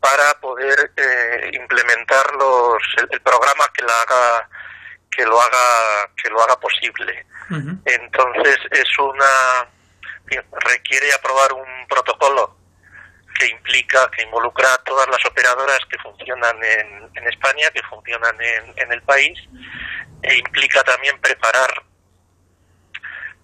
para 0.00 0.32
poder 0.40 0.92
eh, 0.96 1.50
implementar 1.54 2.24
los, 2.38 2.78
el, 3.10 3.20
programa 3.20 3.64
que 3.74 3.82
la 3.82 3.92
haga 4.00 4.48
que 5.10 5.24
lo 5.24 5.40
haga 5.40 6.10
que 6.22 6.30
lo 6.30 6.40
haga 6.40 6.58
posible. 6.60 7.26
Entonces 7.84 8.58
es 8.70 8.98
una 8.98 9.68
requiere 10.64 11.12
aprobar 11.14 11.52
un 11.54 11.86
protocolo 11.88 12.56
que 13.38 13.46
implica, 13.48 14.10
que 14.10 14.22
involucra 14.22 14.72
a 14.74 14.78
todas 14.84 15.08
las 15.08 15.24
operadoras 15.24 15.78
que 15.90 15.98
funcionan 15.98 16.56
en, 16.62 17.10
en 17.14 17.28
España, 17.28 17.70
que 17.72 17.82
funcionan 17.84 18.36
en, 18.40 18.74
en 18.76 18.92
el 18.92 19.02
país, 19.02 19.38
e 20.22 20.36
implica 20.36 20.82
también 20.84 21.20
preparar 21.20 21.84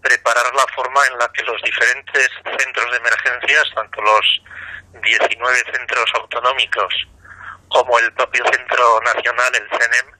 preparar 0.02 0.54
la 0.54 0.66
forma 0.74 1.00
en 1.10 1.18
la 1.18 1.32
que 1.32 1.42
los 1.44 1.60
diferentes 1.62 2.28
centros 2.58 2.90
de 2.90 2.96
emergencias, 2.98 3.64
tanto 3.74 4.02
los 4.02 4.42
19 5.02 5.58
centros 5.72 6.04
autonómicos 6.14 6.94
como 7.68 7.98
el 7.98 8.12
propio 8.12 8.44
Centro 8.52 9.00
Nacional, 9.00 9.50
el 9.54 9.68
CENEM, 9.70 10.14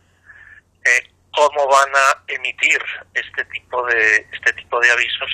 eh, 0.85 1.15
cómo 1.35 1.69
van 1.69 1.91
a 1.95 2.23
emitir 2.29 2.81
este 3.13 3.45
tipo 3.47 3.85
de 3.87 4.27
este 4.33 4.53
tipo 4.55 4.81
de 4.81 4.91
avisos 4.91 5.31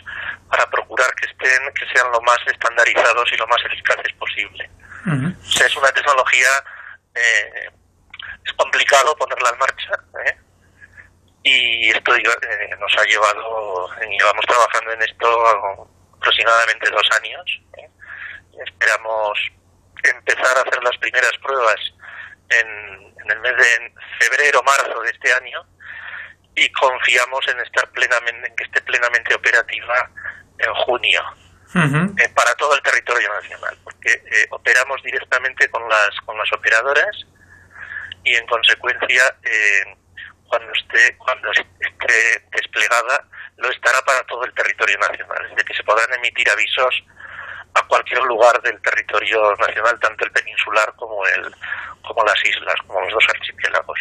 para 0.49 0.69
procurar 0.71 1.15
que 1.15 1.27
estén 1.27 1.73
que 1.75 1.87
sean 1.95 2.11
lo 2.11 2.21
más 2.23 2.39
estandarizados 2.47 3.31
y 3.33 3.37
lo 3.37 3.47
más 3.47 3.63
eficaces 3.67 4.13
posible. 4.15 4.71
es 5.43 5.77
una 5.77 5.89
tecnología 5.89 6.49
eh, 7.15 7.71
es 8.45 8.53
complicado 8.55 9.15
ponerla 9.17 9.51
en 9.51 9.59
marcha 9.59 9.93
¿eh? 10.27 10.39
Y 11.43 11.91
esto 11.91 12.15
eh, 12.15 12.77
nos 12.79 12.93
ha 12.99 13.05
llevado 13.05 13.89
llevamos 14.01 14.45
trabajando 14.47 14.93
en 14.93 15.03
esto 15.03 15.87
aproximadamente 16.17 16.91
dos 16.91 17.09
años 17.23 17.61
esperamos 18.67 19.39
empezar 20.03 20.59
a 20.59 20.63
hacer 20.63 20.83
las 20.83 20.97
primeras 20.99 21.33
pruebas 21.43 21.81
en, 22.51 22.69
en 23.23 23.31
el 23.31 23.41
mes 23.41 23.57
de 23.57 23.95
febrero 24.19 24.63
marzo 24.63 25.01
de 25.01 25.11
este 25.11 25.33
año 25.33 25.65
y 26.55 26.71
confiamos 26.73 27.47
en 27.49 27.61
estar 27.61 27.91
plenamente 27.93 28.49
en 28.49 28.57
que 28.57 28.65
esté 28.65 28.81
plenamente 28.83 29.35
operativa 29.35 30.11
en 30.59 30.75
junio 30.75 31.23
eh, 31.75 32.29
para 32.35 32.53
todo 32.57 32.75
el 32.75 32.83
territorio 32.83 33.33
nacional 33.41 33.79
porque 33.85 34.13
eh, 34.13 34.47
operamos 34.51 35.01
directamente 35.03 35.69
con 35.71 35.89
las 35.89 36.11
con 36.27 36.37
las 36.37 36.53
operadoras 36.53 37.27
y 38.25 38.35
en 38.35 38.47
consecuencia 38.47 39.23
eh, 39.43 39.97
cuando 40.51 40.73
esté 40.73 41.17
cuando 41.17 41.51
esté 41.53 42.45
desplegada 42.51 43.25
lo 43.57 43.71
estará 43.71 44.03
para 44.03 44.23
todo 44.25 44.45
el 44.45 44.53
territorio 44.53 44.99
nacional. 44.99 45.49
Decir 45.51 45.65
que 45.65 45.75
se 45.75 45.85
podrán 45.85 46.13
emitir 46.15 46.51
avisos 46.51 47.05
a 47.75 47.87
cualquier 47.87 48.23
lugar 48.25 48.61
del 48.63 48.81
territorio 48.81 49.55
nacional, 49.59 49.99
tanto 50.01 50.25
el 50.25 50.31
peninsular 50.33 50.93
como 50.97 51.25
el 51.37 51.55
como 52.03 52.25
las 52.25 52.43
islas, 52.45 52.75
como 52.87 53.01
los 53.01 53.13
dos 53.13 53.25
archipiélagos. 53.29 54.01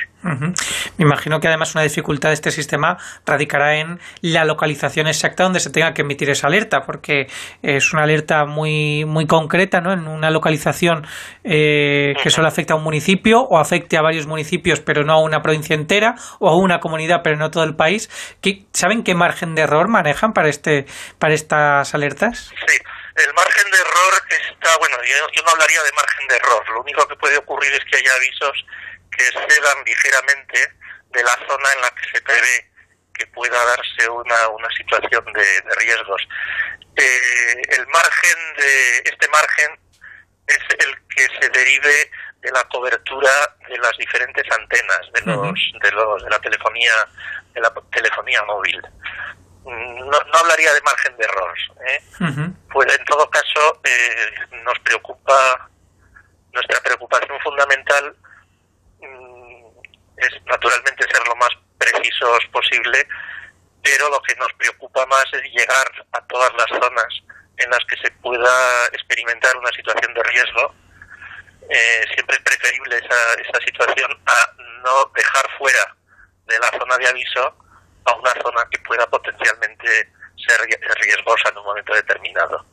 Me 0.97 1.05
imagino 1.05 1.39
que 1.39 1.47
además 1.47 1.75
una 1.75 1.83
dificultad 1.83 2.29
de 2.29 2.33
este 2.33 2.51
sistema 2.51 2.97
radicará 3.25 3.75
en 3.75 3.99
la 4.21 4.45
localización 4.45 5.07
exacta 5.07 5.43
donde 5.43 5.59
se 5.59 5.69
tenga 5.69 5.93
que 5.93 6.01
emitir 6.01 6.29
esa 6.29 6.47
alerta, 6.47 6.81
porque 6.85 7.27
es 7.61 7.93
una 7.93 8.03
alerta 8.03 8.45
muy 8.45 9.05
muy 9.05 9.27
concreta, 9.27 9.81
¿no? 9.81 9.93
En 9.93 10.07
una 10.07 10.31
localización 10.31 11.05
eh, 11.43 12.13
que 12.21 12.29
solo 12.29 12.47
afecta 12.47 12.73
a 12.73 12.77
un 12.77 12.83
municipio 12.83 13.41
o 13.41 13.59
afecte 13.59 13.97
a 13.97 14.01
varios 14.01 14.27
municipios, 14.27 14.79
pero 14.79 15.03
no 15.03 15.13
a 15.13 15.21
una 15.21 15.41
provincia 15.41 15.75
entera 15.75 16.15
o 16.39 16.49
a 16.49 16.57
una 16.57 16.79
comunidad, 16.79 17.21
pero 17.23 17.37
no 17.37 17.51
todo 17.51 17.63
el 17.63 17.75
país. 17.75 18.09
¿Saben 18.73 19.03
qué 19.03 19.13
margen 19.13 19.55
de 19.55 19.61
error 19.63 19.87
manejan 19.89 20.33
para 20.33 20.49
este 20.49 20.85
para 21.19 21.33
estas 21.33 21.93
alertas? 21.93 22.51
Sí 22.67 22.77
el 23.19 23.33
margen 23.33 23.71
de 23.71 23.77
error 23.77 24.13
está, 24.29 24.77
bueno, 24.77 24.97
yo, 25.03 25.43
no 25.43 25.51
hablaría 25.51 25.83
de 25.83 25.91
margen 25.93 26.27
de 26.27 26.35
error. 26.35 26.69
Lo 26.69 26.81
único 26.81 27.07
que 27.07 27.15
puede 27.15 27.37
ocurrir 27.37 27.73
es 27.73 27.83
que 27.85 27.97
haya 27.97 28.13
avisos 28.15 28.65
que 29.11 29.27
excedan 29.27 29.83
ligeramente 29.85 30.73
de 31.09 31.23
la 31.23 31.35
zona 31.47 31.69
en 31.75 31.81
la 31.81 31.89
que 31.91 32.09
se 32.11 32.21
prevé 32.21 32.69
que 33.13 33.27
pueda 33.27 33.65
darse 33.65 34.09
una, 34.09 34.47
una 34.49 34.69
situación 34.71 35.25
de, 35.33 35.61
riesgos. 35.77 36.21
Eh, 36.95 37.61
el 37.77 37.87
margen 37.87 38.53
de 38.57 38.97
este 38.99 39.27
margen 39.27 39.79
es 40.47 40.85
el 40.85 40.95
que 41.09 41.27
se 41.39 41.49
derive 41.49 42.11
de 42.39 42.51
la 42.51 42.63
cobertura 42.69 43.31
de 43.67 43.77
las 43.77 43.97
diferentes 43.97 44.49
antenas 44.51 45.01
de 45.13 45.21
los 45.21 45.59
de 45.81 45.91
los 45.91 46.23
de 46.23 46.29
la 46.29 46.39
telefonía 46.39 46.93
de 47.53 47.61
la 47.61 47.73
telefonía 47.91 48.41
móvil 48.43 48.81
no, 49.69 50.19
no 50.19 50.37
hablaría 50.39 50.73
de 50.73 50.81
margen 50.81 51.17
de 51.17 51.23
error. 51.25 51.53
¿eh? 51.87 52.51
Pues 52.71 52.97
en 52.97 53.05
todo 53.05 53.29
caso 53.29 53.81
eh, 53.83 54.31
nos 54.63 54.79
preocupa, 54.79 55.69
nuestra 56.53 56.79
preocupación 56.81 57.39
fundamental 57.41 58.15
mm, 58.99 59.65
es 60.17 60.29
naturalmente 60.45 61.05
ser 61.11 61.27
lo 61.27 61.35
más 61.35 61.49
precisos 61.77 62.45
posible, 62.51 63.07
pero 63.81 64.09
lo 64.09 64.21
que 64.21 64.35
nos 64.35 64.51
preocupa 64.53 65.05
más 65.05 65.25
es 65.33 65.43
llegar 65.43 65.87
a 66.11 66.21
todas 66.27 66.51
las 66.53 66.67
zonas 66.67 67.07
en 67.57 67.69
las 67.69 67.83
que 67.85 67.97
se 67.97 68.11
pueda 68.21 68.85
experimentar 68.93 69.55
una 69.57 69.71
situación 69.71 70.13
de 70.13 70.23
riesgo. 70.23 70.75
Eh, 71.69 72.05
siempre 72.13 72.35
es 72.35 72.41
preferible 72.41 72.97
esa, 72.97 73.33
esa 73.41 73.65
situación 73.65 74.11
a 74.25 74.53
no 74.83 75.11
dejar 75.15 75.45
fuera 75.57 75.95
de 76.47 76.57
la 76.59 76.79
zona 76.79 76.97
de 76.97 77.07
aviso 77.07 77.68
a 78.05 78.13
una 78.15 78.31
zona 78.41 78.67
que 78.71 78.79
pueda 78.79 79.05
potencialmente 79.07 80.11
ser 80.35 80.79
riesgosa 81.01 81.49
en 81.51 81.57
un 81.57 81.63
momento 81.65 81.93
determinado. 81.93 82.65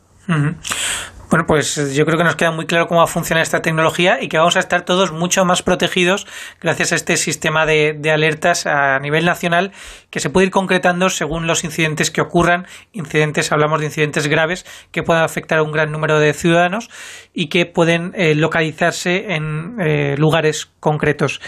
Bueno, 1.29 1.45
pues 1.47 1.93
yo 1.93 2.05
creo 2.05 2.17
que 2.19 2.25
nos 2.25 2.37
queda 2.37 2.53
muy 2.53 2.67
claro 2.67 2.87
cómo 2.87 3.01
va 3.01 3.05
a 3.05 3.09
funcionar 3.09 3.43
esta 3.43 3.61
tecnología 3.61 4.23
y 4.23 4.29
que 4.29 4.39
vamos 4.39 4.55
a 4.55 4.61
estar 4.61 4.85
todos 4.85 5.11
mucho 5.11 5.45
más 5.45 5.63
protegidos 5.63 6.25
gracias 6.61 6.93
a 6.93 6.95
este 6.95 7.17
sistema 7.17 7.67
de, 7.67 7.97
de, 7.99 8.13
alertas 8.13 8.65
a 8.67 9.01
nivel 9.01 9.25
nacional 9.25 9.73
que 10.11 10.21
se 10.21 10.31
puede 10.31 10.47
ir 10.47 10.53
concretando 10.53 11.11
según 11.11 11.49
los 11.49 11.65
incidentes 11.65 12.13
que 12.13 12.21
ocurran. 12.21 12.67
Incidentes, 12.93 13.51
hablamos 13.51 13.81
de 13.81 13.87
incidentes 13.87 14.29
graves 14.29 14.65
que 14.93 15.03
puedan 15.03 15.25
afectar 15.25 15.59
a 15.59 15.63
un 15.65 15.73
gran 15.73 15.91
número 15.91 16.21
de 16.21 16.33
ciudadanos 16.33 16.89
y 17.35 17.49
que 17.49 17.67
pueden 17.67 18.13
eh, 18.15 18.35
localizarse 18.37 19.35
en 19.35 19.81
eh, 19.81 20.15
lugares 20.17 20.71
concretos. 20.79 21.41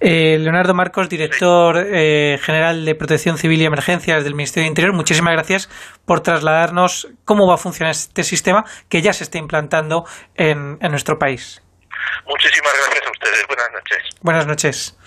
Eh, 0.00 0.38
Leonardo 0.38 0.74
Marcos, 0.74 1.08
director 1.08 1.76
general 1.82 2.84
de 2.84 2.94
Protección 2.94 3.38
Civil 3.38 3.62
y 3.62 3.64
Emergencias 3.64 4.24
del 4.24 4.34
Ministerio 4.34 4.64
de 4.64 4.68
Interior, 4.68 4.94
muchísimas 4.94 5.32
gracias 5.32 5.70
por 6.04 6.20
trasladarnos 6.20 7.08
cómo 7.24 7.46
va 7.48 7.54
a 7.54 7.58
funcionar 7.58 7.92
este 7.92 8.24
sistema 8.24 8.64
que 8.88 9.00
ya 9.00 9.12
se 9.12 9.21
está 9.22 9.38
implantando 9.38 10.04
en, 10.34 10.78
nuestro 10.78 11.18
país. 11.18 11.62
Muchísimas 12.26 12.72
gracias 12.84 13.06
a 13.06 13.10
ustedes. 13.10 13.46
Buenas 13.46 13.72
noches. 13.72 13.98
Buenas 14.20 14.46
noches. 14.46 14.98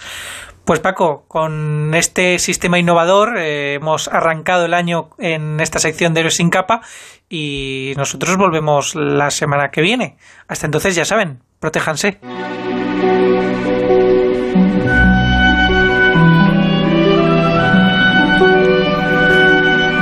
Pues 0.65 0.79
Paco, 0.79 1.25
con 1.27 1.93
este 1.93 2.39
sistema 2.39 2.79
innovador 2.79 3.37
eh, 3.37 3.75
hemos 3.75 4.07
arrancado 4.07 4.65
el 4.65 4.73
año 4.73 5.11
en 5.19 5.59
esta 5.59 5.77
sección 5.77 6.13
de 6.13 6.21
Héroes 6.21 6.37
sin 6.37 6.49
capa 6.49 6.81
y 7.29 7.93
nosotros 7.97 8.35
volvemos 8.37 8.95
la 8.95 9.29
semana 9.29 9.69
que 9.69 9.81
viene. 9.81 10.17
Hasta 10.47 10.65
entonces 10.65 10.95
ya 10.95 11.05
saben, 11.05 11.43
protéjanse. 11.59 12.19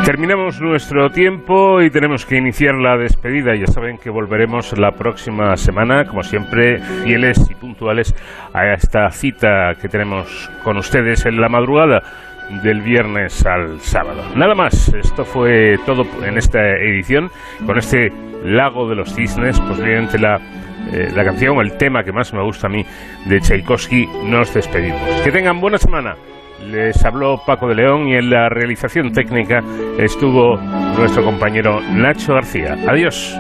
Terminamos 0.06 0.60
nuestro 0.60 1.10
tiempo 1.12 1.82
y 1.82 1.90
tenemos 1.90 2.26
que 2.26 2.36
iniciar 2.36 2.76
la 2.76 2.98
despedida. 2.98 3.56
Ya 3.56 3.68
saben 3.68 3.98
que 3.98 4.10
volveremos 4.10 4.78
la 4.78 4.92
próxima 4.92 5.56
semana, 5.56 6.04
como 6.06 6.24
siempre, 6.24 6.80
fieles 7.04 7.40
y 7.50 7.56
puntuales 7.56 8.14
a 8.54 8.74
esta 8.74 9.10
cita 9.12 9.76
que 9.82 9.88
tenemos 9.88 10.52
con 10.62 10.76
ustedes 10.76 11.26
en 11.26 11.40
la 11.40 11.48
madrugada 11.48 12.04
del 12.64 12.82
viernes 12.82 13.46
al 13.46 13.80
sábado. 13.80 14.24
Nada 14.36 14.54
más, 14.56 14.90
esto 14.90 15.24
fue 15.24 15.78
todo 15.86 16.06
en 16.26 16.38
esta 16.38 16.60
edición, 16.60 17.32
con 17.66 17.78
este 17.78 18.12
Lago 18.44 18.90
de 18.90 18.96
los 18.96 19.16
Cisnes, 19.16 19.58
posiblemente 19.62 20.20
la, 20.20 20.36
eh, 20.92 21.14
la 21.16 21.24
canción 21.24 21.58
o 21.58 21.62
el 21.62 21.78
tema 21.78 22.04
que 22.04 22.12
más 22.12 22.34
me 22.34 22.44
gusta 22.44 22.68
a 22.68 22.70
mí 22.70 22.86
de 23.26 23.40
Tchaikovsky. 23.40 24.06
Nos 24.26 24.54
despedimos. 24.54 25.02
Que 25.24 25.32
tengan 25.32 25.62
buena 25.62 25.78
semana. 25.78 26.16
Les 26.70 27.04
habló 27.04 27.42
Paco 27.46 27.68
de 27.68 27.76
León 27.76 28.08
y 28.08 28.16
en 28.16 28.30
la 28.30 28.50
realización 28.50 29.12
técnica 29.12 29.64
estuvo 29.98 30.58
nuestro 30.98 31.24
compañero 31.24 31.82
Nacho 31.92 32.34
García. 32.34 32.78
Adiós. 32.88 33.38